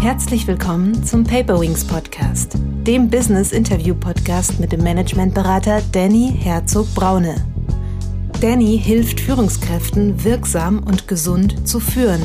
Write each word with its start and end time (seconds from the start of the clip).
Herzlich 0.00 0.46
willkommen 0.46 1.04
zum 1.04 1.24
Paperwings 1.24 1.84
Podcast, 1.84 2.56
dem 2.86 3.10
Business 3.10 3.52
Interview 3.52 3.94
Podcast 3.94 4.58
mit 4.58 4.72
dem 4.72 4.82
Managementberater 4.82 5.82
Danny 5.92 6.32
Herzog 6.38 6.86
Braune. 6.94 7.34
Danny 8.40 8.80
hilft 8.82 9.20
Führungskräften 9.20 10.24
wirksam 10.24 10.78
und 10.84 11.06
gesund 11.06 11.68
zu 11.68 11.80
führen, 11.80 12.22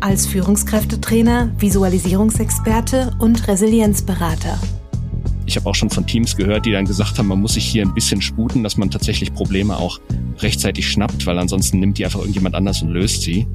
als 0.00 0.26
Führungskräftetrainer, 0.26 1.50
Visualisierungsexperte 1.58 3.16
und 3.18 3.48
Resilienzberater. 3.48 4.60
Ich 5.46 5.56
habe 5.56 5.70
auch 5.70 5.74
schon 5.74 5.88
von 5.88 6.06
Teams 6.06 6.36
gehört, 6.36 6.66
die 6.66 6.72
dann 6.72 6.84
gesagt 6.84 7.18
haben, 7.18 7.28
man 7.28 7.40
muss 7.40 7.54
sich 7.54 7.64
hier 7.64 7.86
ein 7.86 7.94
bisschen 7.94 8.20
sputen, 8.20 8.62
dass 8.62 8.76
man 8.76 8.90
tatsächlich 8.90 9.32
Probleme 9.32 9.78
auch 9.78 9.98
rechtzeitig 10.40 10.86
schnappt, 10.86 11.24
weil 11.24 11.38
ansonsten 11.38 11.80
nimmt 11.80 11.96
die 11.96 12.04
einfach 12.04 12.20
irgendjemand 12.20 12.54
anders 12.54 12.82
und 12.82 12.90
löst 12.90 13.22
sie. 13.22 13.46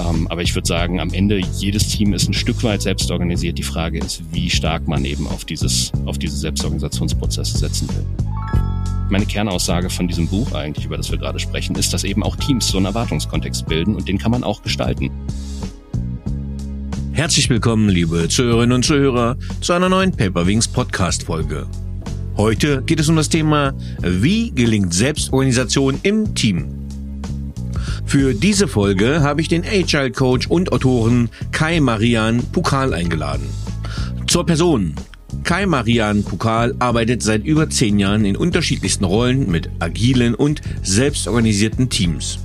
Ähm, 0.00 0.26
aber 0.28 0.42
ich 0.42 0.54
würde 0.54 0.66
sagen, 0.66 1.00
am 1.00 1.12
Ende 1.12 1.38
jedes 1.38 1.88
Team 1.88 2.12
ist 2.14 2.28
ein 2.28 2.34
Stück 2.34 2.62
weit 2.64 2.82
selbst 2.82 3.10
organisiert. 3.10 3.58
Die 3.58 3.62
Frage 3.62 3.98
ist, 3.98 4.22
wie 4.32 4.50
stark 4.50 4.88
man 4.88 5.04
eben 5.04 5.26
auf 5.28 5.44
dieses, 5.44 5.92
auf 6.06 6.18
diese 6.18 6.36
Selbstorganisationsprozesse 6.36 7.58
setzen 7.58 7.88
will. 7.90 8.04
Meine 9.10 9.26
Kernaussage 9.26 9.90
von 9.90 10.08
diesem 10.08 10.26
Buch 10.26 10.52
eigentlich, 10.52 10.86
über 10.86 10.96
das 10.96 11.10
wir 11.10 11.18
gerade 11.18 11.38
sprechen, 11.38 11.76
ist, 11.76 11.92
dass 11.92 12.04
eben 12.04 12.22
auch 12.22 12.36
Teams 12.36 12.66
so 12.68 12.78
einen 12.78 12.86
Erwartungskontext 12.86 13.66
bilden 13.66 13.94
und 13.94 14.08
den 14.08 14.18
kann 14.18 14.30
man 14.30 14.42
auch 14.42 14.62
gestalten. 14.62 15.10
Herzlich 17.12 17.48
willkommen, 17.48 17.88
liebe 17.88 18.28
Zuhörerinnen 18.28 18.72
und 18.72 18.84
Zuhörer, 18.84 19.36
zu 19.60 19.72
einer 19.72 19.88
neuen 19.88 20.10
Paperwings 20.10 20.66
Podcast 20.66 21.24
Folge. 21.24 21.66
Heute 22.36 22.82
geht 22.82 22.98
es 22.98 23.08
um 23.08 23.14
das 23.14 23.28
Thema, 23.28 23.72
wie 24.00 24.50
gelingt 24.50 24.92
Selbstorganisation 24.92 26.00
im 26.02 26.34
Team? 26.34 26.83
Für 28.06 28.34
diese 28.34 28.68
Folge 28.68 29.22
habe 29.22 29.40
ich 29.40 29.48
den 29.48 29.64
Agile 29.64 30.12
Coach 30.12 30.46
und 30.46 30.72
Autoren 30.72 31.30
Kai 31.52 31.80
Marian 31.80 32.42
Pukal 32.52 32.94
eingeladen. 32.94 33.48
Zur 34.26 34.46
Person. 34.46 34.94
Kai 35.42 35.66
Marian 35.66 36.22
Pukal 36.22 36.74
arbeitet 36.78 37.22
seit 37.22 37.44
über 37.44 37.68
zehn 37.68 37.98
Jahren 37.98 38.24
in 38.24 38.36
unterschiedlichsten 38.36 39.04
Rollen 39.04 39.50
mit 39.50 39.68
agilen 39.80 40.34
und 40.34 40.62
selbstorganisierten 40.82 41.90
Teams. 41.90 42.38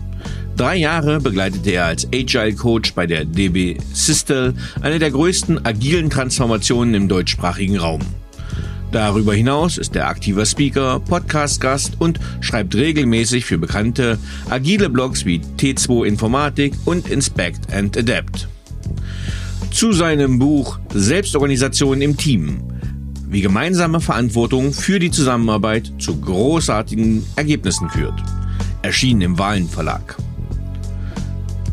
Drei 0.58 0.76
Jahre 0.76 1.22
begleitete 1.22 1.72
er 1.72 1.86
als 1.86 2.08
Agile 2.14 2.54
Coach 2.54 2.94
bei 2.94 3.08
der 3.08 3.23
DB 3.23 3.78
Sistel, 3.94 4.54
eine 4.82 5.00
der 5.00 5.12
größten 5.12 5.66
agilen 5.66 6.10
Transformationen 6.10 6.96
im 6.96 7.08
deutschsprachigen 7.08 7.78
Raum. 7.78 8.02
Darüber 8.92 9.36
hinaus 9.36 9.78
ist 9.78 9.95
er 9.95 10.08
aktiver 10.08 10.45
Speaker, 10.45 11.00
Podcast-Gast 11.00 11.94
und 12.00 12.20
schreibt 12.42 12.73
regelmäßig 12.73 13.45
für 13.45 13.59
bekannte 13.59 14.18
agile 14.50 14.90
Blogs 14.90 15.26
wie 15.26 15.42
T2 15.58 16.06
Informatik 16.06 16.73
und 16.86 17.08
Inspect 17.10 17.72
and 17.72 17.95
Adapt. 17.95 18.48
Zu 19.72 19.92
seinem 19.92 20.40
Buch 20.40 20.80
Selbstorganisation 20.92 22.02
im 22.02 22.17
Team, 22.17 22.64
wie 23.28 23.42
gemeinsame 23.42 24.02
Verantwortung 24.02 24.73
für 24.73 24.98
die 24.98 25.12
Zusammenarbeit 25.12 25.92
zu 26.00 26.20
großartigen 26.20 27.23
Ergebnissen 27.36 27.90
führt. 27.92 28.23
Erschienen 28.82 29.22
im 29.22 29.38
Wahlen 29.38 29.70
Verlag 29.70 30.17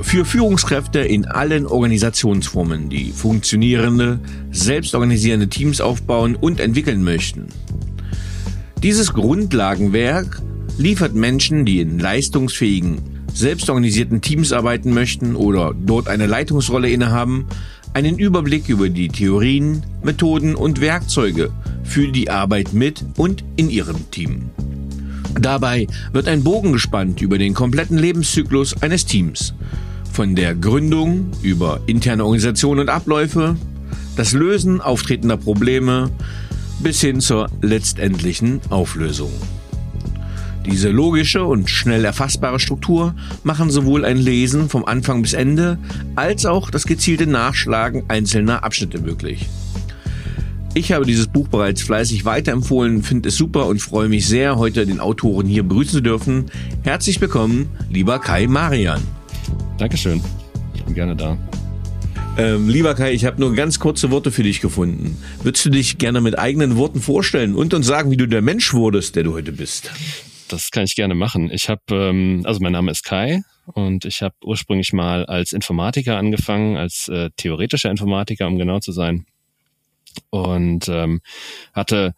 für 0.06 0.24
Führungskräfte 0.24 1.00
in 1.00 1.24
allen 1.24 1.66
Organisationsformen, 1.66 2.88
die 2.88 3.10
funktionierende, 3.10 4.20
selbstorganisierende 4.52 5.48
Teams 5.48 5.80
aufbauen 5.80 6.36
und 6.36 6.60
entwickeln 6.60 7.02
möchten. 7.02 7.48
Dieses 8.84 9.12
Grundlagenwerk 9.12 10.40
liefert 10.78 11.16
Menschen, 11.16 11.64
die 11.64 11.80
in 11.80 11.98
leistungsfähigen, 11.98 13.00
selbstorganisierten 13.34 14.20
Teams 14.20 14.52
arbeiten 14.52 14.94
möchten 14.94 15.34
oder 15.34 15.74
dort 15.74 16.06
eine 16.06 16.26
Leitungsrolle 16.26 16.88
innehaben, 16.88 17.46
einen 17.92 18.16
Überblick 18.16 18.68
über 18.68 18.88
die 18.88 19.08
Theorien, 19.08 19.82
Methoden 20.04 20.54
und 20.54 20.80
Werkzeuge 20.80 21.50
für 21.82 22.06
die 22.06 22.30
Arbeit 22.30 22.72
mit 22.72 23.04
und 23.16 23.42
in 23.56 23.70
ihrem 23.70 24.08
Team. 24.12 24.50
Dabei 25.38 25.88
wird 26.12 26.28
ein 26.28 26.44
Bogen 26.44 26.72
gespannt 26.72 27.20
über 27.20 27.38
den 27.38 27.54
kompletten 27.54 27.98
Lebenszyklus 27.98 28.80
eines 28.82 29.04
Teams, 29.04 29.52
von 30.16 30.34
der 30.34 30.54
Gründung 30.54 31.30
über 31.42 31.82
interne 31.84 32.24
Organisation 32.24 32.78
und 32.78 32.88
Abläufe, 32.88 33.54
das 34.16 34.32
Lösen 34.32 34.80
auftretender 34.80 35.36
Probleme 35.36 36.10
bis 36.80 37.02
hin 37.02 37.20
zur 37.20 37.50
letztendlichen 37.60 38.62
Auflösung. 38.70 39.30
Diese 40.64 40.88
logische 40.88 41.44
und 41.44 41.68
schnell 41.68 42.02
erfassbare 42.02 42.58
Struktur 42.58 43.14
machen 43.44 43.68
sowohl 43.68 44.06
ein 44.06 44.16
Lesen 44.16 44.70
vom 44.70 44.86
Anfang 44.86 45.20
bis 45.20 45.34
Ende 45.34 45.76
als 46.14 46.46
auch 46.46 46.70
das 46.70 46.86
gezielte 46.86 47.26
Nachschlagen 47.26 48.04
einzelner 48.08 48.64
Abschnitte 48.64 48.98
möglich. 49.00 49.46
Ich 50.72 50.92
habe 50.92 51.04
dieses 51.04 51.26
Buch 51.26 51.48
bereits 51.48 51.82
fleißig 51.82 52.24
weiterempfohlen, 52.24 53.02
finde 53.02 53.28
es 53.28 53.36
super 53.36 53.66
und 53.66 53.82
freue 53.82 54.08
mich 54.08 54.26
sehr, 54.26 54.56
heute 54.56 54.86
den 54.86 55.00
Autoren 55.00 55.46
hier 55.46 55.62
begrüßen 55.62 55.92
zu 55.92 56.00
dürfen. 56.00 56.46
Herzlich 56.84 57.20
willkommen, 57.20 57.68
lieber 57.90 58.18
Kai 58.18 58.46
Marian. 58.46 59.02
Dankeschön. 59.78 60.22
Ich 60.74 60.82
bin 60.84 60.94
gerne 60.94 61.14
da. 61.14 61.36
Ähm, 62.38 62.68
lieber 62.68 62.94
Kai, 62.94 63.12
ich 63.12 63.24
habe 63.24 63.40
nur 63.40 63.54
ganz 63.54 63.78
kurze 63.78 64.10
Worte 64.10 64.30
für 64.30 64.42
dich 64.42 64.60
gefunden. 64.60 65.16
Würdest 65.42 65.64
du 65.64 65.70
dich 65.70 65.98
gerne 65.98 66.20
mit 66.20 66.38
eigenen 66.38 66.76
Worten 66.76 67.00
vorstellen 67.00 67.54
und 67.54 67.72
uns 67.74 67.86
sagen, 67.86 68.10
wie 68.10 68.16
du 68.16 68.26
der 68.26 68.42
Mensch 68.42 68.72
wurdest, 68.74 69.16
der 69.16 69.24
du 69.24 69.32
heute 69.32 69.52
bist? 69.52 69.90
Das 70.48 70.70
kann 70.70 70.84
ich 70.84 70.94
gerne 70.94 71.14
machen. 71.14 71.50
Ich 71.50 71.68
habe, 71.68 71.82
ähm, 71.90 72.42
also 72.44 72.60
mein 72.60 72.72
Name 72.72 72.90
ist 72.90 73.04
Kai 73.04 73.42
und 73.66 74.04
ich 74.04 74.22
habe 74.22 74.34
ursprünglich 74.44 74.92
mal 74.92 75.26
als 75.26 75.52
Informatiker 75.52 76.16
angefangen, 76.16 76.76
als 76.76 77.08
äh, 77.08 77.30
theoretischer 77.36 77.90
Informatiker, 77.90 78.46
um 78.46 78.58
genau 78.58 78.80
zu 78.80 78.92
sein 78.92 79.26
und 80.30 80.88
ähm, 80.88 81.20
hatte, 81.72 82.14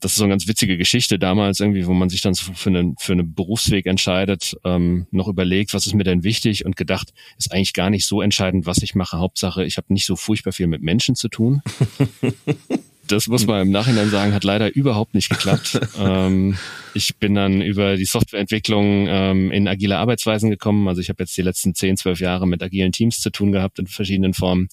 das 0.00 0.12
ist 0.12 0.18
so 0.18 0.24
eine 0.24 0.32
ganz 0.32 0.46
witzige 0.46 0.78
Geschichte 0.78 1.18
damals 1.18 1.60
irgendwie, 1.60 1.86
wo 1.86 1.92
man 1.92 2.08
sich 2.08 2.20
dann 2.20 2.34
so 2.34 2.52
für 2.52 2.70
einen, 2.70 2.94
für 2.98 3.12
einen 3.12 3.34
Berufsweg 3.34 3.86
entscheidet, 3.86 4.56
ähm, 4.64 5.06
noch 5.10 5.28
überlegt, 5.28 5.74
was 5.74 5.86
ist 5.86 5.94
mir 5.94 6.04
denn 6.04 6.24
wichtig 6.24 6.64
und 6.64 6.76
gedacht, 6.76 7.12
ist 7.38 7.52
eigentlich 7.52 7.74
gar 7.74 7.90
nicht 7.90 8.06
so 8.06 8.22
entscheidend, 8.22 8.66
was 8.66 8.82
ich 8.82 8.94
mache. 8.94 9.18
Hauptsache, 9.18 9.64
ich 9.64 9.76
habe 9.76 9.92
nicht 9.92 10.06
so 10.06 10.16
furchtbar 10.16 10.52
viel 10.52 10.66
mit 10.66 10.82
Menschen 10.82 11.14
zu 11.14 11.28
tun. 11.28 11.62
das 13.10 13.28
muss 13.28 13.46
man 13.46 13.62
im 13.62 13.70
Nachhinein 13.70 14.10
sagen, 14.10 14.32
hat 14.32 14.44
leider 14.44 14.74
überhaupt 14.74 15.14
nicht 15.14 15.30
geklappt. 15.30 15.80
ähm, 15.98 16.56
ich 16.94 17.16
bin 17.16 17.34
dann 17.34 17.62
über 17.62 17.96
die 17.96 18.04
Softwareentwicklung 18.04 19.06
ähm, 19.08 19.50
in 19.50 19.68
agile 19.68 19.98
Arbeitsweisen 19.98 20.50
gekommen. 20.50 20.88
Also 20.88 21.00
ich 21.00 21.08
habe 21.08 21.22
jetzt 21.22 21.36
die 21.36 21.42
letzten 21.42 21.74
zehn, 21.74 21.96
zwölf 21.96 22.20
Jahre 22.20 22.46
mit 22.46 22.62
agilen 22.62 22.92
Teams 22.92 23.20
zu 23.20 23.30
tun 23.30 23.52
gehabt 23.52 23.78
in 23.78 23.86
verschiedenen 23.86 24.34
Formen 24.34 24.68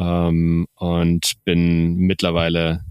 ähm, 0.00 0.66
und 0.74 1.32
bin 1.44 1.96
mittlerweile 1.96 2.84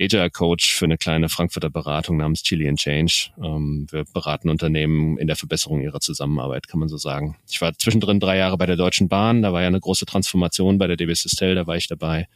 Agile 0.00 0.30
Coach 0.30 0.74
für 0.74 0.86
eine 0.86 0.98
kleine 0.98 1.28
Frankfurter 1.28 1.70
Beratung 1.70 2.16
namens 2.16 2.42
Chili 2.42 2.68
and 2.68 2.78
Change. 2.78 3.30
Ähm, 3.42 3.86
wir 3.90 4.04
beraten 4.12 4.48
Unternehmen 4.48 5.18
in 5.18 5.26
der 5.26 5.36
Verbesserung 5.36 5.82
ihrer 5.82 6.00
Zusammenarbeit, 6.00 6.66
kann 6.66 6.80
man 6.80 6.88
so 6.88 6.96
sagen. 6.96 7.36
Ich 7.48 7.60
war 7.60 7.72
zwischendrin 7.74 8.18
drei 8.18 8.36
Jahre 8.36 8.58
bei 8.58 8.66
der 8.66 8.76
Deutschen 8.76 9.08
Bahn, 9.08 9.42
da 9.42 9.52
war 9.52 9.60
ja 9.60 9.68
eine 9.68 9.80
große 9.80 10.06
Transformation 10.06 10.78
bei 10.78 10.86
der 10.86 10.96
DB 10.96 11.14
Sistel, 11.14 11.54
da 11.54 11.66
war 11.66 11.76
ich 11.76 11.86
dabei 11.86 12.26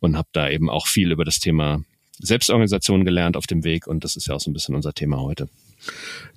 und 0.00 0.16
habe 0.16 0.28
da 0.32 0.48
eben 0.48 0.70
auch 0.70 0.86
viel 0.86 1.12
über 1.12 1.24
das 1.24 1.40
Thema 1.40 1.82
Selbstorganisation 2.20 3.04
gelernt 3.04 3.36
auf 3.36 3.46
dem 3.46 3.64
Weg 3.64 3.86
und 3.86 4.04
das 4.04 4.16
ist 4.16 4.26
ja 4.26 4.34
auch 4.34 4.40
so 4.40 4.50
ein 4.50 4.54
bisschen 4.54 4.74
unser 4.74 4.92
Thema 4.92 5.20
heute. 5.20 5.48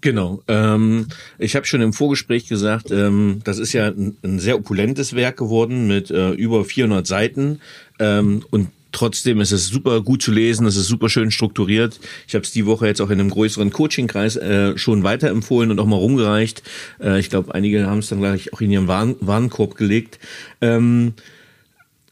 Genau. 0.01 0.43
Ähm, 0.47 1.07
ich 1.39 1.55
habe 1.55 1.65
schon 1.65 1.81
im 1.81 1.93
Vorgespräch 1.93 2.47
gesagt, 2.47 2.91
ähm, 2.91 3.41
das 3.43 3.57
ist 3.57 3.73
ja 3.73 3.87
ein, 3.87 4.17
ein, 4.23 4.39
sehr 4.39 4.57
opulentes 4.57 5.15
Werk 5.15 5.37
geworden 5.37 5.87
mit 5.87 6.11
äh, 6.11 6.31
über 6.31 6.63
400 6.63 7.05
Seiten 7.05 7.59
ähm, 7.99 8.45
und 8.51 8.69
Trotzdem 8.91 9.39
ist 9.39 9.51
es 9.51 9.67
super 9.67 10.01
gut 10.01 10.21
zu 10.21 10.31
lesen, 10.31 10.67
es 10.67 10.75
ist 10.75 10.87
super 10.87 11.07
schön 11.07 11.31
strukturiert. 11.31 11.99
Ich 12.27 12.35
habe 12.35 12.43
es 12.43 12.51
die 12.51 12.65
Woche 12.65 12.87
jetzt 12.87 13.01
auch 13.01 13.09
in 13.09 13.19
einem 13.19 13.29
größeren 13.29 13.71
Coachingkreis 13.71 14.35
äh, 14.35 14.77
schon 14.77 15.03
weiterempfohlen 15.03 15.71
und 15.71 15.79
auch 15.79 15.85
mal 15.85 15.95
rumgereicht. 15.95 16.61
Äh, 16.99 17.19
ich 17.19 17.29
glaube, 17.29 17.55
einige 17.55 17.85
haben 17.87 17.99
es 17.99 18.09
dann 18.09 18.19
gleich 18.19 18.51
auch 18.53 18.59
in 18.59 18.69
ihren 18.69 18.87
Waren 18.87 19.15
Warenkorb 19.21 19.75
gelegt. 19.75 20.19
Ähm, 20.59 21.13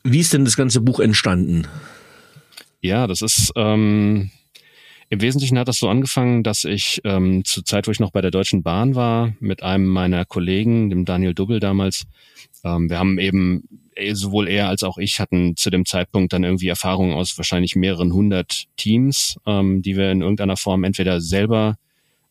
wie 0.03 0.19
ist 0.19 0.31
denn 0.31 0.45
das 0.45 0.55
ganze 0.55 0.79
Buch 0.79 1.01
entstanden? 1.01 1.67
Ja, 2.81 3.07
das 3.07 3.21
ist 3.21 3.51
ähm, 3.55 4.31
im 5.09 5.21
Wesentlichen 5.21 5.57
hat 5.57 5.67
das 5.67 5.79
so 5.79 5.89
angefangen, 5.89 6.43
dass 6.43 6.63
ich 6.63 7.01
ähm, 7.03 7.43
zur 7.43 7.65
Zeit, 7.65 7.87
wo 7.87 7.91
ich 7.91 7.99
noch 7.99 8.11
bei 8.11 8.21
der 8.21 8.31
Deutschen 8.31 8.61
Bahn 8.61 8.95
war, 8.95 9.33
mit 9.39 9.63
einem 9.63 9.87
meiner 9.87 10.23
Kollegen, 10.23 10.89
dem 10.89 11.03
Daniel 11.03 11.33
Dubbel 11.33 11.59
damals, 11.59 12.05
ähm, 12.63 12.89
wir 12.89 12.99
haben 12.99 13.17
eben 13.17 13.67
äh, 13.95 14.13
sowohl 14.13 14.47
er 14.47 14.69
als 14.69 14.83
auch 14.83 14.97
ich 14.97 15.19
hatten 15.19 15.57
zu 15.57 15.71
dem 15.71 15.85
Zeitpunkt 15.85 16.31
dann 16.31 16.43
irgendwie 16.43 16.67
Erfahrungen 16.67 17.15
aus 17.15 17.37
wahrscheinlich 17.37 17.75
mehreren 17.75 18.13
hundert 18.13 18.65
Teams, 18.77 19.37
ähm, 19.47 19.81
die 19.81 19.97
wir 19.97 20.11
in 20.11 20.21
irgendeiner 20.21 20.57
Form 20.57 20.83
entweder 20.83 21.21
selber 21.21 21.77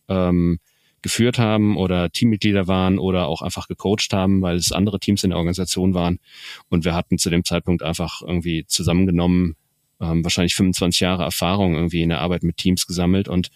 ähm, 0.08 0.60
geführt 1.02 1.38
haben 1.38 1.76
oder 1.76 2.10
Teammitglieder 2.10 2.68
waren 2.68 2.98
oder 2.98 3.26
auch 3.26 3.42
einfach 3.42 3.68
gecoacht 3.68 4.12
haben, 4.12 4.40
weil 4.40 4.56
es 4.56 4.72
andere 4.72 4.98
Teams 4.98 5.24
in 5.24 5.30
der 5.30 5.38
Organisation 5.38 5.94
waren. 5.94 6.20
Und 6.68 6.84
wir 6.84 6.94
hatten 6.94 7.18
zu 7.18 7.28
dem 7.28 7.44
Zeitpunkt 7.44 7.82
einfach 7.82 8.22
irgendwie 8.22 8.64
zusammengenommen 8.66 9.56
ähm, 10.00 10.24
wahrscheinlich 10.24 10.54
25 10.54 11.00
Jahre 11.00 11.24
Erfahrung 11.24 11.74
irgendwie 11.74 12.02
in 12.02 12.10
der 12.10 12.20
Arbeit 12.20 12.42
mit 12.42 12.56
Teams 12.56 12.86
gesammelt 12.86 13.28
und 13.28 13.50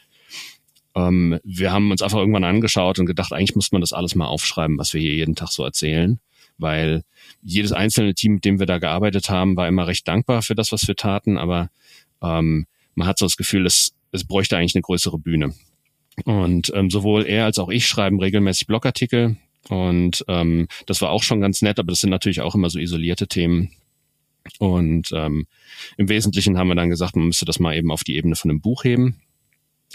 ähm, 0.94 1.38
wir 1.42 1.72
haben 1.72 1.90
uns 1.90 2.02
einfach 2.02 2.18
irgendwann 2.18 2.44
angeschaut 2.44 2.98
und 2.98 3.06
gedacht, 3.06 3.32
eigentlich 3.32 3.56
muss 3.56 3.72
man 3.72 3.80
das 3.80 3.92
alles 3.92 4.14
mal 4.14 4.26
aufschreiben, 4.26 4.78
was 4.78 4.92
wir 4.92 5.00
hier 5.00 5.14
jeden 5.14 5.34
Tag 5.34 5.50
so 5.50 5.64
erzählen. 5.64 6.20
weil 6.58 7.02
jedes 7.42 7.72
einzelne 7.72 8.14
Team, 8.14 8.34
mit 8.34 8.44
dem 8.44 8.58
wir 8.58 8.66
da 8.66 8.78
gearbeitet 8.78 9.30
haben, 9.30 9.56
war 9.56 9.66
immer 9.68 9.86
recht 9.86 10.06
dankbar 10.06 10.42
für 10.42 10.54
das, 10.54 10.70
was 10.70 10.86
wir 10.86 10.94
taten, 10.96 11.38
aber 11.38 11.70
ähm, 12.22 12.66
man 12.94 13.08
hat 13.08 13.18
so 13.18 13.26
das 13.26 13.36
Gefühl, 13.36 13.66
es, 13.66 13.94
es 14.12 14.24
bräuchte 14.24 14.56
eigentlich 14.56 14.74
eine 14.74 14.82
größere 14.82 15.18
Bühne. 15.18 15.54
Und 16.24 16.70
ähm, 16.74 16.90
sowohl 16.90 17.24
er 17.24 17.46
als 17.46 17.58
auch 17.58 17.70
ich 17.70 17.86
schreiben 17.86 18.20
regelmäßig 18.20 18.66
Blogartikel 18.66 19.36
und 19.68 20.24
ähm, 20.28 20.68
das 20.86 21.00
war 21.00 21.10
auch 21.10 21.22
schon 21.22 21.40
ganz 21.40 21.62
nett, 21.62 21.78
aber 21.78 21.92
das 21.92 22.00
sind 22.00 22.10
natürlich 22.10 22.40
auch 22.40 22.54
immer 22.54 22.70
so 22.70 22.78
isolierte 22.78 23.28
Themen. 23.28 23.70
Und 24.58 25.10
ähm, 25.12 25.46
im 25.96 26.08
Wesentlichen 26.08 26.58
haben 26.58 26.68
wir 26.68 26.74
dann 26.74 26.90
gesagt, 26.90 27.16
man 27.16 27.26
müsste 27.26 27.44
das 27.44 27.60
mal 27.60 27.76
eben 27.76 27.90
auf 27.90 28.04
die 28.04 28.16
Ebene 28.16 28.36
von 28.36 28.50
einem 28.50 28.60
Buch 28.60 28.84
heben. 28.84 29.20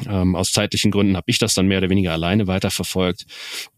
Ähm, 0.05 0.35
aus 0.35 0.51
zeitlichen 0.51 0.91
Gründen 0.91 1.17
habe 1.17 1.25
ich 1.27 1.39
das 1.39 1.55
dann 1.55 1.67
mehr 1.67 1.79
oder 1.79 1.89
weniger 1.89 2.13
alleine 2.13 2.47
weiterverfolgt. 2.47 3.25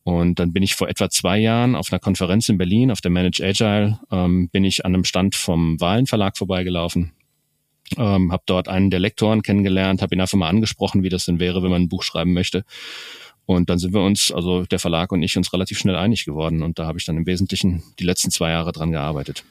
Und 0.04 0.40
dann 0.40 0.52
bin 0.52 0.64
ich 0.64 0.76
vor 0.76 0.90
etwa 0.90 1.10
zwei 1.10 1.40
Jahren 1.40 1.76
auf 1.76 1.92
einer 1.92 2.00
Konferenz 2.00 2.50
in 2.50 2.58
Berlin, 2.58 2.92
auf 2.92 3.02
der 3.02 3.12
Manage 3.12 3.44
Agile, 3.44 4.00
ähm, 4.12 4.50
bin 4.50 4.64
ich 4.64 4.86
an 4.86 4.94
einem 4.94 5.06
Stand 5.06 5.36
vom 5.36 5.80
Wahlen 5.80 6.08
Verlag 6.08 6.38
vorbeigelaufen. 6.38 7.12
Ähm, 7.98 8.32
habe 8.32 8.44
dort 8.46 8.68
einen 8.68 8.92
der 8.92 9.00
Lektoren 9.00 9.42
kennengelernt, 9.42 10.02
habe 10.02 10.14
ihn 10.14 10.22
einfach 10.22 10.38
mal 10.38 10.50
angesprochen, 10.50 11.04
wie 11.04 11.10
das 11.10 11.26
denn 11.26 11.40
wäre, 11.40 11.64
wenn 11.64 11.72
man 11.72 11.84
ein 11.84 11.90
Buch 11.90 12.04
schreiben 12.04 12.34
möchte. 12.34 12.64
Und 13.46 13.70
dann 13.72 13.80
sind 13.80 13.94
wir 13.94 14.02
uns, 14.02 14.32
also 14.32 14.64
der 14.66 14.78
Verlag 14.78 15.12
und 15.12 15.24
ich, 15.24 15.36
uns 15.36 15.52
relativ 15.54 15.80
schnell 15.80 15.96
einig 15.96 16.26
geworden. 16.26 16.62
Und 16.62 16.78
da 16.78 16.86
habe 16.86 17.00
ich 17.00 17.06
dann 17.06 17.18
im 17.18 17.26
Wesentlichen 17.26 17.82
die 17.98 18.04
letzten 18.04 18.30
zwei 18.30 18.52
Jahre 18.52 18.72
dran 18.72 18.92
gearbeitet. 18.92 19.44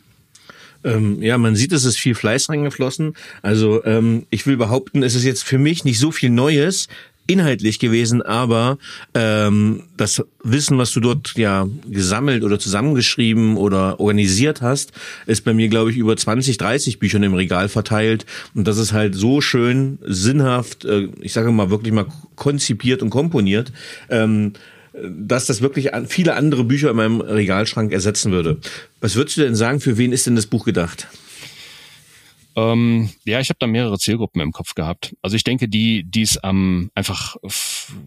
Ähm, 0.85 1.23
ja, 1.23 1.39
man 1.39 1.57
sieht, 1.57 1.73
es 1.73 1.85
ist 1.85 1.99
viel 1.99 2.15
Fleiß 2.15 2.49
reingeflossen. 2.49 3.15
Also 3.43 3.85
ähm, 3.85 4.27
ich 4.31 4.47
will 4.47 4.57
behaupten, 4.57 5.03
es 5.03 5.15
ist 5.15 5.25
jetzt 5.25 5.45
für 5.45 5.59
mich 5.59 5.85
nicht 5.85 5.99
so 5.99 6.11
viel 6.11 6.31
Neues 6.31 6.89
inhaltlich 7.29 7.79
gewesen, 7.79 8.23
aber 8.23 8.79
ähm, 9.13 9.85
das 9.97 10.25
Wissen, 10.43 10.79
was 10.79 10.93
du 10.93 11.01
dort 11.01 11.35
ja 11.37 11.69
gesammelt 11.87 12.43
oder 12.43 12.59
zusammengeschrieben 12.59 13.59
oder 13.59 14.01
organisiert 14.01 14.63
hast, 14.63 14.93
ist 15.27 15.45
bei 15.45 15.53
mir, 15.53 15.69
glaube 15.69 15.91
ich, 15.91 15.99
über 15.99 16.17
20, 16.17 16.57
30 16.57 16.99
Büchern 16.99 17.23
im 17.23 17.35
Regal 17.35 17.69
verteilt. 17.69 18.25
Und 18.55 18.67
das 18.67 18.79
ist 18.79 18.95
halt 18.95 19.15
so 19.15 19.43
schön, 19.43 19.99
sinnhaft, 20.07 20.87
äh, 20.87 21.09
ich 21.21 21.35
sage 21.35 21.53
mal 21.53 21.71
wirklich 21.71 21.93
mal 21.93 22.07
konzipiert 22.35 23.03
und 23.03 23.11
komponiert. 23.11 23.73
Ähm, 24.09 24.55
dass 25.05 25.47
das 25.47 25.61
wirklich 25.61 25.91
viele 26.09 26.35
andere 26.35 26.65
Bücher 26.65 26.91
in 26.91 26.97
meinem 26.97 27.21
Regalschrank 27.21 27.93
ersetzen 27.93 28.33
würde. 28.33 28.59
Was 29.01 29.17
würdest 29.17 29.37
du 29.37 29.43
denn 29.43 29.57
sagen, 29.57 29.81
für 29.81 29.99
wen 29.99 30.13
ist 30.13 30.27
denn 30.27 30.37
das 30.37 30.47
Buch 30.47 30.65
gedacht? 30.65 31.09
Ähm, 32.59 33.11
ja, 33.25 33.39
ich 33.39 33.51
habe 33.51 33.59
da 33.61 33.69
mehrere 33.69 34.01
Zielgruppen 34.01 34.41
im 34.41 34.51
Kopf 34.51 34.75
gehabt. 34.75 35.15
Also 35.23 35.37
ich 35.37 35.45
denke, 35.45 35.69
die, 35.69 36.03
die 36.03 36.23
es 36.23 36.41
ähm, 36.43 36.91
einfach 36.97 37.37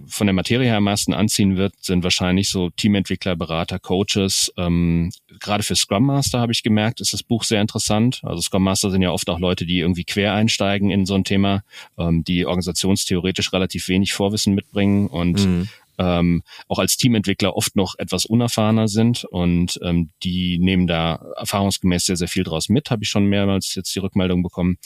von 0.07 0.27
der 0.27 0.33
Materie 0.33 0.67
her 0.67 0.77
am 0.77 0.83
meisten 0.83 1.13
anziehen 1.13 1.55
wird, 1.55 1.73
sind 1.79 2.03
wahrscheinlich 2.03 2.49
so 2.49 2.69
Teamentwickler, 2.69 3.37
Berater, 3.37 3.79
Coaches. 3.79 4.51
Ähm, 4.57 5.11
Gerade 5.39 5.63
für 5.63 5.75
Scrum 5.75 6.05
Master 6.05 6.41
habe 6.41 6.51
ich 6.51 6.63
gemerkt, 6.63 6.99
ist 6.99 7.13
das 7.13 7.23
Buch 7.23 7.45
sehr 7.45 7.61
interessant. 7.61 8.19
Also 8.23 8.41
Scrum 8.41 8.63
Master 8.63 8.91
sind 8.91 9.01
ja 9.01 9.11
oft 9.11 9.29
auch 9.29 9.39
Leute, 9.39 9.65
die 9.65 9.79
irgendwie 9.79 10.03
quer 10.03 10.33
einsteigen 10.33 10.91
in 10.91 11.05
so 11.05 11.15
ein 11.15 11.23
Thema, 11.23 11.63
ähm, 11.97 12.25
die 12.25 12.45
organisationstheoretisch 12.45 13.53
relativ 13.53 13.87
wenig 13.87 14.11
Vorwissen 14.11 14.53
mitbringen 14.53 15.07
und 15.07 15.45
mhm 15.45 15.69
ähm, 15.97 16.43
auch 16.67 16.79
als 16.79 16.97
Teamentwickler 16.97 17.55
oft 17.55 17.75
noch 17.75 17.95
etwas 17.97 18.25
unerfahrener 18.25 18.87
sind 18.87 19.25
und 19.25 19.79
ähm, 19.83 20.09
die 20.23 20.57
nehmen 20.57 20.87
da 20.87 21.23
erfahrungsgemäß 21.37 22.05
sehr, 22.05 22.17
sehr 22.17 22.27
viel 22.27 22.43
draus 22.43 22.69
mit, 22.69 22.91
habe 22.91 23.03
ich 23.03 23.09
schon 23.09 23.25
mehrmals 23.25 23.75
jetzt 23.75 23.95
die 23.95 23.99
Rückmeldung 23.99 24.43
bekommen. 24.43 24.77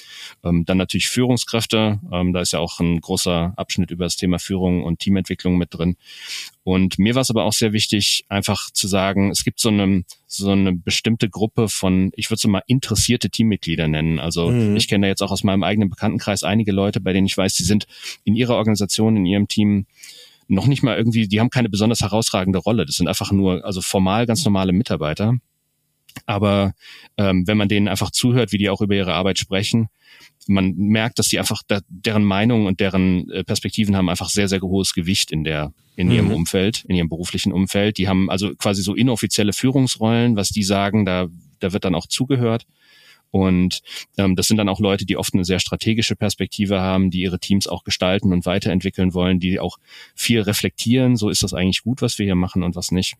Ähm, 0.43 0.65
dann 0.65 0.77
natürlich 0.77 1.07
Führungskräfte, 1.07 1.99
ähm, 2.11 2.33
da 2.33 2.41
ist 2.41 2.53
ja 2.53 2.59
auch 2.59 2.79
ein 2.79 2.99
großer 2.99 3.53
Abschnitt 3.55 3.91
über 3.91 4.05
das 4.05 4.15
Thema 4.15 4.39
Führung 4.39 4.83
und 4.83 4.99
Teamentwicklung 4.99 5.57
mit 5.57 5.73
drin. 5.73 5.95
Und 6.65 6.97
mir 6.97 7.13
war 7.13 7.21
es 7.21 7.29
aber 7.29 7.43
auch 7.43 7.53
sehr 7.53 7.73
wichtig, 7.73 8.25
einfach 8.27 8.71
zu 8.71 8.87
sagen, 8.87 9.29
es 9.29 9.43
gibt 9.43 9.59
so 9.59 9.69
eine, 9.69 10.03
so 10.25 10.49
eine 10.49 10.73
bestimmte 10.73 11.29
Gruppe 11.29 11.69
von, 11.69 12.11
ich 12.15 12.31
würde 12.31 12.39
es 12.39 12.47
mal 12.47 12.63
interessierte 12.65 13.29
Teammitglieder 13.29 13.87
nennen. 13.87 14.19
Also 14.19 14.49
mhm. 14.49 14.75
ich 14.75 14.87
kenne 14.87 15.05
da 15.05 15.09
jetzt 15.09 15.21
auch 15.21 15.31
aus 15.31 15.43
meinem 15.43 15.61
eigenen 15.61 15.91
Bekanntenkreis 15.91 16.41
einige 16.41 16.71
Leute, 16.71 17.01
bei 17.01 17.13
denen 17.13 17.27
ich 17.27 17.37
weiß, 17.37 17.53
die 17.53 17.63
sind 17.63 17.85
in 18.23 18.35
ihrer 18.35 18.55
Organisation, 18.55 19.15
in 19.15 19.27
ihrem 19.27 19.47
Team 19.47 19.85
noch 20.47 20.67
nicht 20.67 20.83
mal 20.83 20.97
irgendwie, 20.97 21.27
die 21.27 21.39
haben 21.39 21.49
keine 21.49 21.69
besonders 21.69 22.01
herausragende 22.01 22.59
Rolle. 22.59 22.85
Das 22.85 22.95
sind 22.95 23.07
einfach 23.07 23.31
nur, 23.31 23.65
also 23.65 23.81
formal 23.81 24.25
ganz 24.25 24.45
normale 24.45 24.73
Mitarbeiter. 24.73 25.35
Aber 26.25 26.73
ähm, 27.17 27.45
wenn 27.45 27.57
man 27.57 27.67
denen 27.67 27.87
einfach 27.87 28.11
zuhört, 28.11 28.51
wie 28.51 28.57
die 28.57 28.69
auch 28.69 28.81
über 28.81 28.95
ihre 28.95 29.13
Arbeit 29.13 29.37
sprechen, 29.37 29.89
man 30.47 30.75
merkt, 30.75 31.19
dass 31.19 31.27
die 31.27 31.39
einfach, 31.39 31.61
da, 31.67 31.81
deren 31.89 32.23
Meinung 32.23 32.67
und 32.67 32.79
deren 32.79 33.29
äh, 33.31 33.43
Perspektiven 33.43 33.95
haben 33.95 34.09
einfach 34.09 34.29
sehr, 34.29 34.47
sehr 34.47 34.61
hohes 34.61 34.93
Gewicht 34.93 35.31
in 35.31 35.43
der, 35.43 35.73
in 35.95 36.11
ihrem 36.11 36.27
mhm. 36.27 36.33
Umfeld, 36.33 36.85
in 36.87 36.95
ihrem 36.95 37.09
beruflichen 37.09 37.51
Umfeld. 37.51 37.97
Die 37.97 38.07
haben 38.07 38.29
also 38.29 38.53
quasi 38.55 38.81
so 38.81 38.93
inoffizielle 38.93 39.53
Führungsrollen, 39.53 40.35
was 40.35 40.49
die 40.49 40.63
sagen, 40.63 41.05
da, 41.05 41.27
da 41.59 41.73
wird 41.73 41.85
dann 41.85 41.95
auch 41.95 42.07
zugehört. 42.07 42.65
Und 43.31 43.81
ähm, 44.17 44.35
das 44.35 44.47
sind 44.47 44.57
dann 44.57 44.69
auch 44.69 44.79
Leute, 44.79 45.05
die 45.05 45.17
oft 45.17 45.33
eine 45.33 45.45
sehr 45.45 45.59
strategische 45.59 46.15
Perspektive 46.15 46.79
haben, 46.79 47.11
die 47.11 47.21
ihre 47.21 47.39
Teams 47.39 47.67
auch 47.67 47.83
gestalten 47.83 48.31
und 48.31 48.45
weiterentwickeln 48.45 49.13
wollen, 49.13 49.39
die 49.39 49.59
auch 49.59 49.77
viel 50.15 50.41
reflektieren, 50.41 51.17
so 51.17 51.29
ist 51.29 51.43
das 51.43 51.53
eigentlich 51.53 51.83
gut, 51.83 52.01
was 52.01 52.17
wir 52.17 52.25
hier 52.25 52.35
machen 52.35 52.63
und 52.63 52.75
was 52.75 52.91
nicht. 52.91 53.15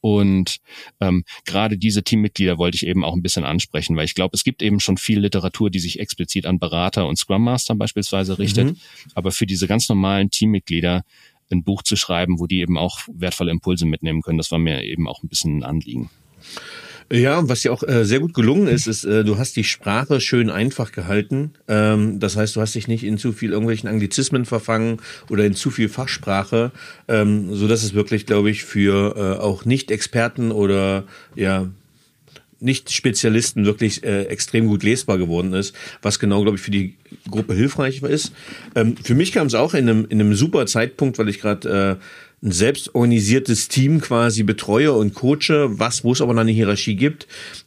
Und 0.00 0.58
ähm, 1.00 1.24
gerade 1.44 1.78
diese 1.78 2.02
Teammitglieder 2.02 2.58
wollte 2.58 2.76
ich 2.76 2.86
eben 2.86 3.04
auch 3.04 3.14
ein 3.14 3.22
bisschen 3.22 3.44
ansprechen, 3.44 3.96
weil 3.96 4.04
ich 4.04 4.14
glaube, 4.14 4.34
es 4.34 4.44
gibt 4.44 4.62
eben 4.62 4.80
schon 4.80 4.96
viel 4.96 5.20
Literatur, 5.20 5.70
die 5.70 5.78
sich 5.78 6.00
explizit 6.00 6.46
an 6.46 6.58
Berater 6.58 7.06
und 7.06 7.16
Scrum 7.16 7.44
Master 7.44 7.74
beispielsweise 7.74 8.38
richtet. 8.38 8.72
Mhm. 8.72 8.76
Aber 9.14 9.30
für 9.32 9.46
diese 9.46 9.66
ganz 9.66 9.88
normalen 9.88 10.30
Teammitglieder 10.30 11.04
ein 11.50 11.62
Buch 11.62 11.82
zu 11.82 11.96
schreiben, 11.96 12.38
wo 12.38 12.46
die 12.46 12.60
eben 12.60 12.76
auch 12.76 13.00
wertvolle 13.12 13.52
Impulse 13.52 13.86
mitnehmen 13.86 14.22
können, 14.22 14.38
das 14.38 14.50
war 14.50 14.58
mir 14.58 14.82
eben 14.82 15.08
auch 15.08 15.22
ein 15.22 15.28
bisschen 15.28 15.58
ein 15.58 15.62
Anliegen. 15.62 16.10
Ja, 17.12 17.48
was 17.48 17.62
ja 17.62 17.70
auch 17.70 17.84
äh, 17.84 18.04
sehr 18.04 18.18
gut 18.18 18.34
gelungen 18.34 18.66
ist, 18.66 18.88
ist, 18.88 19.04
äh, 19.04 19.22
du 19.22 19.38
hast 19.38 19.54
die 19.54 19.62
Sprache 19.62 20.20
schön 20.20 20.50
einfach 20.50 20.90
gehalten. 20.90 21.52
Ähm, 21.68 22.18
das 22.18 22.36
heißt, 22.36 22.56
du 22.56 22.60
hast 22.60 22.74
dich 22.74 22.88
nicht 22.88 23.04
in 23.04 23.16
zu 23.16 23.32
viel 23.32 23.52
irgendwelchen 23.52 23.88
Anglizismen 23.88 24.44
verfangen 24.44 25.00
oder 25.30 25.44
in 25.44 25.54
zu 25.54 25.70
viel 25.70 25.88
Fachsprache, 25.88 26.72
ähm, 27.06 27.54
so 27.54 27.68
dass 27.68 27.84
es 27.84 27.94
wirklich, 27.94 28.26
glaube 28.26 28.50
ich, 28.50 28.64
für 28.64 29.14
äh, 29.16 29.40
auch 29.40 29.64
Nicht-Experten 29.64 30.50
oder 30.50 31.04
ja 31.36 31.68
nicht-Spezialisten 32.58 33.66
wirklich 33.66 34.02
äh, 34.02 34.24
extrem 34.24 34.66
gut 34.66 34.82
lesbar 34.82 35.18
geworden 35.18 35.52
ist, 35.52 35.74
was 36.02 36.18
genau, 36.18 36.42
glaube 36.42 36.56
ich, 36.56 36.62
für 36.62 36.70
die 36.70 36.94
Gruppe 37.30 37.54
hilfreich 37.54 38.02
ist. 38.02 38.32
Ähm, 38.74 38.96
für 38.96 39.14
mich 39.14 39.32
kam 39.32 39.46
es 39.46 39.54
auch 39.54 39.74
in 39.74 39.88
einem, 39.88 40.06
in 40.08 40.20
einem 40.20 40.34
super 40.34 40.66
Zeitpunkt, 40.66 41.18
weil 41.18 41.28
ich 41.28 41.40
gerade 41.40 41.98
äh, 42.00 42.02
ein 42.46 42.52
selbstorganisiertes 42.52 43.68
Team 43.68 44.00
quasi 44.00 44.44
betreue 44.44 44.92
und 44.92 45.14
coache, 45.14 45.68
was, 45.78 46.04
wo 46.04 46.12
es 46.12 46.20
aber 46.20 46.32
noch 46.32 46.42
eine 46.42 46.52
Hierarchie 46.52 46.94
gibt. 46.94 47.26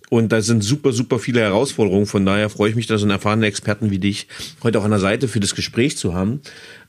Und 0.09 0.31
da 0.31 0.41
sind 0.41 0.63
super, 0.63 0.93
super 0.93 1.19
viele 1.19 1.41
Herausforderungen. 1.41 2.05
Von 2.05 2.25
daher 2.25 2.49
freue 2.49 2.69
ich 2.69 2.75
mich, 2.75 2.87
da 2.87 2.97
so 2.97 3.03
einen 3.03 3.11
erfahrenen 3.11 3.43
Experten 3.43 3.91
wie 3.91 3.99
dich 3.99 4.27
heute 4.63 4.79
auch 4.79 4.85
an 4.85 4.91
der 4.91 4.99
Seite 4.99 5.27
für 5.27 5.41
das 5.41 5.53
Gespräch 5.53 5.97
zu 5.97 6.13
haben. 6.13 6.39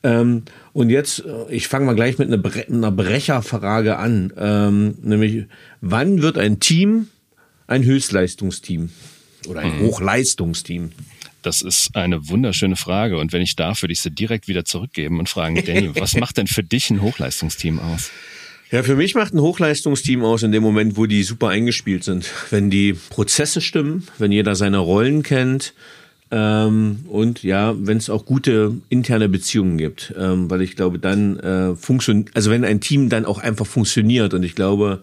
Ähm, 0.05 0.45
und 0.73 0.89
jetzt, 0.89 1.25
äh, 1.27 1.53
ich 1.53 1.69
fange 1.69 1.85
mal 1.85 1.97
gleich 1.97 2.17
mit 2.17 2.29
einer, 2.29 2.39
Bre 2.39 2.65
einer 2.69 2.93
Brecherfrage 2.93 3.99
an. 3.99 4.33
Ähm, 4.39 4.95
nämlich, 5.03 5.47
wann 5.81 6.23
wird 6.23 6.39
ein 6.39 6.61
Team 6.61 7.09
ein 7.67 7.85
Höchstleistungsteam? 7.85 8.91
Oder 9.49 9.61
ein 9.61 9.79
mhm. 9.79 9.87
Hochleistungsteam? 9.87 10.93
Das 11.43 11.63
ist 11.63 11.95
eine 11.95 12.29
wunderschöne 12.29 12.77
Frage. 12.77 13.19
Und 13.19 13.33
wenn 13.33 13.43
ich 13.43 13.57
darf, 13.57 13.83
würde 13.83 13.93
ich 13.93 14.01
sie 14.01 14.11
direkt 14.11 14.49
wieder 14.49 14.65
zurückgeben 14.65 15.19
und 15.19 15.29
fragen, 15.29 15.63
Danny, 15.65 15.91
was 15.95 16.17
macht 16.17 16.37
denn 16.37 16.47
für 16.47 16.63
dich 16.63 16.91
ein 16.91 17.03
Hochleistungsteam 17.03 17.79
aus? 17.79 18.11
Ja, 18.71 18.85
für 18.85 18.95
mich 18.95 19.17
macht 19.17 19.35
ein 19.35 19.41
Hochleistungsteam 19.41 20.23
aus 20.23 20.45
in 20.45 20.53
dem 20.53 20.63
Moment, 20.63 20.97
wo 20.97 21.07
die 21.07 21.25
super 21.25 21.49
eingespielt 21.49 22.05
sind. 22.05 22.31
Wenn 22.51 22.71
die 22.71 22.93
Prozesse 22.93 23.61
stimmen, 23.61 24.07
wenn 24.19 24.31
jeder 24.31 24.55
seine 24.55 24.79
Rollen 24.79 25.25
kennt 25.25 25.75
ähm, 26.31 27.01
und 27.09 27.43
ja, 27.43 27.75
wenn 27.77 27.97
es 27.97 28.09
auch 28.09 28.25
gute 28.25 28.77
interne 28.89 29.29
Beziehungen 29.29 29.77
gibt. 29.77 30.15
Ähm, 30.17 30.49
weil 30.51 30.63
ich 30.63 30.77
glaube, 30.77 31.01
dann 31.01 31.39
äh, 31.41 31.75
funktioniert, 31.75 32.31
also 32.37 32.51
wenn 32.51 32.65
ein 32.65 32.81
Team 32.81 33.09
dann 33.09 33.25
auch 33.25 33.39
einfach 33.39 33.67
funktioniert 33.67 34.35
und 34.35 34.45
ich 34.45 34.55
glaube, 34.55 35.03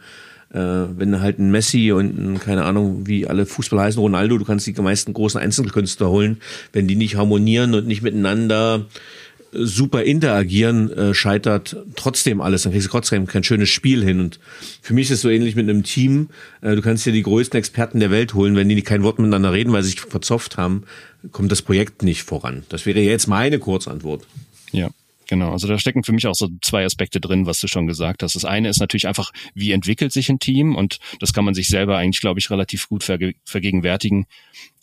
wenn 0.50 1.20
halt 1.20 1.40
ein 1.40 1.52
Messi 1.52 1.92
und 1.92 2.18
ein, 2.18 2.40
keine 2.40 2.64
Ahnung, 2.64 3.06
wie 3.06 3.28
alle 3.28 3.46
Fußballer 3.46 3.84
heißen, 3.84 4.00
Ronaldo, 4.00 4.38
du 4.38 4.46
kannst 4.46 4.66
die 4.66 4.74
meisten 4.74 5.14
großen 5.14 5.40
Einzelkünstler 5.40 6.10
holen, 6.10 6.38
wenn 6.72 6.88
die 6.88 6.96
nicht 6.96 7.18
harmonieren 7.18 7.74
und 7.74 7.86
nicht 7.86 8.02
miteinander 8.02 8.86
super 9.52 10.04
interagieren, 10.04 10.92
äh, 10.92 11.14
scheitert 11.14 11.78
trotzdem 11.96 12.42
alles. 12.42 12.64
Dann 12.64 12.72
kriegst 12.72 12.88
du 12.88 12.92
trotzdem 12.92 13.28
kein 13.28 13.44
schönes 13.44 13.70
Spiel 13.70 14.04
hin. 14.04 14.20
Und 14.20 14.40
für 14.82 14.94
mich 14.94 15.06
ist 15.06 15.18
es 15.18 15.22
so 15.22 15.30
ähnlich 15.30 15.56
mit 15.56 15.70
einem 15.70 15.84
Team. 15.84 16.30
Äh, 16.62 16.76
du 16.76 16.82
kannst 16.82 17.06
dir 17.06 17.14
die 17.14 17.24
größten 17.24 17.58
Experten 17.58 18.00
der 18.00 18.12
Welt 18.12 18.34
holen, 18.34 18.56
wenn 18.56 18.70
die 18.70 18.82
kein 18.82 19.04
Wort 19.04 19.20
miteinander 19.20 19.54
reden, 19.54 19.74
weil 19.74 19.84
sie 19.84 19.92
sich 19.92 20.02
verzopft 20.02 20.58
haben, 20.58 20.84
kommt 21.32 21.52
das 21.52 21.62
Projekt 21.62 22.04
nicht 22.04 22.24
voran. 22.24 22.64
Das 22.70 22.86
wäre 22.86 23.00
jetzt 23.00 23.28
meine 23.28 23.60
Kurzantwort. 23.60 24.26
Ja. 24.72 24.90
Genau, 25.28 25.52
also 25.52 25.68
da 25.68 25.78
stecken 25.78 26.04
für 26.04 26.14
mich 26.14 26.26
auch 26.26 26.36
so 26.36 26.48
zwei 26.62 26.86
Aspekte 26.86 27.20
drin, 27.20 27.46
was 27.46 27.60
du 27.60 27.68
schon 27.68 27.86
gesagt 27.86 28.24
hast. 28.24 28.36
Das 28.36 28.46
eine 28.46 28.70
ist 28.70 28.80
natürlich 28.80 29.08
einfach, 29.08 29.32
wie 29.54 29.72
entwickelt 29.74 30.14
sich 30.14 30.30
ein 30.30 30.40
Team 30.40 30.76
und 30.76 31.00
das 31.20 31.34
kann 31.34 31.44
man 31.44 31.54
sich 31.54 31.68
selber 31.68 31.98
eigentlich, 31.98 32.22
glaube 32.22 32.40
ich, 32.40 32.50
relativ 32.50 32.88
gut 32.88 33.04
verge 33.04 33.34
vergegenwärtigen. 33.44 34.26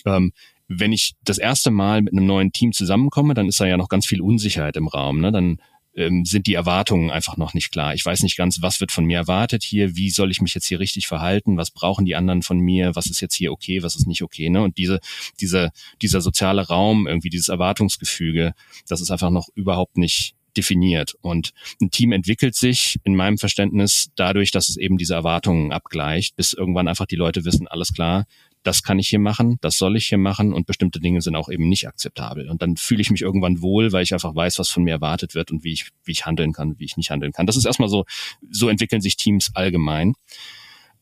Ähm, 0.05 0.33
wenn 0.69 0.93
ich 0.93 1.15
das 1.25 1.39
erste 1.39 1.71
Mal 1.71 2.03
mit 2.03 2.13
einem 2.13 2.27
neuen 2.27 2.53
Team 2.53 2.73
zusammenkomme, 2.73 3.35
dann 3.35 3.49
ist 3.49 3.61
da 3.61 3.67
ja 3.67 3.77
noch 3.77 3.89
ganz 3.89 4.07
viel 4.07 4.21
Unsicherheit 4.21 4.77
im 4.77 4.89
Raum. 4.89 5.21
Ne? 5.21 5.33
Dann 5.33 5.59
ähm, 5.97 6.25
sind 6.25 6.47
die 6.47 6.55
Erwartungen 6.55 7.11
einfach 7.11 7.37
noch 7.37 7.55
nicht 7.55 7.71
klar. 7.71 7.95
Ich 7.95 8.05
weiß 8.05 8.23
nicht 8.23 8.37
ganz, 8.37 8.63
was 8.63 8.81
wird 8.81 8.93
von 8.93 9.05
mir 9.05 9.19
erwartet 9.19 9.63
hier, 9.63 9.97
wie 9.97 10.11
soll 10.11 10.31
ich 10.31 10.41
mich 10.41 10.55
jetzt 10.55 10.67
hier 10.67 10.81
richtig 10.81 11.07
verhalten, 11.07 11.57
was 11.57 11.71
brauchen 11.71 12.05
die 12.05 12.17
anderen 12.17 12.43
von 12.43 12.59
mir, 12.59 12.95
was 12.95 13.07
ist 13.07 13.21
jetzt 13.21 13.35
hier 13.35 13.53
okay, 13.53 13.83
was 13.83 13.97
ist 13.97 14.07
nicht 14.07 14.23
okay. 14.23 14.51
Ne? 14.51 14.63
Und 14.63 14.79
diese, 14.79 15.01
diese, 15.41 15.71
dieser 16.03 16.21
soziale 16.21 16.67
Raum, 16.67 17.07
irgendwie 17.07 17.31
dieses 17.31 17.49
Erwartungsgefüge, 17.49 18.55
das 18.89 19.01
ist 19.01 19.11
einfach 19.11 19.31
noch 19.31 19.49
überhaupt 19.55 19.97
nicht 19.97 20.35
definiert. 20.57 21.15
Und 21.21 21.53
ein 21.81 21.91
Team 21.91 22.13
entwickelt 22.13 22.55
sich 22.55 22.99
in 23.05 23.17
meinem 23.17 23.39
Verständnis 23.39 24.11
dadurch, 24.17 24.51
dass 24.51 24.69
es 24.69 24.77
eben 24.77 24.99
diese 24.99 25.15
Erwartungen 25.15 25.73
abgleicht, 25.73 26.37
bis 26.37 26.53
irgendwann 26.53 26.89
einfach 26.89 27.07
die 27.07 27.17
Leute 27.17 27.45
wissen, 27.45 27.67
alles 27.69 27.93
klar, 27.93 28.27
das 28.65 28.83
kann 28.83 28.99
ich 28.99 29.09
hier 29.09 29.21
machen, 29.21 29.59
das 29.61 29.77
soll 29.77 29.97
ich 29.97 30.07
hier 30.07 30.19
machen 30.19 30.53
und 30.53 30.67
bestimmte 30.67 30.99
Dinge 30.99 31.21
sind 31.21 31.37
auch 31.37 31.49
eben 31.49 31.69
nicht 31.69 31.87
akzeptabel. 31.87 32.51
Und 32.51 32.63
dann 32.63 32.77
fühle 32.77 33.03
ich 33.03 33.11
mich 33.11 33.23
irgendwann 33.23 33.63
wohl, 33.63 33.93
weil 33.93 34.03
ich 34.03 34.13
einfach 34.13 34.35
weiß, 34.35 34.59
was 34.59 34.71
von 34.71 34.83
mir 34.83 34.93
erwartet 34.93 35.35
wird 35.35 35.53
und 35.53 35.63
wie 35.65 35.73
ich, 35.73 35.91
wie 36.05 36.13
ich 36.13 36.27
handeln 36.27 36.53
kann, 36.53 36.79
wie 36.79 36.85
ich 36.85 36.97
nicht 36.97 37.11
handeln 37.11 37.33
kann. 37.33 37.47
Das 37.47 37.57
ist 37.57 37.67
erstmal 37.67 37.89
so, 37.89 38.05
so 38.51 38.69
entwickeln 38.69 39.03
sich 39.03 39.17
Teams 39.17 39.51
allgemein. 39.55 40.15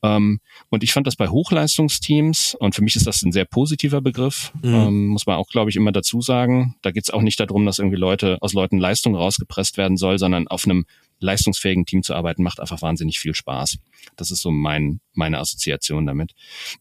Ähm, 0.03 0.41
und 0.69 0.83
ich 0.83 0.93
fand 0.93 1.07
das 1.07 1.15
bei 1.15 1.29
Hochleistungsteams, 1.29 2.57
und 2.59 2.75
für 2.75 2.83
mich 2.83 2.97
ist 2.97 3.07
das 3.07 3.23
ein 3.23 3.31
sehr 3.31 3.45
positiver 3.45 4.01
Begriff, 4.01 4.53
mhm. 4.61 4.75
ähm, 4.75 5.07
muss 5.07 5.27
man 5.27 5.37
auch, 5.37 5.47
glaube 5.47 5.71
ich, 5.71 5.77
immer 5.77 5.93
dazu 5.93 6.21
sagen. 6.21 6.75
Da 6.83 6.91
geht 6.91 7.05
es 7.05 7.11
auch 7.11 7.23
nicht 7.23 7.39
darum, 7.39 7.65
dass 7.65 7.79
irgendwie 7.79 7.99
Leute 7.99 8.39
aus 8.41 8.53
Leuten 8.53 8.79
Leistung 8.79 9.15
rausgepresst 9.15 9.77
werden 9.77 9.97
soll, 9.97 10.19
sondern 10.19 10.49
auf 10.49 10.65
einem 10.65 10.85
leistungsfähigen 11.23 11.87
Team 11.87 12.03
zu 12.03 12.15
arbeiten, 12.15 12.43
macht 12.43 12.61
einfach 12.61 12.83
wahnsinnig 12.83 13.19
viel 13.19 13.35
Spaß. 13.35 13.79
Das 14.17 14.31
ist 14.31 14.43
so 14.43 14.51
mein, 14.51 15.01
meine 15.15 15.39
Assoziation 15.39 16.07
damit. 16.07 16.33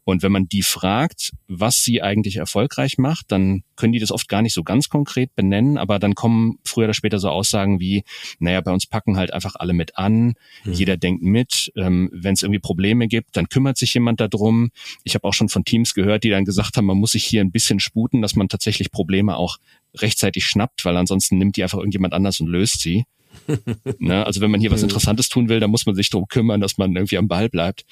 Und 0.04 0.24
wenn 0.24 0.32
man 0.32 0.48
die 0.48 0.64
fragt, 0.64 1.32
was 1.48 1.78
sie 1.84 2.02
eigentlich 2.02 2.38
erfolgreich 2.38 2.98
macht, 2.98 3.32
dann 3.32 3.64
können 3.76 3.94
die 3.94 4.00
das 4.00 4.12
oft 4.12 4.28
gar 4.28 4.42
nicht 4.42 4.54
so 4.54 4.64
ganz 4.64 4.90
konkret 4.90 5.36
benennen, 5.36 5.78
aber 5.78 6.00
dann 6.00 6.16
kommen 6.16 6.60
früher 6.66 6.86
oder 6.86 6.94
später 6.94 7.20
so 7.20 7.30
Aussagen 7.30 7.80
wie, 7.80 8.04
naja, 8.40 8.62
bei 8.62 8.72
uns 8.72 8.88
packen 8.88 9.18
halt 9.18 9.34
einfach 9.34 9.56
alle 9.56 9.74
mit 9.74 9.98
an, 9.98 10.34
mhm. 10.64 10.74
jeder 10.74 10.98
denkt 10.98 11.24
mit, 11.24 11.72
ähm, 11.76 12.10
wenn 12.14 12.34
es 12.34 12.44
irgendwie 12.44 12.60
Probleme 12.60 13.08
gibt, 13.08 13.38
dann 13.38 13.50
kümmert 13.50 13.78
sich 13.78 13.94
jemand 13.94 14.20
darum. 14.20 14.72
Ich 15.04 15.16
habe 15.16 15.28
auch 15.28 15.34
schon 15.34 15.50
von 15.50 15.66
Teams 15.66 15.94
gehört, 15.94 16.24
die 16.24 16.30
dann 16.30 16.46
gesagt 16.46 16.78
haben, 16.78 16.86
man 16.86 16.98
muss 16.98 17.12
sich 17.12 17.24
hier 17.24 17.42
ein 17.42 17.52
bisschen 17.52 17.80
sputen, 17.80 18.22
dass 18.22 18.36
man 18.36 18.50
tatsächlich 18.50 18.92
Probleme 18.92 19.36
auch 19.36 19.58
rechtzeitig 19.96 20.46
schnappt, 20.46 20.86
weil 20.86 20.98
ansonsten 20.98 21.38
nimmt 21.38 21.58
die 21.58 21.64
einfach 21.64 21.78
irgendjemand 21.78 22.14
anders 22.14 22.40
und 22.40 22.48
löst 22.48 22.82
sie. 22.82 23.06
ne? 24.00 24.26
Also 24.26 24.42
wenn 24.42 24.52
man 24.52 24.62
hier 24.62 24.72
was 24.72 24.84
Interessantes 24.84 25.30
tun 25.30 25.50
will, 25.50 25.60
dann 25.60 25.72
muss 25.72 25.86
man 25.86 25.96
sich 25.96 26.10
darum 26.10 26.28
kümmern, 26.28 26.62
dass 26.62 26.78
man 26.78 26.96
irgendwie 26.96 27.18
am 27.18 27.28
Ball 27.28 27.50
bleibt. 27.50 27.86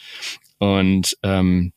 Und 0.58 1.17
ähm, 1.24 1.74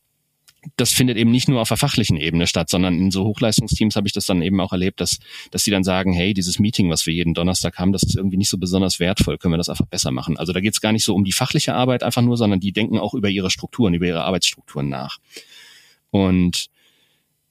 das 0.77 0.93
findet 0.93 1.17
eben 1.17 1.31
nicht 1.31 1.49
nur 1.49 1.61
auf 1.61 1.67
der 1.67 1.77
fachlichen 1.77 2.17
Ebene 2.17 2.47
statt, 2.47 2.69
sondern 2.69 2.97
in 2.97 3.11
so 3.11 3.25
Hochleistungsteams 3.25 3.95
habe 3.95 4.07
ich 4.07 4.13
das 4.13 4.25
dann 4.25 4.41
eben 4.41 4.59
auch 4.61 4.71
erlebt, 4.71 5.01
dass, 5.01 5.19
dass 5.51 5.63
sie 5.63 5.71
dann 5.71 5.83
sagen, 5.83 6.13
hey, 6.13 6.33
dieses 6.33 6.59
Meeting, 6.59 6.89
was 6.89 7.05
wir 7.05 7.13
jeden 7.13 7.33
Donnerstag 7.33 7.77
haben, 7.79 7.91
das 7.91 8.03
ist 8.03 8.15
irgendwie 8.15 8.37
nicht 8.37 8.49
so 8.49 8.57
besonders 8.57 8.99
wertvoll, 8.99 9.37
können 9.37 9.53
wir 9.53 9.57
das 9.57 9.69
einfach 9.69 9.85
besser 9.85 10.11
machen. 10.11 10.37
Also 10.37 10.53
da 10.53 10.61
geht 10.61 10.73
es 10.73 10.81
gar 10.81 10.91
nicht 10.91 11.03
so 11.03 11.15
um 11.15 11.23
die 11.23 11.31
fachliche 11.31 11.73
Arbeit 11.73 12.03
einfach 12.03 12.21
nur, 12.21 12.37
sondern 12.37 12.59
die 12.59 12.71
denken 12.71 12.97
auch 12.97 13.13
über 13.13 13.29
ihre 13.29 13.49
Strukturen, 13.49 13.93
über 13.93 14.05
ihre 14.05 14.23
Arbeitsstrukturen 14.23 14.89
nach. 14.89 15.17
Und 16.11 16.67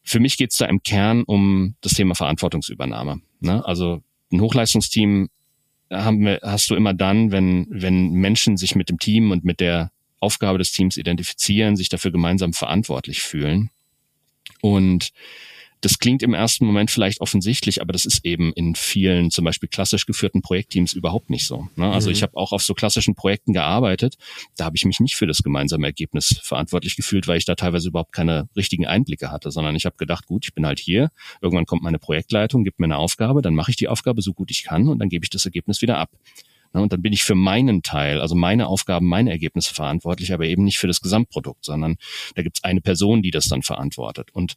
für 0.03 0.21
mich 0.21 0.37
geht 0.37 0.53
es 0.53 0.57
da 0.57 0.67
im 0.67 0.83
Kern 0.83 1.23
um 1.23 1.75
das 1.81 1.95
Thema 1.95 2.15
Verantwortungsübernahme. 2.15 3.21
Ne? 3.41 3.65
Also 3.65 4.03
ein 4.33 4.41
Hochleistungsteam 4.41 5.29
haben 5.93 6.25
wir, 6.25 6.41
hast 6.43 6.71
du 6.71 6.75
immer 6.75 6.95
dann, 6.95 7.31
wenn, 7.31 7.67
wenn 7.71 8.13
Menschen 8.13 8.57
sich 8.57 8.75
mit 8.75 8.89
dem 8.89 8.99
Team 8.99 9.31
und 9.31 9.45
mit 9.45 9.61
der 9.61 9.93
Aufgabe 10.21 10.59
des 10.59 10.73
Teams 10.73 10.97
identifizieren, 10.97 11.77
sich 11.77 11.89
dafür 11.89 12.13
gemeinsam 12.13 12.53
verantwortlich 12.53 13.23
fühlen. 13.23 13.71
Und 14.61 15.13
das 15.83 15.99
klingt 15.99 16.23
im 16.23 16.33
ersten 16.33 16.65
Moment 16.65 16.93
vielleicht 16.93 17.21
offensichtlich, 17.21 17.83
aber 17.83 17.93
das 17.93 18.07
ist 18.07 18.25
eben 18.25 18.53
in 18.53 18.77
vielen 18.77 19.33
zum 19.33 19.45
Beispiel 19.45 19.69
klassisch 19.69 20.07
geführten 20.07 20.41
Projektteams 20.41 20.93
überhaupt 20.93 21.29
nicht 21.29 21.45
so. 21.45 21.69
Ne? 21.75 21.91
Also 21.93 22.09
mhm. 22.09 22.15
ich 22.15 22.23
habe 22.23 22.37
auch 22.37 22.53
auf 22.53 22.63
so 22.63 22.73
klassischen 22.73 23.17
Projekten 23.17 23.53
gearbeitet, 23.53 24.15
da 24.57 24.65
habe 24.65 24.77
ich 24.77 24.85
mich 24.85 25.01
nicht 25.01 25.17
für 25.17 25.27
das 25.27 25.43
gemeinsame 25.43 25.87
Ergebnis 25.87 26.41
verantwortlich 26.43 26.95
gefühlt, 26.95 27.27
weil 27.27 27.39
ich 27.39 27.45
da 27.45 27.57
teilweise 27.57 27.89
überhaupt 27.89 28.13
keine 28.13 28.49
richtigen 28.57 28.87
Einblicke 28.87 29.33
hatte, 29.33 29.51
sondern 29.51 29.75
ich 29.75 29.85
habe 29.85 29.97
gedacht, 29.97 30.27
gut, 30.27 30.45
ich 30.45 30.55
bin 30.55 30.65
halt 30.65 30.79
hier, 30.79 31.11
irgendwann 31.41 31.67
kommt 31.67 31.83
meine 31.83 31.99
Projektleitung, 31.99 32.63
gibt 32.63 32.79
mir 32.79 32.87
eine 32.87 32.97
Aufgabe, 32.97 33.43
dann 33.43 33.55
mache 33.55 33.73
ich 33.73 33.77
die 33.77 33.89
Aufgabe 33.89 34.23
so 34.23 34.33
gut 34.33 34.53
ich 34.53 34.63
kann 34.63 34.87
und 34.87 35.01
dann 35.01 35.09
gebe 35.09 35.25
ich 35.25 35.31
das 35.31 35.45
Ergebnis 35.45 35.83
wieder 35.83 35.99
ab. 35.99 36.11
Ne, 36.75 36.81
und 36.81 36.93
dann 36.93 37.03
bin 37.03 37.13
ich 37.13 37.23
für 37.23 37.35
meinen 37.35 37.83
Teil, 37.83 38.21
also 38.21 38.35
meine 38.35 38.67
Aufgaben, 38.67 39.07
meine 39.07 39.31
Ergebnisse 39.31 39.75
verantwortlich, 39.75 40.33
aber 40.33 40.47
eben 40.47 40.65
nicht 40.65 40.79
für 40.79 40.87
das 40.87 41.01
Gesamtprodukt, 41.01 41.65
sondern 41.65 41.97
da 42.35 42.43
gibt 42.43 42.59
es 42.59 42.65
eine 42.65 42.81
Person, 42.81 43.23
die 43.23 43.31
das 43.31 43.45
dann 43.45 43.63
verantwortet. 43.63 44.31
Und 44.33 44.55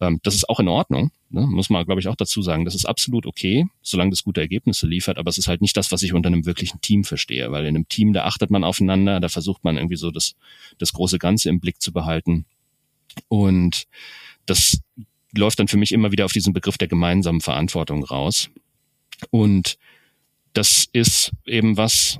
ähm, 0.00 0.20
das 0.22 0.34
ist 0.34 0.48
auch 0.48 0.60
in 0.60 0.68
Ordnung, 0.68 1.10
ne? 1.30 1.46
muss 1.48 1.68
man, 1.68 1.84
glaube 1.84 2.00
ich, 2.00 2.06
auch 2.06 2.14
dazu 2.14 2.42
sagen. 2.42 2.64
Das 2.64 2.76
ist 2.76 2.84
absolut 2.84 3.26
okay, 3.26 3.66
solange 3.82 4.10
das 4.10 4.22
gute 4.22 4.40
Ergebnisse 4.40 4.86
liefert, 4.86 5.18
aber 5.18 5.30
es 5.30 5.38
ist 5.38 5.48
halt 5.48 5.60
nicht 5.60 5.76
das, 5.76 5.90
was 5.90 6.02
ich 6.02 6.12
unter 6.12 6.28
einem 6.28 6.46
wirklichen 6.46 6.80
Team 6.80 7.02
verstehe, 7.02 7.50
weil 7.50 7.66
in 7.66 7.74
einem 7.74 7.88
Team, 7.88 8.12
da 8.12 8.24
achtet 8.24 8.50
man 8.50 8.62
aufeinander, 8.62 9.18
da 9.18 9.28
versucht 9.28 9.64
man 9.64 9.76
irgendwie 9.76 9.96
so 9.96 10.12
das, 10.12 10.36
das 10.78 10.92
große 10.92 11.18
Ganze 11.18 11.48
im 11.48 11.58
Blick 11.58 11.80
zu 11.80 11.92
behalten. 11.92 12.46
Und 13.26 13.88
das 14.46 14.80
läuft 15.36 15.58
dann 15.58 15.68
für 15.68 15.76
mich 15.76 15.90
immer 15.90 16.12
wieder 16.12 16.24
auf 16.24 16.32
diesen 16.32 16.52
Begriff 16.52 16.78
der 16.78 16.88
gemeinsamen 16.88 17.40
Verantwortung 17.40 18.04
raus. 18.04 18.48
Und 19.30 19.76
das 20.58 20.88
ist 20.92 21.30
eben 21.46 21.76
was, 21.76 22.18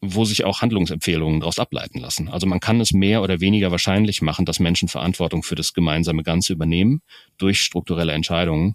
wo 0.00 0.24
sich 0.24 0.44
auch 0.44 0.60
Handlungsempfehlungen 0.60 1.38
daraus 1.38 1.60
ableiten 1.60 2.00
lassen. 2.00 2.28
Also 2.28 2.48
man 2.48 2.58
kann 2.58 2.80
es 2.80 2.92
mehr 2.92 3.22
oder 3.22 3.40
weniger 3.40 3.70
wahrscheinlich 3.70 4.22
machen, 4.22 4.44
dass 4.44 4.58
Menschen 4.58 4.88
Verantwortung 4.88 5.44
für 5.44 5.54
das 5.54 5.72
gemeinsame 5.72 6.24
Ganze 6.24 6.52
übernehmen 6.52 7.00
durch 7.38 7.62
strukturelle 7.62 8.12
Entscheidungen. 8.12 8.74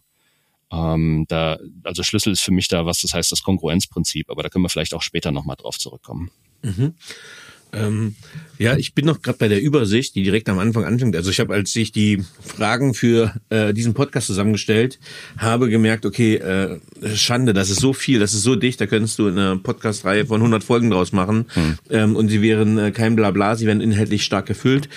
Ähm, 0.71 1.25
da, 1.27 1.59
also 1.83 2.03
Schlüssel 2.03 2.31
ist 2.31 2.41
für 2.41 2.53
mich 2.53 2.69
da 2.69 2.85
was, 2.85 3.01
das 3.01 3.13
heißt 3.13 3.33
das 3.33 3.43
Kongruenzprinzip, 3.43 4.29
aber 4.29 4.43
da 4.43 4.49
können 4.49 4.63
wir 4.63 4.69
vielleicht 4.69 4.93
auch 4.93 5.01
später 5.01 5.33
nochmal 5.33 5.57
drauf 5.57 5.77
zurückkommen. 5.77 6.31
Mhm. 6.61 6.93
Ähm, 7.73 8.15
ja, 8.57 8.77
ich 8.77 8.93
bin 8.93 9.05
noch 9.05 9.21
gerade 9.21 9.37
bei 9.37 9.47
der 9.47 9.61
Übersicht, 9.61 10.15
die 10.15 10.23
direkt 10.23 10.47
am 10.47 10.59
Anfang 10.59 10.85
anfängt. 10.85 11.15
Also 11.15 11.29
ich 11.29 11.39
habe, 11.39 11.53
als 11.53 11.75
ich 11.75 11.91
die 11.91 12.23
Fragen 12.41 12.93
für 12.93 13.33
äh, 13.49 13.73
diesen 13.73 13.93
Podcast 13.93 14.27
zusammengestellt 14.27 14.99
habe, 15.37 15.69
gemerkt, 15.69 16.05
okay, 16.05 16.35
äh, 16.35 16.79
Schande, 17.15 17.53
das 17.53 17.69
ist 17.69 17.81
so 17.81 17.91
viel, 17.91 18.19
das 18.19 18.33
ist 18.33 18.43
so 18.43 18.55
dicht, 18.55 18.79
da 18.79 18.87
könntest 18.87 19.19
du 19.19 19.27
eine 19.27 19.57
Podcast-Reihe 19.57 20.25
von 20.25 20.39
100 20.39 20.63
Folgen 20.63 20.89
draus 20.89 21.11
machen 21.11 21.45
hm. 21.53 21.77
ähm, 21.89 22.15
und 22.15 22.29
sie 22.29 22.41
wären 22.41 22.77
äh, 22.77 22.91
kein 22.91 23.15
Blabla, 23.15 23.55
sie 23.55 23.67
wären 23.67 23.81
inhaltlich 23.81 24.23
stark 24.23 24.45
gefüllt. 24.45 24.87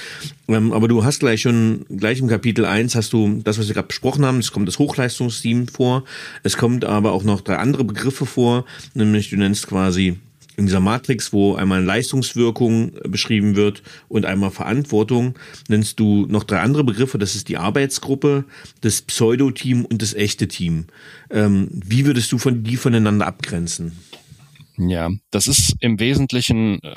Ähm, 0.46 0.72
aber 0.72 0.86
du 0.86 1.04
hast 1.04 1.18
gleich 1.18 1.42
schon, 1.42 1.84
gleich 1.94 2.20
im 2.20 2.28
Kapitel 2.28 2.64
1 2.64 2.94
hast 2.94 3.12
du 3.12 3.40
das, 3.42 3.58
was 3.58 3.66
wir 3.68 3.74
gerade 3.74 3.88
besprochen 3.88 4.24
haben, 4.24 4.38
es 4.38 4.52
kommt 4.52 4.68
das 4.68 4.78
Hochleistungsteam 4.78 5.66
vor, 5.66 6.04
es 6.44 6.56
kommt 6.56 6.84
aber 6.84 7.12
auch 7.12 7.24
noch 7.24 7.40
drei 7.40 7.56
andere 7.56 7.84
Begriffe 7.84 8.24
vor, 8.24 8.64
nämlich 8.94 9.30
du 9.30 9.36
nennst 9.36 9.66
quasi 9.66 10.16
in 10.58 10.66
dieser 10.66 10.80
Matrix, 10.80 11.32
wo 11.32 11.54
einmal 11.54 11.82
Leistungswirkung 11.84 12.92
äh, 12.96 13.08
beschrieben 13.08 13.54
wird 13.54 13.82
und 14.08 14.26
einmal 14.26 14.50
Verantwortung, 14.50 15.38
nennst 15.68 16.00
du 16.00 16.26
noch 16.26 16.42
drei 16.42 16.58
andere 16.58 16.82
Begriffe. 16.82 17.16
Das 17.16 17.36
ist 17.36 17.48
die 17.48 17.56
Arbeitsgruppe, 17.56 18.44
das 18.80 19.00
Pseudo-Team 19.02 19.84
und 19.84 20.02
das 20.02 20.14
echte 20.14 20.48
Team. 20.48 20.86
Ähm, 21.30 21.68
wie 21.72 22.06
würdest 22.06 22.32
du 22.32 22.38
von 22.38 22.64
die 22.64 22.76
voneinander 22.76 23.26
abgrenzen? 23.26 23.92
Ja, 24.76 25.10
das 25.30 25.46
ist 25.46 25.76
im 25.78 26.00
Wesentlichen 26.00 26.82
äh, 26.82 26.96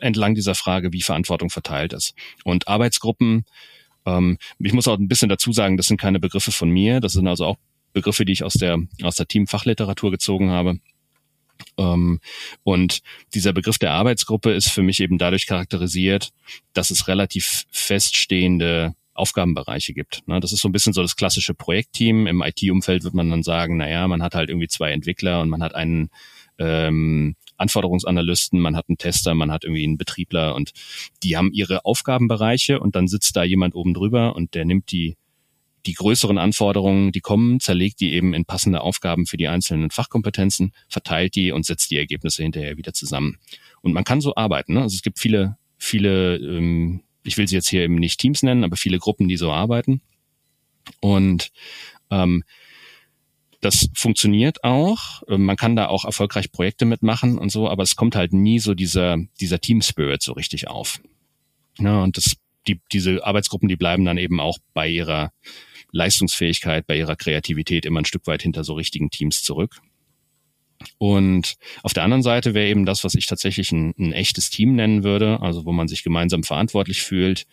entlang 0.00 0.34
dieser 0.34 0.54
Frage, 0.54 0.90
wie 0.92 1.02
Verantwortung 1.02 1.50
verteilt 1.50 1.92
ist. 1.92 2.14
Und 2.44 2.68
Arbeitsgruppen, 2.68 3.44
ähm, 4.06 4.38
ich 4.58 4.72
muss 4.72 4.88
auch 4.88 4.98
ein 4.98 5.08
bisschen 5.08 5.28
dazu 5.28 5.52
sagen, 5.52 5.76
das 5.76 5.86
sind 5.86 6.00
keine 6.00 6.20
Begriffe 6.20 6.52
von 6.52 6.70
mir, 6.70 7.00
das 7.00 7.12
sind 7.12 7.28
also 7.28 7.44
auch 7.44 7.56
Begriffe, 7.92 8.24
die 8.24 8.32
ich 8.32 8.44
aus 8.44 8.54
der, 8.54 8.78
aus 9.02 9.16
der 9.16 9.26
Teamfachliteratur 9.26 10.10
gezogen 10.10 10.50
habe. 10.50 10.78
Ähm, 11.76 12.20
und 12.62 13.00
dieser 13.34 13.52
Begriff 13.52 13.78
der 13.78 13.92
Arbeitsgruppe 13.92 14.52
ist 14.52 14.70
für 14.70 14.82
mich 14.82 15.00
eben 15.00 15.18
dadurch 15.18 15.46
charakterisiert, 15.46 16.30
dass 16.72 16.90
es 16.90 17.08
relativ 17.08 17.64
feststehende 17.70 18.94
Aufgabenbereiche 19.14 19.92
gibt. 19.92 20.22
Ne? 20.26 20.40
Das 20.40 20.52
ist 20.52 20.60
so 20.60 20.68
ein 20.68 20.72
bisschen 20.72 20.92
so 20.92 21.02
das 21.02 21.16
klassische 21.16 21.54
Projektteam. 21.54 22.26
Im 22.26 22.42
IT-Umfeld 22.42 23.04
wird 23.04 23.14
man 23.14 23.30
dann 23.30 23.42
sagen, 23.42 23.76
naja, 23.76 24.06
man 24.08 24.22
hat 24.22 24.34
halt 24.34 24.48
irgendwie 24.48 24.68
zwei 24.68 24.92
Entwickler 24.92 25.40
und 25.40 25.48
man 25.48 25.62
hat 25.62 25.74
einen 25.74 26.10
ähm, 26.58 27.34
Anforderungsanalysten, 27.56 28.60
man 28.60 28.76
hat 28.76 28.88
einen 28.88 28.98
Tester, 28.98 29.34
man 29.34 29.50
hat 29.50 29.64
irgendwie 29.64 29.84
einen 29.84 29.98
Betriebler 29.98 30.54
und 30.54 30.72
die 31.22 31.36
haben 31.36 31.52
ihre 31.52 31.84
Aufgabenbereiche 31.84 32.78
und 32.80 32.94
dann 32.94 33.08
sitzt 33.08 33.36
da 33.36 33.42
jemand 33.42 33.74
oben 33.74 33.94
drüber 33.94 34.36
und 34.36 34.54
der 34.54 34.64
nimmt 34.64 34.92
die 34.92 35.16
die 35.86 35.94
größeren 35.94 36.38
Anforderungen, 36.38 37.12
die 37.12 37.20
kommen, 37.20 37.60
zerlegt 37.60 38.00
die 38.00 38.12
eben 38.12 38.34
in 38.34 38.44
passende 38.44 38.80
Aufgaben 38.80 39.26
für 39.26 39.36
die 39.36 39.48
einzelnen 39.48 39.90
Fachkompetenzen, 39.90 40.72
verteilt 40.88 41.34
die 41.34 41.52
und 41.52 41.64
setzt 41.64 41.90
die 41.90 41.96
Ergebnisse 41.96 42.42
hinterher 42.42 42.76
wieder 42.76 42.92
zusammen. 42.92 43.38
Und 43.80 43.92
man 43.92 44.04
kann 44.04 44.20
so 44.20 44.34
arbeiten. 44.34 44.74
Ne? 44.74 44.82
Also 44.82 44.94
es 44.94 45.02
gibt 45.02 45.18
viele, 45.18 45.56
viele, 45.76 46.36
ähm, 46.36 47.02
ich 47.22 47.38
will 47.38 47.48
sie 47.48 47.54
jetzt 47.54 47.68
hier 47.68 47.82
eben 47.82 47.96
nicht 47.96 48.20
Teams 48.20 48.42
nennen, 48.42 48.64
aber 48.64 48.76
viele 48.76 48.98
Gruppen, 48.98 49.28
die 49.28 49.36
so 49.36 49.52
arbeiten. 49.52 50.02
Und 51.00 51.50
ähm, 52.10 52.44
das 53.60 53.88
funktioniert 53.94 54.64
auch. 54.64 55.22
Ähm, 55.28 55.44
man 55.44 55.56
kann 55.56 55.76
da 55.76 55.88
auch 55.88 56.04
erfolgreich 56.04 56.52
Projekte 56.52 56.84
mitmachen 56.84 57.38
und 57.38 57.50
so, 57.50 57.68
aber 57.68 57.82
es 57.82 57.96
kommt 57.96 58.16
halt 58.16 58.32
nie 58.32 58.58
so 58.58 58.74
dieser, 58.74 59.18
dieser 59.40 59.60
Team 59.60 59.82
Spirit 59.82 60.22
so 60.22 60.32
richtig 60.32 60.68
auf. 60.68 61.00
Ja, 61.78 62.02
und 62.02 62.16
das, 62.16 62.36
die, 62.68 62.80
diese 62.92 63.24
Arbeitsgruppen, 63.24 63.68
die 63.68 63.76
bleiben 63.76 64.04
dann 64.04 64.18
eben 64.18 64.40
auch 64.40 64.58
bei 64.74 64.88
ihrer 64.88 65.32
Leistungsfähigkeit, 65.92 66.86
bei 66.86 66.96
ihrer 66.96 67.16
Kreativität 67.16 67.86
immer 67.86 68.00
ein 68.00 68.04
Stück 68.04 68.26
weit 68.26 68.42
hinter 68.42 68.64
so 68.64 68.74
richtigen 68.74 69.10
Teams 69.10 69.42
zurück. 69.42 69.80
Und 70.98 71.56
auf 71.82 71.92
der 71.92 72.04
anderen 72.04 72.22
Seite 72.22 72.54
wäre 72.54 72.68
eben 72.68 72.86
das, 72.86 73.02
was 73.02 73.14
ich 73.14 73.26
tatsächlich 73.26 73.72
ein, 73.72 73.94
ein, 73.98 74.12
echtes 74.12 74.50
Team 74.50 74.76
nennen 74.76 75.02
würde, 75.02 75.40
also 75.40 75.64
wo 75.64 75.72
man 75.72 75.88
sich 75.88 76.04
gemeinsam 76.04 76.44
verantwortlich 76.44 77.02
fühlt, 77.02 77.46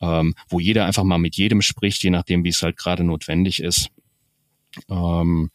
ähm, 0.00 0.34
wo 0.48 0.58
jeder 0.58 0.86
einfach 0.86 1.04
mal 1.04 1.18
mit 1.18 1.36
jedem 1.36 1.62
spricht, 1.62 2.02
je 2.02 2.10
nachdem, 2.10 2.42
wie 2.44 2.48
es 2.48 2.62
halt 2.62 2.76
gerade 2.76 3.04
notwendig 3.04 3.62
ist. 3.62 3.90
Ähm, 4.88 5.50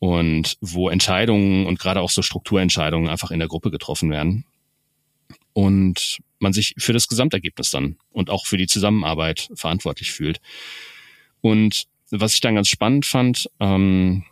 und 0.00 0.56
wo 0.60 0.88
Entscheidungen 0.88 1.66
und 1.66 1.78
gerade 1.78 2.00
auch 2.00 2.10
so 2.10 2.22
Strukturentscheidungen 2.22 3.08
einfach 3.08 3.30
in 3.30 3.38
der 3.38 3.48
Gruppe 3.48 3.70
getroffen 3.70 4.10
werden. 4.10 4.44
Und 5.52 6.18
man 6.40 6.52
sich 6.52 6.74
für 6.78 6.92
das 6.92 7.08
Gesamtergebnis 7.08 7.70
dann 7.70 7.96
und 8.10 8.30
auch 8.30 8.46
für 8.46 8.56
die 8.56 8.66
Zusammenarbeit 8.66 9.48
verantwortlich 9.54 10.12
fühlt. 10.12 10.40
Und 11.40 11.86
was 12.10 12.34
ich 12.34 12.40
dann 12.40 12.54
ganz 12.54 12.68
spannend 12.68 13.06
fand, 13.06 13.48
ähm, 13.60 14.24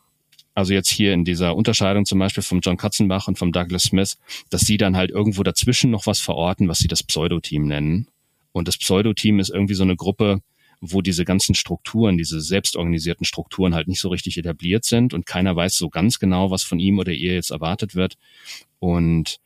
also 0.54 0.72
jetzt 0.72 0.90
hier 0.90 1.12
in 1.12 1.24
dieser 1.24 1.54
Unterscheidung 1.54 2.04
zum 2.04 2.18
Beispiel 2.18 2.42
vom 2.42 2.60
John 2.60 2.76
Katzenbach 2.76 3.28
und 3.28 3.38
vom 3.38 3.52
Douglas 3.52 3.84
Smith, 3.84 4.18
dass 4.50 4.62
sie 4.62 4.76
dann 4.76 4.96
halt 4.96 5.10
irgendwo 5.10 5.44
dazwischen 5.44 5.92
noch 5.92 6.06
was 6.06 6.18
verorten, 6.18 6.66
was 6.66 6.78
sie 6.78 6.88
das 6.88 7.04
Pseudo-Team 7.04 7.66
nennen. 7.66 8.08
Und 8.50 8.66
das 8.66 8.76
Pseudo-Team 8.76 9.38
ist 9.38 9.50
irgendwie 9.50 9.74
so 9.74 9.84
eine 9.84 9.94
Gruppe, 9.94 10.40
wo 10.80 11.00
diese 11.00 11.24
ganzen 11.24 11.54
Strukturen, 11.54 12.18
diese 12.18 12.40
selbstorganisierten 12.40 13.24
Strukturen 13.24 13.74
halt 13.74 13.86
nicht 13.86 14.00
so 14.00 14.08
richtig 14.08 14.36
etabliert 14.36 14.84
sind 14.84 15.14
und 15.14 15.26
keiner 15.26 15.54
weiß 15.54 15.76
so 15.76 15.90
ganz 15.90 16.18
genau, 16.18 16.50
was 16.50 16.64
von 16.64 16.80
ihm 16.80 16.98
oder 16.98 17.12
ihr 17.12 17.34
jetzt 17.34 17.50
erwartet 17.50 17.94
wird. 17.94 18.16
Und 18.80 19.38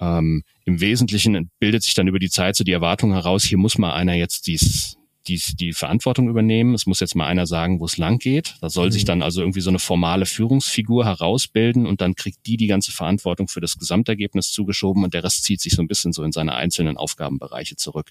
ähm, 0.00 0.42
im 0.64 0.80
Wesentlichen 0.80 1.50
bildet 1.58 1.82
sich 1.82 1.94
dann 1.94 2.08
über 2.08 2.18
die 2.18 2.30
Zeit 2.30 2.56
so 2.56 2.64
die 2.64 2.72
Erwartung 2.72 3.12
heraus, 3.12 3.44
hier 3.44 3.58
muss 3.58 3.78
mal 3.78 3.92
einer 3.94 4.14
jetzt 4.14 4.46
dies, 4.46 4.96
die, 5.28 5.40
die 5.58 5.72
Verantwortung 5.72 6.28
übernehmen. 6.28 6.74
Es 6.74 6.86
muss 6.86 7.00
jetzt 7.00 7.16
mal 7.16 7.26
einer 7.26 7.46
sagen, 7.46 7.80
wo 7.80 7.84
es 7.84 7.96
lang 7.96 8.18
geht. 8.18 8.56
Da 8.60 8.70
soll 8.70 8.86
mhm. 8.86 8.92
sich 8.92 9.04
dann 9.04 9.22
also 9.22 9.40
irgendwie 9.40 9.60
so 9.60 9.70
eine 9.70 9.78
formale 9.78 10.26
Führungsfigur 10.26 11.04
herausbilden 11.04 11.86
und 11.86 12.00
dann 12.00 12.14
kriegt 12.14 12.46
die 12.46 12.56
die 12.56 12.66
ganze 12.66 12.92
Verantwortung 12.92 13.48
für 13.48 13.60
das 13.60 13.78
Gesamtergebnis 13.78 14.50
zugeschoben 14.50 15.04
und 15.04 15.14
der 15.14 15.24
Rest 15.24 15.44
zieht 15.44 15.60
sich 15.60 15.74
so 15.74 15.82
ein 15.82 15.88
bisschen 15.88 16.12
so 16.12 16.22
in 16.22 16.32
seine 16.32 16.54
einzelnen 16.54 16.96
Aufgabenbereiche 16.96 17.76
zurück. 17.76 18.10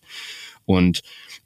Und 0.65 1.01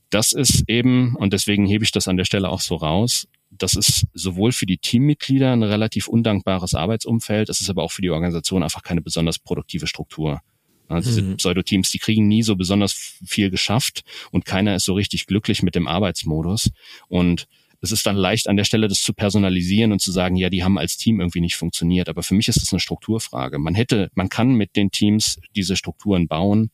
das 0.09 0.31
ist 0.31 0.63
eben, 0.67 1.15
und 1.15 1.33
deswegen 1.33 1.65
hebe 1.67 1.83
ich 1.83 1.91
das 1.91 2.07
an 2.07 2.17
der 2.17 2.25
Stelle 2.25 2.49
auch 2.49 2.61
so 2.61 2.75
raus, 2.75 3.27
das 3.59 3.75
ist 3.75 4.07
sowohl 4.13 4.51
für 4.51 4.65
die 4.65 4.77
Teammitglieder 4.77 5.51
ein 5.51 5.63
relativ 5.63 6.07
undankbares 6.07 6.73
Arbeitsumfeld, 6.73 7.49
es 7.49 7.61
ist 7.61 7.69
aber 7.69 7.83
auch 7.83 7.91
für 7.91 8.01
die 8.01 8.09
Organisation 8.09 8.63
einfach 8.63 8.83
keine 8.83 9.01
besonders 9.01 9.39
produktive 9.39 9.87
Struktur. 9.87 10.41
Also 10.87 11.09
diese 11.09 11.21
mhm. 11.21 11.37
Pseudo-Teams, 11.37 11.91
die 11.91 11.99
kriegen 11.99 12.27
nie 12.27 12.41
so 12.41 12.55
besonders 12.55 12.93
viel 12.93 13.51
geschafft 13.51 14.01
und 14.31 14.45
keiner 14.45 14.75
ist 14.75 14.85
so 14.85 14.93
richtig 14.93 15.27
glücklich 15.27 15.61
mit 15.61 15.75
dem 15.75 15.87
Arbeitsmodus. 15.87 16.71
Und 17.07 17.47
es 17.81 17.91
ist 17.91 18.05
dann 18.05 18.15
leicht 18.15 18.47
an 18.47 18.57
der 18.57 18.63
Stelle, 18.63 18.87
das 18.87 19.01
zu 19.01 19.13
personalisieren 19.13 19.91
und 19.91 20.01
zu 20.01 20.11
sagen, 20.11 20.35
ja, 20.35 20.49
die 20.49 20.63
haben 20.63 20.77
als 20.77 20.97
Team 20.97 21.19
irgendwie 21.19 21.41
nicht 21.41 21.55
funktioniert. 21.55 22.09
Aber 22.09 22.23
für 22.23 22.33
mich 22.33 22.47
ist 22.47 22.61
das 22.61 22.73
eine 22.73 22.79
Strukturfrage. 22.79 23.59
Man 23.59 23.75
hätte, 23.75 24.09
man 24.15 24.29
kann 24.29 24.55
mit 24.55 24.75
den 24.75 24.91
Teams 24.91 25.39
diese 25.55 25.75
Strukturen 25.75 26.27
bauen, 26.27 26.71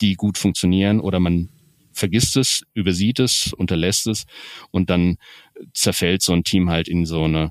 die 0.00 0.14
gut 0.14 0.36
funktionieren, 0.38 1.00
oder 1.00 1.18
man 1.18 1.48
vergisst 1.92 2.36
es, 2.36 2.62
übersieht 2.74 3.18
es, 3.18 3.54
unterlässt 3.54 4.06
es 4.06 4.26
und 4.70 4.90
dann 4.90 5.16
zerfällt 5.72 6.22
so 6.22 6.32
ein 6.32 6.44
Team 6.44 6.70
halt 6.70 6.88
in 6.88 7.06
so 7.06 7.24
eine, 7.24 7.50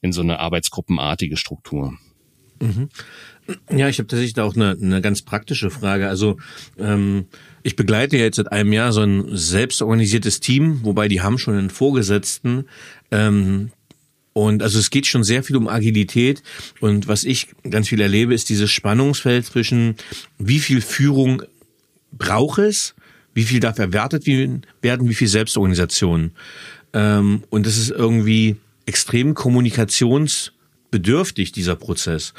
in 0.00 0.12
so 0.12 0.22
eine 0.22 0.38
arbeitsgruppenartige 0.38 1.36
Struktur. 1.36 1.94
Mhm. 2.60 2.88
Ja, 3.70 3.88
ich 3.88 3.98
habe 3.98 4.06
tatsächlich 4.06 4.34
da 4.34 4.44
auch 4.44 4.54
eine, 4.54 4.76
eine 4.80 5.00
ganz 5.00 5.22
praktische 5.22 5.70
Frage. 5.70 6.08
Also 6.08 6.38
ähm, 6.78 7.26
ich 7.62 7.74
begleite 7.74 8.16
jetzt 8.16 8.36
seit 8.36 8.52
einem 8.52 8.72
Jahr 8.72 8.92
so 8.92 9.02
ein 9.02 9.36
selbstorganisiertes 9.36 10.40
Team, 10.40 10.80
wobei 10.84 11.08
die 11.08 11.22
haben 11.22 11.38
schon 11.38 11.54
einen 11.54 11.70
Vorgesetzten. 11.70 12.66
Ähm, 13.10 13.72
und 14.32 14.62
also 14.62 14.78
es 14.78 14.90
geht 14.90 15.06
schon 15.06 15.24
sehr 15.24 15.42
viel 15.42 15.56
um 15.56 15.68
Agilität. 15.68 16.42
Und 16.80 17.08
was 17.08 17.24
ich 17.24 17.48
ganz 17.68 17.88
viel 17.88 18.00
erlebe, 18.00 18.32
ist 18.32 18.48
dieses 18.48 18.70
Spannungsfeld 18.70 19.44
zwischen 19.44 19.96
wie 20.38 20.60
viel 20.60 20.80
Führung 20.80 21.42
braucht 22.12 22.58
es, 22.58 22.94
wie 23.34 23.44
viel 23.44 23.60
darf 23.60 23.78
erwartet 23.78 24.26
werden, 24.26 25.08
wie 25.08 25.14
viel 25.14 25.28
Selbstorganisation. 25.28 26.32
Ähm, 26.92 27.44
und 27.50 27.66
das 27.66 27.78
ist 27.78 27.90
irgendwie 27.90 28.56
extrem 28.86 29.34
kommunikationsbedürftig, 29.34 31.52
dieser 31.52 31.76
Prozess. 31.76 32.34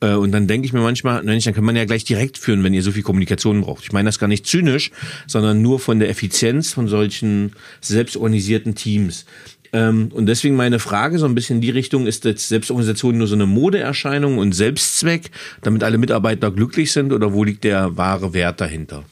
Äh, 0.00 0.14
und 0.14 0.32
dann 0.32 0.46
denke 0.46 0.66
ich 0.66 0.72
mir 0.72 0.80
manchmal, 0.80 1.22
Mensch, 1.22 1.44
dann 1.44 1.54
kann 1.54 1.64
man 1.64 1.76
ja 1.76 1.84
gleich 1.84 2.04
direkt 2.04 2.38
führen, 2.38 2.64
wenn 2.64 2.74
ihr 2.74 2.82
so 2.82 2.92
viel 2.92 3.02
Kommunikation 3.02 3.62
braucht. 3.62 3.84
Ich 3.84 3.92
meine 3.92 4.08
das 4.08 4.18
gar 4.18 4.28
nicht 4.28 4.46
zynisch, 4.46 4.90
sondern 5.26 5.62
nur 5.62 5.80
von 5.80 5.98
der 5.98 6.10
Effizienz 6.10 6.72
von 6.72 6.88
solchen 6.88 7.52
selbstorganisierten 7.80 8.74
Teams. 8.74 9.24
Ähm, 9.72 10.10
und 10.12 10.26
deswegen 10.26 10.56
meine 10.56 10.78
Frage 10.78 11.18
so 11.18 11.26
ein 11.26 11.34
bisschen 11.34 11.56
in 11.56 11.62
die 11.62 11.70
Richtung, 11.70 12.06
ist 12.06 12.24
jetzt 12.24 12.48
Selbstorganisation 12.48 13.18
nur 13.18 13.26
so 13.26 13.34
eine 13.34 13.46
Modeerscheinung 13.46 14.38
und 14.38 14.52
Selbstzweck, 14.52 15.30
damit 15.62 15.82
alle 15.82 15.98
Mitarbeiter 15.98 16.50
glücklich 16.50 16.92
sind 16.92 17.12
oder 17.12 17.32
wo 17.32 17.42
liegt 17.42 17.64
der 17.64 17.96
wahre 17.96 18.34
Wert 18.34 18.60
dahinter? 18.60 19.04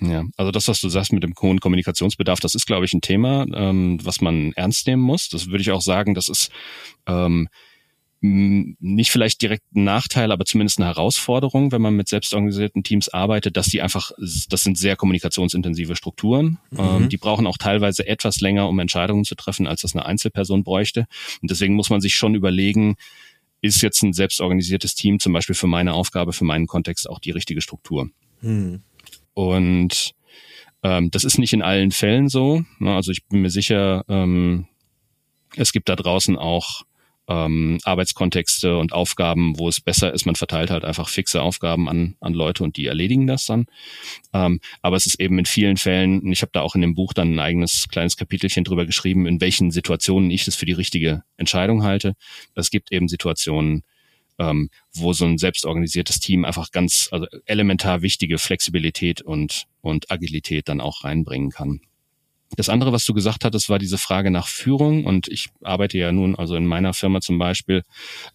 Ja, 0.00 0.24
also 0.36 0.50
das, 0.50 0.66
was 0.66 0.80
du 0.80 0.88
sagst 0.88 1.12
mit 1.12 1.22
dem 1.22 1.34
hohen 1.40 1.60
Kommunikationsbedarf, 1.60 2.40
das 2.40 2.54
ist, 2.54 2.66
glaube 2.66 2.86
ich, 2.86 2.94
ein 2.94 3.02
Thema, 3.02 3.46
ähm, 3.52 3.98
was 4.02 4.20
man 4.20 4.52
ernst 4.54 4.86
nehmen 4.86 5.02
muss. 5.02 5.28
Das 5.28 5.48
würde 5.48 5.60
ich 5.60 5.70
auch 5.70 5.82
sagen, 5.82 6.14
das 6.14 6.28
ist 6.28 6.50
ähm, 7.06 7.48
nicht 8.22 9.10
vielleicht 9.10 9.40
direkt 9.40 9.64
ein 9.74 9.84
Nachteil, 9.84 10.30
aber 10.30 10.44
zumindest 10.44 10.78
eine 10.78 10.88
Herausforderung, 10.88 11.72
wenn 11.72 11.80
man 11.80 11.96
mit 11.96 12.08
selbstorganisierten 12.08 12.82
Teams 12.82 13.08
arbeitet, 13.08 13.56
dass 13.56 13.68
die 13.68 13.80
einfach, 13.80 14.10
das 14.18 14.62
sind 14.62 14.76
sehr 14.76 14.96
kommunikationsintensive 14.96 15.96
Strukturen. 15.96 16.58
Mhm. 16.70 16.78
Ähm, 16.78 17.08
die 17.08 17.16
brauchen 17.16 17.46
auch 17.46 17.56
teilweise 17.56 18.06
etwas 18.06 18.40
länger, 18.40 18.68
um 18.68 18.78
Entscheidungen 18.78 19.24
zu 19.24 19.34
treffen, 19.36 19.66
als 19.66 19.82
das 19.82 19.94
eine 19.94 20.04
Einzelperson 20.04 20.64
bräuchte. 20.64 21.06
Und 21.40 21.50
deswegen 21.50 21.74
muss 21.74 21.88
man 21.88 22.02
sich 22.02 22.14
schon 22.14 22.34
überlegen, 22.34 22.96
ist 23.62 23.80
jetzt 23.80 24.02
ein 24.02 24.12
selbstorganisiertes 24.12 24.94
Team 24.94 25.18
zum 25.18 25.32
Beispiel 25.32 25.54
für 25.54 25.66
meine 25.66 25.94
Aufgabe, 25.94 26.34
für 26.34 26.44
meinen 26.44 26.66
Kontext 26.66 27.08
auch 27.08 27.20
die 27.20 27.30
richtige 27.30 27.62
Struktur? 27.62 28.10
Mhm. 28.42 28.82
Und 29.40 30.12
ähm, 30.82 31.10
das 31.10 31.24
ist 31.24 31.38
nicht 31.38 31.54
in 31.54 31.62
allen 31.62 31.92
Fällen 31.92 32.28
so. 32.28 32.62
Ne? 32.78 32.94
Also 32.94 33.10
ich 33.10 33.24
bin 33.26 33.40
mir 33.40 33.48
sicher, 33.48 34.04
ähm, 34.08 34.66
es 35.56 35.72
gibt 35.72 35.88
da 35.88 35.96
draußen 35.96 36.36
auch 36.36 36.82
ähm, 37.26 37.78
Arbeitskontexte 37.84 38.76
und 38.76 38.92
Aufgaben, 38.92 39.58
wo 39.58 39.68
es 39.68 39.80
besser 39.80 40.12
ist, 40.12 40.26
man 40.26 40.34
verteilt 40.34 40.70
halt 40.70 40.84
einfach 40.84 41.08
fixe 41.08 41.40
Aufgaben 41.40 41.88
an, 41.88 42.16
an 42.20 42.34
Leute 42.34 42.64
und 42.64 42.76
die 42.76 42.86
erledigen 42.86 43.26
das 43.26 43.46
dann. 43.46 43.64
Ähm, 44.34 44.60
aber 44.82 44.96
es 44.96 45.06
ist 45.06 45.18
eben 45.20 45.38
in 45.38 45.46
vielen 45.46 45.78
Fällen, 45.78 46.30
ich 46.30 46.42
habe 46.42 46.50
da 46.52 46.60
auch 46.60 46.74
in 46.74 46.82
dem 46.82 46.94
Buch 46.94 47.14
dann 47.14 47.34
ein 47.34 47.38
eigenes 47.38 47.88
kleines 47.88 48.18
Kapitelchen 48.18 48.64
drüber 48.64 48.84
geschrieben, 48.84 49.26
in 49.26 49.40
welchen 49.40 49.70
Situationen 49.70 50.30
ich 50.30 50.44
das 50.44 50.56
für 50.56 50.66
die 50.66 50.72
richtige 50.72 51.22
Entscheidung 51.38 51.82
halte. 51.82 52.14
Es 52.54 52.70
gibt 52.70 52.92
eben 52.92 53.08
Situationen, 53.08 53.84
ähm, 54.40 54.70
wo 54.94 55.12
so 55.12 55.26
ein 55.26 55.38
selbstorganisiertes 55.38 56.18
Team 56.18 56.44
einfach 56.44 56.72
ganz 56.72 57.08
also 57.12 57.26
elementar 57.44 58.00
wichtige 58.00 58.38
Flexibilität 58.38 59.20
und, 59.20 59.66
und 59.82 60.10
Agilität 60.10 60.68
dann 60.68 60.80
auch 60.80 61.04
reinbringen 61.04 61.50
kann. 61.50 61.82
Das 62.56 62.68
andere, 62.68 62.90
was 62.92 63.04
du 63.04 63.14
gesagt 63.14 63.44
hattest, 63.44 63.68
war 63.68 63.78
diese 63.78 63.98
Frage 63.98 64.30
nach 64.30 64.48
Führung. 64.48 65.04
Und 65.04 65.28
ich 65.28 65.50
arbeite 65.62 65.98
ja 65.98 66.10
nun, 66.10 66.34
also 66.34 66.56
in 66.56 66.66
meiner 66.66 66.94
Firma 66.94 67.20
zum 67.20 67.38
Beispiel, 67.38 67.84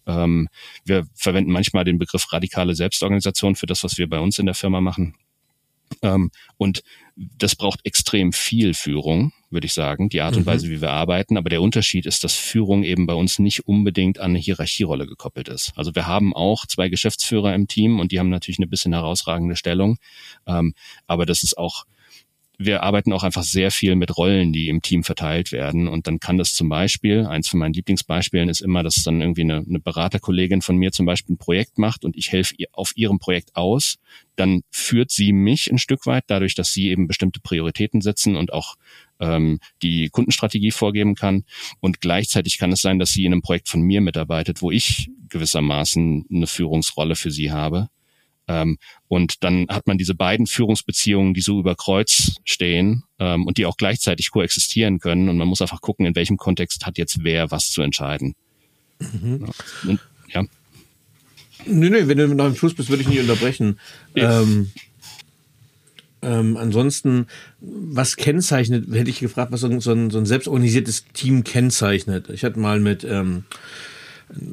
ähm, 0.06 0.48
wir 0.84 1.06
verwenden 1.14 1.50
manchmal 1.50 1.84
den 1.84 1.98
Begriff 1.98 2.32
radikale 2.32 2.74
Selbstorganisation 2.74 3.56
für 3.56 3.66
das, 3.66 3.84
was 3.84 3.98
wir 3.98 4.08
bei 4.08 4.20
uns 4.20 4.38
in 4.38 4.46
der 4.46 4.54
Firma 4.54 4.80
machen. 4.80 5.16
Ähm, 6.02 6.30
und 6.56 6.82
das 7.16 7.56
braucht 7.56 7.80
extrem 7.84 8.32
viel 8.32 8.72
Führung, 8.72 9.32
würde 9.50 9.66
ich 9.66 9.72
sagen, 9.72 10.08
die 10.08 10.20
Art 10.20 10.36
und 10.36 10.42
mhm. 10.42 10.46
Weise, 10.46 10.68
wie 10.68 10.80
wir 10.80 10.90
arbeiten. 10.90 11.36
Aber 11.36 11.48
der 11.48 11.62
Unterschied 11.62 12.06
ist, 12.06 12.24
dass 12.24 12.34
Führung 12.34 12.82
eben 12.82 13.06
bei 13.06 13.14
uns 13.14 13.38
nicht 13.38 13.66
unbedingt 13.66 14.18
an 14.18 14.30
eine 14.30 14.38
Hierarchierolle 14.38 15.06
gekoppelt 15.06 15.48
ist. 15.48 15.72
Also 15.76 15.94
wir 15.94 16.06
haben 16.06 16.34
auch 16.34 16.66
zwei 16.66 16.88
Geschäftsführer 16.88 17.54
im 17.54 17.68
Team 17.68 18.00
und 18.00 18.12
die 18.12 18.18
haben 18.18 18.30
natürlich 18.30 18.58
eine 18.58 18.66
bisschen 18.66 18.92
herausragende 18.92 19.56
Stellung. 19.56 19.98
Ähm, 20.46 20.74
aber 21.06 21.26
das 21.26 21.42
ist 21.42 21.56
auch 21.58 21.84
wir 22.58 22.82
arbeiten 22.82 23.12
auch 23.12 23.22
einfach 23.22 23.42
sehr 23.42 23.70
viel 23.70 23.96
mit 23.96 24.16
Rollen, 24.16 24.52
die 24.52 24.68
im 24.68 24.82
Team 24.82 25.04
verteilt 25.04 25.52
werden. 25.52 25.88
Und 25.88 26.06
dann 26.06 26.20
kann 26.20 26.38
das 26.38 26.54
zum 26.54 26.68
Beispiel, 26.68 27.26
eins 27.26 27.48
von 27.48 27.60
meinen 27.60 27.74
Lieblingsbeispielen 27.74 28.48
ist 28.48 28.60
immer, 28.60 28.82
dass 28.82 29.02
dann 29.02 29.20
irgendwie 29.20 29.42
eine, 29.42 29.64
eine 29.68 29.80
Beraterkollegin 29.80 30.62
von 30.62 30.76
mir 30.76 30.92
zum 30.92 31.06
Beispiel 31.06 31.34
ein 31.34 31.38
Projekt 31.38 31.78
macht 31.78 32.04
und 32.04 32.16
ich 32.16 32.32
helfe 32.32 32.54
ihr 32.56 32.68
auf 32.72 32.92
ihrem 32.96 33.18
Projekt 33.18 33.54
aus. 33.54 33.96
Dann 34.36 34.62
führt 34.70 35.10
sie 35.10 35.32
mich 35.32 35.70
ein 35.70 35.78
Stück 35.78 36.06
weit, 36.06 36.24
dadurch, 36.28 36.54
dass 36.54 36.72
sie 36.72 36.88
eben 36.88 37.06
bestimmte 37.06 37.40
Prioritäten 37.40 38.00
setzen 38.00 38.36
und 38.36 38.52
auch 38.52 38.76
ähm, 39.20 39.58
die 39.82 40.08
Kundenstrategie 40.08 40.70
vorgeben 40.70 41.14
kann. 41.14 41.44
Und 41.80 42.00
gleichzeitig 42.00 42.58
kann 42.58 42.72
es 42.72 42.80
sein, 42.80 42.98
dass 42.98 43.10
sie 43.10 43.24
in 43.24 43.32
einem 43.32 43.42
Projekt 43.42 43.68
von 43.68 43.82
mir 43.82 44.00
mitarbeitet, 44.00 44.62
wo 44.62 44.70
ich 44.70 45.10
gewissermaßen 45.28 46.26
eine 46.32 46.46
Führungsrolle 46.46 47.16
für 47.16 47.30
sie 47.30 47.50
habe. 47.50 47.88
Ähm, 48.48 48.78
und 49.08 49.42
dann 49.44 49.66
hat 49.68 49.86
man 49.86 49.98
diese 49.98 50.14
beiden 50.14 50.46
Führungsbeziehungen, 50.46 51.34
die 51.34 51.40
so 51.40 51.58
über 51.58 51.74
Kreuz 51.74 52.36
stehen 52.44 53.04
ähm, 53.18 53.46
und 53.46 53.58
die 53.58 53.66
auch 53.66 53.76
gleichzeitig 53.76 54.30
koexistieren 54.30 54.98
können. 54.98 55.28
Und 55.28 55.36
man 55.38 55.48
muss 55.48 55.62
einfach 55.62 55.80
gucken, 55.80 56.06
in 56.06 56.14
welchem 56.14 56.36
Kontext 56.36 56.86
hat 56.86 56.98
jetzt 56.98 57.24
wer 57.24 57.50
was 57.50 57.70
zu 57.70 57.82
entscheiden. 57.82 58.34
Mhm. 58.98 59.46
Und, 59.86 60.00
ja. 60.32 60.44
Nee, 61.66 61.90
nee, 61.90 62.06
wenn 62.06 62.18
du 62.18 62.28
nach 62.34 62.46
dem 62.46 62.56
Schluss 62.56 62.74
bist, 62.74 62.90
würde 62.90 63.02
ich 63.02 63.08
nicht 63.08 63.20
unterbrechen. 63.20 63.78
Ja. 64.14 64.42
Ähm, 64.42 64.70
ähm, 66.22 66.56
ansonsten, 66.56 67.26
was 67.60 68.16
kennzeichnet, 68.16 68.86
hätte 68.92 69.10
ich 69.10 69.20
gefragt, 69.20 69.52
was 69.52 69.60
so 69.60 69.68
ein, 69.68 69.80
so 69.80 69.92
ein, 69.92 70.10
so 70.10 70.18
ein 70.18 70.26
selbstorganisiertes 70.26 71.04
Team 71.12 71.44
kennzeichnet. 71.44 72.30
Ich 72.30 72.44
hatte 72.44 72.58
mal 72.58 72.80
mit 72.80 73.04
ähm, 73.04 73.44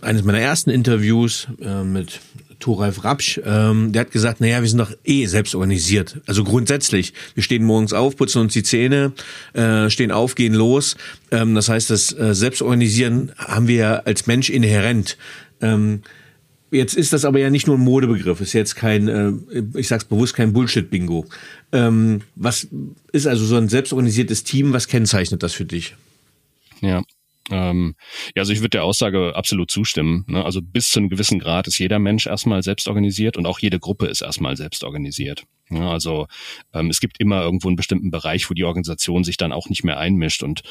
eines 0.02 0.24
meiner 0.24 0.40
ersten 0.40 0.70
Interviews 0.70 1.48
äh, 1.62 1.84
mit 1.84 2.20
Thoralf 2.64 3.04
Rapsch, 3.04 3.42
ähm, 3.44 3.92
der 3.92 4.02
hat 4.02 4.12
gesagt, 4.12 4.40
naja, 4.40 4.62
wir 4.62 4.70
sind 4.70 4.78
doch 4.78 4.94
eh 5.04 5.26
selbst 5.26 5.54
organisiert. 5.54 6.22
Also 6.26 6.46
grundsätzlich, 6.46 7.14
wir 7.36 7.44
stehen 7.44 7.66
morgens 7.66 7.92
auf, 7.92 8.16
putzen 8.16 8.42
uns 8.42 8.54
die 8.54 8.64
Zähne, 8.64 9.12
äh, 9.52 9.90
stehen 9.90 10.12
auf, 10.12 10.36
gehen 10.36 10.54
los. 10.54 10.96
Ähm, 11.32 11.56
das 11.56 11.68
heißt, 11.68 11.90
das 11.90 12.18
äh, 12.18 12.34
Selbstorganisieren 12.34 13.34
haben 13.38 13.68
wir 13.68 14.08
als 14.08 14.28
Mensch 14.28 14.50
inhärent. 14.50 15.18
Ähm, 15.62 16.04
Jetzt 16.72 16.96
ist 16.96 17.14
das 17.14 17.24
aber 17.24 17.38
ja 17.38 17.52
nicht 17.52 17.68
nur 17.68 17.78
ein 17.78 17.84
Modebegriff, 17.84 18.42
ist 18.42 18.54
jetzt 18.54 18.76
kein, 18.76 19.08
äh, 19.08 19.32
ich 19.76 19.88
sag's 19.88 20.06
bewusst, 20.06 20.34
kein 20.34 20.54
Bullshit-Bingo. 20.54 21.28
Ähm, 21.72 22.22
was 22.36 22.68
ist 23.12 23.28
also 23.28 23.46
so 23.46 23.58
ein 23.58 23.70
selbstorganisiertes 23.70 24.44
Team? 24.44 24.74
Was 24.74 24.88
kennzeichnet 24.88 25.44
das 25.44 25.54
für 25.54 25.66
dich? 25.66 25.96
Ja, 26.82 27.04
ähm, 27.52 27.96
ja, 28.36 28.42
also 28.42 28.54
ich 28.54 28.60
würde 28.60 28.70
der 28.70 28.84
Aussage 28.86 29.36
absolut 29.36 29.70
zustimmen. 29.70 30.26
Ne? 30.28 30.44
Also 30.44 30.62
bis 30.62 30.90
zu 30.90 31.00
einem 31.00 31.10
gewissen 31.10 31.40
Grad 31.40 31.68
ist 31.68 31.78
jeder 31.78 32.00
Mensch 32.00 32.26
erstmal 32.26 32.64
selbst 32.64 32.88
organisiert 32.88 33.36
und 33.38 33.46
auch 33.46 33.60
jede 33.60 33.80
Gruppe 33.80 34.08
ist 34.08 34.22
erstmal 34.22 34.56
selbst 34.56 34.84
organisiert. 34.84 35.44
Ja, 35.70 35.92
also 35.92 36.28
ähm, 36.74 36.90
es 36.90 37.00
gibt 37.00 37.20
immer 37.20 37.42
irgendwo 37.42 37.68
einen 37.68 37.76
bestimmten 37.76 38.12
Bereich, 38.12 38.50
wo 38.50 38.54
die 38.54 38.64
Organisation 38.64 39.24
sich 39.24 39.38
dann 39.38 39.52
auch 39.52 39.68
nicht 39.70 39.84
mehr 39.84 39.98
einmischt 39.98 40.44
und 40.44 40.62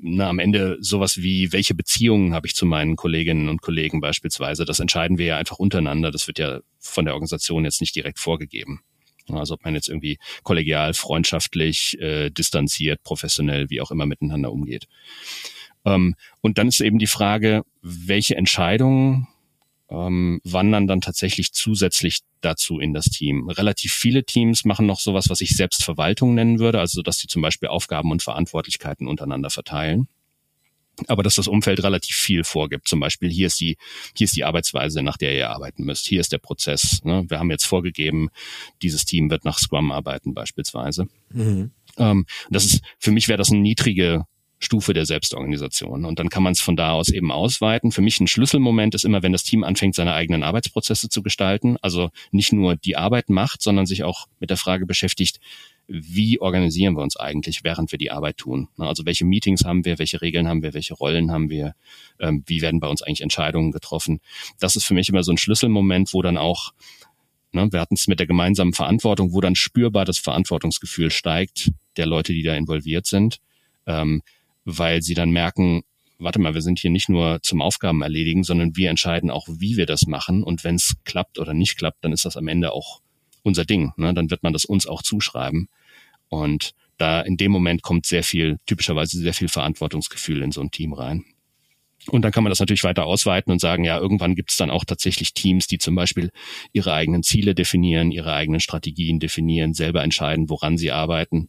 na, 0.00 0.28
am 0.28 0.38
Ende 0.38 0.78
sowas 0.80 1.18
wie, 1.18 1.52
welche 1.52 1.74
Beziehungen 1.74 2.34
habe 2.34 2.46
ich 2.46 2.54
zu 2.54 2.64
meinen 2.66 2.96
Kolleginnen 2.96 3.48
und 3.48 3.60
Kollegen 3.60 4.00
beispielsweise, 4.00 4.64
das 4.64 4.80
entscheiden 4.80 5.18
wir 5.18 5.26
ja 5.26 5.36
einfach 5.36 5.58
untereinander. 5.58 6.10
Das 6.10 6.26
wird 6.26 6.38
ja 6.38 6.60
von 6.78 7.04
der 7.04 7.14
Organisation 7.14 7.64
jetzt 7.64 7.80
nicht 7.80 7.94
direkt 7.94 8.18
vorgegeben. 8.18 8.80
Also 9.28 9.54
ob 9.54 9.64
man 9.64 9.74
jetzt 9.74 9.88
irgendwie 9.88 10.18
kollegial, 10.42 10.92
freundschaftlich, 10.92 11.98
äh, 11.98 12.30
distanziert, 12.30 13.02
professionell, 13.02 13.70
wie 13.70 13.80
auch 13.80 13.90
immer 13.90 14.06
miteinander 14.06 14.52
umgeht. 14.52 14.86
Ähm, 15.84 16.14
und 16.40 16.58
dann 16.58 16.68
ist 16.68 16.80
eben 16.80 16.98
die 16.98 17.06
Frage, 17.06 17.62
welche 17.82 18.36
Entscheidungen 18.36 19.28
ähm, 19.90 20.40
wandern 20.44 20.86
dann 20.86 21.00
tatsächlich 21.00 21.52
zusätzlich 21.52 22.20
dazu 22.40 22.78
in 22.78 22.94
das 22.94 23.06
Team. 23.06 23.48
Relativ 23.48 23.92
viele 23.92 24.24
Teams 24.24 24.64
machen 24.64 24.86
noch 24.86 25.00
sowas, 25.00 25.26
was 25.28 25.40
ich 25.40 25.56
Selbstverwaltung 25.56 26.34
nennen 26.34 26.58
würde, 26.58 26.80
also 26.80 27.02
dass 27.02 27.18
sie 27.18 27.26
zum 27.26 27.42
Beispiel 27.42 27.68
Aufgaben 27.68 28.10
und 28.10 28.22
Verantwortlichkeiten 28.22 29.06
untereinander 29.06 29.50
verteilen. 29.50 30.08
Aber 31.08 31.24
dass 31.24 31.34
das 31.34 31.48
Umfeld 31.48 31.82
relativ 31.82 32.14
viel 32.14 32.44
vorgibt. 32.44 32.86
Zum 32.86 33.00
Beispiel 33.00 33.28
hier 33.28 33.48
ist 33.48 33.60
die, 33.60 33.76
hier 34.16 34.26
ist 34.26 34.36
die 34.36 34.44
Arbeitsweise, 34.44 35.02
nach 35.02 35.16
der 35.16 35.34
ihr 35.34 35.50
arbeiten 35.50 35.84
müsst. 35.84 36.06
Hier 36.06 36.20
ist 36.20 36.30
der 36.30 36.38
Prozess. 36.38 37.00
Ne? 37.02 37.24
Wir 37.28 37.40
haben 37.40 37.50
jetzt 37.50 37.66
vorgegeben, 37.66 38.28
dieses 38.80 39.04
Team 39.04 39.28
wird 39.28 39.44
nach 39.44 39.58
Scrum 39.58 39.90
arbeiten 39.90 40.34
beispielsweise. 40.34 41.08
Mhm. 41.30 41.72
Ähm, 41.98 42.26
das 42.48 42.64
ist, 42.64 42.80
für 43.00 43.10
mich 43.10 43.26
wäre 43.26 43.38
das 43.38 43.50
eine 43.50 43.60
niedrige 43.60 44.24
Stufe 44.64 44.94
der 44.94 45.06
Selbstorganisation. 45.06 46.04
Und 46.04 46.18
dann 46.18 46.28
kann 46.28 46.42
man 46.42 46.52
es 46.52 46.60
von 46.60 46.76
da 46.76 46.92
aus 46.92 47.08
eben 47.08 47.30
ausweiten. 47.30 47.92
Für 47.92 48.02
mich 48.02 48.18
ein 48.20 48.26
Schlüsselmoment 48.26 48.94
ist 48.94 49.04
immer, 49.04 49.22
wenn 49.22 49.32
das 49.32 49.44
Team 49.44 49.64
anfängt, 49.64 49.94
seine 49.94 50.14
eigenen 50.14 50.42
Arbeitsprozesse 50.42 51.08
zu 51.08 51.22
gestalten. 51.22 51.76
Also 51.82 52.10
nicht 52.32 52.52
nur 52.52 52.76
die 52.76 52.96
Arbeit 52.96 53.30
macht, 53.30 53.62
sondern 53.62 53.86
sich 53.86 54.02
auch 54.02 54.26
mit 54.40 54.50
der 54.50 54.56
Frage 54.56 54.86
beschäftigt, 54.86 55.40
wie 55.86 56.40
organisieren 56.40 56.96
wir 56.96 57.02
uns 57.02 57.16
eigentlich, 57.16 57.62
während 57.62 57.92
wir 57.92 57.98
die 57.98 58.10
Arbeit 58.10 58.38
tun? 58.38 58.68
Also 58.78 59.04
welche 59.04 59.24
Meetings 59.24 59.64
haben 59.64 59.84
wir, 59.84 59.98
welche 59.98 60.22
Regeln 60.22 60.48
haben 60.48 60.62
wir, 60.62 60.74
welche 60.74 60.94
Rollen 60.94 61.30
haben 61.30 61.50
wir, 61.50 61.74
ähm, 62.18 62.42
wie 62.46 62.62
werden 62.62 62.80
bei 62.80 62.88
uns 62.88 63.02
eigentlich 63.02 63.20
Entscheidungen 63.20 63.70
getroffen? 63.70 64.20
Das 64.58 64.76
ist 64.76 64.84
für 64.84 64.94
mich 64.94 65.08
immer 65.08 65.22
so 65.22 65.32
ein 65.32 65.38
Schlüsselmoment, 65.38 66.14
wo 66.14 66.22
dann 66.22 66.38
auch, 66.38 66.72
ne, 67.52 67.68
wir 67.70 67.80
hatten 67.80 67.94
es 67.94 68.08
mit 68.08 68.18
der 68.18 68.26
gemeinsamen 68.26 68.72
Verantwortung, 68.72 69.34
wo 69.34 69.40
dann 69.40 69.54
spürbar 69.54 70.04
das 70.04 70.18
Verantwortungsgefühl 70.18 71.10
steigt 71.10 71.70
der 71.96 72.06
Leute, 72.06 72.32
die 72.32 72.42
da 72.42 72.54
involviert 72.54 73.06
sind. 73.06 73.40
Weil 74.64 75.02
sie 75.02 75.14
dann 75.14 75.30
merken, 75.30 75.82
warte 76.18 76.40
mal, 76.40 76.54
wir 76.54 76.62
sind 76.62 76.78
hier 76.78 76.90
nicht 76.90 77.08
nur 77.08 77.40
zum 77.42 77.62
Aufgaben 77.62 78.02
erledigen, 78.02 78.44
sondern 78.44 78.76
wir 78.76 78.90
entscheiden 78.90 79.30
auch, 79.30 79.46
wie 79.48 79.76
wir 79.76 79.86
das 79.86 80.06
machen. 80.06 80.42
Und 80.42 80.64
wenn 80.64 80.76
es 80.76 80.94
klappt 81.04 81.38
oder 81.38 81.54
nicht 81.54 81.76
klappt, 81.76 82.04
dann 82.04 82.12
ist 82.12 82.24
das 82.24 82.36
am 82.36 82.48
Ende 82.48 82.72
auch 82.72 83.00
unser 83.42 83.64
Ding. 83.64 83.92
Ne? 83.96 84.14
Dann 84.14 84.30
wird 84.30 84.42
man 84.42 84.52
das 84.52 84.64
uns 84.64 84.86
auch 84.86 85.02
zuschreiben. 85.02 85.68
Und 86.28 86.72
da 86.96 87.20
in 87.20 87.36
dem 87.36 87.52
Moment 87.52 87.82
kommt 87.82 88.06
sehr 88.06 88.22
viel, 88.22 88.58
typischerweise 88.66 89.18
sehr 89.18 89.34
viel 89.34 89.48
Verantwortungsgefühl 89.48 90.42
in 90.42 90.52
so 90.52 90.60
ein 90.60 90.70
Team 90.70 90.92
rein. 90.92 91.24
Und 92.08 92.22
dann 92.22 92.32
kann 92.32 92.44
man 92.44 92.50
das 92.50 92.60
natürlich 92.60 92.84
weiter 92.84 93.06
ausweiten 93.06 93.50
und 93.50 93.60
sagen, 93.60 93.84
ja, 93.84 93.98
irgendwann 93.98 94.34
gibt 94.34 94.50
es 94.50 94.58
dann 94.58 94.70
auch 94.70 94.84
tatsächlich 94.84 95.32
Teams, 95.32 95.66
die 95.66 95.78
zum 95.78 95.94
Beispiel 95.94 96.30
ihre 96.72 96.92
eigenen 96.92 97.22
Ziele 97.22 97.54
definieren, 97.54 98.10
ihre 98.10 98.34
eigenen 98.34 98.60
Strategien 98.60 99.20
definieren, 99.20 99.72
selber 99.72 100.02
entscheiden, 100.02 100.50
woran 100.50 100.76
sie 100.76 100.90
arbeiten 100.90 101.48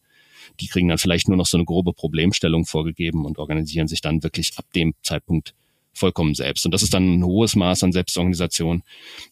die 0.59 0.67
kriegen 0.67 0.87
dann 0.87 0.97
vielleicht 0.97 1.27
nur 1.27 1.37
noch 1.37 1.45
so 1.45 1.57
eine 1.57 1.65
grobe 1.65 1.93
Problemstellung 1.93 2.65
vorgegeben 2.65 3.25
und 3.25 3.37
organisieren 3.37 3.87
sich 3.87 4.01
dann 4.01 4.23
wirklich 4.23 4.57
ab 4.57 4.65
dem 4.73 4.93
Zeitpunkt 5.03 5.53
vollkommen 5.95 6.35
selbst. 6.35 6.65
Und 6.65 6.73
das 6.73 6.83
ist 6.83 6.93
dann 6.93 7.19
ein 7.19 7.23
hohes 7.23 7.55
Maß 7.55 7.83
an 7.83 7.91
Selbstorganisation. 7.91 8.83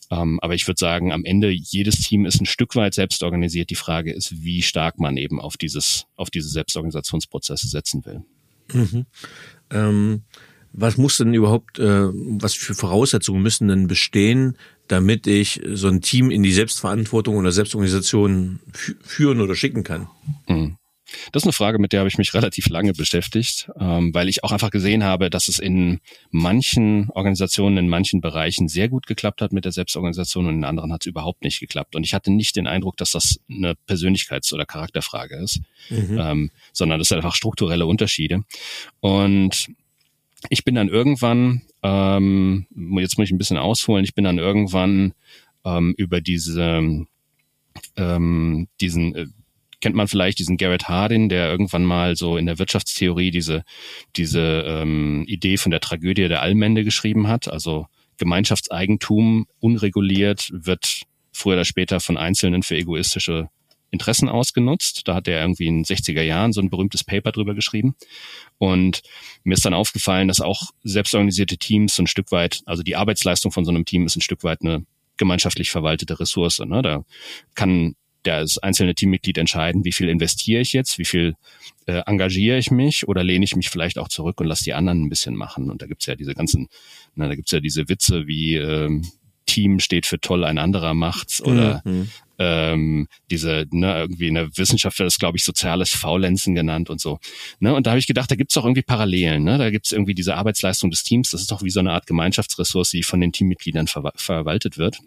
Ähm, 0.09 0.39
aber 0.41 0.55
ich 0.55 0.67
würde 0.67 0.79
sagen, 0.79 1.11
am 1.11 1.25
Ende 1.25 1.49
jedes 1.49 1.97
Team 1.97 2.25
ist 2.25 2.41
ein 2.41 2.45
Stück 2.45 2.75
weit 2.75 2.93
selbst 2.93 3.21
organisiert. 3.21 3.69
Die 3.69 3.75
Frage 3.75 4.13
ist, 4.13 4.43
wie 4.43 4.61
stark 4.61 4.99
man 4.99 5.17
eben 5.17 5.39
auf 5.39 5.57
dieses, 5.57 6.05
auf 6.15 6.29
diese 6.29 6.49
Selbstorganisationsprozesse 6.49 7.67
setzen 7.67 8.05
will. 8.05 8.23
Mhm. 8.71 9.05
Ähm, 9.71 10.23
was 10.71 10.97
muss 10.97 11.17
denn 11.17 11.33
überhaupt, 11.33 11.77
äh, 11.77 12.09
was 12.11 12.55
für 12.55 12.73
Voraussetzungen 12.73 13.43
müssen 13.43 13.67
denn 13.67 13.87
bestehen, 13.87 14.57
damit 14.87 15.27
ich 15.27 15.61
so 15.73 15.87
ein 15.87 16.01
Team 16.01 16.31
in 16.31 16.41
die 16.41 16.53
Selbstverantwortung 16.53 17.37
oder 17.37 17.51
Selbstorganisation 17.51 18.59
führen 18.73 19.39
oder 19.39 19.53
schicken 19.55 19.83
kann? 19.83 20.07
Mhm. 20.47 20.77
Das 21.31 21.43
ist 21.43 21.47
eine 21.47 21.53
Frage, 21.53 21.79
mit 21.79 21.93
der 21.93 21.99
habe 21.99 22.09
ich 22.09 22.17
mich 22.17 22.33
relativ 22.33 22.69
lange 22.69 22.93
beschäftigt, 22.93 23.69
ähm, 23.79 24.13
weil 24.13 24.29
ich 24.29 24.43
auch 24.43 24.51
einfach 24.51 24.71
gesehen 24.71 25.03
habe, 25.03 25.29
dass 25.29 25.47
es 25.47 25.59
in 25.59 25.99
manchen 26.31 27.09
Organisationen, 27.11 27.77
in 27.77 27.89
manchen 27.89 28.21
Bereichen 28.21 28.67
sehr 28.67 28.89
gut 28.89 29.07
geklappt 29.07 29.41
hat 29.41 29.53
mit 29.53 29.65
der 29.65 29.71
Selbstorganisation 29.71 30.47
und 30.47 30.55
in 30.55 30.63
anderen 30.63 30.91
hat 30.93 31.01
es 31.03 31.07
überhaupt 31.07 31.43
nicht 31.43 31.59
geklappt. 31.59 31.95
Und 31.95 32.03
ich 32.03 32.13
hatte 32.13 32.31
nicht 32.31 32.55
den 32.55 32.67
Eindruck, 32.67 32.97
dass 32.97 33.11
das 33.11 33.39
eine 33.49 33.75
Persönlichkeits- 33.87 34.53
oder 34.53 34.65
Charakterfrage 34.65 35.35
ist, 35.37 35.61
mhm. 35.89 36.17
ähm, 36.19 36.51
sondern 36.71 36.99
das 36.99 37.09
sind 37.09 37.17
einfach 37.17 37.35
strukturelle 37.35 37.85
Unterschiede. 37.85 38.43
Und 38.99 39.67
ich 40.49 40.63
bin 40.63 40.75
dann 40.75 40.89
irgendwann, 40.89 41.61
ähm, 41.81 42.67
jetzt 42.97 43.17
muss 43.17 43.27
ich 43.27 43.31
ein 43.31 43.37
bisschen 43.37 43.57
ausholen, 43.57 44.03
ich 44.03 44.13
bin 44.13 44.25
dann 44.25 44.39
irgendwann 44.39 45.13
ähm, 45.65 45.93
über 45.97 46.21
diese 46.21 47.05
ähm, 47.95 48.67
diesen 48.81 49.15
äh, 49.15 49.27
kennt 49.83 49.97
man 49.97 50.07
vielleicht 50.07 50.39
diesen 50.39 50.55
Garrett 50.55 50.87
Hardin, 50.87 51.27
der 51.27 51.51
irgendwann 51.51 51.83
mal 51.83 52.15
so 52.15 52.37
in 52.37 52.45
der 52.45 52.57
Wirtschaftstheorie 52.57 53.31
diese, 53.31 53.65
diese 54.15 54.63
ähm, 54.65 55.25
Idee 55.27 55.57
von 55.57 55.71
der 55.71 55.81
Tragödie 55.81 56.29
der 56.29 56.41
Allmende 56.41 56.85
geschrieben 56.85 57.27
hat. 57.27 57.49
Also 57.49 57.87
Gemeinschaftseigentum 58.17 59.45
unreguliert 59.59 60.49
wird 60.53 61.01
früher 61.33 61.55
oder 61.55 61.65
später 61.65 61.99
von 61.99 62.15
Einzelnen 62.15 62.63
für 62.63 62.77
egoistische 62.77 63.49
Interessen 63.91 64.29
ausgenutzt. 64.29 65.05
Da 65.05 65.15
hat 65.15 65.27
er 65.27 65.41
irgendwie 65.41 65.67
in 65.67 65.83
den 65.83 65.85
60er 65.85 66.21
Jahren 66.21 66.53
so 66.53 66.61
ein 66.61 66.69
berühmtes 66.69 67.03
Paper 67.03 67.33
drüber 67.33 67.53
geschrieben. 67.53 67.93
Und 68.59 69.01
mir 69.43 69.55
ist 69.55 69.65
dann 69.65 69.73
aufgefallen, 69.73 70.29
dass 70.29 70.39
auch 70.39 70.71
selbstorganisierte 70.85 71.57
Teams 71.57 71.95
so 71.95 72.03
ein 72.03 72.07
Stück 72.07 72.31
weit, 72.31 72.61
also 72.65 72.83
die 72.83 72.95
Arbeitsleistung 72.95 73.51
von 73.51 73.65
so 73.65 73.71
einem 73.71 73.83
Team 73.83 74.05
ist 74.05 74.15
ein 74.15 74.21
Stück 74.21 74.45
weit 74.45 74.61
eine 74.61 74.85
gemeinschaftlich 75.17 75.71
verwaltete 75.71 76.21
Ressource. 76.21 76.59
Ne? 76.59 76.81
Da 76.81 77.03
kann 77.53 77.95
das 78.23 78.57
einzelne 78.57 78.95
Teammitglied 78.95 79.37
entscheiden, 79.37 79.85
wie 79.85 79.91
viel 79.91 80.09
investiere 80.09 80.61
ich 80.61 80.73
jetzt, 80.73 80.97
wie 80.97 81.05
viel 81.05 81.35
äh, 81.85 82.01
engagiere 82.05 82.57
ich 82.57 82.71
mich 82.71 83.07
oder 83.07 83.23
lehne 83.23 83.45
ich 83.45 83.55
mich 83.55 83.69
vielleicht 83.69 83.97
auch 83.97 84.07
zurück 84.07 84.39
und 84.39 84.47
lasse 84.47 84.63
die 84.63 84.73
anderen 84.73 85.03
ein 85.03 85.09
bisschen 85.09 85.35
machen. 85.35 85.69
Und 85.69 85.81
da 85.81 85.87
gibt's 85.87 86.05
ja 86.05 86.15
diese 86.15 86.33
ganzen, 86.33 86.69
na, 87.15 87.27
da 87.27 87.35
gibt's 87.35 87.51
ja 87.51 87.59
diese 87.59 87.89
Witze 87.89 88.27
wie 88.27 88.55
ähm, 88.55 89.03
Team 89.45 89.79
steht 89.79 90.05
für 90.05 90.19
toll, 90.19 90.43
ein 90.43 90.57
anderer 90.57 90.93
macht's 90.93 91.41
oder 91.41 91.81
mhm. 91.83 92.09
ähm, 92.39 93.07
diese, 93.29 93.65
ne, 93.71 93.97
irgendwie 93.97 94.27
in 94.27 94.35
der 94.35 94.55
Wissenschaft 94.57 94.97
wird 94.99 95.07
das, 95.07 95.19
glaube 95.19 95.37
ich, 95.37 95.43
soziales 95.43 95.91
Faulenzen 95.91 96.55
genannt 96.55 96.89
und 96.89 97.01
so. 97.01 97.19
Ne? 97.59 97.75
Und 97.75 97.85
da 97.85 97.91
habe 97.91 97.99
ich 97.99 98.07
gedacht, 98.07 98.31
da 98.31 98.35
gibt's 98.35 98.53
doch 98.53 98.63
irgendwie 98.63 98.81
Parallelen. 98.83 99.43
Ne? 99.43 99.57
Da 99.57 99.69
gibt's 99.69 99.91
irgendwie 99.91 100.13
diese 100.13 100.35
Arbeitsleistung 100.35 100.89
des 100.91 101.03
Teams, 101.03 101.31
das 101.31 101.41
ist 101.41 101.51
doch 101.51 101.61
wie 101.61 101.69
so 101.69 101.81
eine 101.81 101.91
Art 101.91 102.07
Gemeinschaftsressource, 102.07 102.91
die 102.91 103.03
von 103.03 103.19
den 103.19 103.31
Teammitgliedern 103.31 103.87
ver 103.87 104.13
verwaltet 104.15 104.77
wird. 104.77 104.99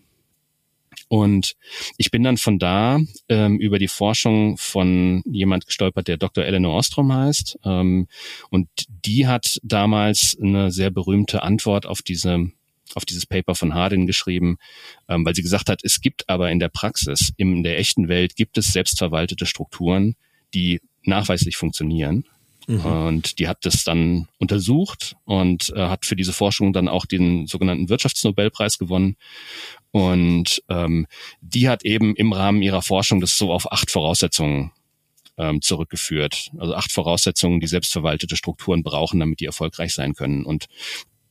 Und 1.09 1.55
ich 1.99 2.11
bin 2.11 2.23
dann 2.23 2.37
von 2.37 2.59
da 2.59 2.99
ähm, 3.29 3.59
über 3.59 3.79
die 3.79 3.89
Forschung 3.89 4.57
von 4.57 5.23
jemand 5.25 5.67
gestolpert, 5.67 6.09
der 6.09 6.17
Dr. 6.17 6.45
Eleanor 6.45 6.75
Ostrom 6.75 7.13
heißt. 7.13 7.59
Ähm, 7.65 8.09
und 8.51 8.69
die 8.89 9.27
hat 9.27 9.59
damals 9.63 10.37
eine 10.41 10.71
sehr 10.71 10.91
berühmte 10.91 11.43
Antwort 11.43 11.87
auf 11.87 12.03
diese 12.03 12.51
auf 12.95 13.05
dieses 13.05 13.27
Paper 13.27 13.57
von 13.57 13.75
Hardin 13.75 14.07
geschrieben, 14.07 14.59
ähm, 15.09 15.25
weil 15.27 15.35
sie 15.35 15.43
gesagt 15.43 15.69
hat, 15.69 15.81
es 15.83 16.01
gibt 16.01 16.29
aber 16.29 16.51
in 16.51 16.61
der 16.61 16.69
Praxis, 16.69 17.33
in 17.37 17.65
der 17.65 17.79
echten 17.79 18.09
Welt 18.09 18.37
gibt 18.37 18.57
es 18.59 18.73
selbstverwaltete 18.73 19.45
Strukturen, 19.45 20.15
die 20.55 20.81
nachweislich 21.03 21.57
funktionieren. 21.57 22.25
Mhm. 22.67 22.85
Und 22.85 23.39
die 23.39 23.49
hat 23.49 23.65
das 23.65 23.85
dann 23.85 24.29
untersucht 24.39 25.17
und 25.25 25.73
äh, 25.75 25.87
hat 25.87 26.05
für 26.05 26.17
diese 26.17 26.33
Forschung 26.33 26.73
dann 26.73 26.89
auch 26.89 27.07
den 27.07 27.47
sogenannten 27.47 27.89
Wirtschaftsnobelpreis 27.89 28.79
gewonnen. 28.79 29.17
Und 29.93 30.63
ähm, 30.69 31.07
die 31.41 31.69
hat 31.69 31.85
eben 31.85 32.17
im 32.17 32.33
Rahmen 32.33 32.63
ihrer 32.63 32.83
Forschung 32.83 33.21
das 33.21 33.39
so 33.39 33.53
auf 33.53 33.71
acht 33.71 33.91
Voraussetzungen 33.91 34.73
ähm, 35.39 35.63
zurückgeführt. 35.63 36.51
Also 36.59 36.75
acht 36.75 36.93
Voraussetzungen, 36.93 37.61
die 37.61 37.67
selbstverwaltete 37.67 38.37
Strukturen 38.37 38.83
brauchen, 38.83 39.21
damit 39.21 39.41
die 39.41 39.47
erfolgreich 39.47 39.95
sein 39.95 40.15
können. 40.15 40.45
Und 40.45 40.67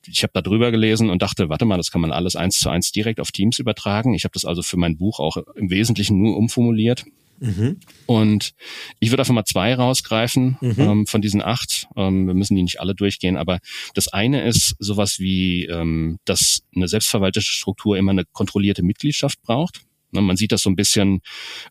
ich 0.07 0.23
habe 0.23 0.31
da 0.33 0.41
drüber 0.41 0.71
gelesen 0.71 1.09
und 1.09 1.21
dachte, 1.21 1.49
warte 1.49 1.65
mal, 1.65 1.77
das 1.77 1.91
kann 1.91 2.01
man 2.01 2.11
alles 2.11 2.35
eins 2.35 2.59
zu 2.59 2.69
eins 2.69 2.91
direkt 2.91 3.19
auf 3.19 3.31
Teams 3.31 3.59
übertragen. 3.59 4.13
Ich 4.13 4.23
habe 4.23 4.33
das 4.33 4.45
also 4.45 4.61
für 4.61 4.77
mein 4.77 4.97
Buch 4.97 5.19
auch 5.19 5.37
im 5.55 5.69
Wesentlichen 5.69 6.21
nur 6.21 6.37
umformuliert. 6.37 7.05
Mhm. 7.39 7.79
Und 8.05 8.53
ich 8.99 9.11
würde 9.11 9.21
einfach 9.21 9.33
mal 9.33 9.45
zwei 9.45 9.73
rausgreifen 9.75 10.57
mhm. 10.61 10.75
ähm, 10.77 11.07
von 11.07 11.21
diesen 11.21 11.41
acht. 11.41 11.87
Ähm, 11.95 12.27
wir 12.27 12.33
müssen 12.33 12.55
die 12.55 12.63
nicht 12.63 12.79
alle 12.79 12.95
durchgehen, 12.95 13.37
aber 13.37 13.59
das 13.93 14.07
eine 14.07 14.45
ist 14.45 14.75
sowas 14.79 15.19
wie, 15.19 15.65
ähm, 15.65 16.19
dass 16.25 16.63
eine 16.75 16.87
selbstverwaltete 16.87 17.45
Struktur 17.45 17.97
immer 17.97 18.11
eine 18.11 18.25
kontrollierte 18.25 18.83
Mitgliedschaft 18.83 19.41
braucht. 19.41 19.81
Ne, 20.11 20.21
man 20.21 20.37
sieht 20.37 20.51
das 20.51 20.61
so 20.61 20.69
ein 20.69 20.75
bisschen, 20.75 21.21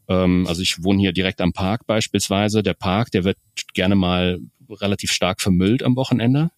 ähm, 0.09 0.47
also 0.47 0.63
ich 0.63 0.83
wohne 0.83 1.01
hier 1.01 1.13
direkt 1.13 1.41
am 1.41 1.53
Park 1.53 1.87
beispielsweise. 1.87 2.63
Der 2.63 2.75
Park, 2.75 3.11
der 3.11 3.25
wird 3.25 3.39
gerne 3.73 3.95
mal 3.95 4.41
relativ 4.69 5.13
stark 5.13 5.41
vermüllt 5.41 5.83
am 5.83 5.97
Wochenende. 5.97 6.51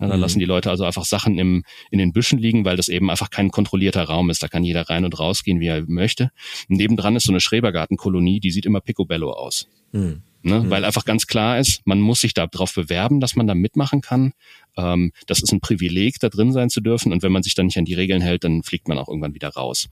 Ja, 0.00 0.08
da 0.08 0.16
mhm. 0.16 0.20
lassen 0.20 0.38
die 0.38 0.44
Leute 0.44 0.70
also 0.70 0.84
einfach 0.84 1.04
Sachen 1.04 1.38
im, 1.38 1.64
in 1.90 1.98
den 1.98 2.12
Büschen 2.12 2.38
liegen, 2.38 2.64
weil 2.64 2.76
das 2.76 2.88
eben 2.88 3.10
einfach 3.10 3.30
kein 3.30 3.50
kontrollierter 3.50 4.04
Raum 4.04 4.30
ist. 4.30 4.42
Da 4.42 4.48
kann 4.48 4.64
jeder 4.64 4.88
rein 4.88 5.04
und 5.04 5.18
rausgehen, 5.18 5.60
wie 5.60 5.68
er 5.68 5.84
möchte. 5.86 6.30
Und 6.68 6.76
nebendran 6.76 7.16
ist 7.16 7.26
so 7.26 7.32
eine 7.32 7.40
Schrebergartenkolonie, 7.40 8.40
die 8.40 8.50
sieht 8.50 8.66
immer 8.66 8.80
picobello 8.80 9.32
aus. 9.32 9.68
Mhm. 9.92 10.22
Ne? 10.42 10.60
Mhm. 10.60 10.70
Weil 10.70 10.84
einfach 10.84 11.04
ganz 11.04 11.26
klar 11.26 11.58
ist, 11.58 11.82
man 11.84 12.00
muss 12.00 12.20
sich 12.20 12.34
darauf 12.34 12.74
bewerben, 12.74 13.20
dass 13.20 13.36
man 13.36 13.46
da 13.46 13.54
mitmachen 13.54 14.00
kann. 14.00 14.32
Ähm, 14.76 15.12
das 15.26 15.40
ist 15.40 15.52
ein 15.52 15.60
Privileg, 15.60 16.18
da 16.20 16.28
drin 16.28 16.52
sein 16.52 16.68
zu 16.68 16.80
dürfen. 16.80 17.12
Und 17.12 17.22
wenn 17.22 17.32
man 17.32 17.42
sich 17.42 17.54
dann 17.54 17.66
nicht 17.66 17.78
an 17.78 17.84
die 17.84 17.94
Regeln 17.94 18.20
hält, 18.20 18.44
dann 18.44 18.62
fliegt 18.62 18.88
man 18.88 18.98
auch 18.98 19.08
irgendwann 19.08 19.34
wieder 19.34 19.50
raus. 19.50 19.88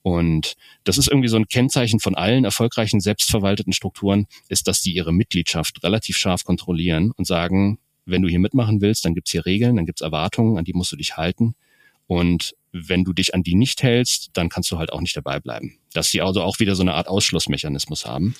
Und 0.00 0.54
das 0.84 0.98
ist 0.98 1.08
irgendwie 1.08 1.28
so 1.28 1.36
ein 1.36 1.46
Kennzeichen 1.46 2.00
von 2.00 2.14
allen 2.14 2.44
erfolgreichen 2.44 3.00
selbstverwalteten 3.00 3.72
Strukturen, 3.72 4.26
ist, 4.48 4.66
dass 4.66 4.80
die 4.80 4.94
ihre 4.94 5.12
Mitgliedschaft 5.12 5.84
relativ 5.84 6.16
scharf 6.16 6.44
kontrollieren 6.44 7.12
und 7.16 7.26
sagen, 7.26 7.78
wenn 8.04 8.22
du 8.22 8.28
hier 8.28 8.40
mitmachen 8.40 8.80
willst, 8.80 9.04
dann 9.04 9.14
gibt's 9.14 9.30
hier 9.30 9.46
Regeln, 9.46 9.76
dann 9.76 9.86
gibt's 9.86 10.02
Erwartungen, 10.02 10.58
an 10.58 10.64
die 10.64 10.72
musst 10.72 10.92
du 10.92 10.96
dich 10.96 11.16
halten. 11.16 11.54
Und 12.06 12.54
wenn 12.72 13.04
du 13.04 13.12
dich 13.12 13.34
an 13.34 13.42
die 13.42 13.54
nicht 13.54 13.82
hältst, 13.82 14.30
dann 14.32 14.48
kannst 14.48 14.70
du 14.70 14.78
halt 14.78 14.92
auch 14.92 15.00
nicht 15.00 15.16
dabei 15.16 15.40
bleiben. 15.40 15.78
Dass 15.92 16.10
die 16.10 16.22
also 16.22 16.42
auch 16.42 16.58
wieder 16.58 16.74
so 16.74 16.82
eine 16.82 16.94
Art 16.94 17.06
Ausschlussmechanismus 17.06 18.06
haben. 18.06 18.34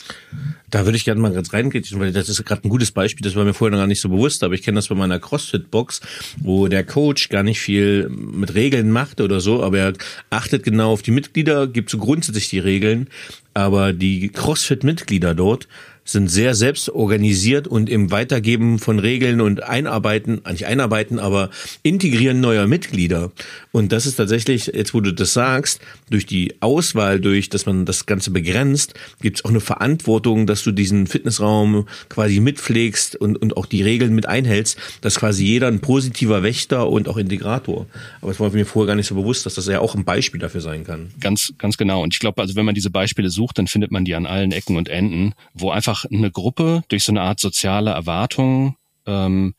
Da 0.70 0.84
würde 0.84 0.96
ich 0.96 1.04
gerne 1.04 1.20
mal 1.20 1.32
ganz 1.32 1.52
reingehen, 1.52 1.84
weil 1.92 2.12
das 2.12 2.30
ist 2.30 2.42
gerade 2.44 2.66
ein 2.66 2.70
gutes 2.70 2.92
Beispiel, 2.92 3.24
das 3.24 3.36
war 3.36 3.44
mir 3.44 3.52
vorher 3.52 3.72
noch 3.72 3.82
gar 3.82 3.86
nicht 3.86 4.00
so 4.00 4.08
bewusst, 4.08 4.42
aber 4.42 4.54
ich 4.54 4.62
kenne 4.62 4.76
das 4.76 4.88
bei 4.88 4.94
meiner 4.94 5.18
CrossFit-Box, 5.18 6.00
wo 6.38 6.68
der 6.68 6.84
Coach 6.84 7.28
gar 7.28 7.42
nicht 7.42 7.60
viel 7.60 8.08
mit 8.08 8.54
Regeln 8.54 8.90
macht 8.90 9.20
oder 9.20 9.40
so, 9.40 9.62
aber 9.62 9.78
er 9.78 9.92
achtet 10.30 10.64
genau 10.64 10.92
auf 10.92 11.02
die 11.02 11.10
Mitglieder, 11.10 11.66
gibt 11.66 11.90
so 11.90 11.98
grundsätzlich 11.98 12.48
die 12.48 12.58
Regeln, 12.58 13.08
aber 13.52 13.92
die 13.92 14.30
CrossFit-Mitglieder 14.30 15.34
dort 15.34 15.68
sind 16.04 16.28
sehr 16.28 16.54
selbst 16.54 16.88
organisiert 16.90 17.68
und 17.68 17.88
im 17.88 18.10
Weitergeben 18.10 18.78
von 18.78 18.98
Regeln 18.98 19.40
und 19.40 19.62
Einarbeiten, 19.62 20.40
nicht 20.50 20.66
einarbeiten, 20.66 21.18
aber 21.18 21.50
integrieren 21.82 22.40
neuer 22.40 22.66
Mitglieder. 22.66 23.30
Und 23.70 23.92
das 23.92 24.06
ist 24.06 24.16
tatsächlich, 24.16 24.66
jetzt 24.66 24.94
wo 24.94 25.00
du 25.00 25.12
das 25.12 25.32
sagst, 25.32 25.80
durch 26.10 26.26
die 26.26 26.54
Auswahl, 26.60 27.20
durch, 27.20 27.48
dass 27.48 27.66
man 27.66 27.86
das 27.86 28.06
Ganze 28.06 28.30
begrenzt, 28.30 28.94
gibt 29.20 29.38
es 29.38 29.44
auch 29.44 29.50
eine 29.50 29.60
Verantwortung, 29.60 30.46
dass 30.46 30.62
du 30.62 30.72
diesen 30.72 31.06
Fitnessraum 31.06 31.86
quasi 32.08 32.40
mitpflegst 32.40 33.16
und, 33.16 33.40
und 33.40 33.56
auch 33.56 33.66
die 33.66 33.82
Regeln 33.82 34.14
mit 34.14 34.26
einhältst, 34.26 34.78
dass 35.00 35.16
quasi 35.16 35.44
jeder 35.44 35.68
ein 35.68 35.80
positiver 35.80 36.42
Wächter 36.42 36.88
und 36.88 37.08
auch 37.08 37.16
Integrator. 37.16 37.86
Aber 38.20 38.30
es 38.30 38.40
war 38.40 38.50
mir 38.50 38.66
vorher 38.66 38.88
gar 38.88 38.96
nicht 38.96 39.06
so 39.06 39.14
bewusst, 39.14 39.46
dass 39.46 39.54
das 39.54 39.66
ja 39.66 39.80
auch 39.80 39.94
ein 39.94 40.04
Beispiel 40.04 40.40
dafür 40.40 40.60
sein 40.60 40.84
kann. 40.84 41.10
Ganz, 41.20 41.52
ganz 41.58 41.76
genau. 41.76 42.02
Und 42.02 42.14
ich 42.14 42.20
glaube, 42.20 42.42
also 42.42 42.56
wenn 42.56 42.64
man 42.64 42.74
diese 42.74 42.90
Beispiele 42.90 43.30
sucht, 43.30 43.58
dann 43.58 43.66
findet 43.66 43.90
man 43.90 44.04
die 44.04 44.14
an 44.14 44.26
allen 44.26 44.52
Ecken 44.52 44.76
und 44.76 44.88
Enden, 44.88 45.34
wo 45.54 45.70
einfach 45.70 45.91
einfach 45.92 46.04
eine 46.10 46.30
Gruppe 46.30 46.82
durch 46.88 47.04
so 47.04 47.12
eine 47.12 47.22
Art 47.22 47.40
soziale 47.40 47.90
Erwartung 47.90 48.76
ähm, 49.06 49.54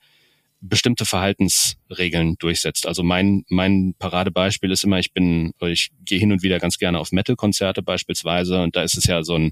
bestimmte 0.62 1.06
Verhaltensregeln 1.06 2.38
durchsetzt. 2.39 2.88
Also 2.88 3.04
mein 3.04 3.43
mein 3.50 3.96
Paradebeispiel 4.00 4.72
ist 4.72 4.86
immer, 4.86 4.98
ich 4.98 5.12
bin, 5.12 5.52
ich 5.60 5.91
gehe 6.06 6.19
hin 6.19 6.32
und 6.32 6.41
wieder 6.41 6.60
ganz 6.60 6.78
gerne 6.78 7.00
auf 7.00 7.12
Metal-Konzerte 7.12 7.84
beispielsweise 7.84 8.62
und 8.62 8.76
da 8.76 8.82
ist 8.82 8.98
es 8.98 9.06
ja 9.06 9.24
so 9.24 9.36
ein 9.36 9.52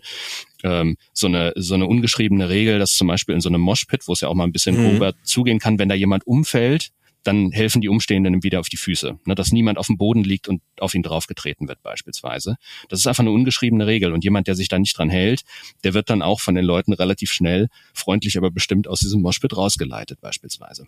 ähm, 0.64 0.96
so 1.14 1.28
eine 1.28 1.52
so 1.58 1.74
eine 1.76 1.86
ungeschriebene 1.86 2.48
Regel, 2.48 2.80
dass 2.80 2.92
zum 2.94 3.08
Beispiel 3.08 3.36
in 3.36 3.42
so 3.42 3.50
einem 3.50 3.62
Moshpit, 3.62 4.08
wo 4.08 4.14
es 4.14 4.22
ja 4.22 4.30
auch 4.30 4.36
mal 4.36 4.46
ein 4.46 4.54
bisschen 4.54 4.78
mhm. 4.78 4.92
grober 4.92 5.14
zugehen 5.24 5.60
kann, 5.60 5.80
wenn 5.80 5.90
da 5.90 5.96
jemand 5.96 6.26
umfällt, 6.26 6.92
dann 7.24 7.52
helfen 7.52 7.82
die 7.82 7.90
Umstehenden 7.90 8.44
wieder 8.44 8.60
auf 8.60 8.70
die 8.70 8.78
Füße. 8.78 9.20
Ne, 9.26 9.36
dass 9.36 9.52
niemand 9.52 9.78
auf 9.78 9.88
dem 9.88 9.98
Boden 9.98 10.24
liegt 10.24 10.48
und 10.48 10.62
auf 10.80 10.94
ihn 10.94 11.04
draufgetreten 11.04 11.68
wird 11.68 11.82
beispielsweise. 11.84 12.58
Das 12.90 13.00
ist 13.00 13.08
einfach 13.08 13.24
eine 13.24 13.32
ungeschriebene 13.32 13.86
Regel. 13.88 14.14
Und 14.14 14.24
jemand, 14.24 14.48
der 14.48 14.56
sich 14.56 14.68
da 14.68 14.80
nicht 14.80 14.98
dran 14.98 15.10
hält, 15.10 15.44
der 15.84 15.94
wird 15.94 16.10
dann 16.10 16.22
auch 16.22 16.40
von 16.40 16.56
den 16.56 16.66
Leuten 16.66 16.94
relativ 16.94 17.32
schnell, 17.32 17.68
freundlich 17.94 18.38
aber 18.38 18.52
bestimmt 18.52 18.88
aus 18.88 19.00
diesem 19.00 19.22
Moshpit 19.22 19.56
rausgeleitet 19.56 20.22
beispielsweise. 20.22 20.88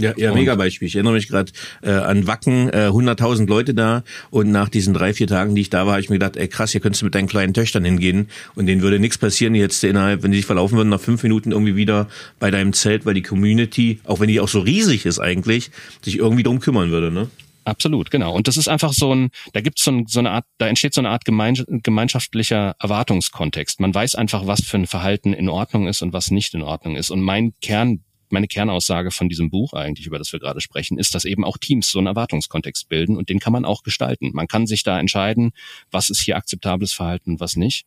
Ja, 0.00 0.12
ja, 0.16 0.32
mega 0.32 0.54
Beispiel. 0.54 0.86
Ich 0.86 0.94
erinnere 0.94 1.14
mich 1.14 1.28
gerade 1.28 1.50
äh, 1.82 1.90
an 1.90 2.26
Wacken, 2.26 2.68
äh, 2.68 2.88
100.000 2.88 3.48
Leute 3.48 3.74
da 3.74 4.04
und 4.30 4.50
nach 4.50 4.68
diesen 4.68 4.94
drei, 4.94 5.12
vier 5.12 5.26
Tagen, 5.26 5.54
die 5.54 5.62
ich 5.62 5.70
da 5.70 5.86
war, 5.86 5.94
habe 5.94 6.00
ich 6.00 6.08
mir 6.08 6.16
gedacht, 6.16 6.36
ey 6.36 6.46
krass, 6.46 6.70
hier 6.72 6.80
könntest 6.80 7.02
du 7.02 7.06
mit 7.06 7.14
deinen 7.14 7.26
kleinen 7.26 7.52
Töchtern 7.52 7.84
hingehen 7.84 8.28
und 8.54 8.66
denen 8.66 8.82
würde 8.82 9.00
nichts 9.00 9.18
passieren 9.18 9.54
jetzt 9.56 9.82
innerhalb, 9.82 10.22
wenn 10.22 10.30
die 10.30 10.38
sich 10.38 10.46
verlaufen 10.46 10.76
würden, 10.76 10.88
nach 10.88 11.00
fünf 11.00 11.22
Minuten 11.22 11.50
irgendwie 11.50 11.74
wieder 11.74 12.08
bei 12.38 12.50
deinem 12.50 12.72
Zelt, 12.72 13.06
weil 13.06 13.14
die 13.14 13.22
Community, 13.22 13.98
auch 14.04 14.20
wenn 14.20 14.28
die 14.28 14.40
auch 14.40 14.48
so 14.48 14.60
riesig 14.60 15.04
ist 15.04 15.18
eigentlich, 15.18 15.70
sich 16.02 16.18
irgendwie 16.18 16.44
drum 16.44 16.60
kümmern 16.60 16.90
würde, 16.90 17.10
ne? 17.10 17.28
Absolut, 17.68 18.10
genau. 18.10 18.34
Und 18.34 18.48
das 18.48 18.56
ist 18.56 18.66
einfach 18.66 18.94
so 18.94 19.14
ein, 19.14 19.28
da 19.52 19.60
gibt's 19.60 19.84
so, 19.84 19.90
ein, 19.90 20.06
so 20.06 20.20
eine 20.20 20.30
Art, 20.30 20.46
da 20.56 20.68
entsteht 20.68 20.94
so 20.94 21.02
eine 21.02 21.10
Art 21.10 21.26
gemeinschaftlicher 21.26 22.74
Erwartungskontext. 22.80 23.80
Man 23.80 23.94
weiß 23.94 24.14
einfach, 24.14 24.46
was 24.46 24.62
für 24.62 24.78
ein 24.78 24.86
Verhalten 24.86 25.34
in 25.34 25.50
Ordnung 25.50 25.86
ist 25.86 26.00
und 26.00 26.14
was 26.14 26.30
nicht 26.30 26.54
in 26.54 26.62
Ordnung 26.62 26.96
ist. 26.96 27.10
Und 27.10 27.20
mein 27.20 27.52
Kern 27.60 28.00
meine 28.32 28.48
Kernaussage 28.48 29.10
von 29.10 29.28
diesem 29.28 29.50
Buch 29.50 29.72
eigentlich, 29.72 30.06
über 30.06 30.18
das 30.18 30.32
wir 30.32 30.40
gerade 30.40 30.60
sprechen, 30.60 30.98
ist, 30.98 31.14
dass 31.14 31.24
eben 31.24 31.44
auch 31.44 31.58
Teams 31.58 31.90
so 31.90 31.98
einen 31.98 32.06
Erwartungskontext 32.06 32.88
bilden 32.88 33.16
und 33.16 33.28
den 33.28 33.38
kann 33.38 33.52
man 33.52 33.64
auch 33.64 33.82
gestalten. 33.82 34.30
Man 34.32 34.48
kann 34.48 34.66
sich 34.66 34.82
da 34.82 34.98
entscheiden, 34.98 35.52
was 35.90 36.10
ist 36.10 36.20
hier 36.20 36.36
akzeptables 36.36 36.92
Verhalten, 36.92 37.40
was 37.40 37.56
nicht. 37.56 37.86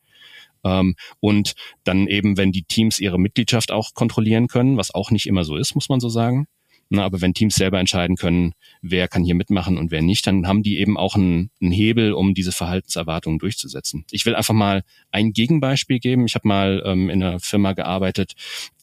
Ähm, 0.64 0.96
und 1.20 1.54
dann 1.84 2.08
eben, 2.08 2.38
wenn 2.38 2.52
die 2.52 2.64
Teams 2.64 3.00
ihre 3.00 3.20
Mitgliedschaft 3.20 3.72
auch 3.72 3.94
kontrollieren 3.94 4.48
können, 4.48 4.78
was 4.78 4.94
auch 4.94 5.12
nicht 5.12 5.28
immer 5.28 5.44
so 5.44 5.56
ist, 5.56 5.76
muss 5.76 5.90
man 5.90 6.00
so 6.00 6.10
sagen, 6.10 6.48
na, 6.94 7.06
aber 7.06 7.22
wenn 7.22 7.34
Teams 7.34 7.56
selber 7.56 7.80
entscheiden 7.80 8.18
können, 8.18 8.52
wer 8.82 9.08
kann 9.08 9.24
hier 9.24 9.34
mitmachen 9.34 9.78
und 9.78 9.92
wer 9.92 10.02
nicht, 10.02 10.28
dann 10.28 10.46
haben 10.46 10.62
die 10.62 10.78
eben 10.78 10.98
auch 10.98 11.16
einen, 11.16 11.50
einen 11.62 11.72
Hebel, 11.72 12.12
um 12.12 12.34
diese 12.34 12.52
Verhaltenserwartungen 12.52 13.40
durchzusetzen. 13.40 14.04
Ich 14.12 14.26
will 14.26 14.36
einfach 14.36 14.54
mal 14.54 14.84
ein 15.10 15.32
Gegenbeispiel 15.32 16.00
geben. 16.00 16.26
Ich 16.26 16.36
habe 16.36 16.50
mal 16.50 16.84
ähm, 16.86 17.10
in 17.10 17.24
einer 17.24 17.40
Firma 17.40 17.72
gearbeitet, 17.72 18.34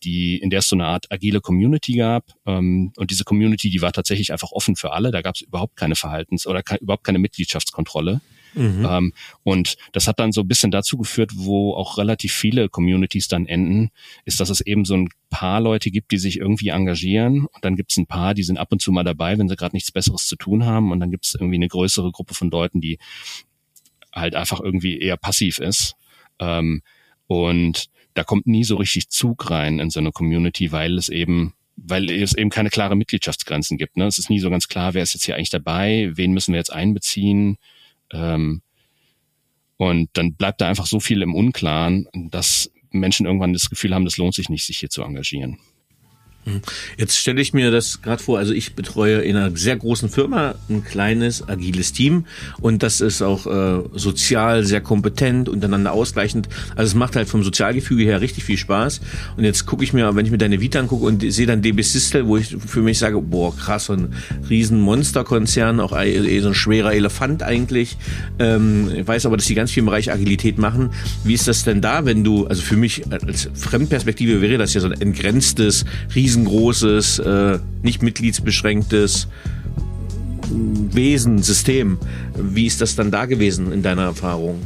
die 0.05 0.39
in 0.39 0.49
der 0.49 0.61
es 0.61 0.69
so 0.69 0.77
eine 0.77 0.87
Art 0.87 1.13
agile 1.13 1.43
Community 1.43 1.97
gab. 1.97 2.25
Ähm, 2.47 2.93
und 2.97 3.11
diese 3.11 3.25
Community, 3.25 3.69
die 3.69 3.83
war 3.83 3.93
tatsächlich 3.93 4.33
einfach 4.33 4.53
offen 4.53 4.75
für 4.75 4.93
alle. 4.93 5.11
Da 5.11 5.21
gab 5.21 5.35
es 5.35 5.43
überhaupt 5.43 5.77
keine 5.77 5.95
Verhaltens- 5.95 6.47
oder 6.47 6.63
ke 6.63 6.77
überhaupt 6.77 7.05
keine 7.05 7.19
Mitgliedschaftskontrolle. 7.19 8.23
Mhm. 8.55 8.87
Ähm, 8.89 9.13
und 9.43 9.77
das 9.93 10.07
hat 10.09 10.19
dann 10.19 10.33
so 10.33 10.43
ein 10.43 10.49
bisschen 10.49 10.71
dazu 10.71 10.97
geführt, 10.97 11.33
wo 11.35 11.75
auch 11.75 11.99
relativ 11.99 12.33
viele 12.33 12.69
Communities 12.69 13.29
dann 13.29 13.47
enden, 13.47 13.91
ist, 14.25 14.41
dass 14.41 14.51
es 14.51 14.61
eben 14.61 14.85
so 14.85 14.95
ein 14.95 15.09
paar 15.31 15.61
Leute 15.61 15.91
gibt, 15.91 16.11
die 16.13 16.19
sich 16.19 16.39
irgendwie 16.39 16.69
engagieren. 16.69 17.47
Und 17.47 17.65
dann 17.65 17.77
gibt 17.77 17.93
es 17.93 17.97
ein 17.97 18.07
paar, 18.07 18.35
die 18.35 18.43
sind 18.43 18.59
ab 18.59 18.69
und 18.73 18.81
zu 18.81 18.93
mal 18.93 19.05
dabei, 19.05 19.39
wenn 19.39 19.49
sie 19.49 19.57
gerade 19.57 19.77
nichts 19.77 19.93
Besseres 19.93 20.27
zu 20.27 20.37
tun 20.37 20.65
haben. 20.65 20.93
Und 20.93 21.01
dann 21.01 21.11
gibt 21.11 21.27
es 21.27 21.35
irgendwie 21.35 21.57
eine 21.57 21.69
größere 21.69 22.11
Gruppe 22.13 22.35
von 22.35 22.51
Leuten, 22.51 22.81
die 22.81 22.99
halt 24.15 24.35
einfach 24.35 24.61
irgendwie 24.61 24.99
eher 24.99 25.17
passiv 25.17 25.59
ist. 25.59 25.95
Ähm, 26.39 26.83
und 27.27 27.87
da 28.15 28.25
kommt 28.25 28.47
nie 28.47 28.65
so 28.65 28.77
richtig 28.77 29.11
Zug 29.11 29.51
rein 29.51 29.79
in 29.79 29.91
so 29.91 30.01
eine 30.01 30.13
Community, 30.13 30.73
weil 30.73 30.97
es 30.99 31.09
eben 31.09 31.55
weil 31.81 32.11
es 32.11 32.35
eben 32.35 32.51
keine 32.51 32.71
klare 32.71 32.97
Mitgliedschaftsgrenzen 32.97 33.79
gibt. 33.79 33.97
Ne? 33.97 34.07
Es 34.07 34.19
ist 34.19 34.31
nie 34.31 34.41
so 34.41 34.51
ganz 34.51 34.69
klar, 34.69 34.95
wer 34.95 35.03
ist 35.03 35.15
jetzt 35.15 35.25
hier 35.25 35.37
eigentlich 35.37 35.51
dabei, 35.51 36.11
wen 36.15 36.33
müssen 36.33 36.53
wir 36.53 36.59
jetzt 36.59 36.73
einbeziehen. 36.73 37.57
Ähm, 38.13 38.63
und 39.77 40.11
dann 40.15 40.35
bleibt 40.35 40.61
da 40.61 40.69
einfach 40.69 40.87
so 40.87 41.01
viel 41.01 41.23
im 41.23 41.35
Unklaren, 41.35 42.09
dass 42.31 42.71
Menschen 42.91 43.27
irgendwann 43.27 43.53
das 43.53 43.71
Gefühl 43.71 43.95
haben, 43.95 44.05
das 44.05 44.17
lohnt 44.17 44.35
sich 44.35 44.49
nicht, 44.49 44.67
sich 44.67 44.79
hier 44.79 44.91
zu 44.91 45.03
engagieren. 45.03 45.59
Jetzt 46.97 47.17
stelle 47.19 47.41
ich 47.41 47.53
mir 47.53 47.71
das 47.71 48.03
gerade 48.03 48.23
vor, 48.23 48.39
also 48.39 48.53
ich 48.53 48.75
betreue 48.75 49.19
in 49.21 49.37
einer 49.37 49.57
sehr 49.57 49.77
großen 49.77 50.09
Firma 50.09 50.55
ein 50.69 50.85
kleines, 50.85 51.49
agiles 51.49 51.93
Team 51.93 52.27
und 52.61 52.83
das 52.83 53.01
ist 53.01 53.23
auch 53.23 53.47
äh, 53.47 53.83
sozial 53.95 54.65
sehr 54.65 54.81
kompetent, 54.81 55.49
untereinander 55.49 55.93
ausgleichend. 55.93 56.49
Also 56.77 56.91
es 56.91 56.95
macht 56.95 57.17
halt 57.17 57.29
vom 57.29 57.43
Sozialgefüge 57.43 58.05
her 58.05 58.21
richtig 58.21 58.45
viel 58.45 58.57
Spaß. 58.57 59.01
Und 59.37 59.45
jetzt 59.45 59.67
gucke 59.67 59.85
ich 59.85 59.93
mir, 59.93 60.15
wenn 60.15 60.25
ich 60.25 60.33
mir 60.33 60.39
deine 60.39 60.61
Vita 60.61 60.79
angucke 60.79 61.05
und 61.05 61.25
sehe 61.33 61.47
dann 61.47 61.63
DB 61.63 61.83
Sistel, 61.83 62.27
wo 62.27 62.37
ich 62.37 62.57
für 62.65 62.83
mich 62.83 62.99
sage, 62.99 63.21
boah, 63.21 63.57
krass, 63.57 63.87
so 63.87 63.93
ein 63.95 64.15
riesen 64.49 64.81
Monsterkonzern, 64.81 65.81
auch 65.81 65.99
eh 65.99 66.41
so 66.41 66.49
ein 66.49 66.55
schwerer 66.55 66.93
Elefant 66.93 67.43
eigentlich. 67.43 67.97
Ähm, 68.39 68.91
ich 68.95 69.07
weiß 69.07 69.27
aber, 69.27 69.37
dass 69.37 69.47
die 69.47 69.55
ganz 69.55 69.71
viel 69.71 69.81
im 69.81 69.87
Bereich 69.87 70.13
Agilität 70.13 70.59
machen. 70.59 70.91
Wie 71.25 71.35
ist 71.35 71.49
das 71.49 71.65
denn 71.65 71.81
da, 71.81 72.05
wenn 72.05 72.25
du, 72.25 72.47
also 72.47 72.63
für 72.63 72.77
mich 72.77 73.11
als 73.11 73.49
Fremdperspektive 73.55 74.41
wäre 74.41 74.59
das 74.59 74.75
ja 74.75 74.81
so 74.81 74.89
ein 74.89 75.01
entgrenztes, 75.01 75.85
riesen 76.15 76.38
riesengroßes, 76.39 77.19
äh, 77.21 77.59
nicht 77.83 78.03
mitgliedsbeschränktes 78.03 79.29
Wesen, 80.51 81.43
System. 81.43 81.99
Wie 82.35 82.67
ist 82.67 82.81
das 82.81 82.97
dann 82.97 83.11
da 83.11 83.27
gewesen 83.27 83.73
in 83.73 83.83
deiner 83.83 84.03
Erfahrung? 84.03 84.61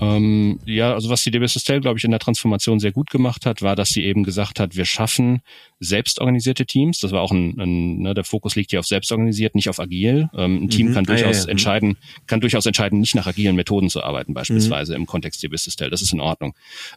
Ähm, 0.00 0.60
ja, 0.64 0.94
also 0.94 1.10
was 1.10 1.22
die 1.22 1.30
DB 1.30 1.46
Systel, 1.46 1.80
glaube 1.80 1.98
ich, 1.98 2.04
in 2.04 2.10
der 2.10 2.20
Transformation 2.20 2.78
sehr 2.78 2.92
gut 2.92 3.10
gemacht 3.10 3.46
hat, 3.46 3.62
war, 3.62 3.76
dass 3.76 3.88
sie 3.90 4.04
eben 4.04 4.22
gesagt 4.22 4.60
hat, 4.60 4.76
wir 4.76 4.84
schaffen 4.84 5.40
selbstorganisierte 5.80 6.66
Teams. 6.66 7.00
Das 7.00 7.12
war 7.12 7.20
auch 7.20 7.32
ein, 7.32 7.58
ein 7.58 7.98
ne, 7.98 8.14
der 8.14 8.24
Fokus 8.24 8.56
liegt 8.56 8.70
hier 8.70 8.80
auf 8.80 8.86
selbstorganisiert, 8.86 9.54
nicht 9.54 9.68
auf 9.68 9.80
agil. 9.80 10.28
Ähm, 10.34 10.64
ein 10.64 10.68
Team 10.68 10.88
mhm. 10.88 10.94
kann 10.94 11.04
ah, 11.08 11.12
durchaus 11.12 11.38
ja, 11.38 11.44
ja. 11.44 11.50
entscheiden, 11.50 11.96
kann 12.26 12.40
durchaus 12.40 12.66
entscheiden, 12.66 13.00
nicht 13.00 13.14
nach 13.14 13.26
agilen 13.26 13.56
Methoden 13.56 13.88
zu 13.88 14.02
arbeiten, 14.02 14.34
beispielsweise 14.34 14.94
mhm. 14.94 15.02
im 15.02 15.06
Kontext 15.06 15.42
DB 15.42 15.56
Systel. 15.56 15.90
Das 15.90 16.02
ist 16.02 16.12
in 16.12 16.20
Ordnung. 16.20 16.54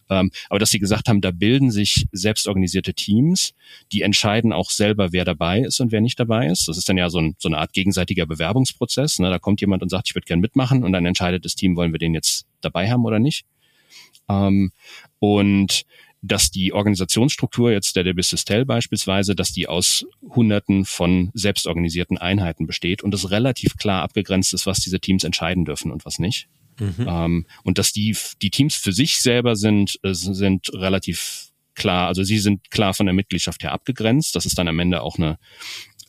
Ähm, 0.09 0.31
aber 0.49 0.59
dass 0.59 0.69
sie 0.69 0.79
gesagt 0.79 1.07
haben, 1.07 1.21
da 1.21 1.31
bilden 1.31 1.71
sich 1.71 2.05
selbstorganisierte 2.11 2.93
Teams, 2.93 3.53
die 3.91 4.01
entscheiden 4.01 4.53
auch 4.53 4.69
selber, 4.69 5.11
wer 5.11 5.25
dabei 5.25 5.61
ist 5.61 5.79
und 5.79 5.91
wer 5.91 6.01
nicht 6.01 6.19
dabei 6.19 6.47
ist. 6.47 6.67
Das 6.67 6.77
ist 6.77 6.87
dann 6.89 6.97
ja 6.97 7.09
so, 7.09 7.19
ein, 7.19 7.35
so 7.39 7.49
eine 7.49 7.57
Art 7.57 7.73
gegenseitiger 7.73 8.25
Bewerbungsprozess. 8.25 9.19
Ne? 9.19 9.29
Da 9.29 9.39
kommt 9.39 9.61
jemand 9.61 9.81
und 9.83 9.89
sagt, 9.89 10.09
ich 10.09 10.15
würde 10.15 10.25
gern 10.25 10.39
mitmachen 10.39 10.83
und 10.83 10.91
dann 10.91 11.05
entscheidet 11.05 11.45
das 11.45 11.55
Team, 11.55 11.75
wollen 11.75 11.91
wir 11.91 11.99
den 11.99 12.13
jetzt 12.13 12.45
dabei 12.61 12.89
haben 12.89 13.05
oder 13.05 13.19
nicht. 13.19 13.45
Ähm, 14.29 14.71
und 15.19 15.85
dass 16.21 16.51
die 16.51 16.71
Organisationsstruktur 16.71 17.71
jetzt 17.71 17.95
der 17.95 18.03
DB 18.03 18.21
Systel 18.21 18.63
beispielsweise, 18.63 19.35
dass 19.35 19.53
die 19.53 19.67
aus 19.67 20.05
Hunderten 20.21 20.85
von 20.85 21.31
selbstorganisierten 21.33 22.17
Einheiten 22.17 22.67
besteht 22.67 23.01
und 23.01 23.13
es 23.13 23.31
relativ 23.31 23.75
klar 23.77 24.03
abgegrenzt 24.03 24.53
ist, 24.53 24.67
was 24.67 24.79
diese 24.79 24.99
Teams 24.99 25.23
entscheiden 25.23 25.65
dürfen 25.65 25.91
und 25.91 26.05
was 26.05 26.19
nicht. 26.19 26.47
Mhm. 26.79 27.05
Ähm, 27.07 27.45
und 27.63 27.77
dass 27.79 27.91
die, 27.91 28.15
die 28.41 28.51
Teams 28.51 28.75
für 28.75 28.93
sich 28.93 29.17
selber 29.17 29.55
sind, 29.55 29.99
äh, 30.03 30.13
sind 30.13 30.71
relativ 30.73 31.51
klar, 31.73 32.07
also 32.07 32.23
sie 32.23 32.37
sind 32.37 32.69
klar 32.69 32.93
von 32.93 33.07
der 33.07 33.13
Mitgliedschaft 33.13 33.63
her 33.63 33.71
abgegrenzt. 33.71 34.35
Das 34.35 34.45
ist 34.45 34.57
dann 34.57 34.67
am 34.67 34.79
Ende 34.79 35.01
auch 35.01 35.17
eine, 35.17 35.37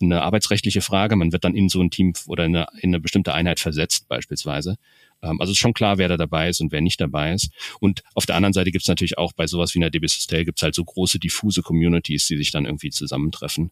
eine 0.00 0.22
arbeitsrechtliche 0.22 0.82
Frage. 0.82 1.16
Man 1.16 1.32
wird 1.32 1.44
dann 1.44 1.54
in 1.54 1.68
so 1.68 1.80
ein 1.80 1.90
Team 1.90 2.12
oder 2.26 2.44
in 2.44 2.56
eine, 2.56 2.66
in 2.80 2.90
eine 2.90 3.00
bestimmte 3.00 3.32
Einheit 3.32 3.60
versetzt 3.60 4.08
beispielsweise. 4.08 4.76
Ähm, 5.22 5.40
also 5.40 5.52
ist 5.52 5.58
schon 5.58 5.74
klar, 5.74 5.98
wer 5.98 6.08
da 6.08 6.16
dabei 6.16 6.48
ist 6.48 6.60
und 6.60 6.72
wer 6.72 6.80
nicht 6.80 7.00
dabei 7.00 7.32
ist. 7.32 7.50
Und 7.80 8.02
auf 8.14 8.26
der 8.26 8.36
anderen 8.36 8.52
Seite 8.52 8.70
gibt 8.70 8.82
es 8.82 8.88
natürlich 8.88 9.18
auch 9.18 9.32
bei 9.32 9.46
sowas 9.46 9.74
wie 9.74 9.78
einer 9.78 9.90
DB 9.90 10.06
Systel 10.06 10.44
gibt 10.44 10.58
es 10.58 10.62
halt 10.62 10.74
so 10.74 10.84
große 10.84 11.18
diffuse 11.18 11.62
Communities, 11.62 12.26
die 12.26 12.36
sich 12.36 12.50
dann 12.50 12.66
irgendwie 12.66 12.90
zusammentreffen. 12.90 13.70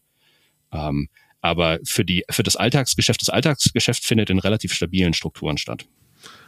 Ähm, 0.71 1.09
aber 1.41 1.79
für 1.83 2.05
die 2.05 2.23
für 2.29 2.43
das 2.43 2.55
Alltagsgeschäft, 2.55 3.21
das 3.21 3.29
Alltagsgeschäft 3.29 4.03
findet 4.03 4.29
in 4.29 4.39
relativ 4.39 4.73
stabilen 4.73 5.13
Strukturen 5.13 5.57
statt. 5.57 5.87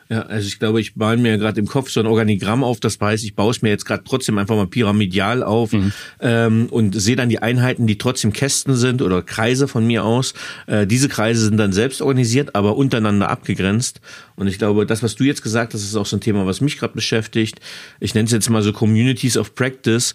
Ja, 0.09 0.21
also 0.23 0.47
ich 0.47 0.59
glaube, 0.59 0.81
ich 0.81 0.95
baue 0.95 1.17
mir 1.17 1.37
gerade 1.37 1.59
im 1.59 1.67
Kopf 1.67 1.89
so 1.89 1.99
ein 1.99 2.05
Organigramm 2.05 2.63
auf. 2.63 2.79
Das 2.79 2.99
heißt, 2.99 3.23
ich 3.23 3.35
baue 3.35 3.51
es 3.51 3.61
mir 3.61 3.69
jetzt 3.69 3.85
gerade 3.85 4.03
trotzdem 4.03 4.37
einfach 4.37 4.55
mal 4.55 4.67
pyramidal 4.67 5.43
auf 5.43 5.71
mhm. 5.71 5.91
ähm, 6.19 6.67
und 6.69 6.99
sehe 6.99 7.15
dann 7.15 7.29
die 7.29 7.39
Einheiten, 7.39 7.87
die 7.87 7.97
trotzdem 7.97 8.33
Kästen 8.33 8.75
sind 8.75 9.01
oder 9.01 9.21
Kreise 9.21 9.67
von 9.67 9.85
mir 9.87 10.03
aus. 10.03 10.33
Äh, 10.67 10.85
diese 10.87 11.09
Kreise 11.09 11.45
sind 11.45 11.57
dann 11.57 11.73
selbst 11.73 12.01
organisiert, 12.01 12.55
aber 12.55 12.75
untereinander 12.75 13.29
abgegrenzt. 13.29 14.01
Und 14.35 14.47
ich 14.47 14.57
glaube, 14.57 14.85
das, 14.85 15.03
was 15.03 15.15
du 15.15 15.23
jetzt 15.23 15.43
gesagt 15.43 15.73
hast, 15.73 15.83
ist 15.83 15.95
auch 15.95 16.05
so 16.05 16.17
ein 16.17 16.21
Thema, 16.21 16.45
was 16.45 16.61
mich 16.61 16.77
gerade 16.77 16.93
beschäftigt. 16.93 17.59
Ich 17.99 18.13
nenne 18.13 18.25
es 18.25 18.31
jetzt 18.31 18.49
mal 18.49 18.61
so 18.61 18.73
Communities 18.73 19.37
of 19.37 19.55
Practice 19.55 20.13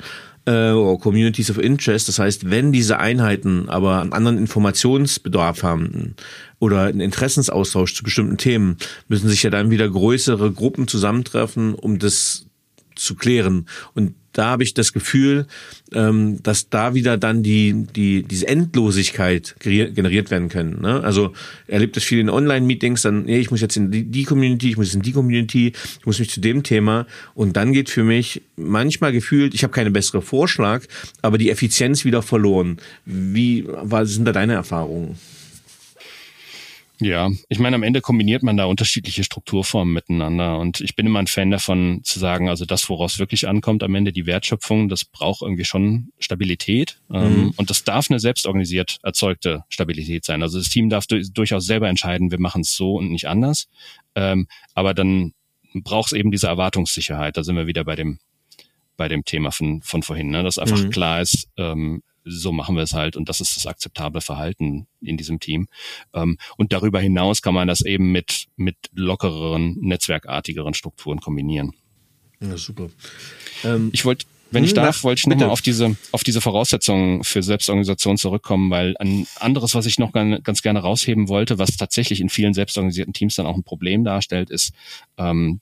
äh, 0.48 0.72
oder 0.72 0.98
Communities 0.98 1.50
of 1.50 1.58
Interest. 1.58 2.08
Das 2.08 2.18
heißt, 2.18 2.50
wenn 2.50 2.72
diese 2.72 2.98
Einheiten 2.98 3.68
aber 3.68 4.00
einen 4.00 4.12
anderen 4.12 4.38
Informationsbedarf 4.38 5.62
haben 5.62 6.14
oder 6.58 6.84
einen 6.84 7.00
Interessensaustausch 7.00 7.94
zu 7.94 8.02
bestimmten 8.02 8.38
Themen, 8.38 8.78
müssen 9.08 9.28
sich 9.28 9.42
ja 9.42 9.50
dann 9.50 9.70
wieder 9.70 9.88
größere 9.88 10.50
Gruppen 10.50 10.88
zusammentreffen, 10.88 11.74
um 11.74 11.98
das 11.98 12.46
zu 12.94 13.14
klären. 13.14 13.66
Und 13.94 14.14
da 14.38 14.51
habe 14.51 14.62
ich 14.62 14.72
das 14.72 14.92
Gefühl, 14.92 15.46
ähm, 15.92 16.40
dass 16.44 16.70
da 16.70 16.94
wieder 16.94 17.18
dann 17.18 17.42
die, 17.42 17.87
die, 17.96 18.22
diese 18.22 18.46
Endlosigkeit 18.46 19.57
generiert 19.59 20.31
werden 20.31 20.48
können. 20.48 20.81
Ne? 20.81 21.03
Also 21.03 21.33
erlebt 21.66 21.96
das 21.96 22.05
viel 22.05 22.20
in 22.20 22.31
Online-Meetings, 22.31 23.03
dann, 23.03 23.24
nee, 23.24 23.40
ich 23.40 23.51
muss 23.51 23.61
jetzt 23.61 23.77
in 23.77 23.90
die, 23.90 24.05
die 24.05 24.22
Community, 24.22 24.70
ich 24.70 24.77
muss 24.77 24.87
jetzt 24.87 24.94
in 24.94 25.03
die 25.03 25.12
Community, 25.12 25.72
ich 25.98 26.07
muss 26.07 26.20
mich 26.20 26.31
zu 26.31 26.40
dem 26.40 26.62
Thema 26.62 27.07
und 27.35 27.57
dann 27.57 27.72
geht 27.72 27.90
für 27.90 28.05
mich 28.05 28.42
manchmal 28.57 29.12
gefühlt, 29.12 29.55
ich 29.55 29.64
habe 29.64 29.72
keine 29.72 29.90
bessere 29.90 30.22
Vorschlag, 30.22 30.85
aber 31.20 31.37
die 31.37 31.51
Effizienz 31.51 32.05
wieder 32.05 32.22
verloren. 32.22 32.77
Wie 33.05 33.66
was 33.66 34.11
sind 34.11 34.24
da 34.24 34.33
deine 34.33 34.53
Erfahrungen? 34.53 35.16
Ja, 37.00 37.30
ich 37.48 37.61
meine, 37.61 37.76
am 37.76 37.84
Ende 37.84 38.00
kombiniert 38.00 38.42
man 38.42 38.56
da 38.56 38.64
unterschiedliche 38.64 39.22
Strukturformen 39.22 39.94
miteinander 39.94 40.58
und 40.58 40.80
ich 40.80 40.96
bin 40.96 41.06
immer 41.06 41.20
ein 41.20 41.28
Fan 41.28 41.50
davon 41.50 42.00
zu 42.02 42.18
sagen, 42.18 42.48
also 42.48 42.64
das, 42.64 42.88
woraus 42.88 43.20
wirklich 43.20 43.46
ankommt, 43.46 43.84
am 43.84 43.94
Ende 43.94 44.12
die 44.12 44.26
Wertschöpfung, 44.26 44.88
das 44.88 45.04
braucht 45.04 45.42
irgendwie 45.42 45.64
schon 45.64 46.11
Stabilität 46.18 47.00
ähm, 47.12 47.44
mhm. 47.44 47.54
und 47.56 47.70
das 47.70 47.84
darf 47.84 48.11
eine 48.11 48.18
selbstorganisiert 48.18 48.98
erzeugte 49.04 49.64
Stabilität 49.68 50.24
sein. 50.24 50.42
Also 50.42 50.58
das 50.58 50.70
Team 50.70 50.88
darf 50.88 51.06
durchaus 51.06 51.66
selber 51.66 51.88
entscheiden, 51.88 52.32
wir 52.32 52.40
machen 52.40 52.62
es 52.62 52.74
so 52.74 52.94
und 52.94 53.11
nicht 53.11 53.28
anders, 53.28 53.68
ähm, 54.16 54.48
aber 54.74 54.92
dann 54.92 55.34
braucht 55.74 56.12
es 56.12 56.18
eben 56.18 56.32
diese 56.32 56.48
Erwartungssicherheit. 56.48 57.37
Da 57.37 57.44
sind 57.44 57.54
wir 57.54 57.68
wieder 57.68 57.84
bei 57.84 57.94
dem 57.94 58.18
bei 58.96 59.08
dem 59.08 59.24
Thema 59.24 59.52
von, 59.52 59.80
von 59.80 60.02
vorhin, 60.02 60.28
ne? 60.28 60.42
dass 60.42 60.58
einfach 60.58 60.82
mhm. 60.82 60.90
klar 60.90 61.22
ist, 61.22 61.48
ähm, 61.56 62.02
so 62.28 62.52
machen 62.52 62.76
wir 62.76 62.82
es 62.82 62.92
halt 62.92 63.16
und 63.16 63.28
das 63.28 63.40
ist 63.40 63.56
das 63.56 63.66
akzeptable 63.66 64.20
Verhalten 64.20 64.86
in 65.00 65.16
diesem 65.16 65.40
Team. 65.40 65.68
Ähm, 66.14 66.38
und 66.56 66.72
darüber 66.72 67.00
hinaus 67.00 67.42
kann 67.42 67.54
man 67.54 67.68
das 67.68 67.82
eben 67.82 68.12
mit, 68.12 68.46
mit 68.56 68.76
lockereren, 68.92 69.76
netzwerkartigeren 69.80 70.74
Strukturen 70.74 71.20
kombinieren. 71.20 71.74
Ja, 72.40 72.56
super. 72.56 72.88
Ähm, 73.64 73.90
ich 73.92 74.04
wollte 74.04 74.26
wenn 74.50 74.64
ich 74.64 74.70
hm, 74.70 74.76
darf, 74.76 75.04
wollte 75.04 75.20
ich 75.20 75.26
nochmal 75.26 75.50
auf 75.50 75.60
diese, 75.60 75.94
auf 76.12 76.24
diese 76.24 76.40
Voraussetzungen 76.40 77.22
für 77.22 77.42
Selbstorganisation 77.42 78.16
zurückkommen, 78.16 78.70
weil 78.70 78.96
ein 78.98 79.26
anderes, 79.38 79.74
was 79.74 79.84
ich 79.84 79.98
noch 79.98 80.12
ganz 80.12 80.62
gerne 80.62 80.80
rausheben 80.80 81.28
wollte, 81.28 81.58
was 81.58 81.76
tatsächlich 81.76 82.20
in 82.20 82.30
vielen 82.30 82.54
selbstorganisierten 82.54 83.12
Teams 83.12 83.34
dann 83.34 83.46
auch 83.46 83.56
ein 83.56 83.62
Problem 83.62 84.04
darstellt, 84.04 84.50
ist 84.50 84.72
ähm, 85.18 85.60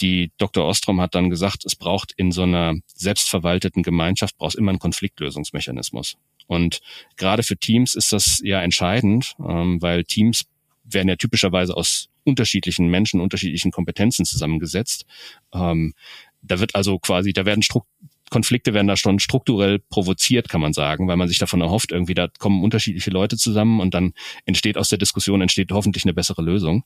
die 0.00 0.30
Dr. 0.38 0.64
Ostrom 0.64 1.00
hat 1.00 1.14
dann 1.14 1.30
gesagt, 1.30 1.64
es 1.64 1.76
braucht 1.76 2.12
in 2.16 2.32
so 2.32 2.42
einer 2.42 2.74
selbstverwalteten 2.86 3.82
Gemeinschaft 3.82 4.36
braucht 4.38 4.54
immer 4.54 4.70
einen 4.70 4.78
Konfliktlösungsmechanismus. 4.78 6.16
Und 6.46 6.80
gerade 7.16 7.42
für 7.42 7.56
Teams 7.56 7.94
ist 7.94 8.12
das 8.12 8.40
ja 8.42 8.60
entscheidend, 8.62 9.34
ähm, 9.40 9.80
weil 9.82 10.04
Teams 10.04 10.44
werden 10.84 11.08
ja 11.08 11.16
typischerweise 11.16 11.76
aus 11.76 12.08
unterschiedlichen 12.24 12.88
Menschen, 12.88 13.20
unterschiedlichen 13.20 13.70
Kompetenzen 13.70 14.24
zusammengesetzt. 14.24 15.06
Ähm, 15.52 15.94
da 16.42 16.60
wird 16.60 16.74
also 16.74 16.98
quasi, 16.98 17.32
da 17.32 17.44
werden 17.44 17.62
Stru 17.62 17.82
Konflikte 18.28 18.74
werden 18.74 18.88
da 18.88 18.96
schon 18.96 19.20
strukturell 19.20 19.78
provoziert, 19.78 20.48
kann 20.48 20.60
man 20.60 20.72
sagen, 20.72 21.06
weil 21.06 21.16
man 21.16 21.28
sich 21.28 21.38
davon 21.38 21.60
erhofft, 21.60 21.92
irgendwie 21.92 22.14
da 22.14 22.26
kommen 22.40 22.64
unterschiedliche 22.64 23.10
Leute 23.10 23.36
zusammen 23.36 23.78
und 23.78 23.94
dann 23.94 24.14
entsteht 24.46 24.76
aus 24.76 24.88
der 24.88 24.98
Diskussion 24.98 25.42
entsteht 25.42 25.70
hoffentlich 25.70 26.04
eine 26.04 26.12
bessere 26.12 26.42
Lösung. 26.42 26.82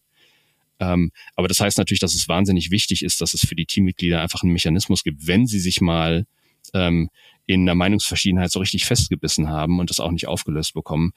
Ähm, 0.81 1.13
aber 1.37 1.47
das 1.47 1.61
heißt 1.61 1.79
natürlich, 1.79 2.01
dass 2.01 2.15
es 2.15 2.27
wahnsinnig 2.27 2.71
wichtig 2.71 3.05
ist, 3.05 3.21
dass 3.21 3.35
es 3.35 3.47
für 3.47 3.55
die 3.55 3.67
Teammitglieder 3.67 4.21
einfach 4.21 4.43
einen 4.43 4.53
Mechanismus 4.53 5.05
gibt, 5.05 5.27
wenn 5.27 5.47
sie 5.47 5.61
sich 5.61 5.81
mal 5.81 6.27
ähm, 6.75 7.11
in 7.47 7.67
der 7.67 7.75
Meinungsverschiedenheit 7.75 8.51
so 8.51 8.61
richtig 8.61 8.87
festgebissen 8.87 9.49
haben 9.49 9.79
und 9.79 9.91
das 9.91 10.01
auch 10.01 10.11
nicht 10.11 10.27
aufgelöst 10.27 10.73
bekommen. 10.73 11.13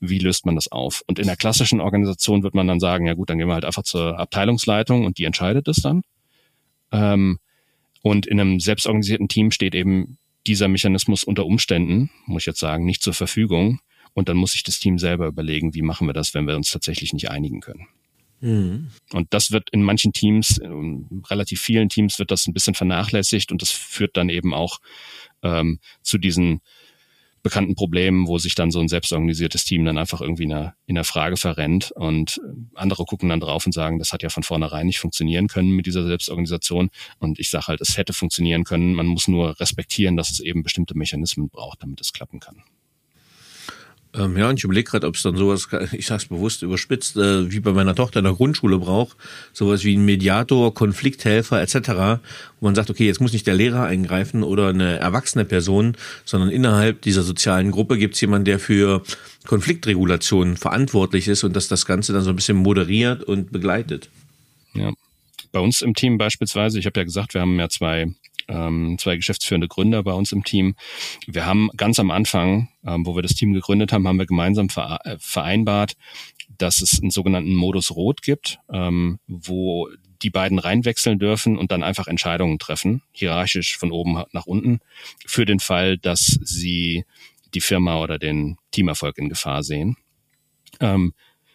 Wie 0.00 0.18
löst 0.18 0.44
man 0.44 0.54
das 0.54 0.70
auf? 0.70 1.02
Und 1.06 1.18
in 1.18 1.26
der 1.26 1.36
klassischen 1.36 1.80
Organisation 1.80 2.42
wird 2.42 2.54
man 2.54 2.66
dann 2.66 2.80
sagen, 2.80 3.06
ja 3.06 3.14
gut, 3.14 3.30
dann 3.30 3.38
gehen 3.38 3.48
wir 3.48 3.54
halt 3.54 3.64
einfach 3.64 3.84
zur 3.84 4.18
Abteilungsleitung 4.18 5.04
und 5.04 5.18
die 5.18 5.24
entscheidet 5.24 5.68
es 5.68 5.76
dann. 5.76 6.02
Ähm, 6.92 7.38
und 8.02 8.26
in 8.26 8.40
einem 8.40 8.60
selbstorganisierten 8.60 9.28
Team 9.28 9.50
steht 9.50 9.74
eben 9.74 10.18
dieser 10.46 10.68
Mechanismus 10.68 11.24
unter 11.24 11.46
Umständen, 11.46 12.10
muss 12.26 12.42
ich 12.42 12.46
jetzt 12.46 12.60
sagen, 12.60 12.84
nicht 12.84 13.02
zur 13.02 13.14
Verfügung. 13.14 13.80
Und 14.12 14.28
dann 14.28 14.36
muss 14.36 14.52
sich 14.52 14.62
das 14.62 14.78
Team 14.78 14.98
selber 14.98 15.26
überlegen, 15.26 15.74
wie 15.74 15.82
machen 15.82 16.06
wir 16.06 16.14
das, 16.14 16.34
wenn 16.34 16.46
wir 16.46 16.56
uns 16.56 16.70
tatsächlich 16.70 17.12
nicht 17.12 17.30
einigen 17.30 17.60
können. 17.60 17.86
Mhm. 18.40 18.90
Und 19.12 19.32
das 19.32 19.50
wird 19.50 19.70
in 19.70 19.82
manchen 19.82 20.12
Teams, 20.12 20.58
in 20.58 21.22
relativ 21.28 21.60
vielen 21.60 21.88
Teams 21.88 22.18
wird 22.18 22.30
das 22.30 22.46
ein 22.46 22.52
bisschen 22.52 22.74
vernachlässigt 22.74 23.52
und 23.52 23.62
das 23.62 23.70
führt 23.70 24.16
dann 24.16 24.28
eben 24.28 24.54
auch 24.54 24.78
ähm, 25.42 25.80
zu 26.02 26.18
diesen 26.18 26.60
bekannten 27.46 27.76
Problemen, 27.76 28.26
wo 28.26 28.38
sich 28.38 28.56
dann 28.56 28.72
so 28.72 28.80
ein 28.80 28.88
selbstorganisiertes 28.88 29.64
Team 29.64 29.84
dann 29.84 29.98
einfach 29.98 30.20
irgendwie 30.20 30.42
in 30.42 30.52
einer, 30.52 30.74
in 30.86 30.96
einer 30.96 31.04
Frage 31.04 31.36
verrennt 31.36 31.92
und 31.92 32.40
andere 32.74 33.04
gucken 33.04 33.28
dann 33.28 33.38
drauf 33.38 33.64
und 33.66 33.72
sagen, 33.72 34.00
das 34.00 34.12
hat 34.12 34.24
ja 34.24 34.30
von 34.30 34.42
vornherein 34.42 34.86
nicht 34.86 34.98
funktionieren 34.98 35.46
können 35.46 35.70
mit 35.70 35.86
dieser 35.86 36.04
Selbstorganisation. 36.04 36.90
Und 37.20 37.38
ich 37.38 37.50
sage 37.50 37.68
halt, 37.68 37.80
es 37.80 37.96
hätte 37.96 38.12
funktionieren 38.14 38.64
können. 38.64 38.94
Man 38.94 39.06
muss 39.06 39.28
nur 39.28 39.60
respektieren, 39.60 40.16
dass 40.16 40.32
es 40.32 40.40
eben 40.40 40.64
bestimmte 40.64 40.98
Mechanismen 40.98 41.48
braucht, 41.48 41.84
damit 41.84 42.00
es 42.00 42.12
klappen 42.12 42.40
kann. 42.40 42.64
Ähm, 44.16 44.36
ja, 44.36 44.48
und 44.48 44.58
ich 44.58 44.64
überlege 44.64 44.90
gerade, 44.90 45.06
ob 45.06 45.14
es 45.14 45.22
dann 45.22 45.36
sowas, 45.36 45.68
ich 45.92 46.06
sag's 46.06 46.26
bewusst 46.26 46.62
überspitzt, 46.62 47.16
äh, 47.16 47.50
wie 47.50 47.60
bei 47.60 47.72
meiner 47.72 47.94
Tochter 47.94 48.20
in 48.20 48.24
der 48.24 48.34
Grundschule 48.34 48.78
braucht, 48.78 49.16
sowas 49.52 49.84
wie 49.84 49.94
ein 49.94 50.04
Mediator, 50.04 50.72
Konflikthelfer 50.72 51.60
etc., 51.60 52.20
wo 52.60 52.66
man 52.66 52.74
sagt, 52.74 52.88
okay, 52.88 53.06
jetzt 53.06 53.20
muss 53.20 53.32
nicht 53.32 53.46
der 53.46 53.54
Lehrer 53.54 53.84
eingreifen 53.84 54.42
oder 54.42 54.68
eine 54.68 54.98
erwachsene 54.98 55.44
Person, 55.44 55.96
sondern 56.24 56.48
innerhalb 56.48 57.02
dieser 57.02 57.22
sozialen 57.22 57.70
Gruppe 57.70 57.98
gibt's 57.98 58.20
jemanden, 58.20 58.46
der 58.46 58.58
für 58.58 59.02
Konfliktregulation 59.46 60.56
verantwortlich 60.56 61.28
ist 61.28 61.44
und 61.44 61.54
dass 61.54 61.68
das 61.68 61.84
Ganze 61.84 62.12
dann 62.14 62.22
so 62.22 62.30
ein 62.30 62.36
bisschen 62.36 62.56
moderiert 62.56 63.22
und 63.22 63.52
begleitet. 63.52 64.08
Ja. 64.74 64.92
Bei 65.52 65.60
uns 65.60 65.82
im 65.82 65.94
Team 65.94 66.16
beispielsweise, 66.16 66.78
ich 66.78 66.86
habe 66.86 67.00
ja 67.00 67.04
gesagt, 67.04 67.34
wir 67.34 67.42
haben 67.42 67.58
ja 67.58 67.68
zwei 67.68 68.06
ähm, 68.48 68.96
zwei 68.98 69.16
geschäftsführende 69.16 69.68
Gründer 69.68 70.02
bei 70.02 70.12
uns 70.12 70.32
im 70.32 70.44
Team. 70.44 70.76
Wir 71.26 71.46
haben 71.46 71.70
ganz 71.76 71.98
am 71.98 72.10
Anfang, 72.10 72.68
ähm, 72.86 73.06
wo 73.06 73.14
wir 73.14 73.22
das 73.22 73.34
Team 73.34 73.52
gegründet 73.52 73.92
haben, 73.92 74.06
haben 74.06 74.18
wir 74.18 74.26
gemeinsam 74.26 74.68
äh, 74.76 75.16
vereinbart, 75.18 75.96
dass 76.58 76.80
es 76.80 77.00
einen 77.00 77.10
sogenannten 77.10 77.54
Modus 77.54 77.90
Rot 77.90 78.22
gibt, 78.22 78.58
ähm, 78.72 79.18
wo 79.26 79.88
die 80.22 80.30
beiden 80.30 80.58
reinwechseln 80.58 81.18
dürfen 81.18 81.58
und 81.58 81.70
dann 81.70 81.82
einfach 81.82 82.06
Entscheidungen 82.06 82.58
treffen, 82.58 83.02
hierarchisch 83.12 83.76
von 83.76 83.92
oben 83.92 84.22
nach 84.32 84.46
unten, 84.46 84.80
für 85.26 85.44
den 85.44 85.60
Fall, 85.60 85.98
dass 85.98 86.38
sie 86.42 87.04
die 87.54 87.60
Firma 87.60 88.00
oder 88.00 88.18
den 88.18 88.56
Teamerfolg 88.70 89.18
in 89.18 89.28
Gefahr 89.28 89.62
sehen. 89.62 89.96
Ähm, 90.80 91.12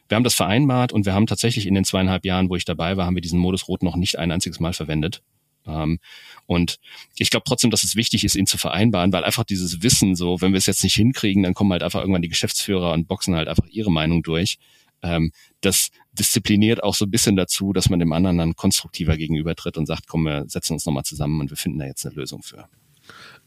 wir 0.07 0.15
haben 0.15 0.23
das 0.23 0.33
vereinbart 0.33 0.91
und 0.91 1.05
wir 1.05 1.13
haben 1.13 1.25
tatsächlich 1.25 1.65
in 1.65 1.73
den 1.73 1.85
zweieinhalb 1.85 2.25
Jahren, 2.25 2.49
wo 2.49 2.55
ich 2.55 2.65
dabei 2.65 2.97
war, 2.97 3.05
haben 3.05 3.15
wir 3.15 3.21
diesen 3.21 3.39
Modus 3.39 3.67
Rot 3.67 3.81
noch 3.81 3.95
nicht 3.95 4.19
ein 4.19 4.31
einziges 4.31 4.59
Mal 4.59 4.73
verwendet. 4.73 5.23
Ähm, 5.65 5.99
und 6.45 6.79
ich 7.17 7.29
glaube 7.29 7.43
trotzdem, 7.47 7.71
dass 7.71 7.83
es 7.83 7.95
wichtig 7.95 8.23
ist, 8.23 8.35
ihn 8.35 8.47
zu 8.47 8.57
vereinbaren, 8.57 9.13
weil 9.13 9.23
einfach 9.23 9.43
dieses 9.43 9.81
Wissen, 9.83 10.15
so, 10.15 10.41
wenn 10.41 10.53
wir 10.53 10.57
es 10.57 10.65
jetzt 10.65 10.83
nicht 10.83 10.95
hinkriegen, 10.95 11.43
dann 11.43 11.53
kommen 11.53 11.71
halt 11.71 11.83
einfach 11.83 12.01
irgendwann 12.01 12.21
die 12.21 12.29
Geschäftsführer 12.29 12.93
und 12.93 13.07
boxen 13.07 13.35
halt 13.35 13.47
einfach 13.47 13.67
ihre 13.67 13.91
Meinung 13.91 14.23
durch. 14.23 14.57
Ähm, 15.03 15.31
das 15.61 15.89
diszipliniert 16.13 16.83
auch 16.83 16.95
so 16.95 17.05
ein 17.05 17.11
bisschen 17.11 17.35
dazu, 17.35 17.73
dass 17.73 17.89
man 17.89 17.99
dem 17.99 18.13
anderen 18.13 18.37
dann 18.37 18.55
konstruktiver 18.55 19.17
gegenübertritt 19.17 19.77
und 19.77 19.85
sagt, 19.85 20.07
komm, 20.07 20.23
wir 20.23 20.45
setzen 20.47 20.73
uns 20.73 20.85
nochmal 20.85 21.03
zusammen 21.03 21.39
und 21.39 21.49
wir 21.49 21.57
finden 21.57 21.79
da 21.79 21.85
jetzt 21.85 22.05
eine 22.05 22.15
Lösung 22.15 22.43
für. 22.43 22.67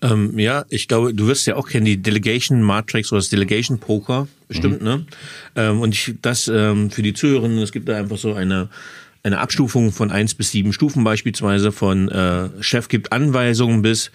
Ähm, 0.02 0.38
ja, 0.38 0.64
ich 0.68 0.88
glaube, 0.88 1.14
du 1.14 1.26
wirst 1.26 1.46
ja 1.46 1.56
auch 1.56 1.68
kennen, 1.68 1.86
die 1.86 2.02
Delegation 2.02 2.62
Matrix 2.62 3.12
oder 3.12 3.20
das 3.20 3.28
Delegation 3.28 3.78
Poker, 3.78 4.28
bestimmt, 4.48 4.80
mhm. 4.80 4.86
ne? 4.86 5.06
Ähm, 5.56 5.80
und 5.80 5.94
ich, 5.94 6.14
das 6.20 6.48
ähm, 6.48 6.90
für 6.90 7.02
die 7.02 7.14
Zuhörerinnen, 7.14 7.58
es 7.58 7.72
gibt 7.72 7.88
da 7.88 7.96
einfach 7.96 8.18
so 8.18 8.34
eine 8.34 8.68
eine 9.24 9.38
Abstufung 9.38 9.90
von 9.90 10.10
eins 10.10 10.34
bis 10.34 10.50
sieben 10.50 10.74
Stufen 10.74 11.02
beispielsweise 11.02 11.72
von 11.72 12.10
äh, 12.10 12.50
Chef 12.60 12.88
gibt 12.88 13.10
Anweisungen 13.10 13.80
bis 13.80 14.10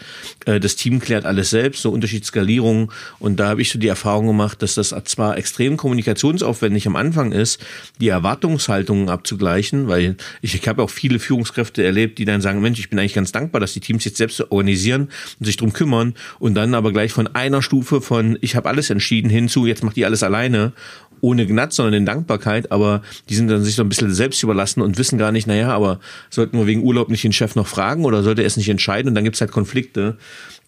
äh, 0.46 0.60
das 0.60 0.76
Team 0.76 1.00
klärt 1.00 1.26
alles 1.26 1.50
selbst, 1.50 1.82
so 1.82 1.90
Unterschiedsskalierung. 1.90 2.92
Und 3.18 3.40
da 3.40 3.50
habe 3.50 3.62
ich 3.64 3.72
so 3.72 3.80
die 3.80 3.88
Erfahrung 3.88 4.28
gemacht, 4.28 4.62
dass 4.62 4.76
das 4.76 4.94
zwar 5.06 5.36
extrem 5.36 5.78
kommunikationsaufwendig 5.78 6.86
am 6.86 6.96
Anfang 6.96 7.32
ist, 7.32 7.60
die 8.00 8.10
Erwartungshaltungen 8.10 9.10
abzugleichen, 9.10 9.88
weil 9.88 10.16
ich, 10.44 10.54
ich 10.54 10.68
habe 10.68 10.84
auch 10.84 10.92
viele 10.92 11.18
Führungskräfte 11.18 11.84
erlebt, 11.84 12.20
die 12.20 12.26
dann 12.26 12.42
sagen, 12.42 12.62
Mensch, 12.62 12.80
ich 12.80 12.92
bin 12.92 13.00
eigentlich 13.00 13.16
ganz 13.16 13.32
dankbar, 13.32 13.60
dass 13.60 13.74
die 13.74 13.80
Teams 13.80 14.06
jetzt 14.06 14.18
selbst 14.18 14.40
organisieren 14.52 15.10
und 15.40 15.46
sich 15.48 15.58
drum 15.58 15.74
kümmern 15.74 16.14
und 16.38 16.54
dann 16.54 16.76
aber 16.76 16.92
gleich 16.92 17.12
von 17.12 17.26
einer 17.28 17.64
Stufe 17.64 18.02
von 18.02 18.38
ich 18.42 18.56
habe 18.56 18.70
alles 18.70 18.92
entschieden 18.92 19.32
hinzu, 19.32 19.66
jetzt 19.66 19.84
macht 19.84 19.96
die 19.96 20.06
alles 20.06 20.22
alleine 20.22 20.74
ohne 21.22 21.46
Gnad, 21.46 21.74
sondern 21.74 21.94
in 21.94 22.06
Dankbarkeit, 22.06 22.72
aber 22.72 23.02
die 23.30 23.36
sind 23.36 23.48
dann 23.48 23.64
sich 23.64 23.76
so 23.76 23.84
ein 23.84 23.90
bisschen 23.90 24.14
selbst 24.14 24.42
überlassen 24.44 24.82
und 24.82 24.98
wissen 24.98 25.18
gar 25.18 25.32
nicht, 25.32 25.48
naja, 25.48 25.74
aber 25.74 26.00
sollten 26.30 26.58
wir 26.58 26.68
wegen 26.68 26.84
Urlaub 26.84 27.10
nicht 27.10 27.24
den 27.24 27.34
Chef 27.34 27.56
noch 27.56 27.68
fragen 27.68 28.06
oder 28.06 28.24
sollte 28.24 28.42
er 28.42 28.48
es 28.48 28.58
nicht 28.58 28.70
entscheiden 28.70 29.10
und 29.10 29.16
dann 29.16 29.24
gibt's 29.24 29.42
halt 29.42 29.52
Konflikte. 29.52 30.18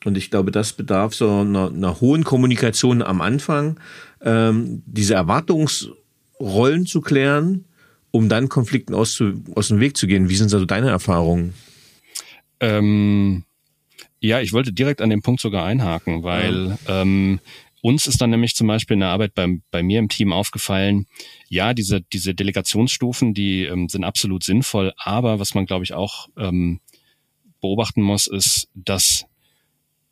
Und 0.04 0.18
ich 0.18 0.32
glaube, 0.32 0.52
das 0.52 0.74
bedarf 0.74 1.14
so 1.14 1.30
einer, 1.42 1.68
einer 1.68 2.02
hohen 2.02 2.24
Kommunikation 2.24 3.02
am 3.02 3.22
Anfang, 3.22 3.80
ähm, 4.22 4.82
diese 4.86 5.14
Erwartungsrollen 5.14 6.86
zu 6.86 7.02
klären, 7.02 7.66
um 8.10 8.28
dann 8.28 8.50
Konflikten 8.50 8.94
aus, 8.94 9.22
aus 9.56 9.68
dem 9.70 9.80
Weg 9.80 9.98
zu 9.98 10.08
gehen. 10.08 10.30
Wie 10.30 10.36
sind 10.36 10.52
also 10.54 10.66
deine 10.66 10.90
Erfahrungen? 10.90 11.54
Ähm, 12.60 13.44
ja, 14.20 14.40
ich 14.40 14.54
wollte 14.54 14.72
direkt 14.72 15.02
an 15.02 15.10
dem 15.10 15.22
Punkt 15.22 15.42
sogar 15.42 15.66
einhaken, 15.66 16.24
weil 16.24 16.78
ja. 16.88 17.02
ähm, 17.02 17.40
uns 17.82 18.08
ist 18.08 18.22
dann 18.22 18.30
nämlich 18.30 18.56
zum 18.56 18.68
Beispiel 18.68 18.96
in 18.96 19.02
der 19.02 19.10
Arbeit 19.10 19.34
bei, 19.34 19.48
bei 19.72 19.84
mir 19.84 20.00
im 20.00 20.10
Team 20.10 20.32
aufgefallen, 20.34 21.08
ja, 21.50 21.74
diese, 21.74 22.02
diese 22.02 22.34
Delegationsstufen, 22.34 23.34
die 23.34 23.64
ähm, 23.64 23.90
sind 23.90 24.04
absolut 24.04 24.44
sinnvoll, 24.44 24.94
aber 24.98 25.40
was 25.40 25.56
man, 25.56 25.66
glaube 25.66 25.84
ich, 25.84 25.94
auch 25.94 26.28
ähm, 26.38 26.80
beobachten 27.60 28.02
muss, 28.02 28.28
ist, 28.28 28.70
dass, 28.76 29.26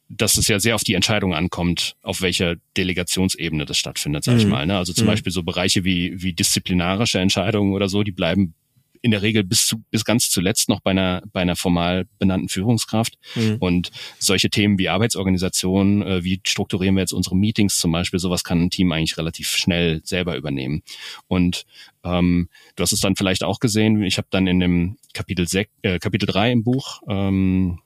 dass 0.08 0.38
es 0.38 0.48
ja 0.48 0.60
sehr 0.60 0.76
auf 0.76 0.84
die 0.84 0.94
Entscheidung 0.94 1.34
ankommt, 1.34 1.96
auf 2.02 2.22
welcher 2.22 2.56
Delegationsebene 2.78 3.66
das 3.66 3.78
stattfindet, 3.78 4.24
sag 4.24 4.34
mhm. 4.34 4.40
ich 4.40 4.46
mal. 4.48 4.66
Ne? 4.66 4.78
Also 4.78 4.94
zum 4.94 5.06
mhm. 5.06 5.12
Beispiel 5.12 5.32
so 5.32 5.44
Bereiche 5.44 5.84
wie, 5.84 6.14
wie 6.22 6.34
disziplinarische 6.34 7.20
Entscheidungen 7.20 7.74
oder 7.74 7.90
so, 7.90 8.04
die 8.04 8.12
bleiben 8.12 8.54
in 9.02 9.12
der 9.12 9.22
Regel 9.22 9.44
bis 9.44 9.66
zu, 9.66 9.84
bis 9.92 10.06
ganz 10.06 10.30
zuletzt 10.30 10.70
noch 10.70 10.82
bei 10.82 10.92
einer 10.92 11.22
bei 11.32 11.42
einer 11.42 11.56
formal 11.56 12.06
benannten 12.20 12.50
Führungskraft 12.50 13.18
mhm. 13.36 13.58
und 13.60 13.92
solche 14.20 14.50
Themen 14.50 14.78
wie 14.78 14.90
Arbeitsorganisation, 14.90 16.02
äh, 16.02 16.24
wie 16.24 16.42
strukturieren 16.46 16.96
wir 16.96 17.02
jetzt 17.02 17.14
unsere 17.14 17.36
Meetings 17.36 17.78
zum 17.78 17.92
Beispiel, 17.92 18.20
sowas 18.20 18.44
kann 18.44 18.62
ein 18.62 18.70
Team 18.70 18.92
eigentlich 18.92 19.18
relativ 19.18 19.50
schnell 19.50 20.02
selber 20.04 20.36
übernehmen 20.36 20.84
und 21.28 21.66
ähm, 22.04 22.50
du 22.76 22.84
hast 22.84 22.92
es 22.92 23.02
dann 23.02 23.16
vielleicht 23.16 23.44
auch 23.44 23.60
gesehen, 23.60 24.02
ich 24.04 24.18
habe 24.18 24.28
dann 24.30 24.48
in 24.48 24.60
dem 24.60 24.98
Kapitel 25.14 25.48
6, 25.48 25.72
äh, 25.82 26.00
Kapitel 26.00 26.26
3 26.26 26.52
im 26.52 26.64
Buch 26.64 27.02
ähm, 27.08 27.80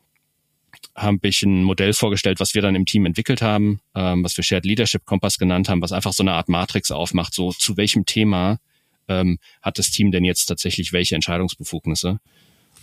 habe 0.95 1.27
ich 1.27 1.41
ein 1.43 1.63
Modell 1.63 1.93
vorgestellt, 1.93 2.39
was 2.39 2.53
wir 2.53 2.61
dann 2.61 2.75
im 2.75 2.85
Team 2.85 3.05
entwickelt 3.05 3.41
haben, 3.41 3.79
ähm, 3.95 4.23
was 4.23 4.37
wir 4.37 4.43
Shared 4.43 4.65
Leadership 4.65 5.05
Kompass 5.05 5.37
genannt 5.37 5.69
haben, 5.69 5.81
was 5.81 5.91
einfach 5.91 6.13
so 6.13 6.23
eine 6.23 6.33
Art 6.33 6.49
Matrix 6.49 6.91
aufmacht, 6.91 7.33
so 7.33 7.51
zu 7.51 7.77
welchem 7.77 8.05
Thema 8.05 8.59
ähm, 9.07 9.39
hat 9.61 9.79
das 9.79 9.91
Team 9.91 10.11
denn 10.11 10.23
jetzt 10.23 10.45
tatsächlich 10.45 10.93
welche 10.93 11.15
Entscheidungsbefugnisse? 11.15 12.19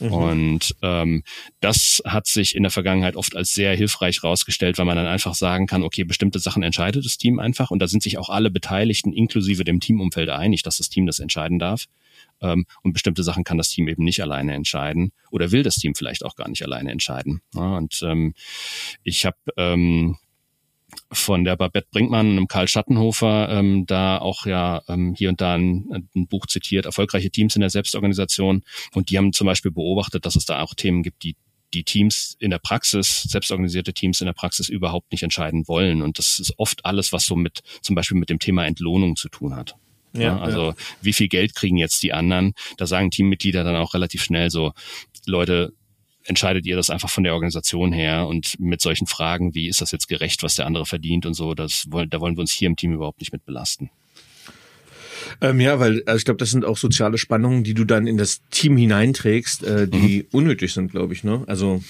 Mhm. 0.01 0.13
Und 0.13 0.77
ähm, 0.83 1.23
das 1.61 2.03
hat 2.07 2.27
sich 2.27 2.55
in 2.55 2.63
der 2.63 2.71
Vergangenheit 2.71 3.17
oft 3.17 3.37
als 3.37 3.53
sehr 3.53 3.77
hilfreich 3.77 4.25
rausgestellt, 4.25 4.79
weil 4.79 4.87
man 4.87 4.97
dann 4.97 5.07
einfach 5.07 5.35
sagen 5.35 5.67
kann, 5.67 5.83
okay, 5.83 6.05
bestimmte 6.05 6.39
Sachen 6.39 6.63
entscheidet 6.63 7.05
das 7.05 7.19
Team 7.19 7.39
einfach 7.39 7.71
und 7.71 7.81
da 7.81 7.87
sind 7.87 8.03
sich 8.03 8.17
auch 8.19 8.31
alle 8.31 8.51
Beteiligten 8.51 9.13
inklusive 9.13 9.65
dem 9.65 9.81
Teamumfeld 9.81 10.31
einig, 10.31 10.63
dass 10.63 10.79
das 10.79 10.89
Team 10.89 11.07
das 11.07 11.19
entscheiden 11.19 11.59
darf. 11.59 11.85
Ähm, 12.41 12.67
und 12.83 12.93
bestimmte 12.93 13.23
Sachen 13.23 13.45
kann 13.45 13.59
das 13.59 13.69
Team 13.69 13.89
eben 13.89 14.05
nicht 14.05 14.23
alleine 14.23 14.55
entscheiden 14.55 15.13
oder 15.31 15.53
will 15.53 15.63
das 15.63 15.77
Team 15.77 15.95
vielleicht 15.95 16.25
auch 16.25 16.35
gar 16.35 16.49
nicht 16.49 16.63
alleine 16.63 16.91
entscheiden. 16.91 17.43
Ja, 17.55 17.77
und 17.77 18.01
ähm, 18.03 18.35
ich 19.03 19.27
habe 19.27 19.37
ähm, 19.57 20.17
von 21.13 21.45
der 21.45 21.57
Babette 21.57 21.89
Brinkmann 21.91 22.39
und 22.39 22.49
Karl 22.49 22.69
Schattenhofer 22.69 23.49
ähm, 23.51 23.87
da 23.87 24.19
auch 24.19 24.47
ja 24.47 24.83
ähm, 24.89 25.15
hier 25.17 25.29
und 25.29 25.41
da 25.41 25.55
ein, 25.55 26.09
ein, 26.15 26.27
Buch 26.27 26.47
zitiert, 26.47 26.87
erfolgreiche 26.87 27.31
Teams 27.31 27.57
in 27.57 27.61
der 27.61 27.71
Selbstorganisation. 27.71 28.63
Und 28.95 29.11
die 29.11 29.19
haben 29.19 29.33
zum 29.33 29.47
Beispiel 29.47 29.71
beobachtet, 29.71 30.27
dass 30.27 30.37
es 30.37 30.45
da 30.45 30.61
auch 30.63 30.75
Themen 30.75 31.03
gibt, 31.03 31.23
die 31.23 31.37
die 31.73 31.85
Teams 31.85 32.37
in 32.41 32.51
der 32.51 32.59
Praxis, 32.59 33.23
selbstorganisierte 33.23 33.93
Teams 33.93 34.21
in 34.21 34.27
der 34.27 34.33
Praxis 34.33 34.69
überhaupt 34.69 35.13
nicht 35.13 35.23
entscheiden 35.23 35.69
wollen. 35.69 36.03
Und 36.03 36.19
das 36.19 36.41
ist 36.41 36.55
oft 36.59 36.85
alles, 36.85 37.13
was 37.13 37.27
so 37.27 37.37
mit 37.37 37.61
zum 37.81 37.95
Beispiel 37.95 38.19
mit 38.19 38.29
dem 38.29 38.39
Thema 38.39 38.67
Entlohnung 38.67 39.17
zu 39.17 39.29
tun 39.29 39.55
hat. 39.55 39.77
Ja, 40.13 40.21
ja 40.21 40.39
also 40.41 40.71
ja. 40.71 40.75
wie 41.01 41.13
viel 41.13 41.29
Geld 41.29 41.55
kriegen 41.55 41.77
jetzt 41.77 42.03
die 42.03 42.13
anderen? 42.13 42.55
Da 42.77 42.87
sagen 42.87 43.11
Teammitglieder 43.11 43.65
dann 43.65 43.77
auch 43.77 43.95
relativ 43.95 44.23
schnell 44.23 44.51
so, 44.51 44.73
Leute, 45.27 45.73
entscheidet 46.25 46.67
ihr 46.67 46.77
das 46.77 46.91
einfach 46.91 47.11
von 47.11 47.25
der 47.25 47.35
Organisation 47.35 47.93
her 47.93 48.27
und 48.27 48.59
mit 48.61 48.81
solchen 48.81 49.07
Fragen, 49.07 49.55
wie 49.55 49.69
ist 49.69 49.81
das 49.81 49.91
jetzt 49.91 50.09
gerecht, 50.09 50.43
was 50.43 50.55
der 50.55 50.67
andere 50.67 50.87
verdient 50.87 51.27
und 51.27 51.35
so, 51.35 51.55
das 51.55 51.87
da 51.89 52.21
wollen 52.21 52.37
wir 52.37 52.41
uns 52.41 52.53
hier 52.53 52.69
im 52.69 52.77
Team 52.77 52.93
überhaupt 52.93 53.21
nicht 53.21 53.33
mit 53.33 53.45
belasten. 53.45 53.91
Ähm, 55.41 55.61
ja, 55.61 55.79
weil 55.79 56.03
also 56.07 56.19
ich 56.19 56.25
glaube, 56.25 56.39
das 56.39 56.51
sind 56.51 56.65
auch 56.65 56.77
soziale 56.77 57.19
Spannungen, 57.19 57.65
die 57.65 57.75
du 57.75 57.85
dann 57.85 58.07
in 58.07 58.17
das 58.17 58.43
Team 58.51 58.77
hineinträgst, 58.77 59.63
äh, 59.63 59.89
die 59.89 60.23
mhm. 60.23 60.27
unnötig 60.33 60.73
sind, 60.73 60.91
glaube 60.91 61.15
ich. 61.15 61.25
Ne? 61.25 61.45
Also 61.47 61.83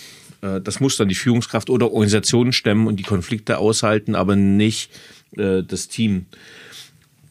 äh, 0.43 0.61
das 0.61 0.81
muss 0.81 0.97
dann 0.97 1.09
die 1.09 1.14
Führungskraft 1.14 1.70
oder 1.70 1.93
Organisation 1.93 2.53
stemmen 2.53 2.87
und 2.87 2.97
die 2.97 3.05
Konflikte 3.05 3.59
aushalten, 3.59 4.14
aber 4.14 4.37
nicht 4.37 4.91
äh, 5.37 5.62
das 5.62 5.89
Team. 5.89 6.26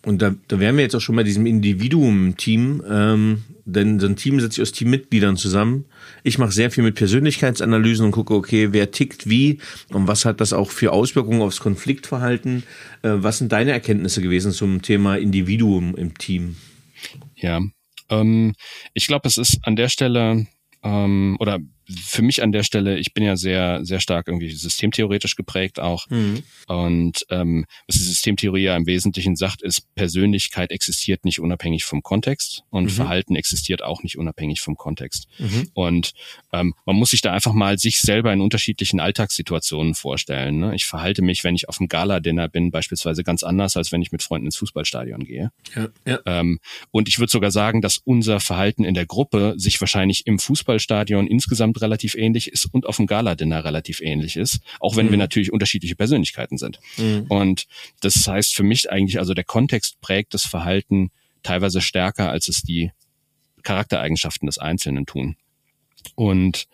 Und 0.10 0.24
da, 0.24 0.34
da 0.48 0.60
wären 0.60 0.76
wir 0.76 0.82
jetzt 0.82 0.96
auch 0.96 1.02
schon 1.02 1.18
bei 1.18 1.22
diesem 1.22 1.46
Individuum-Team, 1.46 2.82
ähm, 2.90 3.44
denn 3.66 4.00
so 4.00 4.08
ein 4.08 4.16
Team 4.16 4.40
setzt 4.40 4.56
sich 4.56 4.64
aus 4.64 4.72
Teammitgliedern 4.72 5.38
zusammen. 5.38 5.86
Ich 6.24 6.40
mache 6.40 6.52
sehr 6.52 6.72
viel 6.72 6.84
mit 6.84 6.96
Persönlichkeitsanalysen 6.96 8.08
und 8.08 8.12
gucke, 8.12 8.34
okay, 8.34 8.70
wer 8.72 8.90
tickt 8.90 9.30
wie 9.30 9.60
und 9.94 10.08
was 10.08 10.26
hat 10.26 10.42
das 10.42 10.52
auch 10.52 10.72
für 10.72 10.94
Auswirkungen 10.94 11.44
aufs 11.44 11.60
Konfliktverhalten. 11.60 12.64
Äh, 13.04 13.18
was 13.18 13.38
sind 13.38 13.52
deine 13.52 13.72
Erkenntnisse 13.72 14.24
gewesen 14.24 14.52
zum 14.52 14.82
Thema 14.82 15.16
Individuum 15.16 15.96
im 15.96 16.18
Team? 16.18 16.56
Ja, 17.36 17.60
ähm, 18.10 18.56
ich 18.96 19.06
glaube, 19.06 19.28
es 19.28 19.38
ist 19.38 19.60
an 19.62 19.76
der 19.76 19.90
Stelle 19.90 20.48
ähm, 20.82 21.38
oder 21.40 21.60
für 21.98 22.22
mich 22.22 22.44
an 22.44 22.52
der 22.52 22.64
Stelle, 22.64 22.98
ich 23.00 23.14
bin 23.14 23.24
ja 23.24 23.36
sehr, 23.36 23.84
sehr 23.84 24.00
stark 24.00 24.28
irgendwie 24.28 24.52
systemtheoretisch 24.52 25.36
geprägt 25.36 25.80
auch. 25.80 26.08
Mhm. 26.10 26.44
Und 26.68 27.26
ähm, 27.30 27.66
was 27.88 27.98
die 27.98 28.04
Systemtheorie 28.04 28.64
ja 28.64 28.76
im 28.76 28.86
Wesentlichen 28.86 29.36
sagt, 29.36 29.62
ist, 29.62 29.94
Persönlichkeit 29.96 30.72
existiert 30.72 31.26
nicht 31.26 31.40
unabhängig 31.40 31.84
vom 31.86 32.04
Kontext 32.04 32.64
und 32.70 32.86
mhm. 32.86 32.90
Verhalten 32.90 33.36
existiert 33.36 33.84
auch 33.84 34.04
nicht 34.04 34.18
unabhängig 34.18 34.62
vom 34.62 34.76
Kontext. 34.76 35.28
Mhm. 35.40 35.70
Und 35.74 36.12
ähm, 36.54 36.74
man 36.86 36.96
muss 36.96 37.12
sich 37.12 37.22
da 37.22 37.34
einfach 37.34 37.54
mal 37.54 37.80
sich 37.80 38.02
selber 38.02 38.32
in 38.34 38.42
unterschiedlichen 38.42 39.00
Alltagssituationen 39.00 39.96
vorstellen. 39.96 40.60
Ne? 40.60 40.76
Ich 40.76 40.86
verhalte 40.86 41.22
mich, 41.22 41.44
wenn 41.44 41.56
ich 41.56 41.70
auf 41.70 41.80
einem 41.80 41.88
Gala-Dinner 41.88 42.50
bin, 42.50 42.72
beispielsweise 42.72 43.24
ganz 43.24 43.44
anders, 43.44 43.76
als 43.78 43.92
wenn 43.92 44.02
ich 44.02 44.12
mit 44.12 44.22
Freunden 44.22 44.48
ins 44.48 44.58
Fußballstadion 44.58 45.24
gehe. 45.24 45.52
Ja, 45.76 45.88
ja. 46.06 46.20
Ähm, 46.26 46.60
und 46.92 47.08
ich 47.08 47.20
würde 47.20 47.32
sogar 47.32 47.52
sagen, 47.52 47.82
dass 47.82 47.98
unser 47.98 48.40
Verhalten 48.40 48.84
in 48.84 48.94
der 48.94 49.06
Gruppe 49.06 49.56
sich 49.58 49.80
wahrscheinlich 49.82 50.28
im 50.28 50.38
Fußballstadion 50.38 51.28
insgesamt 51.28 51.79
relativ 51.82 52.16
ähnlich 52.16 52.52
ist 52.52 52.66
und 52.66 52.86
auf 52.86 52.98
dem 52.98 53.08
Gala-Dinner 53.08 53.64
relativ 53.64 54.02
ähnlich 54.02 54.36
ist, 54.36 54.60
auch 54.80 54.96
wenn 54.96 55.08
mhm. 55.08 55.12
wir 55.12 55.18
natürlich 55.18 55.52
unterschiedliche 55.52 55.96
Persönlichkeiten 55.96 56.58
sind. 56.58 56.80
Mhm. 56.98 57.26
Und 57.30 57.68
das 58.02 58.28
heißt 58.28 58.56
für 58.56 58.64
mich 58.64 58.92
eigentlich, 58.92 59.20
also 59.20 59.34
der 59.34 59.44
Kontext 59.44 60.00
prägt 60.02 60.34
das 60.34 60.46
Verhalten 60.46 61.12
teilweise 61.44 61.82
stärker, 61.82 62.30
als 62.30 62.48
es 62.48 62.62
die 62.62 62.92
Charaktereigenschaften 63.64 64.46
des 64.46 64.58
Einzelnen 64.58 65.06
tun. 65.06 65.36
Und 66.16 66.68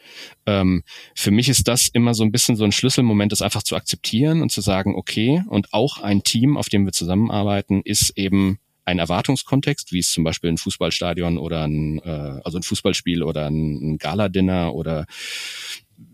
ähm, 0.45 0.83
für 1.15 1.31
mich 1.31 1.49
ist 1.49 1.67
das 1.67 1.87
immer 1.87 2.13
so 2.13 2.23
ein 2.23 2.31
bisschen 2.31 2.55
so 2.55 2.63
ein 2.63 2.71
Schlüsselmoment, 2.71 3.31
das 3.31 3.41
einfach 3.41 3.63
zu 3.63 3.75
akzeptieren 3.75 4.41
und 4.41 4.51
zu 4.51 4.61
sagen, 4.61 4.95
okay, 4.95 5.43
und 5.49 5.73
auch 5.73 5.99
ein 5.99 6.23
Team, 6.23 6.57
auf 6.57 6.69
dem 6.69 6.85
wir 6.85 6.93
zusammenarbeiten, 6.93 7.81
ist 7.83 8.17
eben 8.17 8.59
einen 8.85 8.99
Erwartungskontext, 8.99 9.91
wie 9.91 9.99
es 9.99 10.11
zum 10.11 10.23
Beispiel 10.23 10.51
ein 10.51 10.57
Fußballstadion 10.57 11.37
oder 11.37 11.63
ein, 11.63 11.99
äh, 11.99 12.41
also 12.43 12.57
ein 12.57 12.63
Fußballspiel 12.63 13.23
oder 13.23 13.47
ein, 13.47 13.93
ein 13.93 13.97
Gala-Dinner 13.97 14.73
oder 14.73 15.05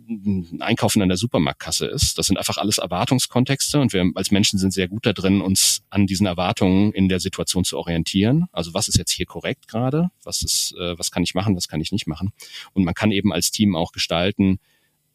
ein 0.10 0.62
Einkaufen 0.62 1.02
an 1.02 1.10
der 1.10 1.18
Supermarktkasse 1.18 1.86
ist. 1.86 2.18
Das 2.18 2.28
sind 2.28 2.38
einfach 2.38 2.58
alles 2.58 2.78
Erwartungskontexte 2.78 3.80
und 3.80 3.94
wir 3.94 4.12
als 4.16 4.32
Menschen 4.32 4.60
sind 4.60 4.74
sehr 4.74 4.88
gut 4.88 5.06
da 5.06 5.14
drin, 5.14 5.42
uns 5.42 5.84
an 5.90 6.06
diesen 6.06 6.28
Erwartungen 6.28 6.92
in 6.92 7.10
der 7.10 7.20
Situation 7.20 7.64
zu 7.64 7.78
orientieren. 7.78 8.46
Also 8.52 8.74
was 8.74 8.88
ist 8.88 8.98
jetzt 8.98 9.12
hier 9.12 9.26
korrekt 9.26 9.68
gerade? 9.68 10.10
Was 10.24 10.44
ist, 10.44 10.76
äh, 10.80 10.98
was 10.98 11.12
kann 11.12 11.24
ich 11.24 11.34
machen? 11.34 11.56
Was 11.56 11.68
kann 11.68 11.82
ich 11.82 11.92
nicht 11.92 12.08
machen? 12.08 12.32
Und 12.74 12.84
man 12.84 12.94
kann 12.94 13.12
eben 13.12 13.32
als 13.34 13.52
Team 13.52 13.76
auch 13.76 13.92
gestalten, 13.92 14.60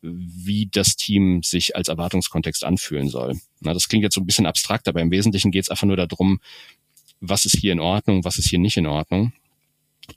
wie 0.02 0.68
das 0.70 0.96
Team 0.96 1.42
sich 1.42 1.74
als 1.74 1.88
Erwartungskontext 1.88 2.64
anfühlen 2.64 3.09
soll. 3.09 3.38
Na, 3.61 3.72
das 3.72 3.88
klingt 3.88 4.02
jetzt 4.02 4.14
so 4.14 4.20
ein 4.20 4.26
bisschen 4.26 4.46
abstrakt, 4.46 4.88
aber 4.88 5.00
im 5.00 5.11
Wesentlichen 5.11 5.50
geht 5.50 5.64
es 5.64 5.68
einfach 5.68 5.86
nur 5.86 5.96
darum, 5.96 6.40
was 7.20 7.44
ist 7.44 7.56
hier 7.56 7.72
in 7.72 7.80
Ordnung, 7.80 8.24
was 8.24 8.38
ist 8.38 8.48
hier 8.48 8.58
nicht 8.58 8.76
in 8.76 8.86
Ordnung. 8.86 9.32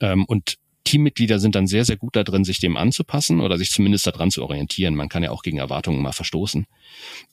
Ähm, 0.02 0.26
und 0.26 0.58
Teammitglieder 0.84 1.40
sind 1.40 1.56
dann 1.56 1.68
sehr, 1.68 1.86
sehr 1.86 1.98
gut 1.98 2.16
da 2.16 2.24
drin, 2.24 2.44
sich 2.44 2.60
dem 2.60 2.78
anzupassen 2.78 3.42
oder 3.42 3.58
sich 3.58 3.70
zumindest 3.70 4.08
daran 4.08 4.32
zu 4.32 4.44
orientieren. 4.44 4.96
Man 4.96 5.10
kann 5.10 5.22
ja 5.22 5.30
auch 5.32 5.44
gegen 5.44 5.60
Erwartungen 5.60 6.02
mal 6.02 6.14
verstoßen. 6.14 6.66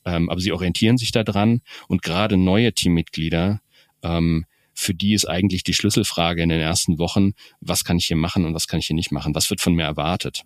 Ähm, 0.05 0.29
aber 0.29 0.41
sie 0.41 0.53
orientieren 0.53 0.99
sich 0.99 1.11
daran 1.11 1.63
und 1.89 2.03
gerade 2.03 2.37
neue 2.37 2.73
Teammitglieder, 2.73 3.61
ähm, 4.03 4.45
für 4.75 4.93
die 4.93 5.15
ist 5.15 5.25
eigentlich 5.25 5.65
die 5.65 5.73
Schlüsselfrage 5.73 6.43
in 6.43 6.51
den 6.51 6.61
ersten 6.61 6.99
Wochen, 6.99 7.33
was 7.61 7.85
kann 7.85 7.97
ich 7.97 8.07
hier 8.07 8.17
machen 8.17 8.45
und 8.45 8.53
was 8.53 8.69
kann 8.69 8.79
ich 8.79 8.89
hier 8.89 8.97
nicht 8.97 9.11
machen? 9.11 9.35
Was 9.35 9.49
wird 9.49 9.63
von 9.63 9.73
mir 9.73 9.85
erwartet? 9.85 10.45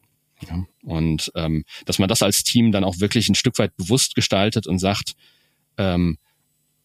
Ja, 0.48 0.64
und 0.84 1.32
ähm, 1.34 1.64
dass 1.84 1.98
man 1.98 2.08
das 2.08 2.22
als 2.22 2.44
Team 2.44 2.70
dann 2.70 2.84
auch 2.84 3.00
wirklich 3.00 3.28
ein 3.28 3.34
Stück 3.34 3.58
weit 3.58 3.76
bewusst 3.76 4.14
gestaltet 4.14 4.68
und 4.68 4.78
sagt, 4.78 5.14
ähm, 5.76 6.16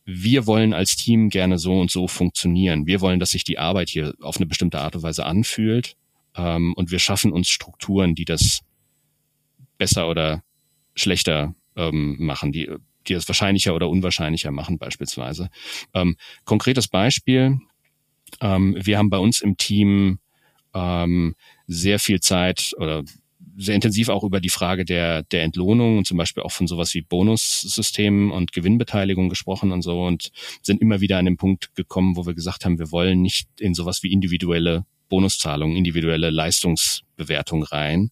wir 0.05 0.45
wollen 0.45 0.73
als 0.73 0.95
Team 0.95 1.29
gerne 1.29 1.57
so 1.57 1.79
und 1.79 1.89
so 1.89 2.07
funktionieren. 2.07 2.85
Wir 2.85 3.01
wollen, 3.01 3.19
dass 3.19 3.31
sich 3.31 3.43
die 3.43 3.57
Arbeit 3.57 3.89
hier 3.89 4.13
auf 4.21 4.37
eine 4.37 4.45
bestimmte 4.45 4.79
Art 4.79 4.95
und 4.95 5.03
Weise 5.03 5.25
anfühlt. 5.25 5.97
Ähm, 6.35 6.73
und 6.75 6.91
wir 6.91 6.99
schaffen 6.99 7.31
uns 7.31 7.49
Strukturen, 7.49 8.13
die 8.13 8.25
das 8.25 8.61
besser 9.77 10.07
oder 10.07 10.43
schlechter 10.93 11.55
ähm, 11.75 12.17
machen, 12.19 12.51
die, 12.51 12.69
die 13.07 13.13
das 13.13 13.27
wahrscheinlicher 13.27 13.73
oder 13.73 13.89
unwahrscheinlicher 13.89 14.51
machen 14.51 14.77
beispielsweise. 14.77 15.49
Ähm, 15.93 16.17
konkretes 16.45 16.87
Beispiel. 16.87 17.59
Ähm, 18.41 18.77
wir 18.79 18.97
haben 18.97 19.09
bei 19.09 19.17
uns 19.17 19.41
im 19.41 19.57
Team 19.57 20.19
ähm, 20.73 21.35
sehr 21.67 21.99
viel 21.99 22.19
Zeit 22.19 22.73
oder 22.77 23.03
sehr 23.57 23.75
intensiv 23.75 24.09
auch 24.09 24.23
über 24.23 24.39
die 24.39 24.49
Frage 24.49 24.85
der, 24.85 25.23
der 25.23 25.43
Entlohnung 25.43 25.99
und 25.99 26.07
zum 26.07 26.17
Beispiel 26.17 26.43
auch 26.43 26.51
von 26.51 26.67
sowas 26.67 26.93
wie 26.93 27.01
Bonussystemen 27.01 28.31
und 28.31 28.51
Gewinnbeteiligung 28.51 29.29
gesprochen 29.29 29.71
und 29.71 29.81
so 29.81 30.03
und 30.03 30.31
sind 30.61 30.81
immer 30.81 31.01
wieder 31.01 31.17
an 31.17 31.25
den 31.25 31.37
Punkt 31.37 31.73
gekommen, 31.75 32.17
wo 32.17 32.25
wir 32.25 32.33
gesagt 32.33 32.65
haben, 32.65 32.79
wir 32.79 32.91
wollen 32.91 33.21
nicht 33.21 33.47
in 33.59 33.73
sowas 33.73 34.03
wie 34.03 34.11
individuelle 34.11 34.85
Bonuszahlungen, 35.09 35.77
individuelle 35.77 36.29
Leistungsbewertung 36.29 37.63
rein, 37.63 38.11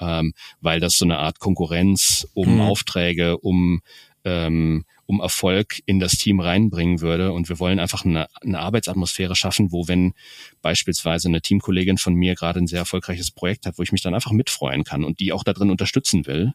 ähm, 0.00 0.34
weil 0.60 0.80
das 0.80 0.98
so 0.98 1.04
eine 1.04 1.18
Art 1.18 1.38
Konkurrenz 1.38 2.28
um 2.34 2.54
mhm. 2.54 2.60
Aufträge, 2.60 3.38
um 3.38 3.80
ähm, 4.26 4.84
um 5.06 5.20
Erfolg 5.20 5.80
in 5.86 6.00
das 6.00 6.12
Team 6.12 6.40
reinbringen 6.40 7.00
würde. 7.00 7.32
Und 7.32 7.48
wir 7.48 7.60
wollen 7.60 7.78
einfach 7.78 8.04
eine, 8.04 8.26
eine 8.42 8.58
Arbeitsatmosphäre 8.58 9.36
schaffen, 9.36 9.70
wo 9.70 9.86
wenn 9.86 10.14
beispielsweise 10.62 11.28
eine 11.28 11.40
Teamkollegin 11.40 11.96
von 11.96 12.12
mir 12.14 12.34
gerade 12.34 12.58
ein 12.58 12.66
sehr 12.66 12.80
erfolgreiches 12.80 13.30
Projekt 13.30 13.66
hat, 13.66 13.78
wo 13.78 13.82
ich 13.82 13.92
mich 13.92 14.02
dann 14.02 14.14
einfach 14.14 14.32
mitfreuen 14.32 14.82
kann 14.82 15.04
und 15.04 15.20
die 15.20 15.32
auch 15.32 15.44
darin 15.44 15.70
unterstützen 15.70 16.26
will. 16.26 16.52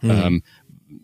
Mhm. 0.00 0.10
Ähm, 0.10 0.42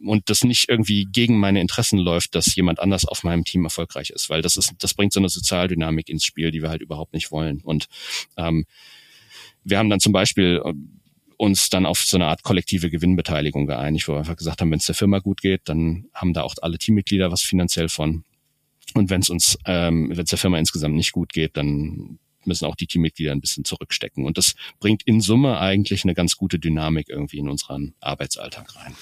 und 0.05 0.31
das 0.31 0.43
nicht 0.43 0.69
irgendwie 0.69 1.05
gegen 1.05 1.39
meine 1.39 1.61
Interessen 1.61 1.99
läuft, 1.99 2.35
dass 2.35 2.57
jemand 2.57 2.81
anders 2.81 3.05
auf 3.05 3.23
meinem 3.23 3.45
Team 3.45 3.65
erfolgreich 3.65 4.11
ist, 4.11 4.31
weil 4.31 4.41
das 4.41 4.57
ist, 4.57 4.73
das 4.79 4.95
bringt 4.95 5.13
so 5.13 5.21
eine 5.21 5.29
Sozialdynamik 5.29 6.09
ins 6.09 6.25
Spiel, 6.25 6.51
die 6.51 6.63
wir 6.63 6.71
halt 6.71 6.81
überhaupt 6.81 7.13
nicht 7.13 7.31
wollen. 7.31 7.61
Und 7.61 7.87
ähm, 8.37 8.65
wir 9.65 9.79
haben 9.79 9.91
dann 9.91 10.01
zum 10.01 10.13
Beispiel 10.13 10.63
uns 11.39 11.71
dann 11.71 11.87
auf 11.87 12.01
so 12.01 12.17
eine 12.17 12.27
Art 12.27 12.43
kollektive 12.43 12.91
Gewinnbeteiligung 12.91 13.67
geeinigt, 13.67 14.09
wo 14.09 14.13
wir 14.13 14.19
einfach 14.19 14.37
gesagt 14.37 14.61
haben, 14.61 14.71
wenn 14.71 14.79
es 14.79 14.87
der 14.87 14.95
Firma 14.95 15.19
gut 15.19 15.41
geht, 15.41 15.63
dann 15.65 16.07
haben 16.15 16.33
da 16.33 16.43
auch 16.43 16.55
alle 16.63 16.79
Teammitglieder 16.79 17.31
was 17.31 17.43
finanziell 17.43 17.89
von. 17.89 18.25
Und 18.95 19.11
wenn 19.11 19.21
es 19.21 19.31
uns, 19.31 19.59
ähm, 19.67 20.11
wenn 20.11 20.25
es 20.25 20.31
der 20.31 20.39
Firma 20.39 20.59
insgesamt 20.59 20.95
nicht 20.95 21.13
gut 21.13 21.33
geht, 21.33 21.57
dann 21.57 22.19
müssen 22.47 22.65
auch 22.65 22.77
die 22.77 22.87
Teammitglieder 22.87 23.33
ein 23.33 23.41
bisschen 23.41 23.65
zurückstecken. 23.65 24.25
Und 24.25 24.39
das 24.39 24.55
bringt 24.81 25.03
in 25.05 25.21
Summe 25.21 25.59
eigentlich 25.59 26.05
eine 26.05 26.15
ganz 26.15 26.37
gute 26.37 26.59
Dynamik 26.59 27.09
irgendwie 27.09 27.39
in 27.39 27.49
unseren 27.49 27.95
Arbeitsalltag 28.01 28.75
rein. 28.77 28.95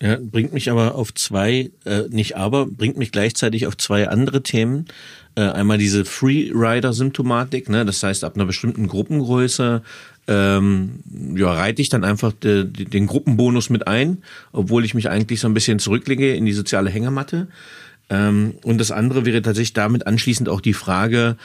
Ja, 0.00 0.18
bringt 0.20 0.52
mich 0.52 0.70
aber 0.70 0.94
auf 0.94 1.12
zwei, 1.14 1.70
äh, 1.84 2.02
nicht 2.10 2.36
aber, 2.36 2.66
bringt 2.66 2.96
mich 2.96 3.12
gleichzeitig 3.12 3.66
auf 3.66 3.76
zwei 3.76 4.08
andere 4.08 4.42
Themen. 4.42 4.86
Äh, 5.34 5.42
einmal 5.42 5.78
diese 5.78 6.04
Freerider-Symptomatik, 6.04 7.68
ne? 7.68 7.84
das 7.84 8.02
heißt 8.02 8.24
ab 8.24 8.34
einer 8.34 8.46
bestimmten 8.46 8.86
Gruppengröße 8.88 9.82
ähm, 10.30 11.00
ja, 11.34 11.52
reite 11.52 11.82
ich 11.82 11.88
dann 11.88 12.04
einfach 12.04 12.32
de, 12.32 12.64
de, 12.64 12.86
den 12.86 13.08
Gruppenbonus 13.08 13.68
mit 13.68 13.88
ein, 13.88 14.22
obwohl 14.52 14.84
ich 14.84 14.94
mich 14.94 15.10
eigentlich 15.10 15.40
so 15.40 15.48
ein 15.48 15.54
bisschen 15.54 15.80
zurücklege 15.80 16.34
in 16.34 16.46
die 16.46 16.52
soziale 16.52 16.88
Hängematte. 16.88 17.48
Ähm, 18.08 18.54
und 18.62 18.78
das 18.78 18.92
andere 18.92 19.26
wäre 19.26 19.42
tatsächlich 19.42 19.72
damit 19.72 20.06
anschließend 20.06 20.48
auch 20.48 20.60
die 20.60 20.72
Frage, 20.72 21.36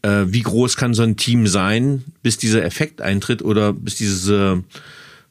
äh, 0.00 0.24
wie 0.26 0.40
groß 0.40 0.76
kann 0.76 0.94
so 0.94 1.02
ein 1.02 1.18
Team 1.18 1.46
sein, 1.46 2.02
bis 2.22 2.38
dieser 2.38 2.64
Effekt 2.64 3.02
eintritt 3.02 3.42
oder 3.42 3.74
bis 3.74 3.96
diese 3.96 4.64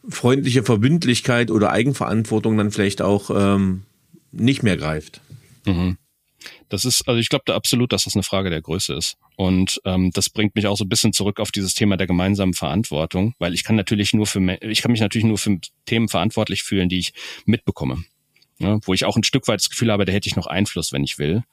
freundliche 0.07 0.62
Verbündlichkeit 0.62 1.49
oder 1.49 1.72
Eigenverantwortung 1.72 2.57
dann 2.57 2.72
vielleicht 2.72 3.01
auch 3.01 3.32
ähm, 3.34 3.82
nicht 4.32 4.62
mehr 4.62 4.78
greift. 4.78 5.22
Mhm. 5.66 5.97
Das 6.69 6.85
ist, 6.85 7.07
also 7.07 7.19
ich 7.19 7.29
glaube 7.29 7.43
da 7.45 7.55
absolut, 7.55 7.91
dass 7.91 8.03
das 8.05 8.15
eine 8.15 8.23
Frage 8.23 8.49
der 8.49 8.61
Größe 8.61 8.93
ist. 8.93 9.17
Und 9.35 9.81
ähm, 9.85 10.11
das 10.13 10.29
bringt 10.29 10.55
mich 10.55 10.67
auch 10.67 10.77
so 10.77 10.85
ein 10.85 10.89
bisschen 10.89 11.13
zurück 11.13 11.39
auf 11.39 11.51
dieses 11.51 11.73
Thema 11.73 11.97
der 11.97 12.07
gemeinsamen 12.07 12.53
Verantwortung, 12.53 13.33
weil 13.39 13.53
ich 13.53 13.63
kann 13.63 13.75
natürlich 13.75 14.13
nur 14.13 14.25
für 14.25 14.39
ich 14.61 14.81
kann 14.81 14.91
mich 14.91 15.01
natürlich 15.01 15.25
nur 15.25 15.37
für 15.37 15.59
Themen 15.85 16.07
verantwortlich 16.07 16.63
fühlen, 16.63 16.89
die 16.89 16.99
ich 16.99 17.13
mitbekomme. 17.45 18.03
Ja, 18.59 18.77
wo 18.83 18.93
ich 18.93 19.05
auch 19.05 19.15
ein 19.15 19.23
Stück 19.23 19.47
weit 19.47 19.61
das 19.61 19.69
Gefühl 19.69 19.91
habe, 19.91 20.03
da 20.03 20.11
hätte 20.11 20.27
ich 20.27 20.35
noch 20.35 20.47
Einfluss, 20.47 20.91
wenn 20.91 21.03
ich 21.03 21.17
will. 21.17 21.43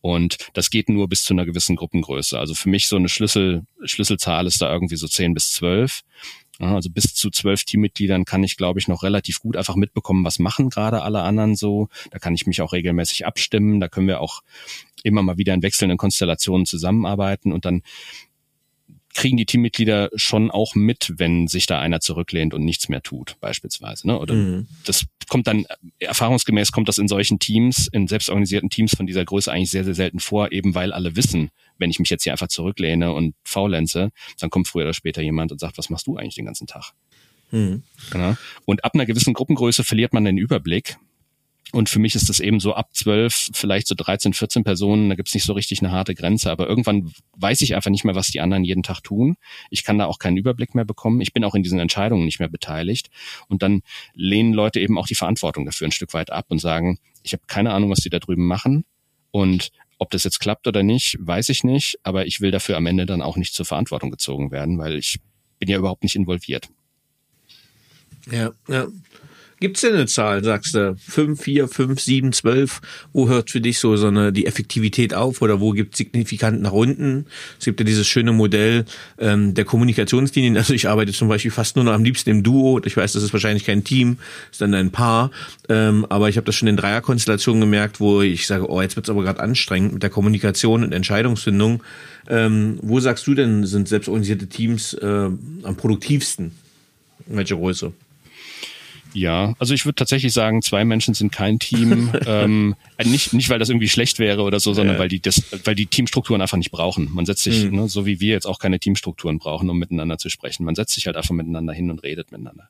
Und 0.00 0.38
das 0.54 0.70
geht 0.70 0.88
nur 0.88 1.08
bis 1.08 1.24
zu 1.24 1.34
einer 1.34 1.44
gewissen 1.44 1.76
Gruppengröße. 1.76 2.38
Also 2.38 2.54
für 2.54 2.68
mich 2.68 2.86
so 2.86 2.96
eine 2.96 3.08
Schlüssel, 3.08 3.66
Schlüsselzahl 3.84 4.46
ist 4.46 4.62
da 4.62 4.72
irgendwie 4.72 4.96
so 4.96 5.08
zehn 5.08 5.34
bis 5.34 5.50
zwölf. 5.50 6.02
Also 6.58 6.90
bis 6.90 7.14
zu 7.14 7.30
zwölf 7.30 7.64
Teammitgliedern 7.64 8.24
kann 8.24 8.42
ich, 8.42 8.56
glaube 8.56 8.80
ich, 8.80 8.88
noch 8.88 9.02
relativ 9.02 9.40
gut 9.40 9.56
einfach 9.56 9.76
mitbekommen, 9.76 10.24
was 10.24 10.38
machen 10.38 10.70
gerade 10.70 11.02
alle 11.02 11.22
anderen 11.22 11.54
so. 11.54 11.88
Da 12.10 12.18
kann 12.18 12.34
ich 12.34 12.46
mich 12.46 12.60
auch 12.62 12.72
regelmäßig 12.72 13.26
abstimmen. 13.26 13.78
Da 13.78 13.88
können 13.88 14.08
wir 14.08 14.20
auch 14.20 14.42
immer 15.04 15.22
mal 15.22 15.38
wieder 15.38 15.54
in 15.54 15.62
wechselnden 15.62 15.98
Konstellationen 15.98 16.66
zusammenarbeiten 16.66 17.52
und 17.52 17.64
dann 17.64 17.82
kriegen 19.18 19.36
die 19.36 19.46
Teammitglieder 19.46 20.10
schon 20.14 20.48
auch 20.52 20.76
mit, 20.76 21.14
wenn 21.16 21.48
sich 21.48 21.66
da 21.66 21.80
einer 21.80 21.98
zurücklehnt 21.98 22.54
und 22.54 22.64
nichts 22.64 22.88
mehr 22.88 23.02
tut, 23.02 23.34
beispielsweise. 23.40 24.06
Ne? 24.06 24.16
Oder 24.16 24.34
mhm. 24.34 24.68
das 24.84 25.06
kommt 25.28 25.48
dann, 25.48 25.66
erfahrungsgemäß 25.98 26.70
kommt 26.70 26.88
das 26.88 26.98
in 26.98 27.08
solchen 27.08 27.40
Teams, 27.40 27.88
in 27.88 28.06
selbstorganisierten 28.06 28.70
Teams 28.70 28.94
von 28.96 29.08
dieser 29.08 29.24
Größe 29.24 29.50
eigentlich 29.50 29.72
sehr, 29.72 29.82
sehr 29.82 29.96
selten 29.96 30.20
vor, 30.20 30.52
eben 30.52 30.76
weil 30.76 30.92
alle 30.92 31.16
wissen, 31.16 31.50
wenn 31.78 31.90
ich 31.90 31.98
mich 31.98 32.10
jetzt 32.10 32.22
hier 32.22 32.32
einfach 32.32 32.46
zurücklehne 32.46 33.12
und 33.12 33.34
faulenze, 33.42 34.10
dann 34.38 34.50
kommt 34.50 34.68
früher 34.68 34.84
oder 34.84 34.94
später 34.94 35.20
jemand 35.20 35.50
und 35.50 35.58
sagt, 35.58 35.78
was 35.78 35.90
machst 35.90 36.06
du 36.06 36.16
eigentlich 36.16 36.36
den 36.36 36.46
ganzen 36.46 36.68
Tag? 36.68 36.92
Mhm. 37.50 37.82
Genau. 38.12 38.36
Und 38.66 38.84
ab 38.84 38.94
einer 38.94 39.06
gewissen 39.06 39.34
Gruppengröße 39.34 39.82
verliert 39.82 40.12
man 40.12 40.24
den 40.24 40.38
Überblick 40.38 40.96
und 41.72 41.88
für 41.90 41.98
mich 41.98 42.14
ist 42.14 42.28
das 42.28 42.40
eben 42.40 42.60
so 42.60 42.74
ab 42.74 42.94
zwölf, 42.94 43.50
vielleicht 43.52 43.88
so 43.88 43.94
13, 43.94 44.32
14 44.32 44.64
Personen, 44.64 45.10
da 45.10 45.16
gibt's 45.16 45.34
nicht 45.34 45.44
so 45.44 45.52
richtig 45.52 45.80
eine 45.80 45.90
harte 45.90 46.14
Grenze. 46.14 46.50
Aber 46.50 46.66
irgendwann 46.66 47.12
weiß 47.36 47.60
ich 47.60 47.74
einfach 47.74 47.90
nicht 47.90 48.04
mehr, 48.04 48.14
was 48.14 48.28
die 48.28 48.40
anderen 48.40 48.64
jeden 48.64 48.82
Tag 48.82 49.02
tun. 49.02 49.36
Ich 49.70 49.84
kann 49.84 49.98
da 49.98 50.06
auch 50.06 50.18
keinen 50.18 50.38
Überblick 50.38 50.74
mehr 50.74 50.86
bekommen. 50.86 51.20
Ich 51.20 51.32
bin 51.32 51.44
auch 51.44 51.54
in 51.54 51.62
diesen 51.62 51.78
Entscheidungen 51.78 52.24
nicht 52.24 52.38
mehr 52.38 52.48
beteiligt. 52.48 53.10
Und 53.48 53.62
dann 53.62 53.82
lehnen 54.14 54.54
Leute 54.54 54.80
eben 54.80 54.98
auch 54.98 55.06
die 55.06 55.14
Verantwortung 55.14 55.66
dafür 55.66 55.88
ein 55.88 55.92
Stück 55.92 56.14
weit 56.14 56.32
ab 56.32 56.46
und 56.48 56.58
sagen, 56.58 56.98
ich 57.22 57.34
habe 57.34 57.42
keine 57.46 57.72
Ahnung, 57.72 57.90
was 57.90 58.00
die 58.00 58.10
da 58.10 58.18
drüben 58.18 58.46
machen. 58.46 58.84
Und 59.30 59.70
ob 59.98 60.10
das 60.10 60.24
jetzt 60.24 60.40
klappt 60.40 60.66
oder 60.66 60.82
nicht, 60.82 61.16
weiß 61.20 61.50
ich 61.50 61.64
nicht. 61.64 61.98
Aber 62.02 62.26
ich 62.26 62.40
will 62.40 62.50
dafür 62.50 62.78
am 62.78 62.86
Ende 62.86 63.04
dann 63.04 63.20
auch 63.20 63.36
nicht 63.36 63.52
zur 63.52 63.66
Verantwortung 63.66 64.10
gezogen 64.10 64.50
werden, 64.50 64.78
weil 64.78 64.96
ich 64.96 65.18
bin 65.58 65.68
ja 65.68 65.76
überhaupt 65.76 66.02
nicht 66.02 66.16
involviert. 66.16 66.68
Ja, 68.30 68.52
ja. 68.68 68.86
Gibt's 69.60 69.80
denn 69.80 69.94
eine 69.94 70.06
Zahl, 70.06 70.44
sagst 70.44 70.74
du? 70.74 70.94
Fünf, 70.96 71.42
vier, 71.42 71.66
fünf, 71.66 72.00
sieben, 72.00 72.32
zwölf? 72.32 72.80
Wo 73.12 73.28
hört 73.28 73.50
für 73.50 73.60
dich 73.60 73.80
so, 73.80 73.96
so 73.96 74.06
eine, 74.06 74.32
die 74.32 74.46
Effektivität 74.46 75.14
auf 75.14 75.42
oder 75.42 75.60
wo 75.60 75.72
gibt's 75.72 75.98
signifikant 75.98 76.62
nach 76.62 76.70
unten? 76.70 77.26
Es 77.58 77.64
gibt 77.64 77.80
ja 77.80 77.84
dieses 77.84 78.06
schöne 78.06 78.30
Modell 78.32 78.84
ähm, 79.18 79.54
der 79.54 79.64
Kommunikationslinien. 79.64 80.56
Also 80.56 80.74
ich 80.74 80.88
arbeite 80.88 81.12
zum 81.12 81.26
Beispiel 81.26 81.50
fast 81.50 81.74
nur 81.74 81.84
noch 81.84 81.92
am 81.92 82.04
liebsten 82.04 82.30
im 82.30 82.44
Duo. 82.44 82.80
Ich 82.84 82.96
weiß, 82.96 83.14
das 83.14 83.24
ist 83.24 83.32
wahrscheinlich 83.32 83.64
kein 83.64 83.82
Team, 83.82 84.18
ist 84.52 84.60
dann 84.60 84.74
ein 84.74 84.92
Paar. 84.92 85.32
Ähm, 85.68 86.06
aber 86.08 86.28
ich 86.28 86.36
habe 86.36 86.44
das 86.44 86.54
schon 86.54 86.68
in 86.68 86.76
Dreierkonstellationen 86.76 87.60
gemerkt, 87.60 87.98
wo 87.98 88.22
ich 88.22 88.46
sage, 88.46 88.70
oh, 88.70 88.80
jetzt 88.80 88.94
wird's 88.94 89.10
aber 89.10 89.24
gerade 89.24 89.40
anstrengend 89.40 89.92
mit 89.94 90.04
der 90.04 90.10
Kommunikation 90.10 90.84
und 90.84 90.92
Entscheidungsfindung. 90.92 91.82
Ähm, 92.28 92.78
wo 92.80 93.00
sagst 93.00 93.26
du 93.26 93.34
denn, 93.34 93.66
sind 93.66 93.88
selbstorganisierte 93.88 94.46
Teams 94.46 94.94
äh, 94.94 95.06
am 95.06 95.76
produktivsten? 95.76 96.52
In 97.28 97.36
welcher 97.36 97.56
Größe? 97.56 97.92
Ja, 99.12 99.54
also 99.58 99.74
ich 99.74 99.84
würde 99.84 99.96
tatsächlich 99.96 100.32
sagen, 100.32 100.62
zwei 100.62 100.84
Menschen 100.84 101.14
sind 101.14 101.32
kein 101.32 101.58
Team. 101.58 102.12
ähm, 102.26 102.74
nicht, 103.04 103.32
nicht, 103.32 103.48
weil 103.48 103.58
das 103.58 103.68
irgendwie 103.68 103.88
schlecht 103.88 104.18
wäre 104.18 104.42
oder 104.42 104.60
so, 104.60 104.72
sondern 104.74 104.96
ja. 104.96 105.00
weil 105.00 105.08
die 105.08 105.20
das, 105.20 105.42
weil 105.64 105.74
die 105.74 105.86
Teamstrukturen 105.86 106.40
einfach 106.40 106.56
nicht 106.56 106.70
brauchen. 106.70 107.12
Man 107.12 107.26
setzt 107.26 107.42
sich, 107.42 107.64
mhm. 107.64 107.76
ne, 107.76 107.88
so 107.88 108.06
wie 108.06 108.20
wir 108.20 108.32
jetzt 108.32 108.46
auch 108.46 108.58
keine 108.58 108.78
Teamstrukturen 108.78 109.38
brauchen, 109.38 109.68
um 109.70 109.78
miteinander 109.78 110.18
zu 110.18 110.28
sprechen. 110.28 110.64
Man 110.64 110.74
setzt 110.74 110.94
sich 110.94 111.06
halt 111.06 111.16
einfach 111.16 111.34
miteinander 111.34 111.72
hin 111.72 111.90
und 111.90 112.02
redet 112.02 112.32
miteinander. 112.32 112.68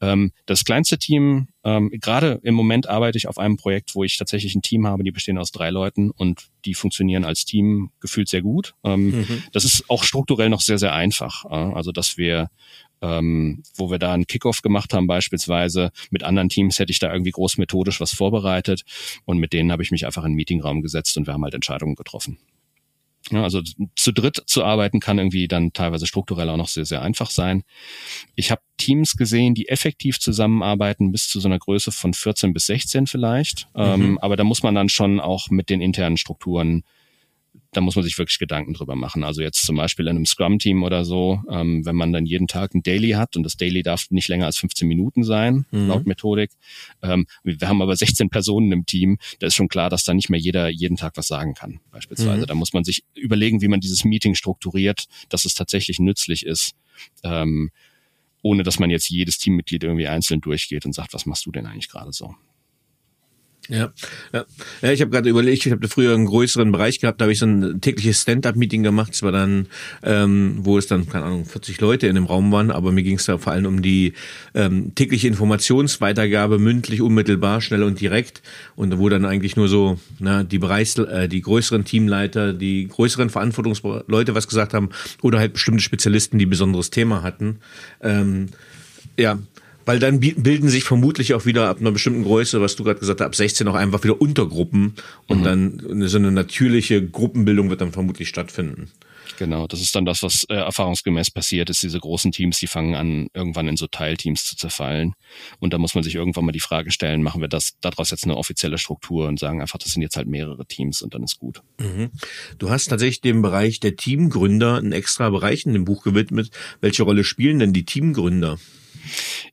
Ähm, 0.00 0.32
das 0.46 0.64
kleinste 0.64 0.98
Team, 0.98 1.48
ähm, 1.64 1.90
gerade 1.90 2.40
im 2.42 2.54
Moment 2.54 2.88
arbeite 2.88 3.18
ich 3.18 3.28
auf 3.28 3.38
einem 3.38 3.56
Projekt, 3.56 3.94
wo 3.94 4.04
ich 4.04 4.16
tatsächlich 4.16 4.54
ein 4.54 4.62
Team 4.62 4.86
habe, 4.86 5.02
die 5.02 5.10
bestehen 5.10 5.38
aus 5.38 5.50
drei 5.50 5.70
Leuten 5.70 6.10
und 6.10 6.48
die 6.64 6.74
funktionieren 6.74 7.24
als 7.24 7.44
Team 7.44 7.90
gefühlt 8.00 8.28
sehr 8.28 8.42
gut. 8.42 8.74
Ähm, 8.84 9.10
mhm. 9.10 9.42
Das 9.52 9.64
ist 9.64 9.84
auch 9.88 10.04
strukturell 10.04 10.50
noch 10.50 10.60
sehr, 10.60 10.78
sehr 10.78 10.94
einfach. 10.94 11.44
Äh, 11.44 11.74
also 11.74 11.92
dass 11.92 12.16
wir 12.16 12.48
ähm, 13.00 13.62
wo 13.76 13.90
wir 13.90 13.98
da 13.98 14.12
einen 14.12 14.26
Kickoff 14.26 14.62
gemacht 14.62 14.92
haben 14.92 15.06
beispielsweise. 15.06 15.90
Mit 16.10 16.24
anderen 16.24 16.48
Teams 16.48 16.78
hätte 16.78 16.90
ich 16.90 16.98
da 16.98 17.12
irgendwie 17.12 17.30
groß 17.30 17.58
methodisch 17.58 18.00
was 18.00 18.12
vorbereitet 18.12 18.82
und 19.24 19.38
mit 19.38 19.52
denen 19.52 19.72
habe 19.72 19.82
ich 19.82 19.90
mich 19.90 20.06
einfach 20.06 20.24
in 20.24 20.32
den 20.32 20.36
Meetingraum 20.36 20.82
gesetzt 20.82 21.16
und 21.16 21.26
wir 21.26 21.34
haben 21.34 21.44
halt 21.44 21.54
Entscheidungen 21.54 21.94
getroffen. 21.94 22.38
Ja, 23.30 23.42
also 23.42 23.60
zu 23.94 24.12
dritt 24.12 24.42
zu 24.46 24.64
arbeiten 24.64 25.00
kann 25.00 25.18
irgendwie 25.18 25.48
dann 25.48 25.72
teilweise 25.72 26.06
strukturell 26.06 26.48
auch 26.48 26.56
noch 26.56 26.68
sehr, 26.68 26.86
sehr 26.86 27.02
einfach 27.02 27.30
sein. 27.30 27.62
Ich 28.36 28.50
habe 28.50 28.62
Teams 28.78 29.16
gesehen, 29.16 29.54
die 29.54 29.68
effektiv 29.68 30.18
zusammenarbeiten 30.18 31.12
bis 31.12 31.28
zu 31.28 31.40
so 31.40 31.48
einer 31.48 31.58
Größe 31.58 31.92
von 31.92 32.14
14 32.14 32.52
bis 32.54 32.66
16 32.66 33.06
vielleicht. 33.06 33.68
Mhm. 33.74 33.82
Ähm, 33.82 34.18
aber 34.18 34.36
da 34.36 34.44
muss 34.44 34.62
man 34.62 34.74
dann 34.74 34.88
schon 34.88 35.20
auch 35.20 35.50
mit 35.50 35.68
den 35.68 35.80
internen 35.80 36.16
Strukturen 36.16 36.84
da 37.72 37.80
muss 37.82 37.96
man 37.96 38.04
sich 38.04 38.16
wirklich 38.16 38.38
Gedanken 38.38 38.72
drüber 38.72 38.96
machen. 38.96 39.24
Also 39.24 39.42
jetzt 39.42 39.64
zum 39.66 39.76
Beispiel 39.76 40.06
in 40.06 40.16
einem 40.16 40.26
Scrum-Team 40.26 40.82
oder 40.82 41.04
so, 41.04 41.42
ähm, 41.50 41.84
wenn 41.84 41.96
man 41.96 42.12
dann 42.12 42.24
jeden 42.24 42.46
Tag 42.46 42.74
ein 42.74 42.82
Daily 42.82 43.10
hat 43.10 43.36
und 43.36 43.42
das 43.42 43.56
Daily 43.56 43.82
darf 43.82 44.10
nicht 44.10 44.28
länger 44.28 44.46
als 44.46 44.56
15 44.58 44.88
Minuten 44.88 45.22
sein, 45.22 45.66
mhm. 45.70 45.88
laut 45.88 46.06
Methodik. 46.06 46.50
Ähm, 47.02 47.26
wir 47.42 47.68
haben 47.68 47.82
aber 47.82 47.94
16 47.94 48.30
Personen 48.30 48.72
im 48.72 48.86
Team, 48.86 49.18
da 49.38 49.46
ist 49.46 49.54
schon 49.54 49.68
klar, 49.68 49.90
dass 49.90 50.04
da 50.04 50.14
nicht 50.14 50.30
mehr 50.30 50.40
jeder 50.40 50.68
jeden 50.68 50.96
Tag 50.96 51.16
was 51.16 51.26
sagen 51.26 51.54
kann, 51.54 51.80
beispielsweise. 51.90 52.42
Mhm. 52.42 52.46
Da 52.46 52.54
muss 52.54 52.72
man 52.72 52.84
sich 52.84 53.04
überlegen, 53.14 53.60
wie 53.60 53.68
man 53.68 53.80
dieses 53.80 54.04
Meeting 54.04 54.34
strukturiert, 54.34 55.06
dass 55.28 55.44
es 55.44 55.54
tatsächlich 55.54 55.98
nützlich 55.98 56.46
ist. 56.46 56.74
Ähm, 57.22 57.70
ohne 58.42 58.62
dass 58.62 58.78
man 58.78 58.88
jetzt 58.88 59.10
jedes 59.10 59.38
Teammitglied 59.38 59.82
irgendwie 59.82 60.06
einzeln 60.06 60.40
durchgeht 60.40 60.86
und 60.86 60.94
sagt, 60.94 61.12
was 61.12 61.26
machst 61.26 61.44
du 61.44 61.50
denn 61.50 61.66
eigentlich 61.66 61.88
gerade 61.88 62.12
so? 62.12 62.34
Ja, 63.68 63.92
ja. 64.32 64.44
ja 64.80 64.92
ich 64.92 65.00
habe 65.00 65.10
gerade 65.10 65.28
überlegt, 65.28 65.66
ich 65.66 65.72
habe 65.72 65.88
früher 65.88 66.14
einen 66.14 66.26
größeren 66.26 66.72
Bereich 66.72 67.00
gehabt, 67.00 67.20
da 67.20 67.24
habe 67.24 67.32
ich 67.32 67.38
so 67.38 67.46
ein 67.46 67.80
tägliches 67.80 68.22
Stand-up-Meeting 68.22 68.82
gemacht. 68.82 69.12
Es 69.12 69.22
war 69.22 69.32
dann, 69.32 69.66
ähm, 70.02 70.58
wo 70.60 70.78
es 70.78 70.86
dann, 70.86 71.08
keine 71.08 71.26
Ahnung, 71.26 71.44
40 71.44 71.80
Leute 71.80 72.06
in 72.06 72.14
dem 72.14 72.24
Raum 72.24 72.50
waren, 72.50 72.70
aber 72.70 72.92
mir 72.92 73.02
ging 73.02 73.16
es 73.16 73.26
da 73.26 73.36
vor 73.38 73.52
allem 73.52 73.66
um 73.66 73.82
die 73.82 74.14
ähm, 74.54 74.94
tägliche 74.94 75.28
Informationsweitergabe, 75.28 76.58
mündlich, 76.58 77.02
unmittelbar, 77.02 77.60
schnell 77.60 77.82
und 77.82 78.00
direkt. 78.00 78.42
Und 78.74 78.98
wo 78.98 79.08
dann 79.08 79.24
eigentlich 79.24 79.56
nur 79.56 79.68
so 79.68 79.98
na, 80.18 80.44
die 80.44 80.58
Bereichs-, 80.58 80.98
äh, 80.98 81.28
die 81.28 81.42
größeren 81.42 81.84
Teamleiter, 81.84 82.54
die 82.54 82.88
größeren 82.88 83.28
Verantwortungsleute 83.28 84.34
was 84.34 84.48
gesagt 84.48 84.72
haben 84.72 84.90
oder 85.22 85.38
halt 85.38 85.52
bestimmte 85.52 85.82
Spezialisten, 85.82 86.38
die 86.38 86.46
besonderes 86.46 86.90
Thema 86.90 87.22
hatten. 87.22 87.58
Ähm, 88.00 88.48
ja, 89.18 89.38
weil 89.88 89.98
dann 90.00 90.20
bilden 90.20 90.68
sich 90.68 90.84
vermutlich 90.84 91.32
auch 91.32 91.46
wieder 91.46 91.70
ab 91.70 91.80
einer 91.80 91.92
bestimmten 91.92 92.22
Größe, 92.22 92.60
was 92.60 92.76
du 92.76 92.84
gerade 92.84 93.00
gesagt 93.00 93.22
hast, 93.22 93.26
ab 93.26 93.34
16 93.34 93.66
auch 93.68 93.74
einfach 93.74 94.04
wieder 94.04 94.20
Untergruppen 94.20 94.92
und 95.28 95.40
mhm. 95.40 95.44
dann 95.44 96.08
so 96.08 96.18
eine 96.18 96.30
natürliche 96.30 97.02
Gruppenbildung 97.08 97.70
wird 97.70 97.80
dann 97.80 97.92
vermutlich 97.92 98.28
stattfinden. 98.28 98.90
Genau, 99.38 99.66
das 99.66 99.80
ist 99.80 99.94
dann 99.94 100.04
das, 100.04 100.22
was 100.22 100.44
äh, 100.50 100.56
erfahrungsgemäß 100.56 101.30
passiert 101.30 101.70
ist. 101.70 101.82
Diese 101.82 101.98
großen 101.98 102.32
Teams, 102.32 102.58
die 102.58 102.66
fangen 102.66 102.96
an, 102.96 103.28
irgendwann 103.32 103.66
in 103.66 103.78
so 103.78 103.86
Teilteams 103.86 104.44
zu 104.44 104.56
zerfallen. 104.56 105.14
Und 105.58 105.72
da 105.72 105.78
muss 105.78 105.94
man 105.94 106.04
sich 106.04 106.16
irgendwann 106.16 106.44
mal 106.44 106.52
die 106.52 106.60
Frage 106.60 106.90
stellen, 106.90 107.22
machen 107.22 107.40
wir 107.40 107.48
das 107.48 107.78
daraus 107.80 108.10
jetzt 108.10 108.24
eine 108.24 108.36
offizielle 108.36 108.76
Struktur 108.76 109.26
und 109.26 109.38
sagen 109.38 109.62
einfach, 109.62 109.78
das 109.78 109.92
sind 109.92 110.02
jetzt 110.02 110.18
halt 110.18 110.28
mehrere 110.28 110.66
Teams 110.66 111.00
und 111.00 111.14
dann 111.14 111.22
ist 111.22 111.38
gut. 111.38 111.62
Mhm. 111.80 112.10
Du 112.58 112.68
hast 112.68 112.88
tatsächlich 112.88 113.22
dem 113.22 113.40
Bereich 113.40 113.80
der 113.80 113.96
Teamgründer 113.96 114.76
einen 114.76 114.92
extra 114.92 115.30
Bereich 115.30 115.64
in 115.64 115.72
dem 115.72 115.86
Buch 115.86 116.02
gewidmet. 116.02 116.50
Welche 116.82 117.04
Rolle 117.04 117.24
spielen 117.24 117.58
denn 117.58 117.72
die 117.72 117.86
Teamgründer? 117.86 118.58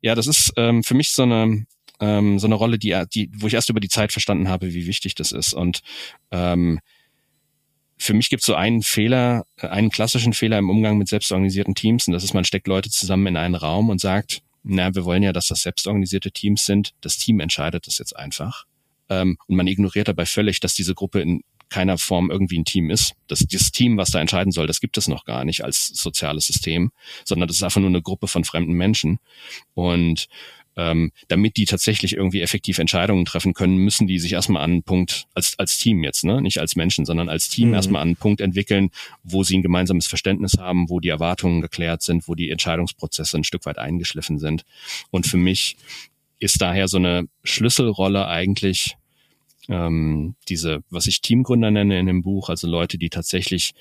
Ja, 0.01 0.15
das 0.15 0.27
ist 0.27 0.53
ähm, 0.57 0.83
für 0.83 0.93
mich 0.93 1.11
so 1.11 1.23
eine 1.23 1.65
ähm, 1.99 2.39
so 2.39 2.47
eine 2.47 2.55
Rolle, 2.55 2.77
die, 2.77 2.95
die, 3.13 3.29
wo 3.33 3.47
ich 3.47 3.53
erst 3.53 3.69
über 3.69 3.79
die 3.79 3.89
Zeit 3.89 4.11
verstanden 4.11 4.49
habe, 4.49 4.73
wie 4.73 4.85
wichtig 4.85 5.15
das 5.15 5.31
ist. 5.31 5.53
Und 5.53 5.81
ähm, 6.31 6.79
für 7.97 8.13
mich 8.13 8.29
gibt 8.29 8.41
es 8.41 8.45
so 8.45 8.55
einen 8.55 8.81
Fehler, 8.81 9.45
einen 9.57 9.89
klassischen 9.89 10.33
Fehler 10.33 10.57
im 10.57 10.69
Umgang 10.69 10.97
mit 10.97 11.07
selbstorganisierten 11.07 11.75
Teams, 11.75 12.07
und 12.07 12.13
das 12.13 12.23
ist, 12.23 12.33
man 12.33 12.43
steckt 12.43 12.67
Leute 12.67 12.89
zusammen 12.89 13.27
in 13.27 13.37
einen 13.37 13.55
Raum 13.55 13.89
und 13.89 14.01
sagt, 14.01 14.41
na, 14.63 14.93
wir 14.95 15.05
wollen 15.05 15.23
ja, 15.23 15.31
dass 15.31 15.47
das 15.47 15.61
selbstorganisierte 15.61 16.31
Teams 16.31 16.65
sind. 16.65 16.93
Das 17.01 17.17
Team 17.17 17.39
entscheidet 17.39 17.87
das 17.87 17.99
jetzt 17.99 18.15
einfach. 18.15 18.65
Ähm, 19.09 19.37
und 19.47 19.55
man 19.55 19.67
ignoriert 19.67 20.07
dabei 20.07 20.25
völlig, 20.25 20.59
dass 20.59 20.73
diese 20.73 20.95
Gruppe 20.95 21.21
in 21.21 21.41
keiner 21.70 21.97
Form 21.97 22.30
irgendwie 22.30 22.59
ein 22.59 22.66
Team 22.66 22.89
ist. 22.89 23.13
Das, 23.28 23.39
dieses 23.39 23.72
Team, 23.72 23.97
was 23.97 24.11
da 24.11 24.20
entscheiden 24.20 24.51
soll, 24.51 24.68
das 24.68 24.80
gibt 24.80 24.97
es 24.97 25.07
noch 25.07 25.26
gar 25.26 25.45
nicht 25.45 25.63
als 25.63 25.88
soziales 25.88 26.47
System, 26.47 26.91
sondern 27.24 27.47
das 27.47 27.57
ist 27.57 27.63
einfach 27.63 27.82
nur 27.82 27.89
eine 27.89 28.01
Gruppe 28.01 28.28
von 28.28 28.43
fremden 28.43 28.74
Menschen. 28.74 29.20
Und 29.74 30.28
ähm, 30.78 31.11
damit 31.28 31.57
die 31.57 31.66
tatsächlich 31.66 32.13
irgendwie 32.13 32.41
effektiv 32.41 32.80
Entscheidungen 32.80 33.26
treffen 33.26 33.53
können, 33.53 33.78
müssen 33.78 34.07
die 34.07 34.20
sich 34.20 34.34
erstmal 34.34 34.63
an 34.63 34.72
einen 34.72 34.84
Punkt, 34.84 35.28
als, 35.34 35.57
als 35.57 35.78
Team 35.78 36.03
jetzt, 36.03 36.26
ne? 36.26 36.41
nicht 36.41 36.59
als 36.59 36.76
Menschen, 36.76 37.05
sondern 37.05 37.30
als 37.30 37.47
Team 37.47 37.70
mhm. 37.70 37.76
erstmal 37.76 38.01
an 38.01 38.09
einen 38.09 38.18
Punkt 38.18 38.41
entwickeln, 38.41 38.89
wo 39.24 39.43
sie 39.43 39.57
ein 39.57 39.61
gemeinsames 39.61 40.07
Verständnis 40.07 40.57
haben, 40.59 40.89
wo 40.89 40.99
die 40.99 41.09
Erwartungen 41.09 41.61
geklärt 41.61 42.01
sind, 42.01 42.28
wo 42.28 42.36
die 42.36 42.51
Entscheidungsprozesse 42.51 43.38
ein 43.38 43.45
Stück 43.45 43.66
weit 43.66 43.78
eingeschliffen 43.78 44.38
sind. 44.38 44.66
Und 45.11 45.26
für 45.28 45.38
mich 45.38 45.78
ist 46.39 46.61
daher 46.61 46.88
so 46.89 46.97
eine 46.97 47.28
Schlüsselrolle 47.43 48.28
eigentlich 48.28 48.97
ähm, 49.70 50.36
diese, 50.47 50.84
was 50.89 51.07
ich 51.07 51.22
Teamgründer 51.22 51.72
nenne 51.72 51.99
in 51.99 52.05
dem 52.05 52.22
Buch, 52.22 52.49
also 52.49 52.68
Leute, 52.68 52.97
die 52.97 53.09
tatsächlich 53.09 53.74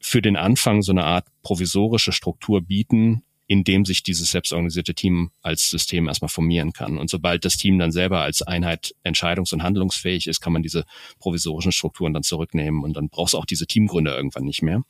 für 0.00 0.22
den 0.22 0.36
Anfang 0.36 0.82
so 0.82 0.92
eine 0.92 1.04
Art 1.04 1.26
provisorische 1.42 2.12
Struktur 2.12 2.60
bieten, 2.60 3.22
in 3.46 3.64
dem 3.64 3.84
sich 3.84 4.02
dieses 4.02 4.30
selbstorganisierte 4.30 4.94
Team 4.94 5.30
als 5.42 5.68
System 5.68 6.08
erstmal 6.08 6.28
formieren 6.28 6.72
kann. 6.72 6.98
Und 6.98 7.10
sobald 7.10 7.44
das 7.44 7.56
Team 7.56 7.78
dann 7.78 7.92
selber 7.92 8.20
als 8.20 8.42
Einheit 8.42 8.94
entscheidungs- 9.04 9.52
und 9.52 9.62
handlungsfähig 9.62 10.26
ist, 10.26 10.40
kann 10.40 10.52
man 10.52 10.62
diese 10.62 10.84
provisorischen 11.18 11.72
Strukturen 11.72 12.14
dann 12.14 12.22
zurücknehmen 12.22 12.82
und 12.82 12.96
dann 12.96 13.08
brauchst 13.08 13.34
du 13.34 13.38
auch 13.38 13.46
diese 13.46 13.66
Teamgründer 13.66 14.16
irgendwann 14.16 14.44
nicht 14.44 14.62
mehr. 14.62 14.82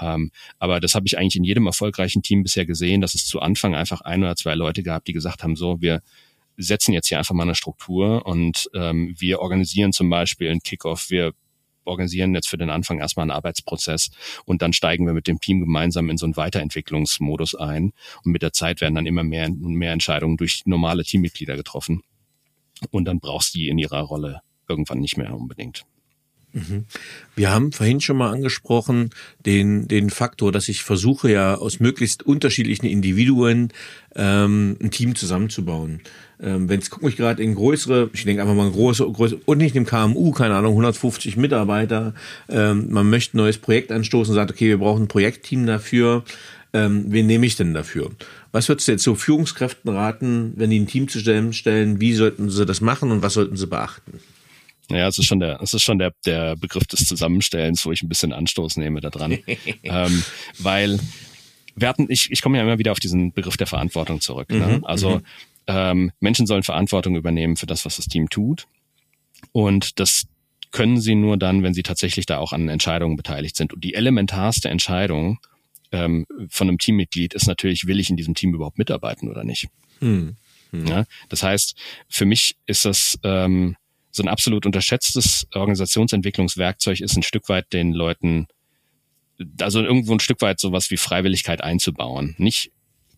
Ähm, 0.00 0.30
aber 0.58 0.80
das 0.80 0.94
habe 0.94 1.06
ich 1.06 1.18
eigentlich 1.18 1.36
in 1.36 1.44
jedem 1.44 1.66
erfolgreichen 1.66 2.22
Team 2.22 2.42
bisher 2.42 2.66
gesehen, 2.66 3.00
dass 3.00 3.14
es 3.14 3.26
zu 3.26 3.40
Anfang 3.40 3.74
einfach 3.74 4.00
ein 4.02 4.22
oder 4.22 4.36
zwei 4.36 4.54
Leute 4.54 4.82
gab, 4.82 5.04
die 5.04 5.12
gesagt 5.12 5.42
haben, 5.42 5.56
so, 5.56 5.80
wir 5.80 6.02
setzen 6.56 6.92
jetzt 6.92 7.08
hier 7.08 7.18
einfach 7.18 7.34
mal 7.34 7.44
eine 7.44 7.54
Struktur 7.54 8.26
und 8.26 8.68
ähm, 8.74 9.14
wir 9.18 9.40
organisieren 9.40 9.92
zum 9.92 10.10
Beispiel 10.10 10.50
einen 10.50 10.60
Kickoff, 10.60 11.10
wir 11.10 11.32
organisieren 11.84 12.34
jetzt 12.34 12.48
für 12.48 12.58
den 12.58 12.70
Anfang 12.70 12.98
erstmal 12.98 13.24
einen 13.24 13.30
Arbeitsprozess 13.30 14.10
und 14.44 14.62
dann 14.62 14.72
steigen 14.72 15.06
wir 15.06 15.12
mit 15.12 15.28
dem 15.28 15.40
Team 15.40 15.60
gemeinsam 15.60 16.10
in 16.10 16.16
so 16.16 16.26
einen 16.26 16.36
Weiterentwicklungsmodus 16.36 17.54
ein 17.54 17.92
und 18.24 18.32
mit 18.32 18.42
der 18.42 18.52
Zeit 18.52 18.80
werden 18.80 18.96
dann 18.96 19.06
immer 19.06 19.22
mehr 19.22 19.48
mehr 19.50 19.92
Entscheidungen 19.92 20.36
durch 20.36 20.62
normale 20.66 21.04
Teammitglieder 21.04 21.56
getroffen 21.56 22.02
und 22.90 23.04
dann 23.04 23.20
brauchst 23.20 23.54
du 23.54 23.58
die 23.58 23.68
in 23.68 23.78
ihrer 23.78 24.00
Rolle 24.00 24.40
irgendwann 24.68 24.98
nicht 24.98 25.16
mehr 25.16 25.32
unbedingt. 25.34 25.84
Mhm. 26.56 26.86
Wir 27.34 27.50
haben 27.50 27.70
vorhin 27.70 28.00
schon 28.00 28.16
mal 28.16 28.32
angesprochen 28.32 29.10
den, 29.44 29.88
den 29.88 30.08
Faktor, 30.10 30.52
dass 30.52 30.68
ich 30.68 30.82
versuche 30.82 31.30
ja 31.30 31.56
aus 31.56 31.80
möglichst 31.80 32.22
unterschiedlichen 32.22 32.86
Individuen 32.86 33.72
ähm, 34.14 34.76
ein 34.80 34.90
Team 34.90 35.14
zusammenzubauen. 35.14 36.00
Ähm, 36.42 36.68
wenn 36.68 36.80
es 36.80 36.90
gucke 36.90 37.08
ich 37.08 37.16
gerade 37.16 37.42
in 37.42 37.54
größere, 37.54 38.10
ich 38.12 38.24
denke 38.24 38.42
einfach 38.42 38.54
mal 38.54 38.70
große, 38.70 39.04
große 39.10 39.40
und 39.46 39.58
nicht 39.58 39.74
im 39.74 39.86
KMU, 39.86 40.32
keine 40.32 40.54
Ahnung, 40.54 40.72
150 40.72 41.36
Mitarbeiter, 41.36 42.14
ähm, 42.48 42.88
man 42.90 43.08
möchte 43.08 43.36
ein 43.36 43.38
neues 43.38 43.58
Projekt 43.58 43.90
anstoßen, 43.90 44.34
sagt, 44.34 44.50
okay, 44.50 44.68
wir 44.68 44.78
brauchen 44.78 45.04
ein 45.04 45.08
Projektteam 45.08 45.66
dafür. 45.66 46.24
Ähm, 46.72 47.06
wen 47.08 47.26
nehme 47.26 47.46
ich 47.46 47.56
denn 47.56 47.72
dafür? 47.72 48.10
Was 48.52 48.68
würdest 48.68 48.88
du 48.88 48.92
jetzt 48.92 49.04
so 49.04 49.14
Führungskräften 49.14 49.90
raten, 49.90 50.52
wenn 50.56 50.68
die 50.68 50.78
ein 50.78 50.86
Team 50.86 51.08
zu 51.08 51.20
stellen, 51.20 51.52
stellen, 51.52 52.00
wie 52.00 52.12
sollten 52.12 52.50
sie 52.50 52.66
das 52.66 52.80
machen 52.80 53.12
und 53.12 53.22
was 53.22 53.34
sollten 53.34 53.56
sie 53.56 53.66
beachten? 53.66 54.20
Ja, 54.90 55.08
es 55.08 55.18
ist 55.18 55.24
schon 55.26 55.40
der, 55.40 55.60
es 55.62 55.72
ist 55.72 55.82
schon 55.82 55.98
der, 55.98 56.12
der 56.24 56.56
Begriff 56.56 56.86
des 56.86 57.04
Zusammenstellens, 57.06 57.84
wo 57.86 57.92
ich 57.92 58.02
ein 58.02 58.08
bisschen 58.08 58.32
Anstoß 58.32 58.76
nehme 58.76 59.00
daran. 59.00 59.38
ähm, 59.82 60.22
weil 60.58 60.98
wir 61.74 61.88
hatten, 61.88 62.06
ich, 62.08 62.30
ich 62.30 62.42
komme 62.42 62.58
ja 62.58 62.64
immer 62.64 62.78
wieder 62.78 62.92
auf 62.92 63.00
diesen 63.00 63.32
Begriff 63.32 63.56
der 63.56 63.66
Verantwortung 63.66 64.20
zurück. 64.20 64.50
Ne? 64.50 64.78
Mhm, 64.78 64.84
also 64.84 65.16
mhm. 65.16 65.22
Ähm, 65.66 66.12
Menschen 66.20 66.46
sollen 66.46 66.62
Verantwortung 66.62 67.16
übernehmen 67.16 67.56
für 67.56 67.66
das, 67.66 67.84
was 67.84 67.96
das 67.96 68.06
Team 68.06 68.30
tut. 68.30 68.66
Und 69.52 70.00
das 70.00 70.26
können 70.72 71.00
sie 71.00 71.14
nur 71.14 71.36
dann, 71.36 71.62
wenn 71.62 71.74
sie 71.74 71.82
tatsächlich 71.82 72.26
da 72.26 72.38
auch 72.38 72.52
an 72.52 72.68
Entscheidungen 72.68 73.16
beteiligt 73.16 73.56
sind. 73.56 73.72
Und 73.72 73.82
die 73.82 73.94
elementarste 73.94 74.68
Entscheidung 74.68 75.38
ähm, 75.92 76.26
von 76.48 76.68
einem 76.68 76.78
Teammitglied 76.78 77.34
ist 77.34 77.46
natürlich, 77.46 77.86
will 77.86 78.00
ich 78.00 78.10
in 78.10 78.16
diesem 78.16 78.34
Team 78.34 78.54
überhaupt 78.54 78.78
mitarbeiten 78.78 79.28
oder 79.28 79.44
nicht? 79.44 79.68
Mhm. 80.00 80.36
Ja, 80.72 81.04
das 81.28 81.42
heißt, 81.42 81.76
für 82.08 82.26
mich 82.26 82.56
ist 82.66 82.84
das 82.84 83.18
ähm, 83.22 83.76
so 84.10 84.22
ein 84.22 84.28
absolut 84.28 84.66
unterschätztes 84.66 85.46
Organisationsentwicklungswerkzeug 85.54 87.00
ist 87.00 87.16
ein 87.16 87.22
Stück 87.22 87.48
weit 87.48 87.72
den 87.72 87.92
Leuten, 87.92 88.46
also 89.60 89.82
irgendwo 89.82 90.12
ein 90.12 90.20
Stück 90.20 90.40
weit 90.40 90.58
sowas 90.58 90.90
wie 90.90 90.96
Freiwilligkeit 90.96 91.62
einzubauen. 91.62 92.34
Nicht 92.38 92.72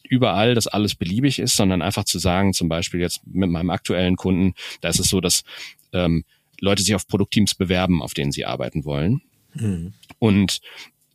überall, 0.08 0.54
dass 0.54 0.66
alles 0.66 0.94
beliebig 0.94 1.38
ist, 1.38 1.56
sondern 1.56 1.82
einfach 1.82 2.04
zu 2.04 2.18
sagen, 2.18 2.52
zum 2.52 2.68
Beispiel 2.68 3.00
jetzt 3.00 3.20
mit 3.26 3.50
meinem 3.50 3.70
aktuellen 3.70 4.16
Kunden, 4.16 4.54
da 4.80 4.88
ist 4.88 5.00
es 5.00 5.08
so, 5.08 5.20
dass 5.20 5.44
ähm, 5.92 6.24
Leute 6.60 6.82
sich 6.82 6.94
auf 6.94 7.06
Produktteams 7.06 7.54
bewerben, 7.54 8.02
auf 8.02 8.14
denen 8.14 8.32
sie 8.32 8.44
arbeiten 8.44 8.84
wollen. 8.84 9.22
Mhm. 9.54 9.94
Und 10.18 10.60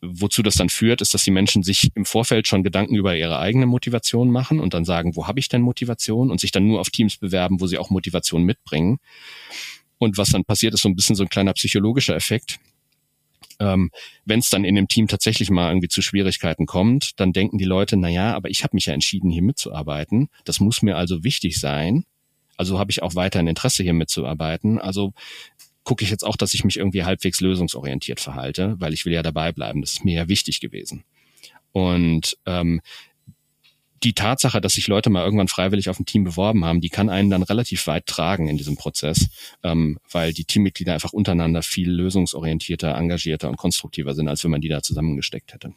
wozu 0.01 0.43
das 0.43 0.55
dann 0.55 0.69
führt, 0.69 1.01
ist, 1.01 1.13
dass 1.13 1.23
die 1.23 1.31
Menschen 1.31 1.63
sich 1.63 1.89
im 1.95 2.05
Vorfeld 2.05 2.47
schon 2.47 2.63
Gedanken 2.63 2.95
über 2.95 3.15
ihre 3.15 3.39
eigene 3.39 3.65
Motivation 3.65 4.29
machen 4.29 4.59
und 4.59 4.73
dann 4.73 4.85
sagen, 4.85 5.15
wo 5.15 5.27
habe 5.27 5.39
ich 5.39 5.47
denn 5.47 5.61
Motivation 5.61 6.29
und 6.29 6.41
sich 6.41 6.51
dann 6.51 6.67
nur 6.67 6.81
auf 6.81 6.89
Teams 6.89 7.17
bewerben, 7.17 7.61
wo 7.61 7.67
sie 7.67 7.77
auch 7.77 7.89
Motivation 7.89 8.43
mitbringen. 8.43 8.99
Und 9.97 10.17
was 10.17 10.29
dann 10.29 10.43
passiert, 10.43 10.73
ist 10.73 10.81
so 10.81 10.89
ein 10.89 10.95
bisschen 10.95 11.15
so 11.15 11.23
ein 11.23 11.29
kleiner 11.29 11.53
psychologischer 11.53 12.15
Effekt. 12.15 12.59
Ähm, 13.59 13.91
Wenn 14.25 14.39
es 14.39 14.49
dann 14.49 14.65
in 14.65 14.75
dem 14.75 14.87
Team 14.87 15.07
tatsächlich 15.07 15.49
mal 15.49 15.69
irgendwie 15.69 15.87
zu 15.87 16.01
Schwierigkeiten 16.01 16.65
kommt, 16.65 17.19
dann 17.19 17.33
denken 17.33 17.57
die 17.57 17.65
Leute, 17.65 17.97
na 17.97 18.09
ja, 18.09 18.33
aber 18.35 18.49
ich 18.49 18.63
habe 18.63 18.75
mich 18.75 18.85
ja 18.85 18.93
entschieden, 18.93 19.29
hier 19.29 19.43
mitzuarbeiten. 19.43 20.29
Das 20.45 20.59
muss 20.59 20.81
mir 20.81 20.97
also 20.97 21.23
wichtig 21.23 21.59
sein. 21.59 22.05
Also 22.57 22.79
habe 22.79 22.91
ich 22.91 23.01
auch 23.01 23.15
weiterhin 23.15 23.47
Interesse, 23.47 23.83
hier 23.83 23.93
mitzuarbeiten. 23.93 24.79
Also 24.79 25.13
gucke 25.83 26.03
ich 26.03 26.09
jetzt 26.09 26.23
auch, 26.23 26.37
dass 26.37 26.53
ich 26.53 26.63
mich 26.63 26.77
irgendwie 26.77 27.03
halbwegs 27.03 27.41
lösungsorientiert 27.41 28.19
verhalte, 28.19 28.75
weil 28.79 28.93
ich 28.93 29.05
will 29.05 29.13
ja 29.13 29.23
dabei 29.23 29.51
bleiben. 29.51 29.81
Das 29.81 29.93
ist 29.93 30.05
mir 30.05 30.15
ja 30.15 30.27
wichtig 30.27 30.59
gewesen. 30.59 31.03
Und 31.71 32.37
ähm, 32.45 32.81
die 34.03 34.13
Tatsache, 34.13 34.61
dass 34.61 34.73
sich 34.73 34.87
Leute 34.87 35.09
mal 35.09 35.23
irgendwann 35.23 35.47
freiwillig 35.47 35.89
auf 35.89 35.99
ein 35.99 36.05
Team 36.05 36.23
beworben 36.23 36.65
haben, 36.65 36.81
die 36.81 36.89
kann 36.89 37.09
einen 37.09 37.29
dann 37.29 37.43
relativ 37.43 37.87
weit 37.87 38.05
tragen 38.05 38.47
in 38.47 38.57
diesem 38.57 38.75
Prozess, 38.75 39.27
ähm, 39.63 39.99
weil 40.11 40.33
die 40.33 40.45
Teammitglieder 40.45 40.93
einfach 40.93 41.13
untereinander 41.13 41.61
viel 41.63 41.89
lösungsorientierter, 41.89 42.95
engagierter 42.95 43.49
und 43.49 43.57
konstruktiver 43.57 44.13
sind, 44.13 44.27
als 44.27 44.43
wenn 44.43 44.51
man 44.51 44.61
die 44.61 44.69
da 44.69 44.81
zusammengesteckt 44.81 45.53
hätte. 45.53 45.73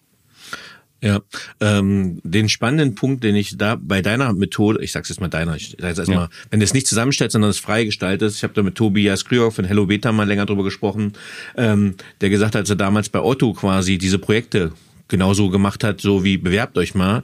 Ja, 1.03 1.21
ähm, 1.61 2.21
den 2.25 2.49
spannenden 2.49 2.95
Punkt, 2.95 3.23
den 3.23 3.37
ich 3.37 3.59
da 3.59 3.77
bei 3.79 4.01
deiner 4.01 4.33
Methode, 4.33 4.83
ich 4.83 4.93
sag's 4.93 5.11
jetzt 5.11 5.21
mal 5.21 5.29
deiner, 5.29 5.55
ich 5.55 5.77
sag's 5.79 5.99
erstmal, 5.99 6.25
ja. 6.25 6.31
wenn 6.51 6.61
du 6.61 6.65
es 6.65 6.73
nicht 6.73 6.87
zusammenstellst, 6.87 7.35
sondern 7.35 7.51
es 7.51 7.59
frei 7.59 7.85
gestaltest, 7.85 8.39
ich 8.39 8.43
habe 8.45 8.55
da 8.55 8.63
mit 8.63 8.77
Tobias 8.77 9.27
Krüger 9.27 9.51
von 9.51 9.67
Hello 9.67 9.87
Beta 9.87 10.11
mal 10.13 10.27
länger 10.27 10.47
drüber 10.47 10.65
gesprochen, 10.65 11.13
ähm, 11.57 11.97
der 12.23 12.31
gesagt 12.31 12.55
hat, 12.55 12.61
als 12.61 12.71
er 12.71 12.77
damals 12.77 13.11
bei 13.11 13.21
Otto 13.21 13.53
quasi 13.53 13.99
diese 13.99 14.19
Projekte 14.19 14.73
genauso 15.09 15.51
gemacht 15.51 15.85
hat, 15.85 16.01
so 16.01 16.25
wie 16.25 16.37
bewerbt 16.37 16.79
euch 16.79 16.95
mal. 16.95 17.23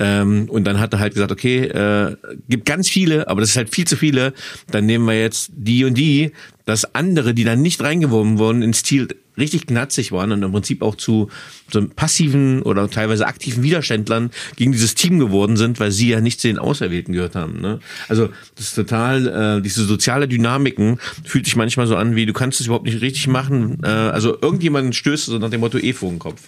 Ähm, 0.00 0.48
und 0.48 0.64
dann 0.64 0.78
hat 0.78 0.92
er 0.92 1.00
halt 1.00 1.14
gesagt, 1.14 1.32
okay, 1.32 1.64
äh, 1.64 2.16
gibt 2.48 2.64
ganz 2.64 2.88
viele, 2.88 3.28
aber 3.28 3.40
das 3.40 3.50
ist 3.50 3.56
halt 3.56 3.74
viel 3.74 3.86
zu 3.86 3.96
viele. 3.96 4.32
Dann 4.70 4.86
nehmen 4.86 5.06
wir 5.06 5.20
jetzt 5.20 5.50
die 5.54 5.84
und 5.84 5.94
die, 5.94 6.32
dass 6.66 6.94
andere, 6.94 7.34
die 7.34 7.44
dann 7.44 7.62
nicht 7.62 7.82
reingeworben 7.82 8.38
wurden, 8.38 8.62
ins 8.62 8.82
Ziel 8.82 9.08
richtig 9.38 9.66
knatzig 9.66 10.12
waren 10.12 10.32
und 10.32 10.42
im 10.42 10.52
Prinzip 10.52 10.82
auch 10.82 10.96
zu 10.96 11.30
so 11.70 11.86
passiven 11.86 12.62
oder 12.62 12.90
teilweise 12.90 13.26
aktiven 13.26 13.62
Widerständlern 13.62 14.30
gegen 14.56 14.72
dieses 14.72 14.94
Team 14.94 15.18
geworden 15.18 15.56
sind, 15.56 15.80
weil 15.80 15.92
sie 15.92 16.08
ja 16.08 16.20
nicht 16.20 16.40
zu 16.40 16.48
den 16.48 16.58
Auserwählten 16.58 17.14
gehört 17.14 17.34
haben. 17.34 17.60
Ne? 17.60 17.78
Also 18.08 18.28
das 18.56 18.66
ist 18.66 18.74
total, 18.74 19.58
äh, 19.58 19.62
diese 19.62 19.84
soziale 19.84 20.28
Dynamiken 20.28 20.98
fühlt 21.24 21.44
sich 21.44 21.56
manchmal 21.56 21.86
so 21.86 21.96
an, 21.96 22.16
wie 22.16 22.26
du 22.26 22.32
kannst 22.32 22.60
es 22.60 22.66
überhaupt 22.66 22.86
nicht 22.86 23.00
richtig 23.00 23.28
machen. 23.28 23.78
Äh, 23.82 23.88
also 23.88 24.36
irgendjemand 24.40 24.94
stößt 24.94 25.26
so 25.26 25.38
nach 25.38 25.50
dem 25.50 25.60
Motto 25.60 25.78
eh 25.78 25.92
vor 25.92 26.10
den 26.10 26.18
Kopf. 26.18 26.42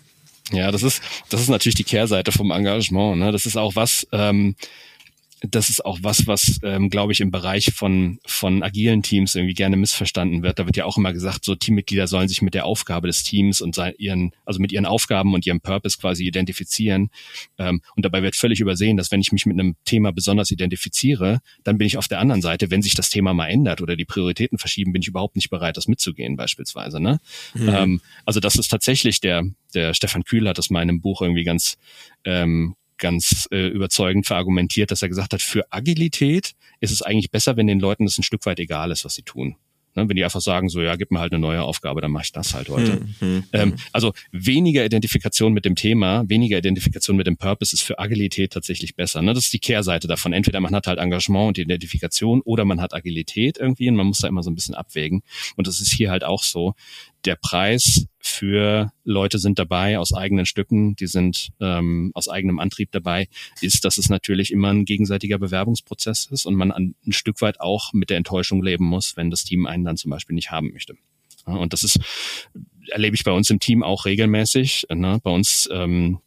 Ja, 0.53 0.71
das 0.71 0.83
ist, 0.83 1.03
das 1.29 1.41
ist 1.41 1.49
natürlich 1.49 1.77
die 1.77 1.85
Kehrseite 1.85 2.33
vom 2.33 2.51
Engagement. 2.51 3.19
Ne? 3.19 3.33
Das 3.33 3.47
ist 3.47 3.57
auch 3.57 3.77
was, 3.77 4.07
ähm, 4.13 4.57
das 5.41 5.71
ist 5.71 5.85
auch 5.85 5.99
was, 6.03 6.27
was, 6.27 6.59
ähm, 6.63 6.91
glaube 6.91 7.13
ich, 7.13 7.21
im 7.21 7.31
Bereich 7.31 7.73
von, 7.75 8.19
von 8.27 8.63
agilen 8.63 9.03
Teams 9.03 9.35
irgendwie 9.35 9.55
gerne 9.55 9.77
missverstanden 9.77 10.43
wird. 10.43 10.59
Da 10.59 10.67
wird 10.67 10.77
ja 10.77 10.85
auch 10.85 10.99
immer 10.99 11.13
gesagt, 11.13 11.45
so 11.45 11.55
Teammitglieder 11.55 12.07
sollen 12.07 12.29
sich 12.29 12.43
mit 12.43 12.53
der 12.53 12.67
Aufgabe 12.67 13.07
des 13.07 13.23
Teams 13.23 13.63
und 13.63 13.75
sein, 13.75 13.95
ihren, 13.97 14.33
also 14.45 14.61
mit 14.61 14.71
ihren 14.71 14.85
Aufgaben 14.85 15.33
und 15.33 15.47
ihrem 15.47 15.61
Purpose 15.61 15.99
quasi 15.99 16.27
identifizieren. 16.27 17.11
Ähm, 17.59 17.81
und 17.97 18.05
dabei 18.05 18.23
wird 18.23 18.37
völlig 18.37 18.61
übersehen, 18.61 18.99
dass 18.99 19.11
wenn 19.11 19.21
ich 19.21 19.33
mich 19.33 19.47
mit 19.47 19.59
einem 19.59 19.77
Thema 19.85 20.13
besonders 20.13 20.51
identifiziere, 20.51 21.41
dann 21.65 21.79
bin 21.79 21.87
ich 21.87 21.97
auf 21.97 22.09
der 22.09 22.21
anderen 22.21 22.43
Seite, 22.43 22.71
wenn 22.71 22.83
sich 22.83 22.95
das 22.95 23.09
Thema 23.09 23.33
mal 23.33 23.49
ändert 23.49 23.81
oder 23.81 23.97
die 23.97 24.05
Prioritäten 24.05 24.59
verschieben, 24.59 24.93
bin 24.93 25.01
ich 25.01 25.09
überhaupt 25.09 25.37
nicht 25.37 25.49
bereit, 25.49 25.77
das 25.77 25.89
mitzugehen, 25.89 26.37
beispielsweise. 26.37 27.01
Ne? 27.01 27.19
Mhm. 27.55 27.69
Ähm, 27.69 28.01
also 28.27 28.41
das 28.41 28.57
ist 28.57 28.69
tatsächlich 28.69 29.21
der, 29.21 29.45
der 29.75 29.95
Stefan 29.95 30.25
Kühl 30.25 30.47
hat 30.49 30.59
das 30.59 30.69
mal 30.69 30.83
in 30.83 30.91
einem 30.91 31.01
Buch 31.01 31.23
irgendwie 31.23 31.45
ganz 31.45 31.79
ähm, 32.25 32.75
ganz 33.01 33.49
äh, 33.51 33.67
überzeugend 33.67 34.27
verargumentiert, 34.27 34.91
dass 34.91 35.03
er 35.03 35.09
gesagt 35.09 35.33
hat, 35.33 35.43
für 35.43 35.65
Agilität 35.73 36.53
ist 36.81 36.93
es 36.93 37.03
eigentlich 37.03 37.31
besser, 37.31 37.57
wenn 37.57 37.67
den 37.67 37.81
Leuten 37.81 38.05
das 38.05 38.19
ein 38.19 38.23
Stück 38.23 38.47
weit 38.47 38.61
egal 38.61 38.91
ist, 38.91 39.05
was 39.05 39.15
sie 39.15 39.23
tun. 39.23 39.57
Ne, 39.97 40.09
wenn 40.09 40.15
die 40.15 40.23
einfach 40.23 40.41
sagen, 40.41 40.69
so 40.69 40.81
ja, 40.81 40.95
gib 40.95 41.11
mir 41.11 41.19
halt 41.19 41.33
eine 41.33 41.41
neue 41.41 41.63
Aufgabe, 41.63 42.01
dann 42.01 42.13
mache 42.13 42.27
ich 42.27 42.33
das 42.33 42.55
halt 42.55 42.69
heute. 42.69 42.93
Hm, 42.93 43.15
hm, 43.19 43.45
ähm, 43.53 43.71
hm. 43.73 43.79
also 43.93 44.13
weniger 44.31 44.85
Identifikation 44.85 45.53
mit 45.53 45.65
dem 45.65 45.75
Thema, 45.75 46.23
weniger 46.29 46.59
Identifikation 46.59 47.17
mit 47.17 47.27
dem 47.27 47.37
Purpose 47.37 47.75
ist 47.75 47.83
für 47.83 47.99
Agilität 47.99 48.53
tatsächlich 48.53 48.95
besser. 48.95 49.21
Ne? 49.21 49.35
Das 49.35 49.45
ist 49.45 49.53
die 49.53 49.59
Kehrseite 49.59 50.07
davon. 50.07 50.33
Entweder 50.33 50.61
man 50.61 50.77
hat 50.77 50.87
halt 50.87 51.01
Engagement 51.01 51.49
und 51.49 51.59
Identifikation 51.59 52.41
oder 52.43 52.65
man 52.65 52.81
hat 52.81 52.95
Agilität 52.95 53.59
irgendwie 53.59 53.89
und 53.89 53.97
man 53.97 54.07
muss 54.07 54.19
da 54.19 54.29
immer 54.29 54.45
so 54.45 54.51
ein 54.51 54.55
bisschen 54.55 54.77
abwägen. 54.77 55.23
Und 55.57 55.67
das 55.67 55.81
ist 55.81 55.91
hier 55.91 56.13
halt 56.13 56.23
auch 56.23 56.45
so 56.45 56.75
der 57.25 57.37
Preis 57.37 58.07
für 58.19 58.93
Leute 59.05 59.39
sind 59.39 59.59
dabei 59.59 59.99
aus 59.99 60.13
eigenen 60.13 60.47
Stücken, 60.47 60.95
die 60.97 61.07
sind 61.07 61.51
ähm, 61.61 62.11
aus 62.15 62.29
eigenem 62.29 62.59
Antrieb 62.59 62.91
dabei, 62.93 63.29
ist, 63.61 63.85
dass 63.85 63.99
es 63.99 64.09
natürlich 64.09 64.53
immer 64.53 64.69
ein 64.69 64.85
gegenseitiger 64.85 65.39
Bewerbungsprozess 65.39 66.29
ist 66.31 66.47
und 66.47 66.55
man 66.55 66.73
ein, 66.73 66.95
ein 67.07 67.13
Stück 67.13 67.41
weit 67.41 67.61
auch 67.61 67.93
mit 67.93 68.11
der 68.11 68.19
Enttäuschung 68.19 68.63
leben 68.63 68.85
muss, 68.85 69.17
wenn 69.17 69.31
das 69.31 69.45
Team 69.45 69.67
einen 69.67 69.85
dann 69.85 69.97
zum 69.97 70.11
Beispiel 70.11 70.35
nicht 70.35 70.51
haben 70.51 70.73
möchte. 70.73 70.95
Ja, 71.47 71.55
und 71.55 71.73
das 71.73 71.83
ist, 71.83 71.99
erlebe 72.89 73.15
ich 73.15 73.25
bei 73.25 73.33
uns 73.33 73.51
im 73.51 73.61
Team 73.61 73.83
auch 73.83 74.05
regelmäßig. 74.05 74.87
Ne? 74.91 75.21
Bei 75.23 75.31
uns 75.31 75.69
ähm, 75.73 76.21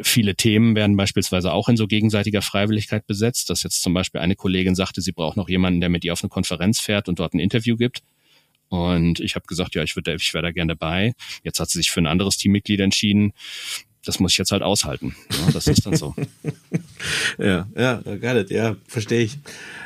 Viele 0.00 0.34
Themen 0.34 0.74
werden 0.74 0.96
beispielsweise 0.96 1.52
auch 1.52 1.68
in 1.68 1.76
so 1.76 1.86
gegenseitiger 1.86 2.40
Freiwilligkeit 2.42 3.06
besetzt, 3.06 3.50
dass 3.50 3.62
jetzt 3.62 3.82
zum 3.82 3.92
Beispiel 3.92 4.20
eine 4.20 4.34
Kollegin 4.34 4.74
sagte, 4.74 5.02
sie 5.02 5.12
braucht 5.12 5.36
noch 5.36 5.48
jemanden, 5.48 5.80
der 5.80 5.90
mit 5.90 6.04
ihr 6.04 6.12
auf 6.12 6.22
eine 6.22 6.30
Konferenz 6.30 6.80
fährt 6.80 7.08
und 7.08 7.18
dort 7.18 7.34
ein 7.34 7.38
Interview 7.38 7.76
gibt. 7.76 8.02
Und 8.68 9.20
ich 9.20 9.34
habe 9.36 9.46
gesagt, 9.46 9.74
ja, 9.74 9.82
ich 9.82 9.96
würde, 9.96 10.14
ich 10.14 10.34
wäre 10.34 10.42
da 10.42 10.52
gerne 10.52 10.74
dabei. 10.74 11.12
Jetzt 11.42 11.60
hat 11.60 11.70
sie 11.70 11.78
sich 11.78 11.90
für 11.90 12.00
ein 12.00 12.06
anderes 12.06 12.36
Teammitglied 12.36 12.80
entschieden. 12.80 13.32
Das 14.04 14.20
muss 14.20 14.32
ich 14.32 14.38
jetzt 14.38 14.52
halt 14.52 14.62
aushalten. 14.62 15.16
Ja, 15.30 15.50
das 15.52 15.66
ist 15.66 15.86
dann 15.86 15.96
so. 15.96 16.14
ja, 17.38 17.66
ja, 17.74 18.02
got 18.02 18.36
it. 18.36 18.50
Ja, 18.50 18.76
verstehe 18.86 19.22
ich. 19.22 19.38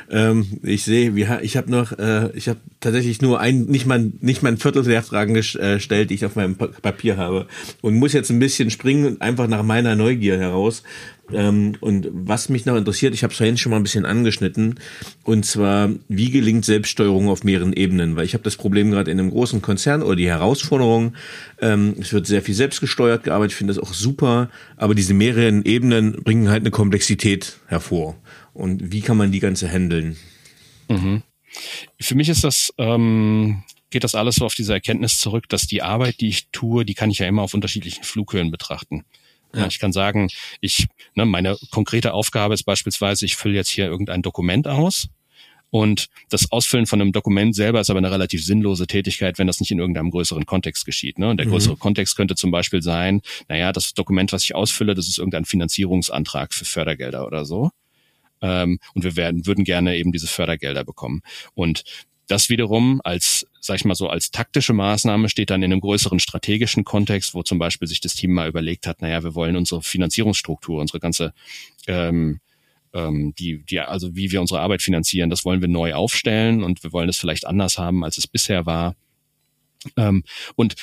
Ähm, 0.09 0.59
ich 0.63 0.83
sehe, 0.83 1.13
ich 1.41 1.55
habe 1.55 1.71
noch, 1.71 1.97
äh, 1.97 2.31
ich 2.35 2.49
habe 2.49 2.59
tatsächlich 2.79 3.21
nur 3.21 3.39
ein, 3.39 3.61
nicht 3.65 3.85
mal, 3.85 4.11
nicht 4.19 4.41
mal 4.41 4.51
ein 4.51 4.57
Viertel 4.57 4.83
der 4.83 5.03
Fragen 5.03 5.35
äh, 5.35 5.39
gestellt, 5.75 6.09
die 6.09 6.15
ich 6.15 6.25
auf 6.25 6.35
meinem 6.35 6.57
Papier 6.57 7.17
habe 7.17 7.47
und 7.81 7.95
muss 7.95 8.13
jetzt 8.13 8.29
ein 8.29 8.39
bisschen 8.39 8.71
springen, 8.71 9.21
einfach 9.21 9.47
nach 9.47 9.63
meiner 9.63 9.95
Neugier 9.95 10.37
heraus. 10.37 10.83
Ähm, 11.33 11.75
und 11.79 12.07
was 12.11 12.49
mich 12.49 12.65
noch 12.65 12.75
interessiert, 12.75 13.13
ich 13.13 13.23
habe 13.23 13.31
es 13.31 13.37
vorhin 13.37 13.57
schon 13.57 13.71
mal 13.71 13.77
ein 13.77 13.83
bisschen 13.83 14.05
angeschnitten, 14.05 14.79
und 15.23 15.45
zwar, 15.45 15.89
wie 16.07 16.31
gelingt 16.31 16.65
Selbststeuerung 16.65 17.29
auf 17.29 17.43
mehreren 17.43 17.73
Ebenen? 17.73 18.15
Weil 18.15 18.25
ich 18.25 18.33
habe 18.33 18.43
das 18.43 18.55
Problem 18.55 18.91
gerade 18.91 19.11
in 19.11 19.19
einem 19.19 19.29
großen 19.29 19.61
Konzern 19.61 20.01
oder 20.01 20.15
die 20.15 20.27
Herausforderung, 20.27 21.13
ähm, 21.61 21.95
es 21.99 22.13
wird 22.13 22.27
sehr 22.27 22.41
viel 22.41 22.55
selbstgesteuert 22.55 23.23
gearbeitet, 23.23 23.51
ich 23.51 23.57
finde 23.57 23.73
das 23.73 23.83
auch 23.83 23.93
super, 23.93 24.49
aber 24.77 24.95
diese 24.95 25.13
mehreren 25.13 25.63
Ebenen 25.65 26.23
bringen 26.23 26.49
halt 26.49 26.63
eine 26.63 26.71
Komplexität 26.71 27.57
hervor. 27.67 28.15
Und 28.53 28.91
wie 28.91 29.01
kann 29.01 29.17
man 29.17 29.31
die 29.31 29.39
ganze 29.39 29.69
handeln? 29.69 30.17
Mhm. 30.89 31.23
Für 31.99 32.15
mich 32.15 32.29
ist 32.29 32.43
das 32.43 32.73
ähm, 32.77 33.63
geht 33.89 34.03
das 34.03 34.15
alles 34.15 34.35
so 34.35 34.45
auf 34.45 34.53
diese 34.53 34.73
Erkenntnis 34.73 35.19
zurück, 35.19 35.49
dass 35.49 35.63
die 35.63 35.81
Arbeit, 35.81 36.21
die 36.21 36.29
ich 36.29 36.49
tue, 36.51 36.85
die 36.85 36.93
kann 36.93 37.11
ich 37.11 37.19
ja 37.19 37.27
immer 37.27 37.41
auf 37.41 37.53
unterschiedlichen 37.53 38.03
Flughöhen 38.03 38.51
betrachten. 38.51 39.03
Ja. 39.53 39.67
Ich 39.67 39.79
kann 39.79 39.91
sagen, 39.91 40.29
ich, 40.61 40.87
ne, 41.15 41.25
meine 41.25 41.57
konkrete 41.71 42.13
Aufgabe 42.13 42.53
ist 42.53 42.63
beispielsweise, 42.63 43.25
ich 43.25 43.35
fülle 43.35 43.55
jetzt 43.55 43.69
hier 43.69 43.85
irgendein 43.85 44.21
Dokument 44.21 44.67
aus. 44.67 45.09
Und 45.71 46.07
das 46.29 46.51
Ausfüllen 46.51 46.87
von 46.87 46.99
einem 46.99 47.11
Dokument 47.11 47.55
selber 47.55 47.79
ist 47.79 47.89
aber 47.89 47.99
eine 47.99 48.11
relativ 48.11 48.43
sinnlose 48.43 48.87
Tätigkeit, 48.87 49.37
wenn 49.37 49.45
das 49.45 49.59
nicht 49.59 49.69
in 49.71 49.77
irgendeinem 49.77 50.09
größeren 50.09 50.45
Kontext 50.45 50.85
geschieht. 50.85 51.19
Ne? 51.19 51.29
Und 51.29 51.37
der 51.37 51.45
mhm. 51.45 51.51
größere 51.51 51.77
Kontext 51.77 52.15
könnte 52.15 52.35
zum 52.35 52.49
Beispiel 52.49 52.81
sein, 52.81 53.21
naja, 53.47 53.71
das 53.71 53.93
Dokument, 53.93 54.31
was 54.33 54.43
ich 54.43 54.55
ausfülle, 54.55 54.95
das 54.95 55.07
ist 55.07 55.19
irgendein 55.19 55.45
Finanzierungsantrag 55.45 56.53
für 56.53 56.65
Fördergelder 56.65 57.25
oder 57.25 57.45
so. 57.45 57.69
Ähm, 58.41 58.79
und 58.95 59.03
wir 59.03 59.15
werden, 59.15 59.45
würden 59.45 59.63
gerne 59.63 59.95
eben 59.97 60.11
diese 60.11 60.27
Fördergelder 60.27 60.83
bekommen. 60.83 61.21
Und 61.53 61.83
das 62.27 62.49
wiederum 62.49 63.01
als, 63.03 63.45
sag 63.61 63.75
ich 63.75 63.85
mal 63.85 63.95
so, 63.95 64.07
als 64.07 64.31
taktische 64.31 64.73
Maßnahme 64.73 65.29
steht 65.29 65.49
dann 65.49 65.63
in 65.63 65.71
einem 65.71 65.81
größeren 65.81 66.19
strategischen 66.19 66.83
Kontext, 66.83 67.33
wo 67.33 67.43
zum 67.43 67.59
Beispiel 67.59 67.87
sich 67.87 68.01
das 68.01 68.13
Team 68.13 68.33
mal 68.33 68.47
überlegt 68.47 68.87
hat, 68.87 69.01
naja, 69.01 69.23
wir 69.23 69.35
wollen 69.35 69.55
unsere 69.55 69.81
Finanzierungsstruktur, 69.81 70.79
unsere 70.79 70.99
ganze 70.99 71.33
ähm, 71.87 72.39
ähm, 72.93 73.33
die, 73.37 73.63
die, 73.65 73.79
also 73.79 74.15
wie 74.15 74.31
wir 74.31 74.41
unsere 74.41 74.61
Arbeit 74.61 74.81
finanzieren, 74.81 75.29
das 75.29 75.45
wollen 75.45 75.61
wir 75.61 75.67
neu 75.67 75.93
aufstellen 75.93 76.63
und 76.63 76.83
wir 76.83 76.91
wollen 76.91 77.09
es 77.09 77.17
vielleicht 77.17 77.45
anders 77.45 77.77
haben, 77.77 78.03
als 78.03 78.17
es 78.17 78.27
bisher 78.27 78.65
war. 78.65 78.95
Ähm, 79.95 80.23
und 80.55 80.75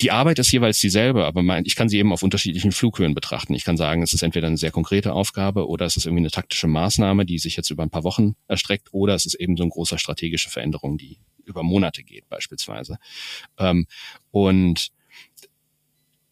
die 0.00 0.10
Arbeit 0.10 0.38
ist 0.38 0.52
jeweils 0.52 0.80
dieselbe, 0.80 1.24
aber 1.24 1.42
mein, 1.42 1.64
ich 1.66 1.76
kann 1.76 1.88
sie 1.88 1.98
eben 1.98 2.12
auf 2.12 2.22
unterschiedlichen 2.22 2.72
Flughöhen 2.72 3.14
betrachten. 3.14 3.54
Ich 3.54 3.64
kann 3.64 3.76
sagen, 3.76 4.02
es 4.02 4.12
ist 4.12 4.22
entweder 4.22 4.48
eine 4.48 4.56
sehr 4.56 4.70
konkrete 4.70 5.12
Aufgabe 5.12 5.68
oder 5.68 5.86
es 5.86 5.96
ist 5.96 6.06
irgendwie 6.06 6.22
eine 6.22 6.30
taktische 6.30 6.66
Maßnahme, 6.66 7.24
die 7.24 7.38
sich 7.38 7.56
jetzt 7.56 7.70
über 7.70 7.82
ein 7.82 7.90
paar 7.90 8.04
Wochen 8.04 8.34
erstreckt, 8.48 8.88
oder 8.92 9.14
es 9.14 9.26
ist 9.26 9.34
eben 9.34 9.56
so 9.56 9.62
eine 9.62 9.70
große 9.70 9.98
strategische 9.98 10.50
Veränderung, 10.50 10.98
die 10.98 11.18
über 11.44 11.62
Monate 11.62 12.02
geht 12.02 12.28
beispielsweise. 12.28 12.98
Ähm, 13.58 13.86
und 14.30 14.90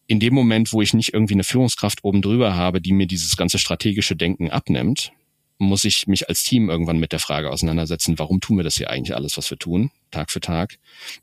in 0.07 0.19
dem 0.19 0.33
Moment, 0.33 0.73
wo 0.73 0.81
ich 0.81 0.93
nicht 0.93 1.13
irgendwie 1.13 1.33
eine 1.33 1.43
Führungskraft 1.43 2.03
oben 2.03 2.21
drüber 2.21 2.55
habe, 2.55 2.81
die 2.81 2.93
mir 2.93 3.07
dieses 3.07 3.37
ganze 3.37 3.57
strategische 3.57 4.15
Denken 4.15 4.49
abnimmt, 4.49 5.11
muss 5.57 5.85
ich 5.85 6.07
mich 6.07 6.27
als 6.29 6.43
Team 6.43 6.69
irgendwann 6.69 6.99
mit 6.99 7.11
der 7.11 7.19
Frage 7.19 7.49
auseinandersetzen, 7.49 8.19
warum 8.19 8.41
tun 8.41 8.57
wir 8.57 8.63
das 8.63 8.75
hier 8.75 8.89
eigentlich 8.89 9.15
alles, 9.15 9.37
was 9.37 9.49
wir 9.49 9.57
tun, 9.57 9.91
Tag 10.11 10.31
für 10.31 10.41
Tag. 10.41 10.77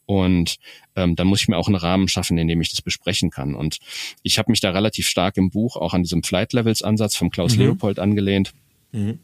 Und 0.06 0.56
ähm, 0.96 1.16
dann 1.16 1.26
muss 1.26 1.42
ich 1.42 1.48
mir 1.48 1.58
auch 1.58 1.66
einen 1.66 1.76
Rahmen 1.76 2.08
schaffen, 2.08 2.38
in 2.38 2.48
dem 2.48 2.60
ich 2.60 2.70
das 2.70 2.82
besprechen 2.82 3.30
kann. 3.30 3.54
Und 3.54 3.78
ich 4.22 4.38
habe 4.38 4.50
mich 4.50 4.60
da 4.60 4.70
relativ 4.70 5.08
stark 5.08 5.36
im 5.36 5.50
Buch 5.50 5.76
auch 5.76 5.94
an 5.94 6.02
diesem 6.02 6.22
Flight 6.22 6.52
Levels 6.52 6.82
Ansatz 6.82 7.16
vom 7.16 7.30
Klaus 7.30 7.56
mhm. 7.56 7.62
Leopold 7.62 7.98
angelehnt. 7.98 8.52
Mhm. 8.92 9.18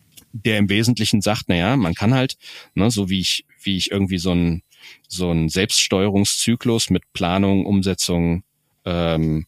Der 0.44 0.58
im 0.58 0.68
Wesentlichen 0.68 1.20
sagt, 1.20 1.44
na 1.48 1.56
ja, 1.56 1.76
man 1.76 1.94
kann 1.94 2.14
halt, 2.14 2.36
ne, 2.74 2.90
so 2.90 3.08
wie 3.08 3.20
ich, 3.20 3.44
wie 3.62 3.76
ich 3.76 3.90
irgendwie 3.90 4.18
so 4.18 4.32
ein 4.32 4.62
so 5.08 5.30
ein 5.30 5.48
Selbststeuerungszyklus 5.48 6.90
mit 6.90 7.02
Planung, 7.12 7.66
Umsetzung, 7.66 8.44
ähm, 8.84 9.46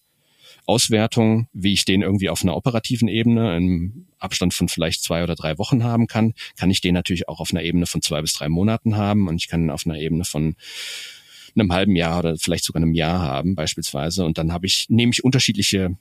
Auswertung, 0.67 1.49
wie 1.53 1.73
ich 1.73 1.85
den 1.85 2.03
irgendwie 2.03 2.29
auf 2.29 2.43
einer 2.43 2.57
operativen 2.57 3.09
Ebene 3.09 3.57
im 3.57 4.07
Abstand 4.19 4.53
von 4.53 4.69
vielleicht 4.69 5.03
zwei 5.03 5.23
oder 5.23 5.35
drei 5.35 5.57
Wochen 5.57 5.83
haben 5.83 6.07
kann, 6.09 6.35
kann 6.57 6.71
ich 6.71 6.81
den 6.81 6.93
natürlich 6.93 7.29
auch 7.29 7.41
auf 7.41 7.53
einer 7.53 7.63
Ebene 7.63 7.87
von 7.87 8.03
zwei 8.03 8.21
bis 8.21 8.35
drei 8.35 8.49
Monaten 8.49 8.97
haben 8.97 9.29
und 9.29 9.37
ich 9.37 9.49
kann 9.49 9.71
auf 9.71 9.87
einer 9.87 9.99
Ebene 9.99 10.25
von 10.25 10.57
einem 11.55 11.73
halben 11.73 11.97
Jahr 11.97 12.19
oder 12.19 12.37
vielleicht 12.37 12.65
sogar 12.65 12.83
einem 12.83 12.95
Jahr 12.95 13.21
haben 13.21 13.55
beispielsweise. 13.55 14.25
Und 14.25 14.37
dann 14.37 14.53
habe 14.53 14.67
ich 14.67 14.87
nehme 14.91 15.13
ich 15.13 15.25
unterschiedliche 15.25 15.97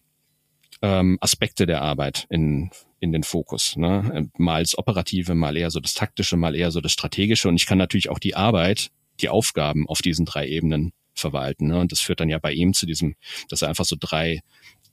ähm, 0.82 1.18
Aspekte 1.22 1.66
der 1.66 1.82
Arbeit 1.82 2.26
in 2.30 2.72
in 3.00 3.12
den 3.12 3.24
Fokus. 3.24 3.76
Ne? 3.76 4.30
Mal 4.38 4.64
das 4.64 4.78
Operative, 4.78 5.36
mal 5.36 5.58
eher 5.58 5.70
so 5.70 5.80
das 5.80 5.94
Taktische, 5.94 6.38
mal 6.38 6.56
eher 6.56 6.72
so 6.72 6.82
das 6.82 6.92
Strategische. 6.92 7.48
Und 7.48 7.56
ich 7.56 7.66
kann 7.66 7.78
natürlich 7.78 8.10
auch 8.10 8.20
die 8.20 8.36
Arbeit, 8.36 8.90
die 9.20 9.30
Aufgaben 9.30 9.88
auf 9.88 10.02
diesen 10.02 10.26
drei 10.26 10.48
Ebenen 10.48 10.94
verwalten. 11.14 11.68
Ne? 11.68 11.80
Und 11.80 11.92
das 11.92 12.00
führt 12.00 12.20
dann 12.20 12.30
ja 12.30 12.40
bei 12.40 12.54
ihm 12.54 12.74
zu 12.74 12.86
diesem, 12.86 13.16
dass 13.50 13.62
er 13.62 13.70
einfach 13.70 13.86
so 13.86 13.96
drei, 14.00 14.42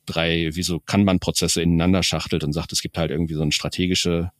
drei, 0.07 0.51
wie 0.53 0.63
so 0.63 0.81
Kanban-Prozesse 0.81 1.63
ineinander 1.63 2.03
schachtelt 2.03 2.45
und 2.45 2.53
sagt, 2.53 2.73
es 2.73 2.83
gibt 2.83 2.99
halt 2.99 3.11
irgendwie 3.11 3.35
so 3.35 3.43
eine 3.43 3.53
strategische 3.53 4.31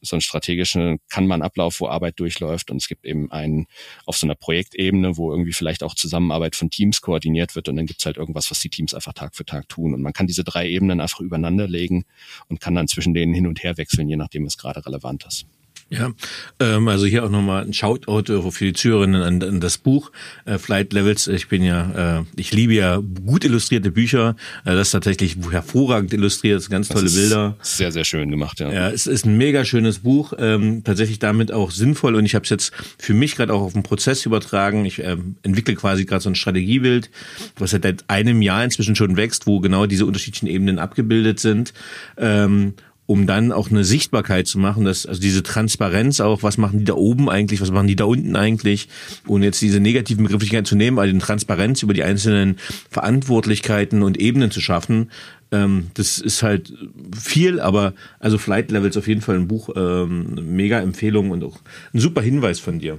so 0.00 0.16
einen 0.16 0.20
strategischen 0.20 1.00
Kanban-Ablauf, 1.08 1.80
wo 1.80 1.88
Arbeit 1.88 2.20
durchläuft 2.20 2.70
und 2.70 2.78
es 2.78 2.88
gibt 2.88 3.04
eben 3.04 3.30
einen 3.30 3.66
auf 4.04 4.16
so 4.16 4.26
einer 4.26 4.34
Projektebene, 4.34 5.16
wo 5.16 5.30
irgendwie 5.30 5.52
vielleicht 5.52 5.82
auch 5.82 5.94
Zusammenarbeit 5.94 6.56
von 6.56 6.70
Teams 6.70 7.00
koordiniert 7.00 7.56
wird 7.56 7.68
und 7.68 7.76
dann 7.76 7.86
gibt 7.86 8.00
es 8.00 8.06
halt 8.06 8.16
irgendwas, 8.16 8.50
was 8.50 8.60
die 8.60 8.70
Teams 8.70 8.94
einfach 8.94 9.12
Tag 9.12 9.34
für 9.34 9.44
Tag 9.44 9.68
tun 9.68 9.94
und 9.94 10.02
man 10.02 10.12
kann 10.12 10.26
diese 10.26 10.44
drei 10.44 10.68
Ebenen 10.68 11.00
einfach 11.00 11.20
übereinander 11.20 11.66
legen 11.68 12.04
und 12.48 12.60
kann 12.60 12.74
dann 12.74 12.88
zwischen 12.88 13.14
denen 13.14 13.34
hin 13.34 13.46
und 13.46 13.62
her 13.62 13.76
wechseln, 13.76 14.08
je 14.08 14.16
nachdem 14.16 14.44
es 14.44 14.56
gerade 14.56 14.84
relevant 14.84 15.24
ist. 15.26 15.46
Ja, 15.88 16.10
ähm, 16.58 16.88
also 16.88 17.06
hier 17.06 17.24
auch 17.24 17.30
nochmal 17.30 17.64
ein 17.64 17.72
Shoutout 17.72 18.32
äh, 18.32 18.50
für 18.50 18.64
die 18.64 18.72
Zuhörerinnen 18.72 19.22
an, 19.22 19.42
an 19.42 19.60
das 19.60 19.78
Buch 19.78 20.10
äh, 20.44 20.58
Flight 20.58 20.92
Levels. 20.92 21.28
Ich 21.28 21.46
bin 21.46 21.62
ja, 21.62 22.18
äh, 22.18 22.24
ich 22.34 22.52
liebe 22.52 22.74
ja 22.74 23.00
gut 23.24 23.44
illustrierte 23.44 23.92
Bücher. 23.92 24.34
Äh, 24.64 24.74
das 24.74 24.88
ist 24.88 24.92
tatsächlich 24.92 25.36
hervorragend 25.48 26.12
illustriert, 26.12 26.68
ganz 26.70 26.88
tolle 26.88 27.08
Bilder. 27.08 27.56
Sehr, 27.60 27.92
sehr 27.92 28.02
schön 28.02 28.32
gemacht, 28.32 28.58
ja. 28.58 28.72
Ja, 28.72 28.90
es 28.90 29.06
ist 29.06 29.26
ein 29.26 29.36
mega 29.36 29.64
schönes 29.64 30.00
Buch, 30.00 30.32
ähm, 30.38 30.82
tatsächlich 30.82 31.20
damit 31.20 31.52
auch 31.52 31.70
sinnvoll 31.70 32.16
und 32.16 32.24
ich 32.24 32.34
habe 32.34 32.42
es 32.42 32.50
jetzt 32.50 32.72
für 32.98 33.14
mich 33.14 33.36
gerade 33.36 33.54
auch 33.54 33.62
auf 33.62 33.74
den 33.74 33.84
Prozess 33.84 34.26
übertragen. 34.26 34.84
Ich 34.86 34.98
ähm, 35.04 35.36
entwickle 35.44 35.76
quasi 35.76 36.04
gerade 36.04 36.22
so 36.22 36.30
ein 36.30 36.34
Strategiebild, 36.34 37.10
was 37.58 37.70
seit 37.70 38.04
einem 38.08 38.42
Jahr 38.42 38.64
inzwischen 38.64 38.96
schon 38.96 39.16
wächst, 39.16 39.46
wo 39.46 39.60
genau 39.60 39.86
diese 39.86 40.04
unterschiedlichen 40.04 40.48
Ebenen 40.48 40.80
abgebildet 40.80 41.38
sind. 41.38 41.72
Ähm, 42.16 42.74
um 43.06 43.26
dann 43.26 43.52
auch 43.52 43.70
eine 43.70 43.84
Sichtbarkeit 43.84 44.46
zu 44.46 44.58
machen, 44.58 44.84
dass 44.84 45.06
also 45.06 45.20
diese 45.20 45.42
Transparenz 45.42 46.20
auch, 46.20 46.42
was 46.42 46.58
machen 46.58 46.80
die 46.80 46.84
da 46.84 46.94
oben 46.94 47.30
eigentlich, 47.30 47.60
was 47.60 47.70
machen 47.70 47.86
die 47.86 47.96
da 47.96 48.04
unten 48.04 48.36
eigentlich, 48.36 48.88
ohne 49.26 49.46
jetzt 49.46 49.62
diese 49.62 49.80
negativen 49.80 50.24
Begrifflichkeiten 50.24 50.66
zu 50.66 50.76
nehmen, 50.76 50.98
also 50.98 51.10
eine 51.10 51.20
Transparenz 51.20 51.82
über 51.82 51.94
die 51.94 52.02
einzelnen 52.02 52.56
Verantwortlichkeiten 52.90 54.02
und 54.02 54.18
Ebenen 54.18 54.50
zu 54.50 54.60
schaffen, 54.60 55.08
ähm, 55.52 55.88
das 55.94 56.18
ist 56.18 56.42
halt 56.42 56.72
viel, 57.16 57.60
aber 57.60 57.94
also 58.18 58.38
Flight 58.38 58.70
Levels 58.70 58.96
auf 58.96 59.06
jeden 59.06 59.20
Fall 59.20 59.36
ein 59.36 59.48
Buch, 59.48 59.70
ähm, 59.76 60.56
mega 60.56 60.80
Empfehlung 60.80 61.30
und 61.30 61.44
auch 61.44 61.60
ein 61.94 62.00
super 62.00 62.20
Hinweis 62.20 62.58
von 62.58 62.80
dir. 62.80 62.98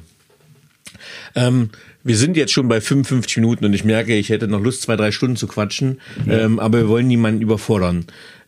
Ähm, 1.36 1.70
wir 2.04 2.16
sind 2.16 2.38
jetzt 2.38 2.54
schon 2.54 2.70
bei 2.70 2.80
55 2.80 3.38
Minuten 3.38 3.66
und 3.66 3.74
ich 3.74 3.84
merke, 3.84 4.16
ich 4.16 4.30
hätte 4.30 4.48
noch 4.48 4.62
Lust, 4.62 4.84
zwei, 4.84 4.96
drei 4.96 5.12
Stunden 5.12 5.36
zu 5.36 5.48
quatschen, 5.48 6.00
ähm, 6.28 6.60
aber 6.60 6.80
wir 6.80 6.88
wollen 6.88 7.08
niemanden 7.08 7.42
überfordern. 7.42 8.06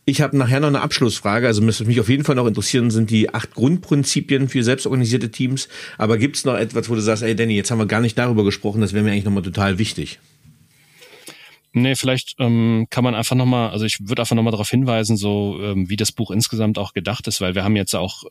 Ich 0.09 0.21
habe 0.21 0.35
nachher 0.35 0.59
noch 0.59 0.69
eine 0.69 0.81
Abschlussfrage. 0.81 1.45
Also 1.45 1.65
was 1.67 1.85
mich 1.85 1.99
auf 1.99 2.09
jeden 2.09 2.23
Fall 2.23 2.33
noch 2.33 2.47
interessieren, 2.47 2.89
sind 2.89 3.11
die 3.11 3.31
acht 3.31 3.53
Grundprinzipien 3.53 4.49
für 4.49 4.63
selbstorganisierte 4.63 5.29
Teams. 5.29 5.69
Aber 5.99 6.17
gibt 6.17 6.35
es 6.35 6.45
noch 6.45 6.55
etwas, 6.55 6.89
wo 6.89 6.95
du 6.95 7.01
sagst, 7.01 7.21
ey 7.21 7.35
Danny, 7.35 7.55
jetzt 7.55 7.69
haben 7.69 7.77
wir 7.77 7.85
gar 7.85 8.01
nicht 8.01 8.17
darüber 8.17 8.43
gesprochen, 8.43 8.81
das 8.81 8.93
wäre 8.93 9.03
mir 9.03 9.11
eigentlich 9.11 9.25
nochmal 9.25 9.43
total 9.43 9.77
wichtig. 9.77 10.17
Nee, 11.73 11.93
vielleicht 11.93 12.37
ähm, 12.39 12.87
kann 12.89 13.03
man 13.03 13.13
einfach 13.13 13.35
nochmal, 13.35 13.69
also 13.69 13.85
ich 13.85 13.99
würde 13.99 14.23
einfach 14.23 14.35
nochmal 14.35 14.49
darauf 14.49 14.71
hinweisen, 14.71 15.15
so 15.15 15.59
ähm, 15.61 15.87
wie 15.91 15.95
das 15.95 16.11
Buch 16.11 16.31
insgesamt 16.31 16.79
auch 16.79 16.93
gedacht 16.93 17.27
ist, 17.27 17.39
weil 17.39 17.53
wir 17.53 17.63
haben 17.63 17.75
jetzt 17.75 17.93
auch 17.93 18.23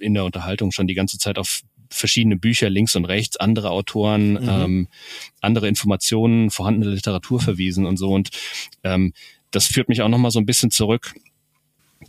in 0.00 0.14
der 0.14 0.24
Unterhaltung 0.24 0.72
schon 0.72 0.88
die 0.88 0.94
ganze 0.94 1.16
Zeit 1.18 1.38
auf 1.38 1.60
verschiedene 1.90 2.36
Bücher 2.36 2.68
links 2.68 2.96
und 2.96 3.04
rechts, 3.04 3.36
andere 3.36 3.70
Autoren, 3.70 4.32
mhm. 4.32 4.48
ähm, 4.48 4.88
andere 5.40 5.68
Informationen, 5.68 6.50
vorhandene 6.50 6.92
Literatur 6.92 7.38
verwiesen 7.40 7.86
und 7.86 7.98
so. 7.98 8.10
Und 8.10 8.30
ähm, 8.82 9.12
das 9.50 9.66
führt 9.66 9.88
mich 9.88 10.02
auch 10.02 10.08
nochmal 10.08 10.30
so 10.30 10.38
ein 10.38 10.46
bisschen 10.46 10.70
zurück 10.70 11.12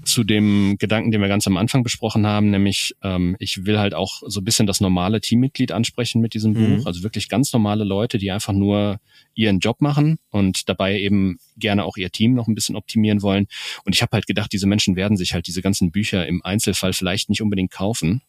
zu 0.03 0.23
dem 0.23 0.77
Gedanken, 0.79 1.11
den 1.11 1.21
wir 1.21 1.27
ganz 1.27 1.45
am 1.47 1.57
Anfang 1.57 1.83
besprochen 1.83 2.25
haben, 2.25 2.49
nämlich 2.49 2.95
ähm, 3.03 3.35
ich 3.39 3.65
will 3.65 3.77
halt 3.77 3.93
auch 3.93 4.21
so 4.25 4.39
ein 4.39 4.43
bisschen 4.43 4.65
das 4.65 4.79
normale 4.79 5.19
Teammitglied 5.19 5.71
ansprechen 5.71 6.21
mit 6.21 6.33
diesem 6.33 6.53
mhm. 6.53 6.77
Buch, 6.77 6.85
also 6.85 7.03
wirklich 7.03 7.29
ganz 7.29 7.51
normale 7.51 7.83
Leute, 7.83 8.17
die 8.17 8.31
einfach 8.31 8.53
nur 8.53 8.99
ihren 9.33 9.59
Job 9.59 9.81
machen 9.81 10.17
und 10.29 10.69
dabei 10.69 10.99
eben 10.99 11.39
gerne 11.57 11.83
auch 11.83 11.97
ihr 11.97 12.09
Team 12.09 12.33
noch 12.33 12.47
ein 12.47 12.55
bisschen 12.55 12.75
optimieren 12.75 13.21
wollen. 13.21 13.47
Und 13.83 13.93
ich 13.93 14.01
habe 14.01 14.11
halt 14.13 14.27
gedacht, 14.27 14.53
diese 14.53 14.65
Menschen 14.65 14.95
werden 14.95 15.17
sich 15.17 15.33
halt 15.33 15.47
diese 15.47 15.61
ganzen 15.61 15.91
Bücher 15.91 16.25
im 16.25 16.41
Einzelfall 16.43 16.93
vielleicht 16.93 17.29
nicht 17.29 17.41
unbedingt 17.41 17.71
kaufen, 17.71 18.21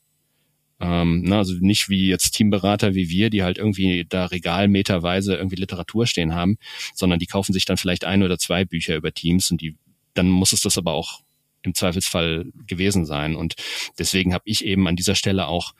ähm, 0.81 1.23
ne, 1.23 1.37
also 1.37 1.55
nicht 1.61 1.89
wie 1.89 2.09
jetzt 2.09 2.33
Teamberater 2.33 2.95
wie 2.95 3.09
wir, 3.09 3.31
die 3.31 3.43
halt 3.43 3.59
irgendwie 3.59 4.05
da 4.09 4.27
regalmeterweise 4.27 5.37
irgendwie 5.37 5.57
Literatur 5.57 6.07
stehen 6.07 6.35
haben, 6.35 6.59
sondern 6.95 7.18
die 7.18 7.27
kaufen 7.27 7.53
sich 7.53 7.64
dann 7.64 7.77
vielleicht 7.77 8.05
ein 8.05 8.23
oder 8.23 8.39
zwei 8.39 8.64
Bücher 8.64 8.97
über 8.97 9.12
Teams 9.12 9.51
und 9.51 9.61
die, 9.61 9.77
dann 10.14 10.29
muss 10.29 10.53
es 10.53 10.61
das 10.61 10.79
aber 10.79 10.93
auch 10.93 11.20
im 11.62 11.75
Zweifelsfall 11.75 12.47
gewesen 12.66 13.07
sein. 13.07 13.37
Und 13.37 13.55
deswegen 13.99 14.35
habe 14.35 14.45
ich 14.47 14.64
eben 14.64 14.89
an 14.89 14.97
dieser 14.97 15.14
Stelle 15.14 15.47
auch 15.47 15.75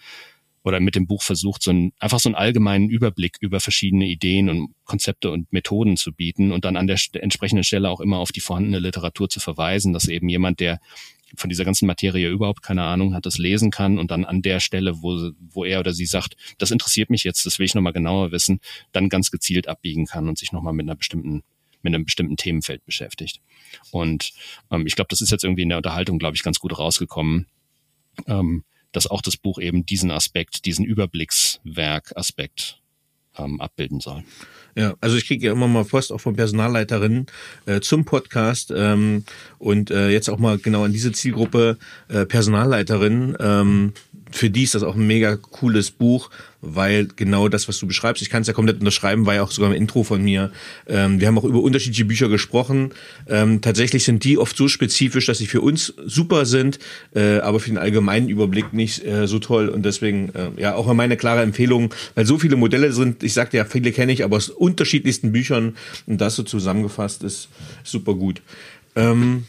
oder 0.65 0.81
mit 0.81 0.95
dem 0.95 1.07
Buch 1.07 1.23
versucht, 1.23 1.63
so 1.63 1.73
ein, 1.73 1.93
einfach 1.99 2.21
so 2.21 2.29
einen 2.29 2.37
allgemeinen 2.37 2.89
Überblick 2.89 3.37
über 3.41 3.59
verschiedene 3.59 4.07
Ideen 4.07 4.49
und 4.49 4.75
Konzepte 4.85 5.31
und 5.31 5.53
Methoden 5.53 5.97
zu 5.97 6.13
bieten 6.13 6.53
und 6.53 6.65
dann 6.65 6.77
an 6.77 6.87
der 6.87 6.99
entsprechenden 7.15 7.65
Stelle 7.65 7.91
auch 7.91 8.01
immer 8.01 8.19
auf 8.19 8.33
die 8.33 8.41
vorhandene 8.41 8.79
Literatur 8.79 9.29
zu 9.29 9.41
verweisen, 9.41 9.93
dass 9.93 10.07
eben 10.07 10.29
jemand, 10.29 10.61
der 10.61 10.81
von 11.37 11.49
dieser 11.49 11.65
ganzen 11.65 11.87
Materie 11.87 12.29
überhaupt 12.29 12.63
keine 12.63 12.83
Ahnung 12.85 13.15
hat, 13.15 13.27
das 13.27 13.39
lesen 13.39 13.71
kann 13.71 13.99
und 13.99 14.11
dann 14.11 14.25
an 14.25 14.43
der 14.43 14.61
Stelle, 14.61 15.03
wo, 15.03 15.31
wo 15.41 15.65
er 15.65 15.81
oder 15.81 15.93
sie 15.93 16.07
sagt, 16.07 16.37
das 16.59 16.71
interessiert 16.71 17.11
mich 17.11 17.25
jetzt, 17.25 17.47
das 17.47 17.59
will 17.59 17.67
ich 17.67 17.75
nochmal 17.75 17.93
genauer 17.93 18.33
wissen, 18.33 18.61
dann 18.93 19.09
ganz 19.09 19.31
gezielt 19.31 19.69
abbiegen 19.69 20.07
kann 20.07 20.29
und 20.29 20.39
sich 20.39 20.53
nochmal 20.53 20.73
mit 20.73 20.85
einer 20.85 20.97
bestimmten 20.97 21.43
mit 21.85 21.93
einem 21.95 22.05
bestimmten 22.05 22.37
Themenfeld 22.37 22.85
beschäftigt. 22.85 23.41
Und 23.91 24.33
ähm, 24.71 24.87
ich 24.87 24.95
glaube, 24.95 25.09
das 25.09 25.21
ist 25.21 25.33
jetzt 25.33 25.43
irgendwie 25.43 25.63
in 25.63 25.69
der 25.69 25.79
Unterhaltung, 25.79 26.21
glaube 26.21 26.37
ich, 26.37 26.45
ganz 26.45 26.61
gut 26.61 26.79
rausgekommen, 26.79 27.47
ähm, 28.27 28.63
dass 28.93 29.09
auch 29.09 29.21
das 29.21 29.37
Buch 29.37 29.59
eben 29.59 29.85
diesen 29.85 30.13
Aspekt, 30.13 30.65
diesen 30.65 30.85
Überblickswerk-Aspekt 30.85 32.82
ähm, 33.39 33.61
abbilden 33.61 34.01
soll. 34.01 34.23
Ja, 34.75 34.95
also 35.01 35.17
ich 35.17 35.27
kriege 35.27 35.47
ja 35.47 35.53
immer 35.53 35.69
mal 35.69 35.85
Post 35.85 36.13
auch 36.13 36.21
von 36.21 36.35
Personalleiterinnen 36.35 37.27
äh, 37.67 37.81
zum 37.81 38.05
Podcast 38.05 38.73
ähm, 38.75 39.25
und 39.59 39.91
äh, 39.91 40.09
jetzt 40.09 40.31
auch 40.31 40.39
mal 40.39 40.59
genau 40.59 40.85
an 40.85 40.93
diese 40.93 41.13
Zielgruppe 41.13 41.77
äh, 42.09 42.25
Personalleiterinnen. 42.25 43.37
Ähm, 43.39 43.93
für 44.33 44.51
die 44.51 44.65
ist 44.65 44.75
das 44.75 44.83
auch 44.83 44.95
ein 44.95 45.07
mega 45.07 45.37
cooles 45.37 45.91
Buch, 45.91 46.31
weil 46.61 47.09
genau 47.17 47.49
das, 47.49 47.69
was 47.69 47.79
du 47.79 47.87
beschreibst, 47.87 48.23
ich 48.23 48.31
kann 48.31 48.43
es 48.43 48.49
ja 48.49 48.55
komplett 48.55 48.79
unterschreiben, 48.79 49.27
war 49.27 49.35
ja 49.35 49.43
auch 49.43 49.51
sogar 49.51 49.71
im 49.71 49.77
Intro 49.77 50.05
von 50.05 50.23
mir. 50.23 50.51
Ähm, 50.87 51.21
wir 51.21 51.29
haben 51.29 51.39
auch 51.39 51.45
über 51.45 51.61
unterschiedliche 51.61 52.05
Bücher 52.05 52.29
gesprochen. 52.29 52.91
Ähm, 53.29 53.61
tatsächlich 53.61 54.05
sind 54.05 54.25
die 54.25 54.39
oft 54.39 54.57
so 54.57 54.69
spezifisch, 54.69 55.27
dass 55.27 55.39
sie 55.39 55.47
für 55.47 55.61
uns 55.61 55.93
super 56.07 56.47
sind, 56.47 56.79
äh, 57.15 57.39
aber 57.39 57.61
für 57.61 57.71
den 57.71 57.79
allgemeinen 57.79 58.29
Überblick 58.29 58.73
nicht 58.73 59.05
äh, 59.05 59.27
so 59.27 59.39
toll. 59.39 59.69
Und 59.69 59.85
deswegen, 59.85 60.31
äh, 60.31 60.61
ja, 60.61 60.75
auch 60.75 60.93
meine 60.93 61.17
klare 61.17 61.43
Empfehlung, 61.43 61.93
weil 62.15 62.27
so 62.27 62.39
viele 62.39 62.57
Modelle 62.57 62.93
sind, 62.93 63.23
ich 63.23 63.35
sagte 63.35 63.57
ja, 63.57 63.65
viele 63.65 63.93
kenne 63.93 64.13
ich, 64.13 64.25
aber 64.25 64.37
aus 64.37 64.49
unterschiedlichsten 64.49 65.33
Büchern 65.33 65.77
und 66.07 66.21
das 66.21 66.37
so 66.37 66.43
zusammengefasst 66.43 67.23
ist 67.23 67.49
super 67.83 68.15
gut. 68.15 68.41
Ähm, 68.95 69.45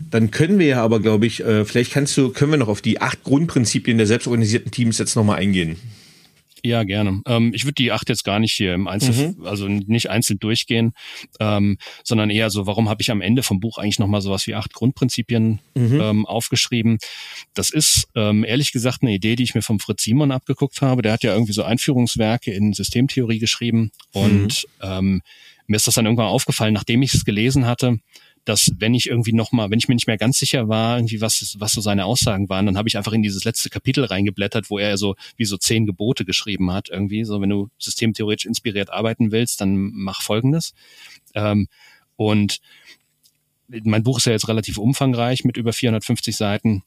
dann 0.00 0.30
können 0.30 0.58
wir 0.58 0.66
ja 0.66 0.82
aber, 0.82 1.00
glaube 1.00 1.26
ich, 1.26 1.44
äh, 1.44 1.64
vielleicht 1.64 1.92
kannst 1.92 2.16
du, 2.16 2.30
können 2.30 2.50
wir 2.50 2.58
noch 2.58 2.68
auf 2.68 2.82
die 2.82 3.00
acht 3.00 3.22
Grundprinzipien 3.22 3.98
der 3.98 4.06
selbstorganisierten 4.06 4.70
Teams 4.70 4.98
jetzt 4.98 5.16
nochmal 5.16 5.38
eingehen. 5.38 5.76
Ja, 6.66 6.82
gerne. 6.82 7.22
Ähm, 7.26 7.52
ich 7.54 7.64
würde 7.64 7.74
die 7.74 7.92
acht 7.92 8.08
jetzt 8.08 8.24
gar 8.24 8.40
nicht 8.40 8.52
hier 8.52 8.74
im 8.74 8.88
Einzel, 8.88 9.34
mhm. 9.36 9.46
also 9.46 9.68
nicht 9.68 10.10
einzeln 10.10 10.40
durchgehen, 10.40 10.94
ähm, 11.38 11.78
sondern 12.02 12.28
eher 12.28 12.50
so, 12.50 12.66
warum 12.66 12.88
habe 12.88 13.02
ich 13.02 13.12
am 13.12 13.20
Ende 13.20 13.44
vom 13.44 13.60
Buch 13.60 13.78
eigentlich 13.78 14.00
nochmal 14.00 14.20
sowas 14.20 14.48
wie 14.48 14.54
acht 14.54 14.72
Grundprinzipien 14.72 15.60
mhm. 15.74 16.00
ähm, 16.00 16.26
aufgeschrieben? 16.26 16.98
Das 17.54 17.70
ist 17.70 18.08
ähm, 18.16 18.42
ehrlich 18.42 18.72
gesagt 18.72 19.02
eine 19.02 19.12
Idee, 19.12 19.36
die 19.36 19.44
ich 19.44 19.54
mir 19.54 19.62
vom 19.62 19.78
Fritz 19.78 20.02
Simon 20.02 20.32
abgeguckt 20.32 20.80
habe. 20.82 21.02
Der 21.02 21.12
hat 21.12 21.22
ja 21.22 21.34
irgendwie 21.34 21.52
so 21.52 21.62
Einführungswerke 21.62 22.52
in 22.52 22.72
Systemtheorie 22.72 23.38
geschrieben 23.38 23.92
und 24.12 24.64
mhm. 24.82 24.88
ähm, 24.88 25.22
mir 25.68 25.76
ist 25.76 25.86
das 25.86 25.94
dann 25.94 26.06
irgendwann 26.06 26.26
aufgefallen, 26.26 26.74
nachdem 26.74 27.02
ich 27.02 27.14
es 27.14 27.24
gelesen 27.24 27.66
hatte, 27.66 27.98
dass 28.46 28.70
wenn 28.78 28.94
ich 28.94 29.08
irgendwie 29.08 29.32
nochmal, 29.32 29.70
wenn 29.70 29.78
ich 29.78 29.88
mir 29.88 29.96
nicht 29.96 30.06
mehr 30.06 30.16
ganz 30.16 30.38
sicher 30.38 30.68
war, 30.68 30.98
irgendwie 30.98 31.20
was, 31.20 31.56
was 31.58 31.72
so 31.72 31.80
seine 31.80 32.04
Aussagen 32.04 32.48
waren, 32.48 32.64
dann 32.64 32.78
habe 32.78 32.88
ich 32.88 32.96
einfach 32.96 33.12
in 33.12 33.22
dieses 33.22 33.44
letzte 33.44 33.70
Kapitel 33.70 34.04
reingeblättert, 34.04 34.70
wo 34.70 34.78
er 34.78 34.96
so 34.96 35.16
wie 35.36 35.44
so 35.44 35.56
zehn 35.56 35.84
Gebote 35.84 36.24
geschrieben 36.24 36.72
hat, 36.72 36.88
irgendwie. 36.88 37.24
So, 37.24 37.40
wenn 37.40 37.50
du 37.50 37.68
systemtheoretisch 37.78 38.46
inspiriert 38.46 38.90
arbeiten 38.90 39.32
willst, 39.32 39.60
dann 39.60 39.90
mach 39.92 40.22
folgendes. 40.22 40.74
Ähm, 41.34 41.66
und 42.14 42.60
mein 43.68 44.04
Buch 44.04 44.18
ist 44.18 44.26
ja 44.26 44.32
jetzt 44.32 44.48
relativ 44.48 44.78
umfangreich 44.78 45.44
mit 45.44 45.56
über 45.56 45.72
450 45.72 46.36
Seiten. 46.36 46.84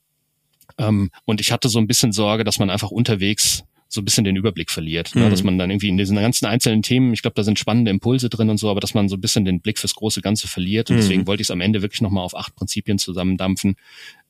Ähm, 0.77 1.11
und 1.25 1.41
ich 1.41 1.51
hatte 1.51 1.67
so 1.67 1.79
ein 1.79 1.87
bisschen 1.87 2.13
Sorge, 2.13 2.45
dass 2.45 2.57
man 2.57 2.69
einfach 2.69 2.89
unterwegs 2.89 3.65
so 3.89 4.01
ein 4.01 4.05
bisschen 4.05 4.23
den 4.23 4.35
Überblick 4.35 4.69
verliert. 4.69 5.15
Ne? 5.15 5.25
Mhm. 5.25 5.29
Dass 5.31 5.43
man 5.43 5.57
dann 5.57 5.71
irgendwie 5.71 5.89
in 5.89 5.97
diesen 5.97 6.15
ganzen 6.15 6.45
einzelnen 6.45 6.83
Themen, 6.83 7.11
ich 7.11 7.23
glaube, 7.23 7.33
da 7.33 7.43
sind 7.43 7.57
spannende 7.57 7.89
Impulse 7.91 8.29
drin 8.29 8.49
und 8.49 8.57
so, 8.57 8.69
aber 8.69 8.79
dass 8.79 8.93
man 8.93 9.09
so 9.09 9.17
ein 9.17 9.21
bisschen 9.21 9.45
den 9.45 9.61
Blick 9.61 9.79
fürs 9.79 9.95
große 9.95 10.21
Ganze 10.21 10.47
verliert. 10.47 10.89
Und 10.89 10.97
mhm. 10.97 11.01
deswegen 11.01 11.27
wollte 11.27 11.41
ich 11.41 11.47
es 11.47 11.51
am 11.51 11.59
Ende 11.59 11.81
wirklich 11.81 12.01
nochmal 12.01 12.23
auf 12.23 12.37
acht 12.37 12.55
Prinzipien 12.55 12.99
zusammendampfen, 12.99 13.75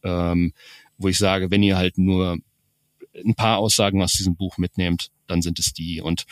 ähm, 0.04 0.54
wo 0.98 1.10
ich 1.10 1.18
sage, 1.18 1.52
wenn 1.52 1.62
ihr 1.62 1.78
halt 1.78 1.98
nur 1.98 2.38
ein 3.14 3.36
paar 3.36 3.58
Aussagen 3.58 4.02
aus 4.02 4.14
diesem 4.14 4.36
Buch 4.36 4.58
mitnehmt, 4.58 5.10
dann 5.28 5.42
sind 5.42 5.60
es 5.60 5.74
die. 5.74 6.02
Und 6.02 6.26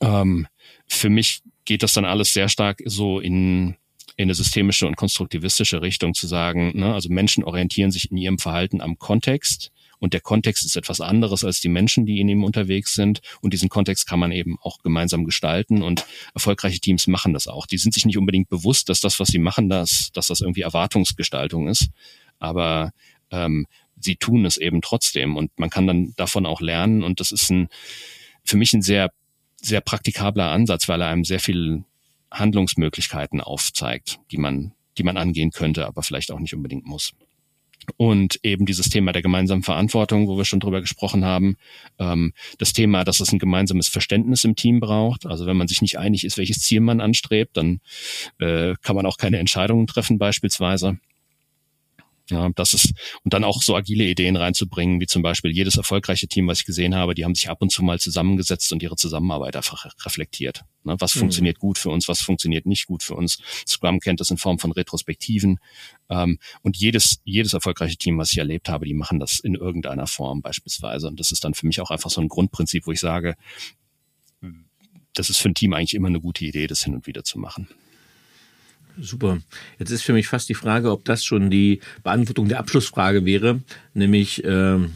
ähm, 0.00 0.48
für 0.88 1.10
mich 1.10 1.42
geht 1.64 1.84
das 1.84 1.92
dann 1.92 2.04
alles 2.04 2.32
sehr 2.32 2.48
stark 2.48 2.82
so 2.84 3.20
in 3.20 3.76
in 4.18 4.24
eine 4.24 4.34
systemische 4.34 4.86
und 4.86 4.96
konstruktivistische 4.96 5.82
Richtung 5.82 6.14
zu 6.14 6.26
sagen, 6.26 6.72
ne, 6.74 6.94
also 6.94 7.10
Menschen 7.10 7.44
orientieren 7.44 7.90
sich 7.90 8.10
in 8.10 8.16
ihrem 8.16 8.38
Verhalten 8.38 8.80
am 8.80 8.98
Kontext 8.98 9.72
und 9.98 10.12
der 10.12 10.20
Kontext 10.20 10.64
ist 10.64 10.76
etwas 10.76 11.00
anderes 11.00 11.44
als 11.44 11.60
die 11.60 11.68
Menschen, 11.68 12.06
die 12.06 12.20
in 12.20 12.28
ihm 12.28 12.44
unterwegs 12.44 12.94
sind. 12.94 13.20
Und 13.40 13.52
diesen 13.52 13.68
Kontext 13.68 14.06
kann 14.06 14.18
man 14.18 14.32
eben 14.32 14.56
auch 14.60 14.78
gemeinsam 14.78 15.24
gestalten. 15.24 15.82
Und 15.82 16.06
erfolgreiche 16.34 16.80
Teams 16.80 17.06
machen 17.06 17.32
das 17.32 17.46
auch. 17.46 17.66
Die 17.66 17.78
sind 17.78 17.94
sich 17.94 18.04
nicht 18.04 18.18
unbedingt 18.18 18.48
bewusst, 18.48 18.88
dass 18.88 19.00
das, 19.00 19.18
was 19.20 19.28
sie 19.28 19.38
machen, 19.38 19.68
dass, 19.68 20.10
dass 20.12 20.28
das 20.28 20.40
irgendwie 20.40 20.62
Erwartungsgestaltung 20.62 21.68
ist. 21.68 21.88
Aber 22.38 22.92
ähm, 23.30 23.66
sie 23.98 24.16
tun 24.16 24.44
es 24.44 24.58
eben 24.58 24.82
trotzdem. 24.82 25.36
Und 25.36 25.58
man 25.58 25.70
kann 25.70 25.86
dann 25.86 26.12
davon 26.16 26.46
auch 26.46 26.60
lernen. 26.60 27.02
Und 27.02 27.20
das 27.20 27.32
ist 27.32 27.50
ein, 27.50 27.68
für 28.44 28.56
mich 28.56 28.72
ein 28.74 28.82
sehr, 28.82 29.10
sehr 29.62 29.80
praktikabler 29.80 30.50
Ansatz, 30.50 30.88
weil 30.88 31.00
er 31.00 31.08
einem 31.08 31.24
sehr 31.24 31.40
viel 31.40 31.84
Handlungsmöglichkeiten 32.30 33.40
aufzeigt, 33.40 34.18
die 34.30 34.36
man, 34.36 34.72
die 34.98 35.04
man 35.04 35.16
angehen 35.16 35.52
könnte, 35.52 35.86
aber 35.86 36.02
vielleicht 36.02 36.30
auch 36.30 36.38
nicht 36.38 36.54
unbedingt 36.54 36.84
muss. 36.84 37.14
Und 37.96 38.38
eben 38.42 38.66
dieses 38.66 38.88
Thema 38.88 39.12
der 39.12 39.22
gemeinsamen 39.22 39.62
Verantwortung, 39.62 40.28
wo 40.28 40.36
wir 40.36 40.44
schon 40.44 40.60
drüber 40.60 40.80
gesprochen 40.80 41.24
haben. 41.24 41.56
Ähm, 41.98 42.32
das 42.58 42.72
Thema, 42.72 43.04
dass 43.04 43.20
es 43.20 43.32
ein 43.32 43.38
gemeinsames 43.38 43.88
Verständnis 43.88 44.44
im 44.44 44.56
Team 44.56 44.80
braucht. 44.80 45.26
Also 45.26 45.46
wenn 45.46 45.56
man 45.56 45.68
sich 45.68 45.82
nicht 45.82 45.98
einig 45.98 46.24
ist, 46.24 46.38
welches 46.38 46.60
Ziel 46.60 46.80
man 46.80 47.00
anstrebt, 47.00 47.56
dann 47.56 47.80
äh, 48.38 48.74
kann 48.82 48.96
man 48.96 49.06
auch 49.06 49.16
keine 49.16 49.38
Entscheidungen 49.38 49.86
treffen 49.86 50.18
beispielsweise. 50.18 50.98
Ja, 52.28 52.50
das 52.56 52.74
ist, 52.74 52.92
und 53.22 53.34
dann 53.34 53.44
auch 53.44 53.62
so 53.62 53.76
agile 53.76 54.04
Ideen 54.04 54.34
reinzubringen, 54.34 55.00
wie 55.00 55.06
zum 55.06 55.22
Beispiel 55.22 55.52
jedes 55.52 55.76
erfolgreiche 55.76 56.26
Team, 56.26 56.48
was 56.48 56.60
ich 56.60 56.64
gesehen 56.64 56.96
habe, 56.96 57.14
die 57.14 57.24
haben 57.24 57.36
sich 57.36 57.48
ab 57.48 57.62
und 57.62 57.70
zu 57.70 57.84
mal 57.84 58.00
zusammengesetzt 58.00 58.72
und 58.72 58.82
ihre 58.82 58.96
Zusammenarbeit 58.96 59.54
einfach 59.54 59.86
reflektiert. 60.04 60.64
Ne, 60.82 60.96
was 60.98 61.14
mhm. 61.14 61.20
funktioniert 61.20 61.60
gut 61.60 61.78
für 61.78 61.90
uns, 61.90 62.08
was 62.08 62.20
funktioniert 62.20 62.66
nicht 62.66 62.86
gut 62.86 63.04
für 63.04 63.14
uns. 63.14 63.38
Scrum 63.66 64.00
kennt 64.00 64.20
das 64.20 64.30
in 64.30 64.38
Form 64.38 64.58
von 64.58 64.72
Retrospektiven. 64.72 65.60
Ähm, 66.08 66.38
und 66.62 66.76
jedes, 66.76 67.20
jedes 67.22 67.52
erfolgreiche 67.52 67.96
Team, 67.96 68.18
was 68.18 68.32
ich 68.32 68.38
erlebt 68.38 68.68
habe, 68.68 68.86
die 68.86 68.94
machen 68.94 69.20
das 69.20 69.38
in 69.38 69.54
irgendeiner 69.54 70.08
Form 70.08 70.42
beispielsweise. 70.42 71.06
Und 71.06 71.20
das 71.20 71.30
ist 71.30 71.44
dann 71.44 71.54
für 71.54 71.66
mich 71.66 71.80
auch 71.80 71.90
einfach 71.90 72.10
so 72.10 72.20
ein 72.20 72.28
Grundprinzip, 72.28 72.88
wo 72.88 72.92
ich 72.92 73.00
sage, 73.00 73.36
das 75.16 75.30
ist 75.30 75.38
für 75.38 75.48
ein 75.48 75.54
Team 75.54 75.72
eigentlich 75.72 75.94
immer 75.94 76.08
eine 76.08 76.20
gute 76.20 76.44
Idee, 76.44 76.66
das 76.66 76.84
hin 76.84 76.94
und 76.94 77.06
wieder 77.06 77.24
zu 77.24 77.38
machen. 77.38 77.68
Super. 78.98 79.38
Jetzt 79.78 79.90
ist 79.90 80.02
für 80.02 80.12
mich 80.12 80.26
fast 80.26 80.48
die 80.48 80.54
Frage, 80.54 80.90
ob 80.90 81.04
das 81.04 81.24
schon 81.24 81.50
die 81.50 81.80
Beantwortung 82.02 82.48
der 82.48 82.60
Abschlussfrage 82.60 83.24
wäre, 83.24 83.60
nämlich 83.94 84.42
ähm, 84.44 84.92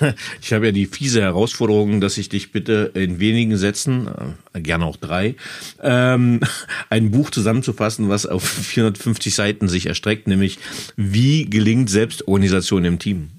ich 0.42 0.52
habe 0.52 0.66
ja 0.66 0.72
die 0.72 0.86
fiese 0.86 1.22
Herausforderung, 1.22 2.00
dass 2.00 2.18
ich 2.18 2.28
dich 2.28 2.52
bitte 2.52 2.90
in 2.94 3.20
wenigen 3.20 3.56
Sätzen, 3.56 4.08
äh, 4.52 4.60
gerne 4.60 4.84
auch 4.84 4.96
drei, 4.96 5.34
ähm, 5.82 6.40
ein 6.90 7.10
Buch 7.10 7.30
zusammenzufassen, 7.30 8.08
was 8.08 8.26
auf 8.26 8.42
450 8.48 9.34
Seiten 9.34 9.68
sich 9.68 9.86
erstreckt, 9.86 10.26
nämlich 10.26 10.58
wie 10.96 11.48
gelingt 11.48 11.90
Selbstorganisation 11.90 12.84
im 12.84 12.98
Team? 12.98 13.30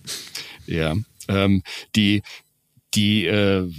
Ja, 0.65 0.95
ähm, 1.27 1.63
die 1.95 2.21
die 2.93 3.25
äh, 3.25 3.69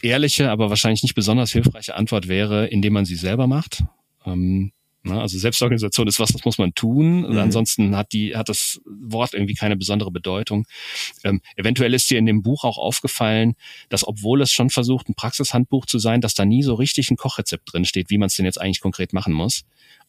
ehrliche, 0.00 0.50
aber 0.50 0.70
wahrscheinlich 0.70 1.02
nicht 1.02 1.14
besonders 1.14 1.50
hilfreiche 1.52 1.96
Antwort 1.96 2.28
wäre, 2.28 2.66
indem 2.68 2.94
man 2.94 3.04
sie 3.04 3.16
selber 3.16 3.46
macht. 3.46 3.84
Ähm? 4.24 4.72
Also 5.10 5.38
Selbstorganisation 5.38 6.08
ist 6.08 6.18
was, 6.18 6.30
das 6.32 6.44
muss 6.44 6.58
man 6.58 6.74
tun. 6.74 7.30
Mhm. 7.30 7.38
Ansonsten 7.38 7.96
hat 7.96 8.12
die, 8.12 8.36
hat 8.36 8.48
das 8.48 8.80
Wort 8.86 9.34
irgendwie 9.34 9.54
keine 9.54 9.76
besondere 9.76 10.10
Bedeutung. 10.10 10.66
Ähm, 11.22 11.40
eventuell 11.56 11.92
ist 11.94 12.10
dir 12.10 12.18
in 12.18 12.26
dem 12.26 12.42
Buch 12.42 12.64
auch 12.64 12.78
aufgefallen, 12.78 13.54
dass 13.88 14.06
obwohl 14.06 14.40
es 14.40 14.52
schon 14.52 14.70
versucht, 14.70 15.08
ein 15.08 15.14
Praxishandbuch 15.14 15.86
zu 15.86 15.98
sein, 15.98 16.20
dass 16.20 16.34
da 16.34 16.44
nie 16.44 16.62
so 16.62 16.74
richtig 16.74 17.10
ein 17.10 17.16
Kochrezept 17.16 17.72
drin 17.72 17.84
steht, 17.84 18.10
wie 18.10 18.18
man 18.18 18.28
es 18.28 18.36
denn 18.36 18.46
jetzt 18.46 18.60
eigentlich 18.60 18.80
konkret 18.80 19.12
machen 19.12 19.32
muss. 19.32 19.64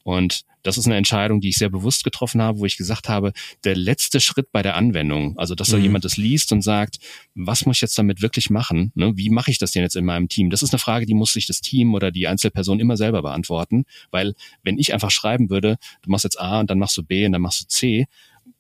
Und 0.06 0.46
das 0.62 0.78
ist 0.78 0.86
eine 0.86 0.98
Entscheidung, 0.98 1.42
die 1.42 1.50
ich 1.50 1.58
sehr 1.58 1.72
bewusst 1.72 2.04
getroffen 2.04 2.40
habe, 2.40 2.60
wo 2.60 2.66
ich 2.66 2.78
gesagt 2.78 3.10
habe, 3.10 3.34
der 3.64 3.76
letzte 3.76 4.20
Schritt 4.20 4.52
bei 4.52 4.62
der 4.62 4.76
Anwendung, 4.76 5.36
also 5.40 5.56
dass 5.56 5.70
da 5.70 5.78
mhm. 5.78 5.84
jemand 5.84 6.06
das 6.06 6.16
liest 6.16 6.52
und 6.52 6.62
sagt, 6.62 7.00
was 7.34 7.66
muss 7.66 7.78
ich 7.78 7.82
jetzt 7.82 7.98
damit 7.98 8.22
wirklich 8.22 8.52
machen? 8.52 8.92
Ne? 8.94 9.14
Wie 9.16 9.32
mache 9.32 9.50
ich 9.50 9.58
das 9.58 9.72
denn 9.72 9.82
jetzt 9.82 9.96
in 9.96 10.06
meinem 10.06 10.30
Team? 10.30 10.52
Das 10.52 10.62
ist 10.62 10.72
eine 10.72 10.80
Frage, 10.80 11.08
die 11.08 11.16
muss 11.16 11.34
sich 11.34 11.48
das 11.48 11.60
Team 11.60 11.96
oder 11.96 12.12
die 12.12 12.28
Einzelperson 12.28 12.80
immer 12.80 12.98
selber 12.98 13.24
beantworten, 13.24 13.86
weil 14.12 14.36
wenn 14.62 14.78
ich 14.78 14.94
einfach 14.94 15.10
schreiben 15.10 15.50
würde, 15.50 15.78
du 16.04 16.12
machst 16.12 16.24
jetzt 16.24 16.40
A 16.40 16.60
und 16.60 16.70
dann 16.70 16.78
machst 16.78 16.96
du 16.98 17.04
B 17.04 17.26
und 17.26 17.32
dann 17.32 17.42
machst 17.42 17.62
du 17.64 17.68
C, 17.68 18.06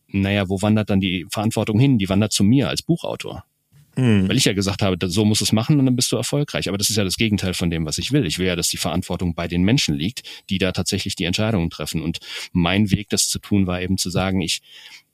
naja, 0.07 0.49
wo 0.49 0.63
wandert 0.63 0.89
dann 0.89 0.99
die 0.99 1.27
Verantwortung 1.29 1.77
hin? 1.77 1.99
Die 1.99 2.09
wandert 2.09 2.33
zu 2.33 2.43
mir 2.43 2.69
als 2.69 2.81
Buchautor. 2.81 3.45
Mhm. 3.97 4.27
Weil 4.27 4.37
ich 4.37 4.45
ja 4.45 4.53
gesagt 4.53 4.81
habe, 4.81 4.97
so 5.09 5.25
muss 5.25 5.41
es 5.41 5.51
machen 5.51 5.79
und 5.79 5.85
dann 5.85 5.95
bist 5.95 6.11
du 6.11 6.17
erfolgreich. 6.17 6.67
Aber 6.67 6.77
das 6.77 6.89
ist 6.89 6.97
ja 6.97 7.03
das 7.03 7.17
Gegenteil 7.17 7.53
von 7.53 7.69
dem, 7.69 7.85
was 7.85 7.97
ich 7.97 8.11
will. 8.11 8.25
Ich 8.25 8.39
will 8.39 8.47
ja, 8.47 8.55
dass 8.55 8.69
die 8.69 8.77
Verantwortung 8.77 9.35
bei 9.35 9.47
den 9.47 9.63
Menschen 9.63 9.95
liegt, 9.95 10.23
die 10.49 10.57
da 10.57 10.71
tatsächlich 10.71 11.15
die 11.15 11.25
Entscheidungen 11.25 11.69
treffen. 11.69 12.01
Und 12.01 12.19
mein 12.51 12.91
Weg, 12.91 13.09
das 13.09 13.27
zu 13.27 13.39
tun, 13.39 13.67
war 13.67 13.81
eben 13.81 13.97
zu 13.97 14.09
sagen, 14.09 14.41
ich 14.41 14.61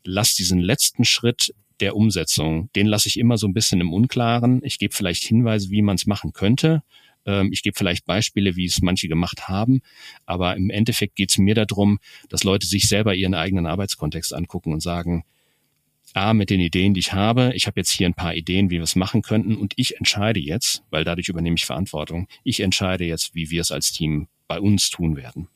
lasse 0.04 0.36
diesen 0.36 0.60
letzten 0.60 1.06
Schritt 1.06 1.54
der 1.80 1.96
Umsetzung, 1.96 2.70
den 2.76 2.88
lasse 2.88 3.10
ich 3.10 3.18
immer 3.18 3.38
so 3.38 3.48
ein 3.48 3.54
bisschen 3.54 3.82
im 3.82 3.92
Unklaren. 3.92 4.62
Ich 4.64 4.78
gebe 4.78 4.94
vielleicht 4.94 5.24
Hinweise, 5.24 5.70
wie 5.72 5.82
man 5.82 5.96
es 5.96 6.06
machen 6.06 6.32
könnte. 6.32 6.84
Ähm, 7.26 7.52
ich 7.52 7.64
gebe 7.64 7.78
vielleicht 7.78 8.06
Beispiele, 8.06 8.56
wie 8.56 8.66
es 8.66 8.82
manche 8.82 9.08
gemacht 9.08 9.48
haben, 9.48 9.82
aber 10.26 10.56
im 10.56 10.70
Endeffekt 10.70 11.16
geht 11.16 11.32
es 11.32 11.38
mir 11.38 11.56
darum, 11.56 12.00
dass 12.30 12.44
Leute 12.44 12.68
sich 12.68 12.88
selber 12.88 13.16
ihren 13.16 13.34
eigenen 13.34 13.66
Arbeitskontext 13.66 14.34
angucken 14.34 14.74
und 14.74 14.82
sagen, 14.82 15.24
A, 16.14 16.34
mit 16.34 16.50
den 16.50 16.60
Ideen, 16.60 16.94
die 16.94 17.00
ich 17.00 17.14
habe. 17.14 17.52
Ich 17.56 17.68
habe 17.68 17.80
jetzt 17.80 17.92
hier 17.92 18.08
ein 18.08 18.14
paar 18.14 18.36
Ideen, 18.36 18.70
wie 18.70 18.76
wir 18.76 18.84
es 18.84 18.96
machen 18.96 19.22
könnten. 19.22 19.56
Und 19.56 19.74
ich 19.76 19.98
entscheide 19.98 20.40
jetzt, 20.40 20.84
weil 20.90 21.04
dadurch 21.04 21.30
übernehme 21.30 21.56
ich 21.56 21.66
Verantwortung, 21.66 22.28
ich 22.44 22.60
entscheide 22.60 23.06
jetzt, 23.06 23.36
wie 23.36 23.50
wir 23.50 23.62
es 23.62 23.72
als 23.72 23.92
Team 23.92 24.28
bei 24.48 24.60
uns 24.60 24.90
tun 24.90 25.16
werden. 25.16 25.48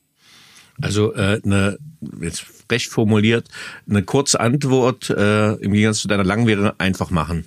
Also 0.80 1.14
äh, 1.14 1.40
eine, 1.44 1.78
jetzt 2.20 2.40
frech 2.40 2.88
formuliert, 2.88 3.48
eine 3.88 4.02
kurze 4.02 4.40
Antwort 4.40 5.08
äh, 5.10 5.52
im 5.54 5.72
Gegensatz 5.72 6.02
zu 6.02 6.08
deiner 6.08 6.24
langen 6.24 6.46
wäre 6.46 6.74
einfach 6.78 7.10
machen. 7.10 7.46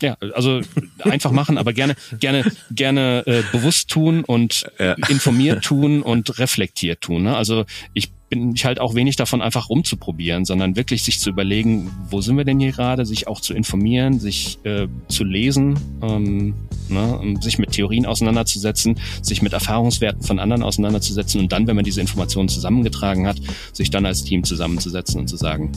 Ja, 0.00 0.16
also 0.32 0.60
einfach 1.00 1.32
machen, 1.32 1.58
aber 1.58 1.72
gerne, 1.72 1.96
gerne, 2.20 2.44
gerne 2.70 3.24
äh, 3.26 3.42
bewusst 3.50 3.90
tun 3.90 4.22
und 4.22 4.70
ja. 4.78 4.92
informiert 5.08 5.64
tun 5.64 6.02
und 6.02 6.38
reflektiert 6.38 7.00
tun. 7.00 7.24
Ne? 7.24 7.36
Also 7.36 7.64
ich 7.94 8.10
bin 8.28 8.54
ich 8.54 8.64
halt 8.64 8.80
auch 8.80 8.94
wenig 8.94 9.16
davon, 9.16 9.40
einfach 9.40 9.68
rumzuprobieren, 9.68 10.44
sondern 10.44 10.76
wirklich 10.76 11.02
sich 11.02 11.18
zu 11.20 11.30
überlegen, 11.30 11.90
wo 12.10 12.20
sind 12.20 12.36
wir 12.36 12.44
denn 12.44 12.60
hier 12.60 12.72
gerade, 12.72 13.06
sich 13.06 13.26
auch 13.26 13.40
zu 13.40 13.54
informieren, 13.54 14.20
sich 14.20 14.58
äh, 14.64 14.86
zu 15.08 15.24
lesen, 15.24 15.78
ähm, 16.02 16.54
ne, 16.88 17.36
sich 17.40 17.58
mit 17.58 17.72
Theorien 17.72 18.06
auseinanderzusetzen, 18.06 18.98
sich 19.22 19.40
mit 19.40 19.52
Erfahrungswerten 19.52 20.22
von 20.22 20.38
anderen 20.38 20.62
auseinanderzusetzen 20.62 21.40
und 21.40 21.52
dann, 21.52 21.66
wenn 21.66 21.76
man 21.76 21.84
diese 21.84 22.00
Informationen 22.00 22.48
zusammengetragen 22.48 23.26
hat, 23.26 23.38
sich 23.72 23.90
dann 23.90 24.04
als 24.04 24.24
Team 24.24 24.44
zusammenzusetzen 24.44 25.20
und 25.20 25.28
zu 25.28 25.36
sagen, 25.36 25.72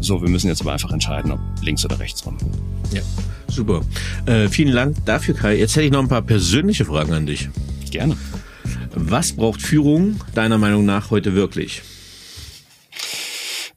so, 0.00 0.20
wir 0.20 0.28
müssen 0.28 0.48
jetzt 0.48 0.60
aber 0.62 0.72
einfach 0.72 0.90
entscheiden, 0.90 1.32
ob 1.32 1.40
links 1.62 1.84
oder 1.84 1.98
rechts 1.98 2.26
rum. 2.26 2.36
Ja, 2.92 3.02
super. 3.48 3.82
Äh, 4.26 4.48
vielen 4.48 4.74
Dank 4.74 4.96
dafür, 5.04 5.34
Kai. 5.34 5.56
Jetzt 5.56 5.76
hätte 5.76 5.86
ich 5.86 5.92
noch 5.92 6.00
ein 6.00 6.08
paar 6.08 6.22
persönliche 6.22 6.84
Fragen 6.84 7.12
an 7.12 7.26
dich. 7.26 7.48
Gerne. 7.90 8.16
Was 8.94 9.32
braucht 9.32 9.62
Führung 9.62 10.20
deiner 10.34 10.58
Meinung 10.58 10.84
nach 10.84 11.10
heute 11.10 11.34
wirklich? 11.34 11.82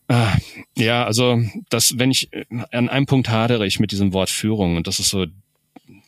Ah, 0.07 0.35
ja, 0.75 1.05
also 1.05 1.41
das, 1.69 1.97
wenn 1.97 2.11
ich 2.11 2.29
an 2.71 2.89
einem 2.89 3.05
Punkt 3.05 3.29
hadere 3.29 3.65
ich 3.65 3.79
mit 3.79 3.91
diesem 3.91 4.13
Wort 4.13 4.29
Führung 4.29 4.75
und 4.75 4.87
das 4.87 4.99
ist 4.99 5.09
so 5.09 5.25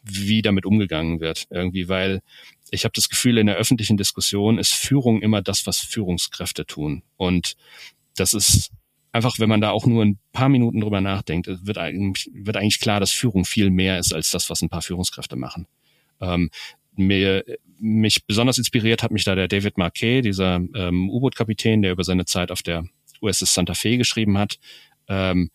wie 0.03 0.41
damit 0.41 0.65
umgegangen 0.65 1.19
wird. 1.19 1.47
Irgendwie, 1.49 1.89
weil 1.89 2.21
ich 2.69 2.83
habe 2.83 2.93
das 2.93 3.09
Gefühl, 3.09 3.37
in 3.37 3.47
der 3.47 3.55
öffentlichen 3.55 3.97
Diskussion 3.97 4.57
ist 4.57 4.73
Führung 4.73 5.21
immer 5.21 5.41
das, 5.41 5.65
was 5.67 5.79
Führungskräfte 5.79 6.65
tun. 6.65 7.03
Und 7.15 7.55
das 8.15 8.33
ist 8.33 8.71
einfach, 9.11 9.39
wenn 9.39 9.49
man 9.49 9.61
da 9.61 9.71
auch 9.71 9.85
nur 9.85 10.03
ein 10.03 10.19
paar 10.31 10.49
Minuten 10.49 10.81
drüber 10.81 11.01
nachdenkt, 11.01 11.47
wird 11.47 11.77
eigentlich, 11.77 12.29
wird 12.33 12.57
eigentlich 12.57 12.79
klar, 12.79 12.99
dass 12.99 13.11
Führung 13.11 13.45
viel 13.45 13.69
mehr 13.69 13.99
ist 13.99 14.13
als 14.13 14.31
das, 14.31 14.49
was 14.49 14.61
ein 14.61 14.69
paar 14.69 14.81
Führungskräfte 14.81 15.35
machen. 15.35 15.67
Ähm, 16.19 16.49
mir, 16.95 17.43
mich 17.79 18.25
besonders 18.25 18.57
inspiriert 18.57 19.03
hat 19.03 19.11
mich 19.11 19.23
da 19.23 19.35
der 19.35 19.47
David 19.47 19.77
Marquet, 19.77 20.21
dieser 20.21 20.55
ähm, 20.75 21.09
U-Boot-Kapitän, 21.09 21.81
der 21.81 21.91
über 21.91 22.03
seine 22.03 22.25
Zeit 22.25 22.51
auf 22.51 22.61
der 22.61 22.85
USS 23.21 23.53
Santa 23.53 23.73
Fe 23.73 23.97
geschrieben 23.97 24.37
hat, 24.37 24.59
ähm, 25.07 25.49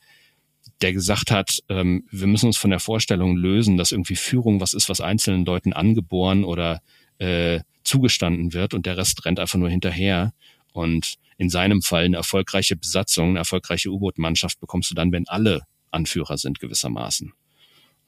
der 0.80 0.92
gesagt 0.92 1.30
hat, 1.30 1.60
ähm, 1.68 2.06
wir 2.10 2.26
müssen 2.26 2.46
uns 2.46 2.56
von 2.56 2.70
der 2.70 2.80
Vorstellung 2.80 3.36
lösen, 3.36 3.76
dass 3.76 3.92
irgendwie 3.92 4.16
Führung 4.16 4.60
was 4.60 4.74
ist, 4.74 4.88
was 4.88 5.00
einzelnen 5.00 5.44
Leuten 5.44 5.72
angeboren 5.72 6.44
oder 6.44 6.80
äh, 7.18 7.60
zugestanden 7.84 8.52
wird 8.52 8.74
und 8.74 8.86
der 8.86 8.96
Rest 8.96 9.24
rennt 9.24 9.40
einfach 9.40 9.58
nur 9.58 9.70
hinterher. 9.70 10.32
Und 10.72 11.14
in 11.38 11.50
seinem 11.50 11.82
Fall 11.82 12.04
eine 12.04 12.16
erfolgreiche 12.16 12.76
Besatzung, 12.76 13.30
eine 13.30 13.38
erfolgreiche 13.38 13.90
U-Boot-Mannschaft 13.90 14.60
bekommst 14.60 14.90
du 14.90 14.94
dann, 14.94 15.12
wenn 15.12 15.28
alle 15.28 15.62
Anführer 15.90 16.38
sind 16.38 16.60
gewissermaßen. 16.60 17.32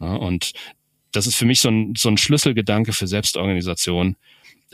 Ja, 0.00 0.14
und 0.14 0.52
das 1.14 1.26
ist 1.26 1.36
für 1.36 1.46
mich 1.46 1.60
so 1.60 1.68
ein, 1.68 1.94
so 1.96 2.08
ein 2.08 2.18
Schlüsselgedanke 2.18 2.92
für 2.92 3.06
Selbstorganisation, 3.06 4.16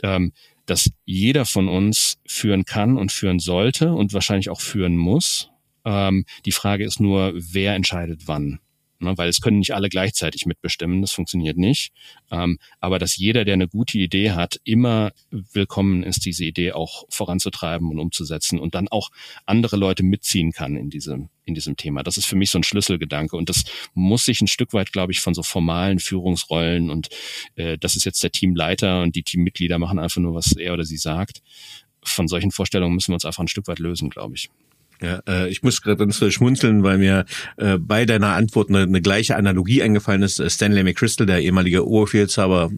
ähm, 0.03 0.33
dass 0.65 0.91
jeder 1.05 1.45
von 1.45 1.67
uns 1.67 2.17
führen 2.25 2.65
kann 2.65 2.97
und 2.97 3.11
führen 3.11 3.39
sollte 3.39 3.93
und 3.93 4.13
wahrscheinlich 4.13 4.49
auch 4.49 4.61
führen 4.61 4.97
muss. 4.97 5.49
Ähm, 5.85 6.25
die 6.45 6.51
Frage 6.51 6.83
ist 6.83 6.99
nur, 6.99 7.33
wer 7.35 7.75
entscheidet 7.75 8.27
wann. 8.27 8.59
Ne, 9.01 9.17
weil 9.17 9.29
es 9.29 9.41
können 9.41 9.57
nicht 9.57 9.73
alle 9.73 9.89
gleichzeitig 9.89 10.45
mitbestimmen, 10.45 11.01
das 11.01 11.11
funktioniert 11.11 11.57
nicht. 11.57 11.91
Ähm, 12.29 12.59
aber 12.79 12.99
dass 12.99 13.17
jeder, 13.17 13.45
der 13.45 13.55
eine 13.55 13.67
gute 13.67 13.97
Idee 13.97 14.31
hat, 14.31 14.61
immer 14.63 15.11
willkommen 15.31 16.03
ist, 16.03 16.23
diese 16.25 16.45
Idee 16.45 16.73
auch 16.73 17.05
voranzutreiben 17.09 17.89
und 17.89 17.99
umzusetzen 17.99 18.59
und 18.59 18.75
dann 18.75 18.87
auch 18.89 19.09
andere 19.47 19.75
Leute 19.75 20.03
mitziehen 20.03 20.51
kann 20.51 20.75
in 20.75 20.91
diesem, 20.91 21.29
in 21.51 21.55
diesem 21.55 21.77
Thema. 21.77 22.03
Das 22.03 22.17
ist 22.17 22.25
für 22.25 22.35
mich 22.35 22.49
so 22.49 22.59
ein 22.59 22.63
Schlüsselgedanke 22.63 23.35
und 23.35 23.49
das 23.49 23.63
muss 23.93 24.25
sich 24.25 24.41
ein 24.41 24.47
Stück 24.47 24.73
weit, 24.73 24.91
glaube 24.91 25.11
ich, 25.11 25.19
von 25.19 25.33
so 25.33 25.43
formalen 25.43 25.99
Führungsrollen 25.99 26.89
und 26.89 27.09
äh, 27.55 27.77
das 27.77 27.95
ist 27.95 28.05
jetzt 28.05 28.23
der 28.23 28.31
Teamleiter 28.31 29.01
und 29.01 29.15
die 29.15 29.23
Teammitglieder 29.23 29.77
machen 29.79 29.99
einfach 29.99 30.21
nur, 30.21 30.33
was 30.33 30.53
er 30.53 30.73
oder 30.73 30.83
sie 30.83 30.97
sagt. 30.97 31.41
Von 32.03 32.27
solchen 32.27 32.51
Vorstellungen 32.51 32.95
müssen 32.95 33.09
wir 33.11 33.15
uns 33.15 33.25
einfach 33.25 33.43
ein 33.43 33.47
Stück 33.47 33.67
weit 33.67 33.79
lösen, 33.79 34.09
glaube 34.09 34.35
ich. 34.35 34.49
Ja, 35.01 35.21
äh, 35.27 35.49
ich 35.49 35.63
muss 35.63 35.81
gerade 35.81 35.97
ganz 35.97 36.23
schmunzeln, 36.31 36.83
weil 36.83 36.99
mir 36.99 37.25
äh, 37.57 37.77
bei 37.79 38.05
deiner 38.05 38.35
Antwort 38.35 38.69
eine, 38.69 38.81
eine 38.81 39.01
gleiche 39.01 39.35
Analogie 39.35 39.81
eingefallen 39.81 40.21
ist. 40.21 40.41
Stanley 40.51 40.83
McChrystal, 40.83 41.25
der 41.25 41.41
ehemalige 41.41 41.87
Oberbefehlshaber, 41.87 42.69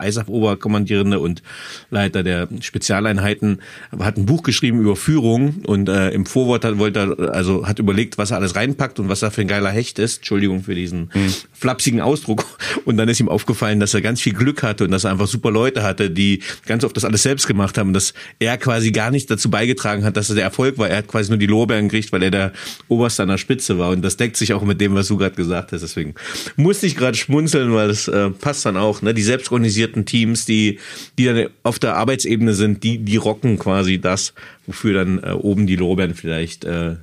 ISAF-Oberkommandierende 0.00 1.18
und 1.18 1.42
Leiter 1.90 2.22
der 2.22 2.48
Spezialeinheiten, 2.60 3.60
hat 3.98 4.16
ein 4.16 4.26
Buch 4.26 4.44
geschrieben 4.44 4.80
über 4.80 4.94
Führung 4.94 5.62
und 5.66 5.88
äh, 5.88 6.10
im 6.10 6.26
Vorwort 6.26 6.64
hat, 6.64 6.78
wollte 6.78 7.00
er, 7.00 7.34
also 7.34 7.66
hat 7.66 7.80
überlegt, 7.80 8.18
was 8.18 8.30
er 8.30 8.36
alles 8.36 8.54
reinpackt 8.54 9.00
und 9.00 9.08
was 9.08 9.22
er 9.22 9.32
für 9.32 9.40
ein 9.40 9.48
geiler 9.48 9.70
Hecht 9.70 9.98
ist. 9.98 10.18
Entschuldigung 10.18 10.62
für 10.62 10.76
diesen 10.76 11.10
mhm. 11.12 11.34
flapsigen 11.52 12.00
Ausdruck. 12.00 12.44
Und 12.84 12.98
dann 12.98 13.08
ist 13.08 13.18
ihm 13.18 13.28
aufgefallen, 13.28 13.80
dass 13.80 13.94
er 13.94 14.00
ganz 14.00 14.20
viel 14.20 14.34
Glück 14.34 14.62
hatte 14.62 14.84
und 14.84 14.92
dass 14.92 15.04
er 15.04 15.10
einfach 15.10 15.26
super 15.26 15.50
Leute 15.50 15.82
hatte, 15.82 16.10
die 16.10 16.40
ganz 16.66 16.84
oft 16.84 16.96
das 16.96 17.04
alles 17.04 17.22
selbst 17.22 17.48
gemacht 17.48 17.78
haben, 17.78 17.92
dass 17.92 18.14
er 18.38 18.58
quasi 18.58 18.92
gar 18.92 19.10
nicht 19.10 19.28
dazu 19.28 19.50
beigetragen 19.50 20.04
hat, 20.04 20.16
dass 20.16 20.28
er 20.28 20.36
der 20.36 20.44
Erfolg 20.44 20.78
war. 20.78 20.88
Er 20.88 20.98
hat 20.98 21.08
quasi 21.08 21.30
nur 21.30 21.38
die 21.38 21.46
Lob 21.46 21.63
Lorbeeren 21.64 21.88
kriegt, 21.88 22.12
weil 22.12 22.22
er 22.22 22.30
der 22.30 22.52
Oberste 22.88 23.22
an 23.22 23.30
der 23.30 23.38
Spitze 23.38 23.78
war. 23.78 23.90
Und 23.90 24.02
das 24.02 24.16
deckt 24.16 24.36
sich 24.36 24.52
auch 24.52 24.62
mit 24.62 24.80
dem, 24.80 24.94
was 24.94 25.08
du 25.08 25.16
gerade 25.16 25.34
gesagt 25.34 25.72
hast. 25.72 25.80
Deswegen 25.80 26.14
musste 26.56 26.86
ich 26.86 26.96
gerade 26.96 27.16
schmunzeln, 27.16 27.72
weil 27.72 27.88
das 27.88 28.08
äh, 28.08 28.30
passt 28.30 28.66
dann 28.66 28.76
auch. 28.76 29.02
Ne? 29.02 29.14
Die 29.14 29.22
selbstorganisierten 29.22 30.04
Teams, 30.04 30.44
die, 30.44 30.78
die 31.18 31.24
dann 31.24 31.48
auf 31.62 31.78
der 31.78 31.96
Arbeitsebene 31.96 32.52
sind, 32.52 32.82
die, 32.82 32.98
die 32.98 33.16
rocken 33.16 33.58
quasi 33.58 33.98
das, 33.98 34.34
wofür 34.66 34.94
dann 34.94 35.22
äh, 35.22 35.30
oben 35.32 35.66
die 35.66 35.76
Lorbeeren 35.76 36.14
vielleicht 36.14 36.64
äh, 36.64 36.96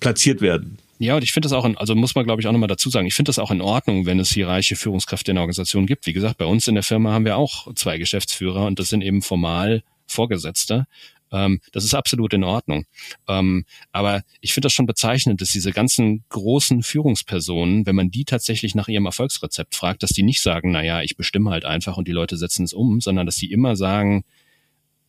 platziert 0.00 0.40
werden. 0.40 0.78
Ja, 0.98 1.14
und 1.16 1.22
ich 1.22 1.32
finde 1.32 1.46
das 1.46 1.52
auch, 1.52 1.66
in, 1.66 1.76
also 1.76 1.94
muss 1.94 2.14
man 2.14 2.24
glaube 2.24 2.40
ich 2.40 2.48
auch 2.48 2.52
nochmal 2.52 2.68
dazu 2.68 2.88
sagen, 2.88 3.06
ich 3.06 3.14
finde 3.14 3.28
das 3.28 3.38
auch 3.38 3.50
in 3.50 3.60
Ordnung, 3.60 4.06
wenn 4.06 4.18
es 4.18 4.30
hierarchische 4.30 4.76
Führungskräfte 4.76 5.30
in 5.30 5.34
der 5.34 5.42
Organisation 5.42 5.86
gibt. 5.86 6.06
Wie 6.06 6.14
gesagt, 6.14 6.38
bei 6.38 6.46
uns 6.46 6.66
in 6.68 6.74
der 6.74 6.82
Firma 6.82 7.12
haben 7.12 7.26
wir 7.26 7.36
auch 7.36 7.72
zwei 7.74 7.98
Geschäftsführer 7.98 8.64
und 8.64 8.78
das 8.78 8.88
sind 8.88 9.02
eben 9.02 9.20
formal 9.20 9.82
Vorgesetzte. 10.06 10.86
Ähm, 11.32 11.60
das 11.72 11.84
ist 11.84 11.94
absolut 11.94 12.32
in 12.34 12.44
Ordnung. 12.44 12.84
Ähm, 13.28 13.64
aber 13.92 14.22
ich 14.40 14.52
finde 14.52 14.66
das 14.66 14.72
schon 14.72 14.86
bezeichnend, 14.86 15.40
dass 15.40 15.50
diese 15.50 15.72
ganzen 15.72 16.24
großen 16.28 16.82
Führungspersonen, 16.82 17.86
wenn 17.86 17.96
man 17.96 18.10
die 18.10 18.24
tatsächlich 18.24 18.74
nach 18.74 18.88
ihrem 18.88 19.06
Erfolgsrezept 19.06 19.74
fragt, 19.74 20.02
dass 20.02 20.10
die 20.10 20.22
nicht 20.22 20.40
sagen, 20.40 20.70
na 20.72 20.82
ja, 20.82 21.02
ich 21.02 21.16
bestimme 21.16 21.50
halt 21.50 21.64
einfach 21.64 21.96
und 21.96 22.08
die 22.08 22.12
Leute 22.12 22.36
setzen 22.36 22.64
es 22.64 22.72
um, 22.72 23.00
sondern 23.00 23.26
dass 23.26 23.36
die 23.36 23.50
immer 23.50 23.76
sagen, 23.76 24.24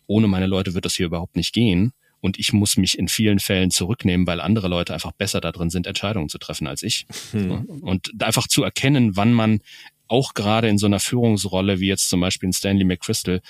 ohne 0.07 0.27
meine 0.27 0.47
Leute 0.47 0.73
wird 0.73 0.85
das 0.85 0.95
hier 0.95 1.05
überhaupt 1.05 1.35
nicht 1.35 1.53
gehen. 1.53 1.93
Und 2.19 2.39
ich 2.39 2.51
muss 2.51 2.77
mich 2.77 2.97
in 2.97 3.09
vielen 3.09 3.37
Fällen 3.37 3.69
zurücknehmen, 3.69 4.25
weil 4.25 4.41
andere 4.41 4.67
Leute 4.67 4.93
einfach 4.93 5.11
besser 5.11 5.39
darin 5.39 5.69
sind, 5.69 5.85
Entscheidungen 5.85 6.29
zu 6.29 6.39
treffen 6.39 6.65
als 6.65 6.81
ich. 6.81 7.05
Hm. 7.31 7.65
Und 7.81 8.11
einfach 8.23 8.47
zu 8.47 8.63
erkennen, 8.63 9.15
wann 9.15 9.33
man 9.33 9.59
auch 10.07 10.33
gerade 10.33 10.67
in 10.67 10.77
so 10.77 10.87
einer 10.87 10.99
Führungsrolle 10.99 11.79
wie 11.79 11.87
jetzt 11.87 12.09
zum 12.09 12.21
Beispiel 12.21 12.47
in 12.47 12.53
Stanley 12.53 12.85
McChrystal, 12.85 13.41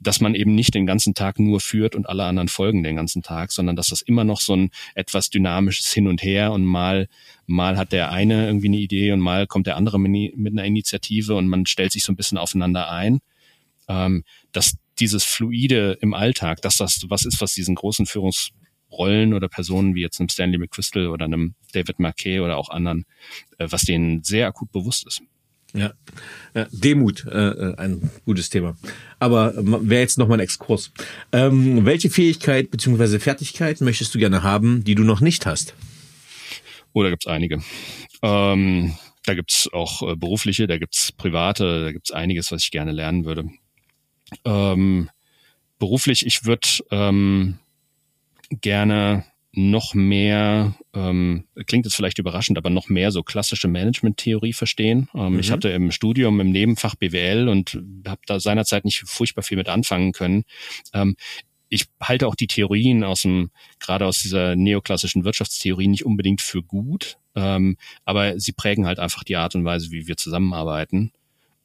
dass 0.00 0.20
man 0.20 0.34
eben 0.34 0.54
nicht 0.54 0.74
den 0.74 0.86
ganzen 0.86 1.14
Tag 1.14 1.38
nur 1.38 1.60
führt 1.60 1.94
und 1.94 2.08
alle 2.08 2.24
anderen 2.24 2.48
folgen 2.48 2.82
den 2.82 2.96
ganzen 2.96 3.22
Tag, 3.22 3.52
sondern 3.52 3.76
dass 3.76 3.88
das 3.88 4.00
immer 4.00 4.24
noch 4.24 4.40
so 4.40 4.56
ein 4.56 4.70
etwas 4.94 5.28
dynamisches 5.28 5.92
Hin 5.92 6.08
und 6.08 6.22
Her 6.22 6.52
und 6.52 6.64
mal, 6.64 7.06
mal 7.46 7.76
hat 7.76 7.92
der 7.92 8.10
eine 8.10 8.46
irgendwie 8.46 8.68
eine 8.68 8.78
Idee 8.78 9.12
und 9.12 9.20
mal 9.20 9.46
kommt 9.46 9.66
der 9.66 9.76
andere 9.76 9.98
mit 9.98 10.34
einer 10.34 10.64
Initiative 10.64 11.34
und 11.36 11.48
man 11.48 11.66
stellt 11.66 11.92
sich 11.92 12.02
so 12.02 12.12
ein 12.12 12.16
bisschen 12.16 12.38
aufeinander 12.38 12.90
ein. 12.90 13.20
Ähm, 13.88 14.24
dass 14.52 14.76
dieses 15.00 15.24
Fluide 15.24 15.98
im 16.00 16.14
Alltag, 16.14 16.62
dass 16.62 16.76
das 16.76 17.04
was 17.08 17.24
ist, 17.24 17.40
was 17.40 17.54
diesen 17.54 17.74
großen 17.74 18.06
Führungsrollen 18.06 19.34
oder 19.34 19.48
Personen 19.48 19.94
wie 19.94 20.02
jetzt 20.02 20.20
einem 20.20 20.28
Stanley 20.28 20.58
McChrystal 20.58 21.08
oder 21.08 21.24
einem 21.24 21.54
David 21.72 21.98
Marquet 21.98 22.40
oder 22.40 22.56
auch 22.56 22.70
anderen, 22.70 23.04
äh, 23.58 23.66
was 23.70 23.82
denen 23.82 24.22
sehr 24.22 24.46
akut 24.46 24.72
bewusst 24.72 25.06
ist. 25.06 25.22
Ja, 25.74 25.92
ja 26.54 26.66
Demut, 26.72 27.26
äh, 27.26 27.48
äh 27.48 27.76
ein 27.76 28.10
gutes 28.24 28.50
Thema. 28.50 28.76
Aber 29.18 29.54
äh, 29.56 29.88
wäre 29.88 30.00
jetzt 30.00 30.18
nochmal 30.18 30.38
ein 30.38 30.44
Exkurs. 30.44 30.92
Ähm, 31.32 31.84
welche 31.86 32.10
Fähigkeit 32.10 32.70
bzw. 32.70 33.18
Fertigkeit 33.18 33.80
möchtest 33.80 34.14
du 34.14 34.18
gerne 34.18 34.42
haben, 34.42 34.84
die 34.84 34.94
du 34.94 35.04
noch 35.04 35.20
nicht 35.20 35.46
hast? 35.46 35.74
Oh, 36.92 37.02
da 37.02 37.10
gibt's 37.10 37.26
einige. 37.26 37.62
Ähm, 38.22 38.94
da 39.24 39.34
gibt's 39.34 39.68
auch 39.72 40.02
äh, 40.02 40.16
berufliche, 40.16 40.66
da 40.66 40.78
gibt's 40.78 41.12
private, 41.12 41.84
da 41.84 41.92
gibt's 41.92 42.10
einiges, 42.10 42.50
was 42.50 42.64
ich 42.64 42.70
gerne 42.70 42.92
lernen 42.92 43.24
würde. 43.24 43.48
Ähm, 44.44 45.10
beruflich, 45.78 46.26
ich 46.26 46.44
würde 46.44 46.68
ähm, 46.90 47.58
gerne 48.50 49.24
noch 49.52 49.94
mehr, 49.94 50.74
ähm, 50.94 51.44
klingt 51.66 51.84
jetzt 51.84 51.94
vielleicht 51.94 52.18
überraschend, 52.18 52.56
aber 52.56 52.70
noch 52.70 52.88
mehr 52.88 53.10
so 53.10 53.22
klassische 53.22 53.68
Management-Theorie 53.68 54.52
verstehen. 54.52 55.08
Ähm, 55.14 55.34
mhm. 55.34 55.40
Ich 55.40 55.50
hatte 55.50 55.70
im 55.70 55.90
Studium 55.90 56.40
im 56.40 56.50
Nebenfach 56.50 56.94
BWL 56.94 57.48
und 57.48 57.82
habe 58.06 58.20
da 58.26 58.38
seinerzeit 58.38 58.84
nicht 58.84 59.02
furchtbar 59.06 59.42
viel 59.42 59.56
mit 59.56 59.68
anfangen 59.68 60.12
können. 60.12 60.44
Ähm, 60.94 61.16
ich 61.68 61.86
halte 62.00 62.26
auch 62.26 62.34
die 62.34 62.48
Theorien 62.48 63.04
aus 63.04 63.22
dem, 63.22 63.50
gerade 63.78 64.06
aus 64.06 64.20
dieser 64.20 64.56
neoklassischen 64.56 65.24
Wirtschaftstheorie 65.24 65.88
nicht 65.88 66.04
unbedingt 66.04 66.40
für 66.40 66.62
gut, 66.62 67.16
ähm, 67.34 67.76
aber 68.04 68.38
sie 68.38 68.52
prägen 68.52 68.86
halt 68.86 68.98
einfach 68.98 69.24
die 69.24 69.36
Art 69.36 69.54
und 69.54 69.64
Weise, 69.64 69.90
wie 69.90 70.06
wir 70.06 70.16
zusammenarbeiten. 70.16 71.12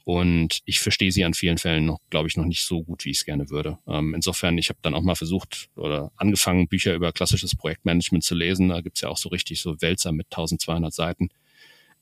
Und 0.06 0.62
ich 0.66 0.80
verstehe 0.80 1.12
sie 1.12 1.26
an 1.26 1.34
vielen 1.34 1.58
Fällen 1.58 1.88
noch, 1.88 2.00
glaube 2.12 2.28
ich, 2.28 2.38
noch 2.38 2.46
nicht 2.46 2.64
so 2.64 2.84
gut, 2.84 3.06
wie 3.06 3.10
ich 3.10 3.18
es 3.18 3.26
gerne 3.26 3.50
würde. 3.50 3.80
Ähm, 3.88 4.14
insofern, 4.14 4.58
ich 4.60 4.70
habe 4.70 4.78
dann 4.84 4.94
auch 4.94 5.02
mal 5.02 5.16
versucht 5.16 5.70
oder 5.76 6.12
angefangen, 6.16 6.68
Bücher 6.68 6.94
über 6.94 7.12
klassisches 7.12 7.56
Projektmanagement 7.56 8.24
zu 8.24 8.36
lesen. 8.36 8.70
Da 8.70 8.82
gibt's 8.82 9.02
ja 9.02 9.10
auch 9.10 9.18
so 9.18 9.30
richtig 9.30 9.62
so 9.62 9.82
Wälzer 9.82 10.12
mit 10.12 10.28
1200 10.28 10.94
Seiten. 10.94 11.30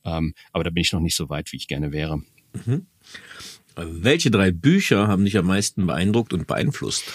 Ähm, 0.04 0.34
aber 0.52 0.66
da 0.66 0.70
bin 0.70 0.82
ich 0.82 0.92
noch 0.92 1.00
nicht 1.00 1.16
so 1.16 1.30
weit, 1.30 1.54
wie 1.54 1.58
ich 1.58 1.68
gerne 1.68 1.94
wäre. 1.94 2.22
Mhm. 2.66 2.88
Welche 3.78 4.30
drei 4.30 4.52
Bücher 4.52 5.08
haben 5.08 5.24
dich 5.24 5.38
am 5.38 5.48
meisten 5.48 5.88
beeindruckt 5.88 6.34
und 6.34 6.46
beeinflusst? 6.46 7.06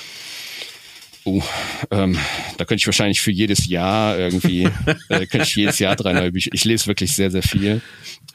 Oh, 1.30 1.42
ähm, 1.90 2.16
da 2.56 2.64
könnte 2.64 2.80
ich 2.80 2.86
wahrscheinlich 2.86 3.20
für 3.20 3.30
jedes 3.30 3.66
Jahr 3.68 4.18
irgendwie, 4.18 4.64
äh, 5.10 5.26
könnte 5.26 5.42
ich 5.42 5.56
jedes 5.56 5.78
Jahr 5.78 5.94
drei 5.94 6.14
neue 6.14 6.32
Bücher. 6.32 6.50
Ich 6.54 6.64
lese 6.64 6.86
wirklich 6.86 7.14
sehr, 7.14 7.30
sehr 7.30 7.42
viel. 7.42 7.82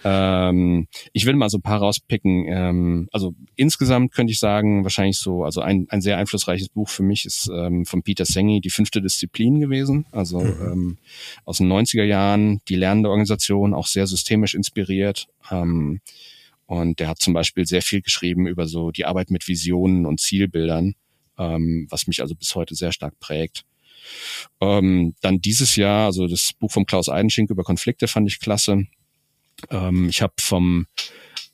Ähm, 0.03 0.88
ich 1.11 1.26
will 1.26 1.34
mal 1.34 1.49
so 1.49 1.57
ein 1.57 1.64
paar 1.64 1.80
rauspicken. 1.80 2.45
Ähm, 2.48 3.10
also 3.11 3.34
insgesamt 3.56 4.11
könnte 4.14 4.32
ich 4.32 4.40
sagen, 4.40 4.84
wahrscheinlich 4.84 5.18
so, 5.18 5.44
also 5.44 5.61
ein, 5.61 5.88
ein 5.90 6.02
sehr 6.02 6.18
einflussreiches 6.18 6.70
Buch 6.70 6.88
für 6.88 7.02
mich 7.02 7.26
ist 7.26 7.49
ähm, 7.52 7.86
von 7.86 8.03
Peter 8.03 8.26
Senge, 8.26 8.61
die 8.61 8.70
fünfte 8.70 9.02
Disziplin 9.02 9.60
gewesen. 9.60 10.06
Also 10.11 10.41
mhm. 10.41 10.61
ähm, 10.61 10.98
aus 11.45 11.57
den 11.57 11.72
90er 11.72 12.03
Jahren, 12.03 12.61
die 12.70 12.76
lernende 12.76 13.10
Organisation, 13.10 13.74
auch 13.74 13.88
sehr 13.88 14.06
systemisch 14.06 14.53
inspiriert. 14.53 15.28
Ähm, 15.49 15.99
und 16.68 16.99
der 16.99 17.07
hat 17.07 17.20
zum 17.20 17.34
Beispiel 17.34 17.65
sehr 17.65 17.82
viel 17.82 18.02
geschrieben 18.02 18.45
über 18.45 18.68
so 18.68 18.91
die 18.91 19.06
Arbeit 19.06 19.32
mit 19.32 19.48
Visionen 19.48 20.06
und 20.06 20.20
Zielbildern, 20.20 20.94
ähm, 21.38 21.88
was 21.89 22.07
mich 22.07 22.22
also 22.22 22.35
bis 22.35 22.55
heute 22.55 22.76
sehr 22.76 22.91
stark 22.91 23.19
prägt. 23.19 23.64
Ähm, 24.61 25.15
dann 25.22 25.39
dieses 25.39 25.76
Jahr, 25.76 26.05
also 26.05 26.27
das 26.27 26.51
Buch 26.60 26.72
von 26.72 26.85
Klaus 26.85 27.10
Eidenschink 27.10 27.49
über 27.49 27.64
Konflikte 27.64 28.07
fand 28.07 28.27
ich 28.27 28.39
klasse. 28.39 28.85
Ähm, 29.69 30.10
ich 30.10 30.22
habe 30.22 30.34
vom 30.39 30.88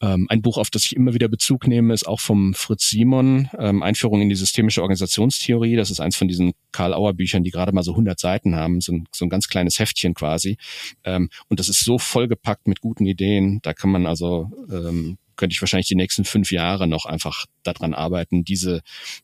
Ähm, 0.01 0.27
ein 0.29 0.41
Buch, 0.41 0.57
auf 0.57 0.69
das 0.69 0.85
ich 0.85 0.95
immer 0.95 1.13
wieder 1.13 1.27
Bezug 1.27 1.67
nehme, 1.67 1.93
ist 1.93 2.07
auch 2.07 2.21
vom 2.21 2.53
Fritz 2.53 2.89
Simon, 2.89 3.49
ähm, 3.57 3.83
Einführung 3.83 4.21
in 4.21 4.29
die 4.29 4.35
systemische 4.35 4.81
Organisationstheorie. 4.81 5.75
Das 5.75 5.91
ist 5.91 5.99
eins 5.99 6.15
von 6.15 6.29
diesen 6.29 6.53
Karl 6.71 6.93
Auer 6.93 7.13
Büchern, 7.13 7.43
die 7.43 7.51
gerade 7.51 7.73
mal 7.73 7.83
so 7.83 7.91
100 7.91 8.17
Seiten 8.17 8.55
haben, 8.55 8.79
so 8.79 8.93
ein, 8.93 9.09
so 9.13 9.25
ein 9.25 9.29
ganz 9.29 9.49
kleines 9.49 9.77
Heftchen 9.77 10.13
quasi. 10.13 10.57
Ähm, 11.03 11.29
und 11.49 11.59
das 11.59 11.67
ist 11.67 11.83
so 11.83 11.99
vollgepackt 11.99 12.65
mit 12.67 12.79
guten 12.79 13.05
Ideen. 13.05 13.59
Da 13.61 13.73
kann 13.73 13.89
man 13.91 14.05
also 14.05 14.49
ähm, 14.71 15.17
könnte 15.39 15.53
ich 15.53 15.61
wahrscheinlich 15.61 15.87
die 15.87 15.95
nächsten 15.95 16.25
fünf 16.25 16.51
Jahre 16.51 16.85
noch 16.85 17.05
einfach 17.05 17.45
daran 17.63 17.93
arbeiten, 17.93 18.43
diese, 18.43 18.81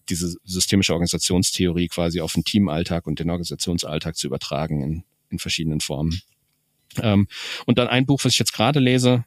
diese 0.08 0.38
systemische 0.46 0.94
Organisationstheorie 0.94 1.90
quasi 1.90 2.22
auf 2.22 2.32
den 2.32 2.46
Teamalltag 2.46 3.06
und 3.06 3.20
den 3.20 3.30
Organisationsalltag 3.30 4.16
zu 4.16 4.28
übertragen 4.28 4.82
in, 4.82 5.04
in 5.30 5.40
verschiedenen 5.40 5.82
Formen. 5.82 6.22
Ähm, 7.02 7.28
und 7.66 7.78
dann 7.78 7.90
ein 7.90 8.06
Buch, 8.06 8.24
was 8.24 8.32
ich 8.32 8.40
jetzt 8.40 8.54
gerade 8.54 8.80
lese, 8.80 9.26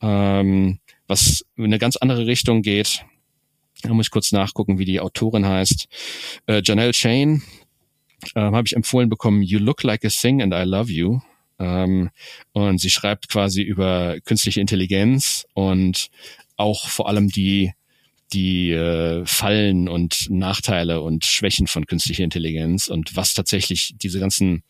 ähm, 0.00 0.78
was 1.06 1.44
in 1.56 1.64
eine 1.64 1.78
ganz 1.78 1.96
andere 1.96 2.26
Richtung 2.26 2.62
geht. 2.62 3.04
Da 3.82 3.92
muss 3.92 4.06
ich 4.06 4.10
kurz 4.10 4.32
nachgucken, 4.32 4.78
wie 4.78 4.86
die 4.86 5.00
Autorin 5.00 5.44
heißt. 5.44 5.86
Äh, 6.46 6.62
Janelle 6.64 6.92
Chain 6.92 7.42
äh, 8.34 8.40
habe 8.40 8.66
ich 8.66 8.74
empfohlen 8.74 9.10
bekommen, 9.10 9.42
You 9.42 9.58
Look 9.58 9.82
Like 9.82 10.02
a 10.06 10.08
Thing 10.08 10.40
and 10.40 10.54
I 10.54 10.62
Love 10.62 10.90
You. 10.90 11.20
Ähm, 11.62 12.10
und 12.52 12.78
sie 12.78 12.90
schreibt 12.90 13.28
quasi 13.28 13.62
über 13.62 14.18
künstliche 14.24 14.60
Intelligenz 14.60 15.46
und 15.54 16.08
auch 16.56 16.88
vor 16.88 17.08
allem 17.08 17.28
die 17.28 17.72
die 18.32 18.70
äh, 18.70 19.24
Fallen 19.26 19.88
und 19.88 20.30
Nachteile 20.30 21.02
und 21.02 21.26
Schwächen 21.26 21.66
von 21.66 21.86
künstlicher 21.86 22.24
Intelligenz 22.24 22.88
und 22.88 23.14
was 23.14 23.34
tatsächlich 23.34 23.94
diese 24.02 24.20
ganzen 24.20 24.62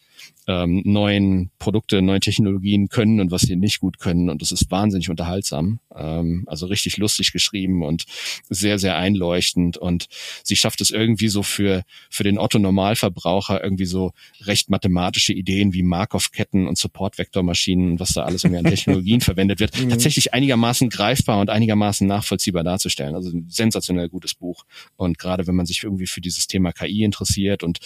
ähm, 0.48 0.82
neuen 0.84 1.50
Produkte, 1.58 2.02
neue 2.02 2.20
Technologien 2.20 2.88
können 2.88 3.20
und 3.20 3.30
was 3.30 3.42
sie 3.42 3.54
nicht 3.54 3.80
gut 3.80 3.98
können. 3.98 4.28
Und 4.28 4.42
das 4.42 4.50
ist 4.50 4.70
wahnsinnig 4.70 5.08
unterhaltsam. 5.08 5.78
Ähm, 5.94 6.44
also 6.46 6.66
richtig 6.66 6.96
lustig 6.96 7.32
geschrieben 7.32 7.84
und 7.84 8.04
sehr, 8.48 8.78
sehr 8.78 8.96
einleuchtend. 8.96 9.76
Und 9.76 10.08
sie 10.42 10.56
schafft 10.56 10.80
es 10.80 10.90
irgendwie 10.90 11.28
so 11.28 11.42
für, 11.42 11.84
für 12.10 12.24
den 12.24 12.38
Otto-Normalverbraucher 12.38 13.62
irgendwie 13.62 13.84
so 13.84 14.12
recht 14.40 14.68
mathematische 14.68 15.32
Ideen 15.32 15.72
wie 15.74 15.82
Markov-Ketten 15.82 16.66
und 16.66 16.76
Support-Vektormaschinen, 16.76 18.00
was 18.00 18.14
da 18.14 18.24
alles 18.24 18.42
irgendwie 18.42 18.58
an 18.58 18.70
Technologien 18.70 19.20
verwendet 19.22 19.60
wird, 19.60 19.78
mhm. 19.78 19.90
tatsächlich 19.90 20.34
einigermaßen 20.34 20.88
greifbar 20.90 21.40
und 21.40 21.50
einigermaßen 21.50 22.06
nachvollziehbar 22.06 22.64
darzustellen. 22.64 23.14
Also 23.14 23.30
ein 23.30 23.46
sensationell 23.48 24.08
gutes 24.08 24.34
Buch. 24.34 24.64
Und 24.96 25.18
gerade 25.18 25.46
wenn 25.46 25.54
man 25.54 25.66
sich 25.66 25.84
irgendwie 25.84 26.06
für 26.06 26.20
dieses 26.20 26.48
Thema 26.48 26.72
KI 26.72 27.04
interessiert 27.04 27.62
und 27.62 27.78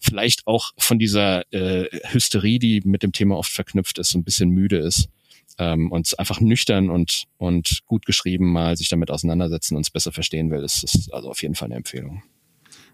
vielleicht 0.00 0.46
auch 0.46 0.72
von 0.76 0.98
dieser 0.98 1.44
äh, 1.50 1.84
Hysterie, 2.12 2.58
die 2.58 2.80
mit 2.84 3.02
dem 3.02 3.12
Thema 3.12 3.36
oft 3.36 3.52
verknüpft 3.52 3.98
ist, 3.98 4.10
so 4.10 4.18
ein 4.18 4.24
bisschen 4.24 4.50
müde 4.50 4.78
ist 4.78 5.08
ähm, 5.58 5.90
und 5.90 6.18
einfach 6.18 6.40
nüchtern 6.40 6.90
und, 6.90 7.24
und 7.36 7.80
gut 7.86 8.06
geschrieben 8.06 8.52
mal 8.52 8.76
sich 8.76 8.88
damit 8.88 9.10
auseinandersetzen 9.10 9.76
und 9.76 9.82
es 9.82 9.90
besser 9.90 10.12
verstehen 10.12 10.50
will, 10.50 10.62
ist, 10.62 10.84
ist 10.84 11.12
also 11.12 11.30
auf 11.30 11.42
jeden 11.42 11.54
Fall 11.54 11.66
eine 11.66 11.76
Empfehlung. 11.76 12.22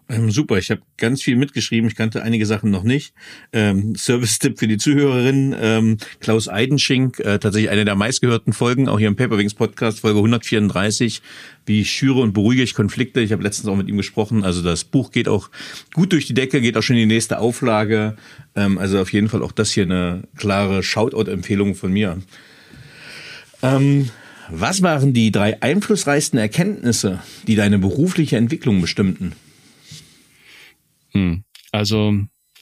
Ähm, 0.06 0.30
super, 0.30 0.58
ich 0.58 0.70
habe 0.70 0.82
ganz 0.98 1.22
viel 1.22 1.36
mitgeschrieben. 1.36 1.88
Ich 1.88 1.96
kannte 1.96 2.22
einige 2.22 2.44
Sachen 2.44 2.70
noch 2.70 2.82
nicht. 2.82 3.14
Ähm, 3.54 3.96
Service-Tipp 3.96 4.58
für 4.58 4.68
die 4.68 4.76
Zuhörerinnen. 4.76 5.56
Ähm, 5.58 5.96
Klaus 6.20 6.46
Eidenschink, 6.46 7.20
äh, 7.20 7.38
tatsächlich 7.38 7.70
eine 7.70 7.86
der 7.86 7.94
meistgehörten 7.94 8.52
Folgen, 8.52 8.86
auch 8.88 8.98
hier 8.98 9.08
im 9.08 9.16
Paperwings 9.16 9.54
Podcast, 9.54 10.00
Folge 10.00 10.18
134. 10.18 11.22
Wie 11.64 11.86
schüre 11.86 12.20
und 12.20 12.34
beruhige 12.34 12.62
ich 12.62 12.74
Konflikte? 12.74 13.20
Ich 13.20 13.32
habe 13.32 13.42
letztens 13.42 13.66
auch 13.68 13.76
mit 13.76 13.88
ihm 13.88 13.96
gesprochen. 13.96 14.44
Also 14.44 14.60
das 14.60 14.84
Buch 14.84 15.10
geht 15.10 15.26
auch 15.26 15.48
gut 15.94 16.12
durch 16.12 16.26
die 16.26 16.34
Decke, 16.34 16.60
geht 16.60 16.76
auch 16.76 16.82
schon 16.82 16.96
in 16.96 17.08
die 17.08 17.14
nächste 17.14 17.38
Auflage. 17.38 18.16
Ähm, 18.54 18.76
also 18.76 19.00
auf 19.00 19.10
jeden 19.10 19.30
Fall 19.30 19.42
auch 19.42 19.52
das 19.52 19.72
hier 19.72 19.84
eine 19.84 20.24
klare 20.36 20.82
Shoutout-Empfehlung 20.82 21.74
von 21.74 21.90
mir. 21.90 22.18
Ähm, 23.62 24.10
was 24.50 24.82
waren 24.82 25.14
die 25.14 25.32
drei 25.32 25.62
einflussreichsten 25.62 26.38
Erkenntnisse, 26.38 27.20
die 27.46 27.54
deine 27.54 27.78
berufliche 27.78 28.36
Entwicklung 28.36 28.82
bestimmten? 28.82 29.32
Hm. 31.14 31.44
Also 31.72 32.14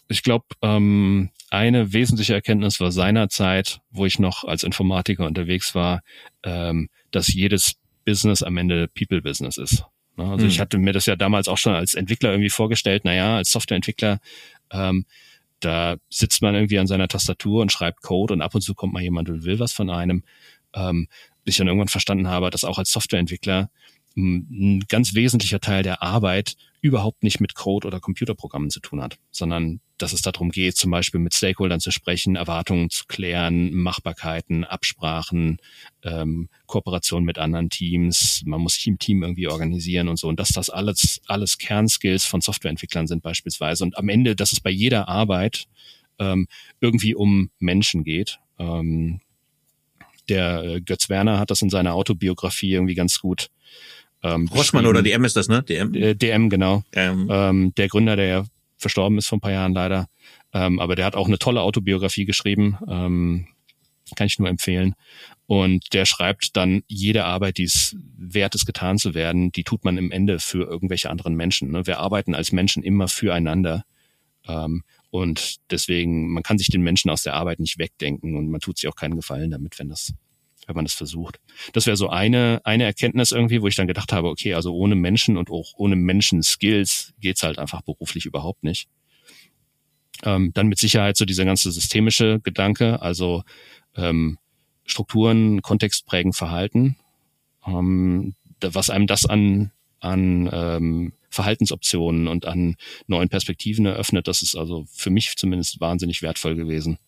ich 0.09 0.23
glaube, 0.23 0.47
ähm, 0.63 1.31
eine 1.51 1.93
wesentliche 1.93 2.35
Erkenntnis 2.35 2.81
war 2.81 2.93
seinerzeit, 2.93 3.81
wo 3.91 4.07
ich 4.07 4.19
noch 4.19 4.45
als 4.45 4.63
Informatiker 4.63 5.27
unterwegs 5.27 5.75
war, 5.75 6.03
ähm, 6.43 6.89
dass 7.11 7.33
jedes 7.33 7.75
Business 8.05 8.43
am 8.43 8.57
Ende 8.57 8.89
People-Business 8.89 9.59
ist. 9.59 9.85
Ne? 10.17 10.25
Also 10.25 10.45
hm. 10.45 10.49
ich 10.49 10.61
hatte 10.61 10.79
mir 10.79 10.93
das 10.93 11.07
ja 11.07 11.17
damals 11.17 11.49
auch 11.49 11.59
schon 11.59 11.75
als 11.75 11.95
Entwickler 11.95 12.31
irgendwie 12.31 12.51
vorgestellt, 12.51 13.05
naja, 13.05 13.37
als 13.37 13.51
Softwareentwickler, 13.51 14.21
ähm, 14.71 15.05
da 15.61 15.97
sitzt 16.11 16.43
man 16.43 16.55
irgendwie 16.55 16.79
an 16.79 16.87
seiner 16.87 17.09
Tastatur 17.09 17.63
und 17.63 17.71
schreibt 17.71 18.03
Code 18.03 18.35
und 18.35 18.43
ab 18.43 18.55
und 18.55 18.63
zu 18.63 18.75
kommt 18.75 18.93
mal 18.93 19.03
jemand 19.03 19.29
und 19.29 19.45
will 19.45 19.59
was 19.59 19.73
von 19.73 19.91
einem. 19.91 20.25
Ähm, 20.75 21.07
bis 21.45 21.55
ich 21.55 21.59
dann 21.59 21.69
irgendwann 21.69 21.89
verstanden 21.89 22.29
habe, 22.29 22.51
dass 22.51 22.65
auch 22.65 22.79
als 22.79 22.91
Softwareentwickler 22.91 23.71
ein 24.17 24.85
ganz 24.89 25.15
wesentlicher 25.15 25.61
Teil 25.61 25.83
der 25.83 26.03
Arbeit 26.03 26.57
überhaupt 26.83 27.23
nicht 27.23 27.41
mit 27.41 27.55
Code 27.55 27.87
oder 27.87 28.01
Computerprogrammen 28.01 28.69
zu 28.69 28.81
tun 28.81 29.01
hat, 29.01 29.17
sondern 29.31 29.81
dass 29.99 30.13
es 30.13 30.21
darum 30.21 30.51
geht, 30.51 30.77
zum 30.77 30.91
Beispiel 30.91 31.21
mit 31.21 31.33
Stakeholdern 31.33 31.79
zu 31.79 31.93
sprechen, 31.93 32.35
Erwartungen 32.35 32.91
zu 32.91 33.05
klären, 33.07 33.73
Machbarkeiten, 33.73 34.65
Absprachen, 34.65 35.59
ähm, 36.03 36.49
Kooperation 36.67 37.23
mit 37.23 37.39
anderen 37.39 37.71
Teams. 37.71 38.43
Man 38.45 38.61
muss 38.61 38.75
sich 38.75 38.89
im 38.89 38.99
Team 38.99 39.23
irgendwie 39.23 39.47
organisieren 39.47 40.09
und 40.09 40.19
so. 40.19 40.27
Und 40.27 40.41
dass 40.41 40.49
das 40.49 40.71
alles, 40.71 41.21
alles 41.29 41.57
Kernskills 41.57 42.25
von 42.25 42.41
Softwareentwicklern 42.41 43.07
sind 43.07 43.23
beispielsweise. 43.23 43.85
Und 43.85 43.97
am 43.97 44.09
Ende, 44.09 44.35
dass 44.35 44.53
es 44.53 44.61
bei 44.61 44.71
jeder 44.71 45.09
Arbeit 45.09 45.69
ähm, 46.19 46.49
irgendwie 46.81 47.15
um 47.15 47.51
Menschen 47.61 48.03
geht. 48.03 48.41
Ähm, 48.59 49.21
der 50.29 50.65
äh, 50.65 50.81
Götz 50.81 51.09
Werner 51.09 51.39
hat 51.39 51.51
das 51.51 51.63
in 51.63 51.71
seiner 51.71 51.95
Autobiografie 51.95 52.73
irgendwie 52.73 52.95
ganz 52.95 53.21
gut 53.21 53.51
ähm, 54.23 54.49
Rossmann 54.49 54.87
oder 54.87 55.03
DM 55.03 55.25
ist 55.25 55.37
das, 55.37 55.49
ne? 55.49 55.63
DM? 55.63 55.93
DM, 56.19 56.51
genau. 56.51 56.85
Ähm. 56.93 57.29
Ähm, 57.31 57.75
der 57.75 57.89
Gründer, 57.89 58.17
der 58.17 58.27
ja 58.27 58.45
verstorben 58.77 59.19
ist 59.19 59.29
vor 59.29 59.39
ein 59.39 59.41
paar 59.41 59.53
Jahren 59.53 59.73
leider. 59.73 60.07
Ähm, 60.53 60.81
aber 60.81 60.97
der 60.97 61.07
hat 61.07 61.17
auch 61.17 61.27
eine 61.27 61.39
tolle 61.39 61.63
Autobiografie 61.63 62.25
geschrieben. 62.25 62.79
Ähm, 62.89 63.47
kann 64.17 64.27
ich 64.27 64.39
nur 64.39 64.49
empfehlen. 64.49 64.95
Und 65.47 65.93
der 65.93 66.05
schreibt 66.05 66.57
dann, 66.57 66.83
jede 66.87 67.25
Arbeit, 67.25 67.59
die 67.59 67.65
es 67.65 67.97
wert 68.17 68.55
ist, 68.55 68.67
getan 68.67 68.99
zu 68.99 69.15
werden, 69.15 69.53
die 69.53 69.65
tut 69.65 69.85
man 69.85 69.97
im 69.97 70.11
Ende 70.11 70.39
für 70.39 70.65
irgendwelche 70.65 71.11
anderen 71.11 71.35
Menschen. 71.35 71.71
Ne? 71.71 71.87
Wir 71.87 71.99
arbeiten 71.99 72.35
als 72.35 72.53
Menschen 72.53 72.83
immer 72.83 73.09
füreinander. 73.09 73.85
Ähm, 74.47 74.83
und 75.11 75.57
deswegen, 75.71 76.31
man 76.33 76.43
kann 76.43 76.59
sich 76.59 76.69
den 76.69 76.83
Menschen 76.83 77.11
aus 77.11 77.23
der 77.23 77.35
Arbeit 77.35 77.61
nicht 77.61 77.79
wegdenken 77.79 78.37
und 78.37 78.51
man 78.51 78.61
tut 78.61 78.79
sich 78.79 78.89
auch 78.89 78.97
keinen 78.97 79.17
Gefallen 79.17 79.51
damit, 79.51 79.79
wenn 79.79 79.89
das 79.89 80.13
wenn 80.67 80.77
man 80.77 80.85
das 80.85 80.95
versucht. 80.95 81.41
Das 81.73 81.87
wäre 81.87 81.97
so 81.97 82.09
eine, 82.09 82.61
eine 82.65 82.85
Erkenntnis 82.85 83.33
irgendwie, 83.33 83.63
wo 83.63 83.67
ich 83.67 83.77
dann 83.77 83.87
gedacht 83.87 84.13
habe, 84.13 84.29
okay, 84.29 84.55
also 84.55 84.75
ohne 84.75 84.95
Menschen 84.95 85.37
und 85.37 85.51
auch 85.51 85.73
ohne 85.77 85.97
Menschen-Skills 85.97 87.15
geht's 87.21 87.43
halt 87.43 87.59
einfach 87.59 87.83
beruflich 87.83 88.27
überhaupt 88.27 88.63
nicht. 88.63 88.89
Ähm, 90.25 90.53
dann 90.55 90.69
mit 90.69 90.79
Sicherheit 90.79 91.17
so 91.17 91.25
dieser 91.25 91.45
ganze 91.45 91.73
systemische 91.73 92.41
Gedanke, 92.41 93.03
also 93.03 93.43
ähm, 93.97 94.39
Strukturen, 94.85 95.63
Kontext 95.63 96.07
prägen, 96.07 96.33
Verhalten. 96.33 96.97
Ähm, 97.67 98.35
was 98.61 98.91
einem 98.91 99.07
das 99.07 99.27
an, 99.27 99.73
an 100.01 100.49
ähm, 100.53 101.13
Verhaltensoptionen 101.31 102.29
und 102.29 102.47
an 102.47 102.77
neuen 103.07 103.29
Perspektiven 103.29 103.87
eröffnet, 103.87 104.29
das 104.29 104.43
ist 104.43 104.55
also 104.55 104.85
für 104.93 105.11
mich 105.11 105.35
zumindest 105.37 105.81
wahnsinnig 105.81 106.23
wertvoll 106.23 106.55
gewesen. 106.55 106.99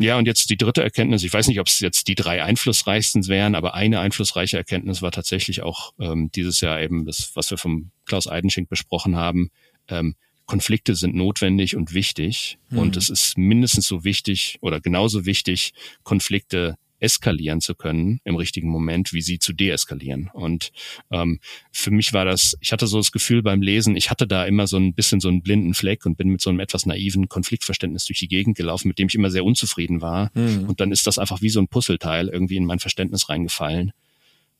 Ja, 0.00 0.16
und 0.16 0.26
jetzt 0.26 0.48
die 0.48 0.56
dritte 0.56 0.82
Erkenntnis. 0.82 1.24
Ich 1.24 1.32
weiß 1.32 1.46
nicht, 1.48 1.60
ob 1.60 1.66
es 1.66 1.78
jetzt 1.80 2.08
die 2.08 2.14
drei 2.14 2.42
einflussreichsten 2.42 3.28
wären, 3.28 3.54
aber 3.54 3.74
eine 3.74 4.00
einflussreiche 4.00 4.56
Erkenntnis 4.56 5.02
war 5.02 5.10
tatsächlich 5.10 5.62
auch 5.62 5.92
ähm, 6.00 6.30
dieses 6.34 6.62
Jahr 6.62 6.80
eben 6.80 7.04
das, 7.04 7.32
was 7.34 7.50
wir 7.50 7.58
vom 7.58 7.90
Klaus 8.06 8.26
Eidenschink 8.26 8.70
besprochen 8.70 9.16
haben. 9.16 9.50
Ähm, 9.88 10.14
Konflikte 10.46 10.94
sind 10.94 11.14
notwendig 11.14 11.76
und 11.76 11.92
wichtig. 11.92 12.58
Mhm. 12.70 12.78
Und 12.78 12.96
es 12.96 13.10
ist 13.10 13.36
mindestens 13.36 13.86
so 13.86 14.02
wichtig 14.02 14.56
oder 14.62 14.80
genauso 14.80 15.26
wichtig, 15.26 15.74
Konflikte 16.02 16.76
eskalieren 17.00 17.60
zu 17.60 17.74
können 17.74 18.20
im 18.24 18.36
richtigen 18.36 18.68
Moment, 18.68 19.12
wie 19.12 19.22
sie 19.22 19.38
zu 19.38 19.52
deeskalieren. 19.52 20.30
Und 20.32 20.72
ähm, 21.10 21.40
für 21.72 21.90
mich 21.90 22.12
war 22.12 22.24
das, 22.24 22.56
ich 22.60 22.72
hatte 22.72 22.86
so 22.86 22.98
das 22.98 23.12
Gefühl 23.12 23.42
beim 23.42 23.62
Lesen, 23.62 23.96
ich 23.96 24.10
hatte 24.10 24.26
da 24.26 24.44
immer 24.44 24.66
so 24.66 24.76
ein 24.76 24.94
bisschen 24.94 25.20
so 25.20 25.28
einen 25.28 25.42
blinden 25.42 25.74
Fleck 25.74 26.06
und 26.06 26.16
bin 26.16 26.28
mit 26.28 26.40
so 26.40 26.50
einem 26.50 26.60
etwas 26.60 26.86
naiven 26.86 27.28
Konfliktverständnis 27.28 28.04
durch 28.04 28.18
die 28.18 28.28
Gegend 28.28 28.56
gelaufen, 28.56 28.88
mit 28.88 28.98
dem 28.98 29.08
ich 29.08 29.14
immer 29.14 29.30
sehr 29.30 29.44
unzufrieden 29.44 30.00
war. 30.00 30.30
Mhm. 30.34 30.68
Und 30.68 30.80
dann 30.80 30.92
ist 30.92 31.06
das 31.06 31.18
einfach 31.18 31.42
wie 31.42 31.50
so 31.50 31.60
ein 31.60 31.68
Puzzleteil 31.68 32.28
irgendwie 32.28 32.56
in 32.56 32.66
mein 32.66 32.78
Verständnis 32.78 33.28
reingefallen. 33.28 33.92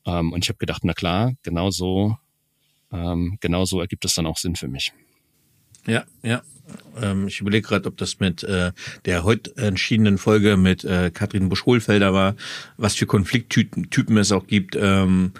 Ähm, 0.07 0.33
und 0.33 0.45
ich 0.45 0.49
habe 0.49 0.59
gedacht, 0.59 0.83
na 0.85 0.95
klar, 0.95 1.35
genau 1.43 1.71
so, 1.71 2.17
ähm, 2.93 3.39
genau 3.41 3.65
so 3.65 3.81
ergibt 3.81 4.05
es 4.05 4.15
dann 4.15 4.27
auch 4.27 4.39
Sinn 4.39 4.57
für 4.57 4.69
mich. 4.69 4.93
Ja, 5.87 6.05
ja. 6.23 6.43
Ähm, 7.01 7.28
ich 7.28 7.40
überlege 7.40 7.66
gerade, 7.66 7.88
ob 7.88 7.97
das 7.97 8.20
mit 8.20 8.42
äh, 8.42 8.72
der 9.05 9.24
heute 9.24 9.56
entschiedenen 9.56 10.18
Folge 10.18 10.56
mit 10.56 10.84
äh, 10.84 11.10
Katrin 11.12 11.48
Busch-Hohlfelder 11.48 12.12
war, 12.12 12.36
was 12.76 12.94
für 12.94 13.06
Konflikttypen 13.06 14.16
es 14.16 14.32
auch 14.32 14.47
gibt 14.47 14.76
ähm, 14.80 15.32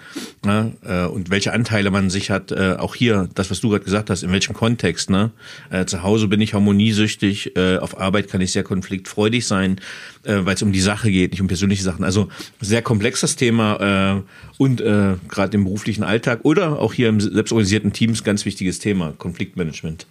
ne, 0.43 0.73
äh, 0.83 1.05
und 1.05 1.29
welche 1.29 1.53
Anteile 1.53 1.91
man 1.91 2.09
sich 2.09 2.31
hat. 2.31 2.51
Äh, 2.51 2.75
auch 2.77 2.95
hier, 2.95 3.29
das, 3.35 3.51
was 3.51 3.61
du 3.61 3.69
gerade 3.69 3.83
gesagt 3.83 4.09
hast, 4.09 4.23
in 4.23 4.31
welchem 4.31 4.53
Kontext. 4.53 5.09
Ne? 5.09 5.31
Äh, 5.69 5.85
zu 5.85 6.03
Hause 6.03 6.27
bin 6.27 6.41
ich 6.41 6.53
harmoniesüchtig, 6.53 7.55
äh, 7.55 7.77
auf 7.77 7.99
Arbeit 7.99 8.29
kann 8.29 8.41
ich 8.41 8.51
sehr 8.51 8.63
konfliktfreudig 8.63 9.45
sein, 9.45 9.79
äh, 10.23 10.39
weil 10.41 10.55
es 10.55 10.61
um 10.61 10.71
die 10.71 10.81
Sache 10.81 11.11
geht, 11.11 11.31
nicht 11.31 11.41
um 11.41 11.47
persönliche 11.47 11.83
Sachen. 11.83 12.03
Also 12.03 12.29
sehr 12.59 12.81
komplexes 12.81 13.35
Thema 13.35 14.17
äh, 14.17 14.21
und 14.57 14.81
äh, 14.81 15.15
gerade 15.27 15.57
im 15.57 15.63
beruflichen 15.63 16.03
Alltag 16.03 16.41
oder 16.43 16.79
auch 16.79 16.93
hier 16.93 17.09
im 17.09 17.19
selbstorganisierten 17.19 17.93
Teams 17.93 18.23
ganz 18.23 18.45
wichtiges 18.45 18.79
Thema, 18.79 19.13
Konfliktmanagement. 19.17 20.05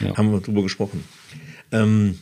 Ja. 0.00 0.16
Haben 0.16 0.32
wir 0.32 0.40
drüber 0.40 0.62
gesprochen. 0.64 1.04
Ähm, 1.72 2.18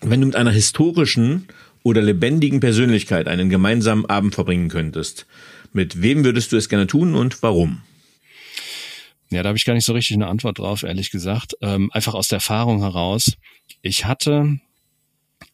wenn 0.00 0.20
du 0.20 0.26
mit 0.26 0.36
einer 0.36 0.50
historischen 0.50 1.48
oder 1.82 2.02
lebendigen 2.02 2.60
Persönlichkeit 2.60 3.28
einen 3.28 3.48
gemeinsamen 3.48 4.06
Abend 4.06 4.34
verbringen 4.34 4.68
könntest, 4.68 5.26
mit 5.72 6.02
wem 6.02 6.24
würdest 6.24 6.52
du 6.52 6.56
es 6.56 6.68
gerne 6.68 6.86
tun 6.86 7.14
und 7.14 7.42
warum? 7.42 7.82
Ja, 9.30 9.42
da 9.42 9.48
habe 9.48 9.58
ich 9.58 9.64
gar 9.64 9.74
nicht 9.74 9.84
so 9.84 9.92
richtig 9.92 10.16
eine 10.16 10.28
Antwort 10.28 10.58
drauf, 10.58 10.82
ehrlich 10.82 11.10
gesagt. 11.10 11.54
Ähm, 11.60 11.90
einfach 11.92 12.14
aus 12.14 12.28
der 12.28 12.36
Erfahrung 12.36 12.80
heraus. 12.80 13.34
Ich 13.82 14.06
hatte, 14.06 14.58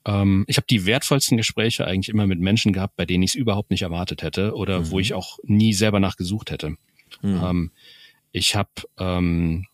ähm, 0.05 0.45
ich 0.47 0.57
habe 0.57 0.67
die 0.71 0.87
wertvollsten 0.87 1.37
Gespräche 1.37 1.87
eigentlich 1.87 2.09
immer 2.09 2.27
mit 2.27 2.39
Menschen 2.39 2.73
gehabt, 2.73 2.97
bei 2.97 3.05
denen 3.05 3.25
ich 3.25 3.31
es 3.31 3.35
überhaupt 3.35 3.71
nicht 3.71 3.83
erwartet 3.83 4.23
hätte 4.23 4.55
oder 4.55 4.81
mhm. 4.81 4.91
wo 4.91 5.01
ich 5.01 5.15
auch 5.15 5.39
nie 5.43 5.73
selber 5.73 5.99
nachgesucht 5.99 6.53
hätte. 6.53 6.77
Mhm. 7.23 7.41
Ähm, 7.43 7.71
ich 8.31 8.55
habe 8.55 8.71
ähm, 8.99 9.67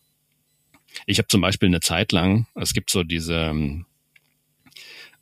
ich 1.05 1.17
habe 1.17 1.27
zum 1.27 1.41
Beispiel 1.41 1.67
eine 1.67 1.79
Zeit 1.79 2.11
lang, 2.11 2.47
es 2.55 2.73
gibt 2.73 2.89
so 2.89 3.03
diese, 3.03 3.35
ähm, 3.35 3.85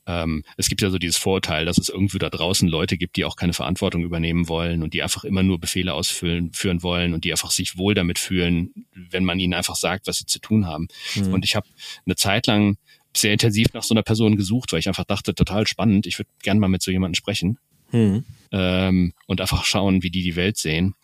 ähm, 0.10 0.44
es 0.58 0.70
gibt 0.70 0.82
ja 0.82 0.90
so 0.90 0.98
dieses 0.98 1.18
Vorurteil, 1.18 1.66
dass 1.66 1.78
es 1.78 1.90
irgendwie 1.90 2.18
da 2.18 2.30
draußen 2.30 2.68
Leute 2.68 2.98
gibt, 2.98 3.16
die 3.16 3.26
auch 3.26 3.36
keine 3.36 3.54
Verantwortung 3.54 4.04
übernehmen 4.04 4.48
wollen 4.48 4.82
und 4.82 4.96
die 4.96 5.04
einfach 5.04 5.24
immer 5.24 5.44
nur 5.44 5.60
Befehle 5.60 5.94
ausführen 5.94 6.52
führen 6.52 6.82
wollen 6.82 7.14
und 7.14 7.26
die 7.26 7.32
einfach 7.32 7.52
sich 7.52 7.78
wohl 7.78 7.94
damit 7.94 8.18
fühlen, 8.18 8.88
wenn 8.94 9.24
man 9.24 9.40
ihnen 9.40 9.54
einfach 9.54 9.76
sagt, 9.76 10.08
was 10.08 10.18
sie 10.18 10.26
zu 10.26 10.40
tun 10.40 10.66
haben. 10.66 10.88
Mhm. 11.16 11.34
Und 11.34 11.46
ich 11.46 11.56
habe 11.56 11.68
eine 12.06 12.16
Zeit 12.16 12.48
lang 12.48 12.78
sehr 13.16 13.34
intensiv 13.34 13.68
nach 13.74 13.84
so 13.84 13.94
einer 13.94 14.04
Person 14.04 14.36
gesucht, 14.36 14.72
weil 14.72 14.80
ich 14.80 14.88
einfach 14.88 15.06
dachte, 15.06 15.36
total 15.36 15.68
spannend, 15.68 16.08
ich 16.08 16.18
würde 16.18 16.30
gern 16.42 16.60
mal 16.60 16.70
mit 16.70 16.82
so 16.82 16.90
jemandem 16.90 17.16
sprechen 17.16 17.60
mhm. 17.92 18.26
ähm, 18.52 19.14
und 19.28 19.42
einfach 19.42 19.64
schauen, 19.64 20.02
wie 20.02 20.10
die 20.10 20.24
die 20.24 20.36
Welt 20.36 20.58
sehen. 20.58 20.96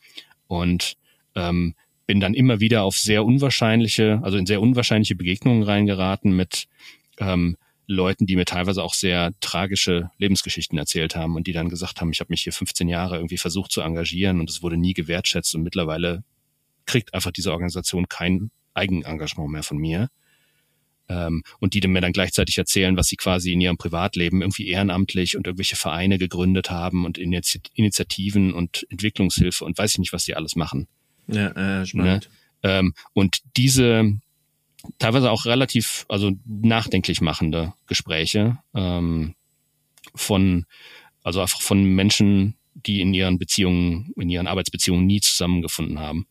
Und 0.47 0.97
ähm, 1.35 1.75
bin 2.07 2.19
dann 2.19 2.33
immer 2.33 2.59
wieder 2.59 2.83
auf 2.83 2.97
sehr 2.97 3.25
unwahrscheinliche, 3.25 4.19
also 4.23 4.37
in 4.37 4.45
sehr 4.45 4.61
unwahrscheinliche 4.61 5.15
Begegnungen 5.15 5.63
reingeraten 5.63 6.35
mit 6.35 6.67
ähm, 7.19 7.57
Leuten, 7.87 8.25
die 8.25 8.35
mir 8.35 8.45
teilweise 8.45 8.83
auch 8.83 8.93
sehr 8.93 9.31
tragische 9.41 10.09
Lebensgeschichten 10.17 10.77
erzählt 10.77 11.15
haben 11.15 11.35
und 11.35 11.47
die 11.47 11.53
dann 11.53 11.69
gesagt 11.69 12.01
haben, 12.01 12.11
ich 12.11 12.19
habe 12.19 12.31
mich 12.31 12.43
hier 12.43 12.53
15 12.53 12.87
Jahre 12.87 13.17
irgendwie 13.17 13.37
versucht 13.37 13.71
zu 13.71 13.81
engagieren 13.81 14.39
und 14.39 14.49
es 14.49 14.63
wurde 14.63 14.77
nie 14.77 14.93
gewertschätzt 14.93 15.53
und 15.55 15.63
mittlerweile 15.63 16.23
kriegt 16.85 17.13
einfach 17.13 17.31
diese 17.31 17.51
Organisation 17.51 18.07
kein 18.07 18.51
Eigenengagement 18.73 19.51
mehr 19.51 19.63
von 19.63 19.77
mir. 19.77 20.09
Ähm, 21.07 21.43
und 21.59 21.75
die 21.75 21.87
mir 21.87 22.01
dann 22.01 22.13
gleichzeitig 22.13 22.57
erzählen, 22.57 22.97
was 22.97 23.07
sie 23.07 23.15
quasi 23.15 23.51
in 23.51 23.61
ihrem 23.61 23.77
Privatleben 23.77 24.41
irgendwie 24.41 24.67
ehrenamtlich 24.67 25.37
und 25.37 25.45
irgendwelche 25.45 25.75
Vereine 25.75 26.17
gegründet 26.17 26.71
haben 26.71 27.05
und 27.05 27.19
Initiativen 27.19 28.53
und 28.53 28.87
Entwicklungshilfe 28.89 29.65
und 29.65 29.77
weiß 29.77 29.91
ich 29.91 29.97
nicht, 29.99 30.13
was 30.13 30.25
die 30.25 30.35
alles 30.35 30.55
machen. 30.55 30.87
Ja, 31.27 31.81
äh, 31.81 31.85
spannend. 31.85 32.29
Ne? 32.63 32.71
Ähm, 32.71 32.93
und 33.13 33.41
diese 33.57 34.19
teilweise 34.99 35.31
auch 35.31 35.45
relativ, 35.45 36.05
also 36.09 36.31
nachdenklich 36.45 37.21
machende 37.21 37.73
Gespräche 37.87 38.57
ähm, 38.73 39.35
von, 40.13 40.65
also 41.23 41.41
einfach 41.41 41.61
von 41.61 41.83
Menschen, 41.83 42.55
die 42.73 43.01
in 43.01 43.13
ihren 43.13 43.39
Beziehungen, 43.39 44.13
in 44.17 44.29
ihren 44.29 44.47
Arbeitsbeziehungen 44.47 45.05
nie 45.05 45.21
zusammengefunden 45.21 45.99
haben. 45.99 46.27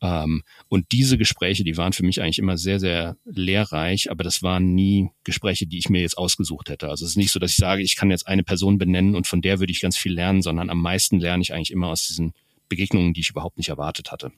Ähm, 0.00 0.42
und 0.68 0.92
diese 0.92 1.18
Gespräche, 1.18 1.64
die 1.64 1.76
waren 1.76 1.92
für 1.92 2.04
mich 2.04 2.20
eigentlich 2.20 2.38
immer 2.38 2.56
sehr, 2.56 2.78
sehr 2.78 3.16
lehrreich, 3.24 4.10
aber 4.10 4.24
das 4.24 4.42
waren 4.42 4.74
nie 4.74 5.10
Gespräche, 5.24 5.66
die 5.66 5.78
ich 5.78 5.88
mir 5.88 6.02
jetzt 6.02 6.18
ausgesucht 6.18 6.68
hätte. 6.68 6.88
Also 6.88 7.04
es 7.04 7.12
ist 7.12 7.16
nicht 7.16 7.32
so, 7.32 7.38
dass 7.38 7.52
ich 7.52 7.56
sage, 7.56 7.82
ich 7.82 7.96
kann 7.96 8.10
jetzt 8.10 8.26
eine 8.26 8.44
Person 8.44 8.78
benennen 8.78 9.14
und 9.14 9.26
von 9.26 9.40
der 9.40 9.60
würde 9.60 9.72
ich 9.72 9.80
ganz 9.80 9.96
viel 9.96 10.12
lernen, 10.12 10.42
sondern 10.42 10.70
am 10.70 10.80
meisten 10.80 11.20
lerne 11.20 11.42
ich 11.42 11.52
eigentlich 11.52 11.70
immer 11.70 11.88
aus 11.88 12.06
diesen 12.06 12.34
Begegnungen, 12.74 13.14
die 13.14 13.20
ich 13.20 13.30
überhaupt 13.30 13.56
nicht 13.56 13.68
erwartet 13.68 14.10
hatte. 14.10 14.32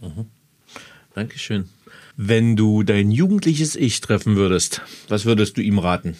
Mhm. 0.00 0.30
Dankeschön. 1.14 1.68
Wenn 2.16 2.56
du 2.56 2.82
dein 2.82 3.10
jugendliches 3.10 3.76
Ich 3.76 4.00
treffen 4.00 4.36
würdest, 4.36 4.80
was 5.08 5.26
würdest 5.26 5.56
du 5.56 5.60
ihm 5.60 5.78
raten? 5.78 6.16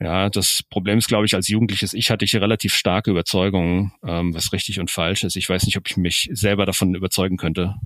Ja, 0.00 0.30
das 0.30 0.62
Problem 0.68 0.98
ist, 0.98 1.08
glaube 1.08 1.26
ich, 1.26 1.34
als 1.34 1.48
jugendliches 1.48 1.92
Ich 1.92 2.10
hatte 2.10 2.24
ich 2.24 2.34
relativ 2.34 2.74
starke 2.74 3.10
Überzeugungen, 3.10 3.92
ähm, 4.02 4.34
was 4.34 4.52
richtig 4.52 4.80
und 4.80 4.90
falsch 4.90 5.22
ist. 5.24 5.36
Ich 5.36 5.48
weiß 5.48 5.66
nicht, 5.66 5.76
ob 5.76 5.88
ich 5.88 5.96
mich 5.96 6.28
selber 6.32 6.66
davon 6.66 6.94
überzeugen 6.94 7.36
könnte, 7.36 7.76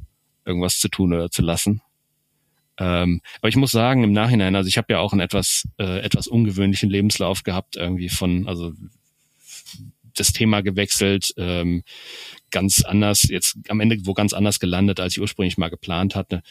irgendwas 0.47 0.78
zu 0.78 0.89
tun 0.89 1.12
oder 1.12 1.31
zu 1.31 1.43
lassen. 1.43 1.82
Ähm, 2.78 3.20
aber 3.41 3.49
ich 3.49 3.57
muss 3.57 3.73
sagen, 3.73 4.03
im 4.05 4.12
Nachhinein, 4.12 4.57
also 4.57 4.69
ich 4.69 4.78
habe 4.78 4.93
ja 4.93 4.99
auch 5.01 5.12
einen 5.12 5.20
etwas, 5.20 5.69
äh, 5.78 6.01
etwas 6.01 6.27
ungewöhnlichen 6.27 6.91
Lebenslauf 6.91 7.43
gehabt, 7.43 7.77
irgendwie 7.77 8.09
von, 8.09 8.49
also 8.49 8.73
das 10.16 10.32
Thema 10.32 10.62
gewechselt, 10.62 11.35
ähm, 11.36 11.82
ganz 12.55 12.85
anders, 12.85 13.24
jetzt 13.24 13.56
am 13.68 13.81
Ende 13.81 13.98
wo 14.05 14.14
ganz 14.14 14.32
anders 14.32 14.60
gelandet, 14.60 15.01
als 15.01 15.14
ich 15.14 15.20
ursprünglich 15.20 15.59
mal 15.59 15.68
geplant 15.68 16.14
hatte. 16.14 16.43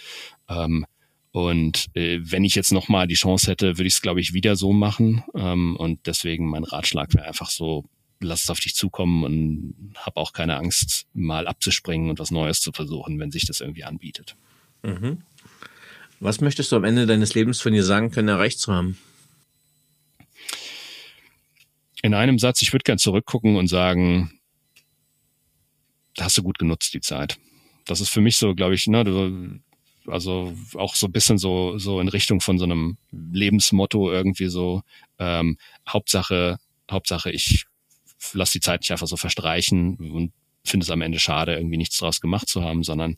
Ähm, 0.50 0.86
und 1.32 1.88
äh, 1.96 2.20
wenn 2.22 2.44
ich 2.44 2.56
jetzt 2.56 2.72
nochmal 2.72 3.08
die 3.08 3.16
Chance 3.16 3.50
hätte, 3.50 3.78
würde 3.78 3.88
ich 3.88 3.94
es, 3.94 4.02
glaube 4.02 4.20
ich, 4.20 4.34
wieder 4.34 4.56
so 4.56 4.74
machen. 4.74 5.24
Ähm, 5.34 5.76
und 5.78 6.06
deswegen 6.06 6.48
mein 6.48 6.66
Ratschlag 6.66 7.14
wäre 7.14 7.26
einfach 7.26 7.50
so, 7.50 7.86
lass 8.20 8.44
es 8.44 8.50
auf 8.50 8.60
dich 8.60 8.76
zukommen 8.76 9.24
und 9.24 9.94
hab 9.96 10.18
auch 10.18 10.34
keine 10.34 10.58
Angst, 10.58 11.08
mal 11.14 11.48
abzuspringen 11.48 12.10
und 12.10 12.20
was 12.20 12.30
Neues 12.30 12.60
zu 12.60 12.72
versuchen, 12.72 13.18
wenn 13.20 13.32
sich 13.32 13.46
das 13.46 13.62
irgendwie 13.62 13.86
anbietet. 13.86 14.36
Mhm. 14.84 15.22
Was 16.20 16.42
möchtest 16.42 16.72
du 16.72 16.76
am 16.76 16.84
Ende 16.84 17.06
deines 17.06 17.34
Lebens 17.34 17.62
von 17.62 17.74
dir 17.74 17.84
sagen 17.84 18.12
können, 18.12 18.28
erreicht 18.28 18.60
zu 18.60 18.74
haben? 18.74 18.98
in 22.04 22.14
einem 22.14 22.38
Satz, 22.38 22.62
ich 22.62 22.74
würde 22.74 22.84
gern 22.84 22.98
zurückgucken 23.00 23.56
und 23.56 23.68
sagen, 23.68 24.38
hast 26.20 26.38
du 26.38 26.44
gut 26.44 26.60
genutzt, 26.60 26.94
die 26.94 27.02
Zeit. 27.02 27.38
Das 27.86 28.02
ist 28.02 28.10
für 28.10 28.22
mich 28.22 28.38
so, 28.38 28.56
glaube 28.56 28.76
ich, 28.76 28.88
ne, 28.88 29.04
du, 29.04 29.60
also 30.08 30.54
auch 30.76 30.96
so 30.96 31.08
ein 31.08 31.12
bisschen 31.12 31.38
so, 31.38 31.78
so 31.78 32.00
in 32.00 32.08
Richtung 32.08 32.42
von 32.42 32.58
so 32.58 32.66
einem 32.66 32.98
Lebensmotto 33.12 34.12
irgendwie 34.12 34.48
so, 34.48 34.82
ähm, 35.20 35.58
Hauptsache, 35.88 36.58
Hauptsache, 36.90 37.32
ich 37.32 37.66
lass 38.34 38.52
die 38.52 38.60
Zeit 38.60 38.82
nicht 38.82 38.92
einfach 38.92 39.08
so 39.08 39.18
verstreichen 39.18 39.98
und 39.98 40.34
finde 40.64 40.86
es 40.86 40.90
am 40.90 41.02
Ende 41.02 41.20
schade, 41.20 41.56
irgendwie 41.56 41.78
nichts 41.78 41.98
draus 41.98 42.22
gemacht 42.22 42.48
zu 42.48 42.64
haben, 42.64 42.84
sondern 42.84 43.18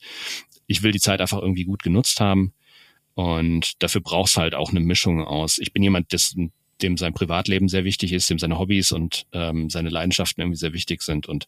ich 0.68 0.82
will 0.82 0.92
die 0.92 1.00
Zeit 1.00 1.22
einfach 1.22 1.42
irgendwie 1.42 1.66
gut 1.66 1.84
genutzt 1.84 2.20
haben. 2.20 2.54
Und 3.14 3.82
dafür 3.82 4.02
brauchst 4.02 4.36
halt 4.36 4.56
auch 4.56 4.72
eine 4.72 4.80
Mischung 4.80 5.24
aus. 5.24 5.58
Ich 5.60 5.72
bin 5.72 5.84
jemand, 5.84 6.12
dessen 6.12 6.52
dem 6.82 6.98
sein 6.98 7.14
Privatleben 7.14 7.70
sehr 7.70 7.84
wichtig 7.84 8.14
ist, 8.14 8.30
dem 8.30 8.40
seine 8.40 8.60
Hobbys 8.60 8.92
und 8.92 9.26
ähm, 9.32 9.70
seine 9.70 9.90
Leidenschaften 9.90 10.42
irgendwie 10.42 10.58
sehr 10.58 10.74
wichtig 10.74 11.02
sind. 11.02 11.28
Und 11.28 11.48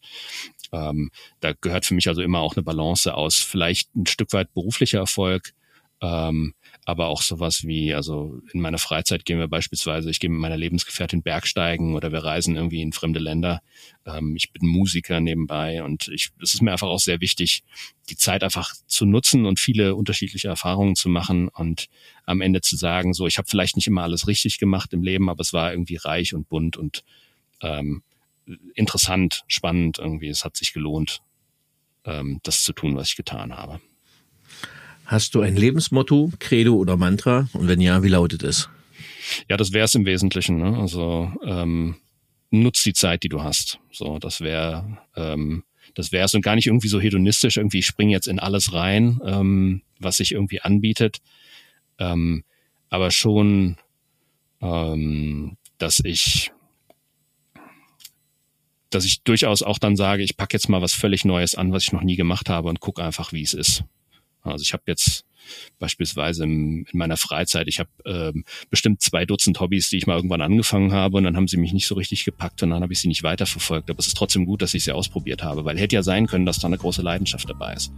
ähm, 0.72 1.10
da 1.40 1.52
gehört 1.60 1.86
für 1.86 1.94
mich 1.94 2.08
also 2.08 2.22
immer 2.22 2.40
auch 2.40 2.56
eine 2.56 2.62
Balance 2.62 3.12
aus, 3.14 3.36
vielleicht 3.36 3.94
ein 3.94 4.06
Stück 4.06 4.32
weit 4.32 4.52
beruflicher 4.54 4.98
Erfolg, 4.98 5.52
ähm, 6.00 6.54
aber 6.88 7.08
auch 7.08 7.20
sowas 7.20 7.66
wie, 7.66 7.92
also 7.92 8.40
in 8.50 8.62
meiner 8.62 8.78
Freizeit 8.78 9.26
gehen 9.26 9.38
wir 9.38 9.46
beispielsweise, 9.46 10.08
ich 10.08 10.20
gehe 10.20 10.30
mit 10.30 10.40
meiner 10.40 10.56
Lebensgefährtin 10.56 11.20
Bergsteigen 11.20 11.94
oder 11.94 12.12
wir 12.12 12.24
reisen 12.24 12.56
irgendwie 12.56 12.80
in 12.80 12.94
fremde 12.94 13.18
Länder. 13.18 13.60
Ähm, 14.06 14.34
ich 14.36 14.52
bin 14.52 14.66
Musiker 14.66 15.20
nebenbei 15.20 15.82
und 15.82 16.08
ich, 16.08 16.30
es 16.42 16.54
ist 16.54 16.62
mir 16.62 16.72
einfach 16.72 16.88
auch 16.88 16.98
sehr 16.98 17.20
wichtig, 17.20 17.62
die 18.08 18.16
Zeit 18.16 18.42
einfach 18.42 18.72
zu 18.86 19.04
nutzen 19.04 19.44
und 19.44 19.60
viele 19.60 19.96
unterschiedliche 19.96 20.48
Erfahrungen 20.48 20.96
zu 20.96 21.10
machen 21.10 21.48
und 21.48 21.90
am 22.24 22.40
Ende 22.40 22.62
zu 22.62 22.74
sagen, 22.74 23.12
so, 23.12 23.26
ich 23.26 23.36
habe 23.36 23.48
vielleicht 23.48 23.76
nicht 23.76 23.86
immer 23.86 24.04
alles 24.04 24.26
richtig 24.26 24.56
gemacht 24.56 24.94
im 24.94 25.02
Leben, 25.02 25.28
aber 25.28 25.42
es 25.42 25.52
war 25.52 25.72
irgendwie 25.72 25.96
reich 25.96 26.32
und 26.32 26.48
bunt 26.48 26.78
und 26.78 27.04
ähm, 27.60 28.02
interessant, 28.72 29.44
spannend 29.46 29.98
irgendwie. 29.98 30.28
Es 30.28 30.42
hat 30.42 30.56
sich 30.56 30.72
gelohnt, 30.72 31.20
ähm, 32.06 32.40
das 32.44 32.62
zu 32.62 32.72
tun, 32.72 32.96
was 32.96 33.10
ich 33.10 33.16
getan 33.16 33.54
habe. 33.54 33.78
Hast 35.08 35.34
du 35.34 35.40
ein 35.40 35.56
Lebensmotto, 35.56 36.32
Credo 36.38 36.74
oder 36.74 36.98
Mantra? 36.98 37.48
Und 37.54 37.66
wenn 37.66 37.80
ja, 37.80 38.02
wie 38.02 38.08
lautet 38.08 38.42
es? 38.42 38.68
Ja, 39.48 39.56
das 39.56 39.72
wäre 39.72 39.86
es 39.86 39.94
im 39.94 40.04
Wesentlichen. 40.04 40.58
Ne? 40.58 40.78
Also 40.78 41.32
ähm, 41.42 41.96
nutz 42.50 42.82
die 42.82 42.92
Zeit, 42.92 43.22
die 43.22 43.30
du 43.30 43.42
hast. 43.42 43.80
So, 43.90 44.18
das 44.18 44.42
wäre 44.42 44.98
ähm, 45.16 45.64
das 45.94 46.12
wäre 46.12 46.26
es 46.26 46.34
und 46.34 46.42
gar 46.42 46.56
nicht 46.56 46.66
irgendwie 46.66 46.88
so 46.88 47.00
hedonistisch. 47.00 47.56
Irgendwie 47.56 47.78
ich 47.78 47.86
springe 47.86 48.12
jetzt 48.12 48.28
in 48.28 48.38
alles 48.38 48.74
rein, 48.74 49.18
ähm, 49.24 49.80
was 49.98 50.18
sich 50.18 50.32
irgendwie 50.32 50.60
anbietet, 50.60 51.20
ähm, 51.98 52.44
aber 52.90 53.10
schon, 53.10 53.78
ähm, 54.60 55.56
dass 55.78 56.00
ich 56.04 56.52
dass 58.90 59.06
ich 59.06 59.22
durchaus 59.22 59.62
auch 59.62 59.78
dann 59.78 59.96
sage, 59.96 60.22
ich 60.22 60.36
packe 60.36 60.54
jetzt 60.54 60.68
mal 60.68 60.82
was 60.82 60.92
völlig 60.92 61.24
Neues 61.24 61.54
an, 61.54 61.72
was 61.72 61.84
ich 61.84 61.92
noch 61.92 62.02
nie 62.02 62.16
gemacht 62.16 62.50
habe 62.50 62.68
und 62.68 62.80
gucke 62.80 63.02
einfach, 63.02 63.32
wie 63.32 63.42
es 63.42 63.54
ist. 63.54 63.84
Also 64.42 64.62
ich 64.62 64.72
habe 64.72 64.84
jetzt 64.86 65.24
beispielsweise 65.78 66.44
im, 66.44 66.86
in 66.90 66.98
meiner 66.98 67.16
Freizeit, 67.16 67.68
ich 67.68 67.78
habe 67.78 67.88
ähm, 68.04 68.44
bestimmt 68.70 69.00
zwei 69.00 69.24
Dutzend 69.24 69.60
Hobbys, 69.60 69.88
die 69.88 69.96
ich 69.96 70.06
mal 70.06 70.16
irgendwann 70.16 70.42
angefangen 70.42 70.92
habe 70.92 71.16
und 71.16 71.24
dann 71.24 71.36
haben 71.36 71.48
sie 71.48 71.56
mich 71.56 71.72
nicht 71.72 71.86
so 71.86 71.94
richtig 71.94 72.24
gepackt 72.24 72.62
und 72.62 72.70
dann 72.70 72.82
habe 72.82 72.92
ich 72.92 73.00
sie 73.00 73.08
nicht 73.08 73.22
weiterverfolgt. 73.22 73.90
Aber 73.90 73.98
es 73.98 74.06
ist 74.06 74.16
trotzdem 74.16 74.44
gut, 74.44 74.62
dass 74.62 74.74
ich 74.74 74.84
sie 74.84 74.92
ausprobiert 74.92 75.42
habe, 75.42 75.64
weil 75.64 75.78
hätte 75.78 75.96
ja 75.96 76.02
sein 76.02 76.26
können, 76.26 76.46
dass 76.46 76.58
da 76.58 76.66
eine 76.66 76.78
große 76.78 77.02
Leidenschaft 77.02 77.48
dabei 77.48 77.74
ist. 77.74 77.92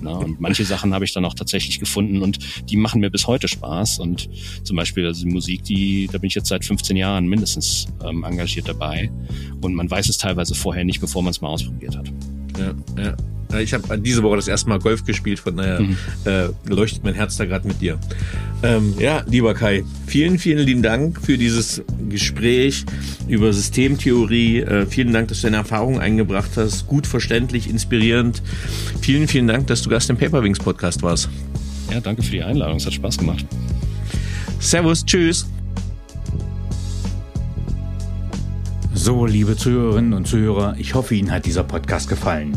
Na, 0.00 0.12
und 0.12 0.40
manche 0.40 0.64
Sachen 0.64 0.94
habe 0.94 1.04
ich 1.04 1.12
dann 1.12 1.24
auch 1.24 1.34
tatsächlich 1.34 1.78
gefunden 1.78 2.22
und 2.22 2.38
die 2.70 2.76
machen 2.76 3.00
mir 3.00 3.10
bis 3.10 3.26
heute 3.26 3.48
Spaß. 3.48 3.98
Und 3.98 4.28
zum 4.64 4.76
Beispiel 4.76 5.06
also 5.06 5.24
die 5.24 5.30
Musik, 5.30 5.64
die, 5.64 6.08
da 6.10 6.18
bin 6.18 6.28
ich 6.28 6.34
jetzt 6.34 6.48
seit 6.48 6.64
15 6.64 6.96
Jahren 6.96 7.26
mindestens 7.26 7.88
ähm, 8.04 8.24
engagiert 8.24 8.68
dabei. 8.68 9.10
Und 9.60 9.74
man 9.74 9.90
weiß 9.90 10.08
es 10.08 10.18
teilweise 10.18 10.54
vorher 10.54 10.84
nicht, 10.84 11.00
bevor 11.00 11.22
man 11.22 11.30
es 11.30 11.40
mal 11.40 11.48
ausprobiert 11.48 11.96
hat. 11.96 12.10
Ja, 12.58 12.74
ja. 13.02 13.16
Ich 13.60 13.74
habe 13.74 13.98
diese 13.98 14.22
Woche 14.22 14.36
das 14.36 14.48
erste 14.48 14.68
Mal 14.68 14.78
Golf 14.78 15.04
gespielt, 15.04 15.38
von 15.38 15.56
daher 15.56 15.80
mhm. 15.80 15.96
äh, 16.24 16.48
leuchtet 16.66 17.04
mein 17.04 17.14
Herz 17.14 17.36
da 17.36 17.44
gerade 17.44 17.66
mit 17.68 17.80
dir. 17.80 17.98
Ähm, 18.62 18.94
ja, 18.98 19.24
lieber 19.26 19.54
Kai, 19.54 19.84
vielen, 20.06 20.38
vielen 20.38 20.60
lieben 20.60 20.82
Dank 20.82 21.20
für 21.20 21.36
dieses 21.36 21.82
Gespräch 22.08 22.84
über 23.28 23.52
Systemtheorie. 23.52 24.60
Äh, 24.60 24.86
vielen 24.86 25.12
Dank, 25.12 25.28
dass 25.28 25.40
du 25.40 25.48
deine 25.48 25.58
Erfahrungen 25.58 26.00
eingebracht 26.00 26.50
hast. 26.56 26.86
Gut 26.86 27.06
verständlich, 27.06 27.68
inspirierend. 27.68 28.42
Vielen, 29.00 29.26
vielen 29.28 29.48
Dank, 29.48 29.66
dass 29.66 29.82
du 29.82 29.90
Gast 29.90 30.08
im 30.10 30.16
Paperwings 30.16 30.58
Podcast 30.58 31.02
warst. 31.02 31.28
Ja, 31.90 32.00
danke 32.00 32.22
für 32.22 32.30
die 32.30 32.42
Einladung. 32.42 32.76
Es 32.76 32.86
hat 32.86 32.94
Spaß 32.94 33.18
gemacht. 33.18 33.44
Servus, 34.60 35.04
tschüss. 35.04 35.46
So, 38.94 39.26
liebe 39.26 39.56
Zuhörerinnen 39.56 40.12
und 40.12 40.28
Zuhörer, 40.28 40.76
ich 40.78 40.94
hoffe, 40.94 41.16
Ihnen 41.16 41.32
hat 41.32 41.44
dieser 41.44 41.64
Podcast 41.64 42.08
gefallen. 42.08 42.56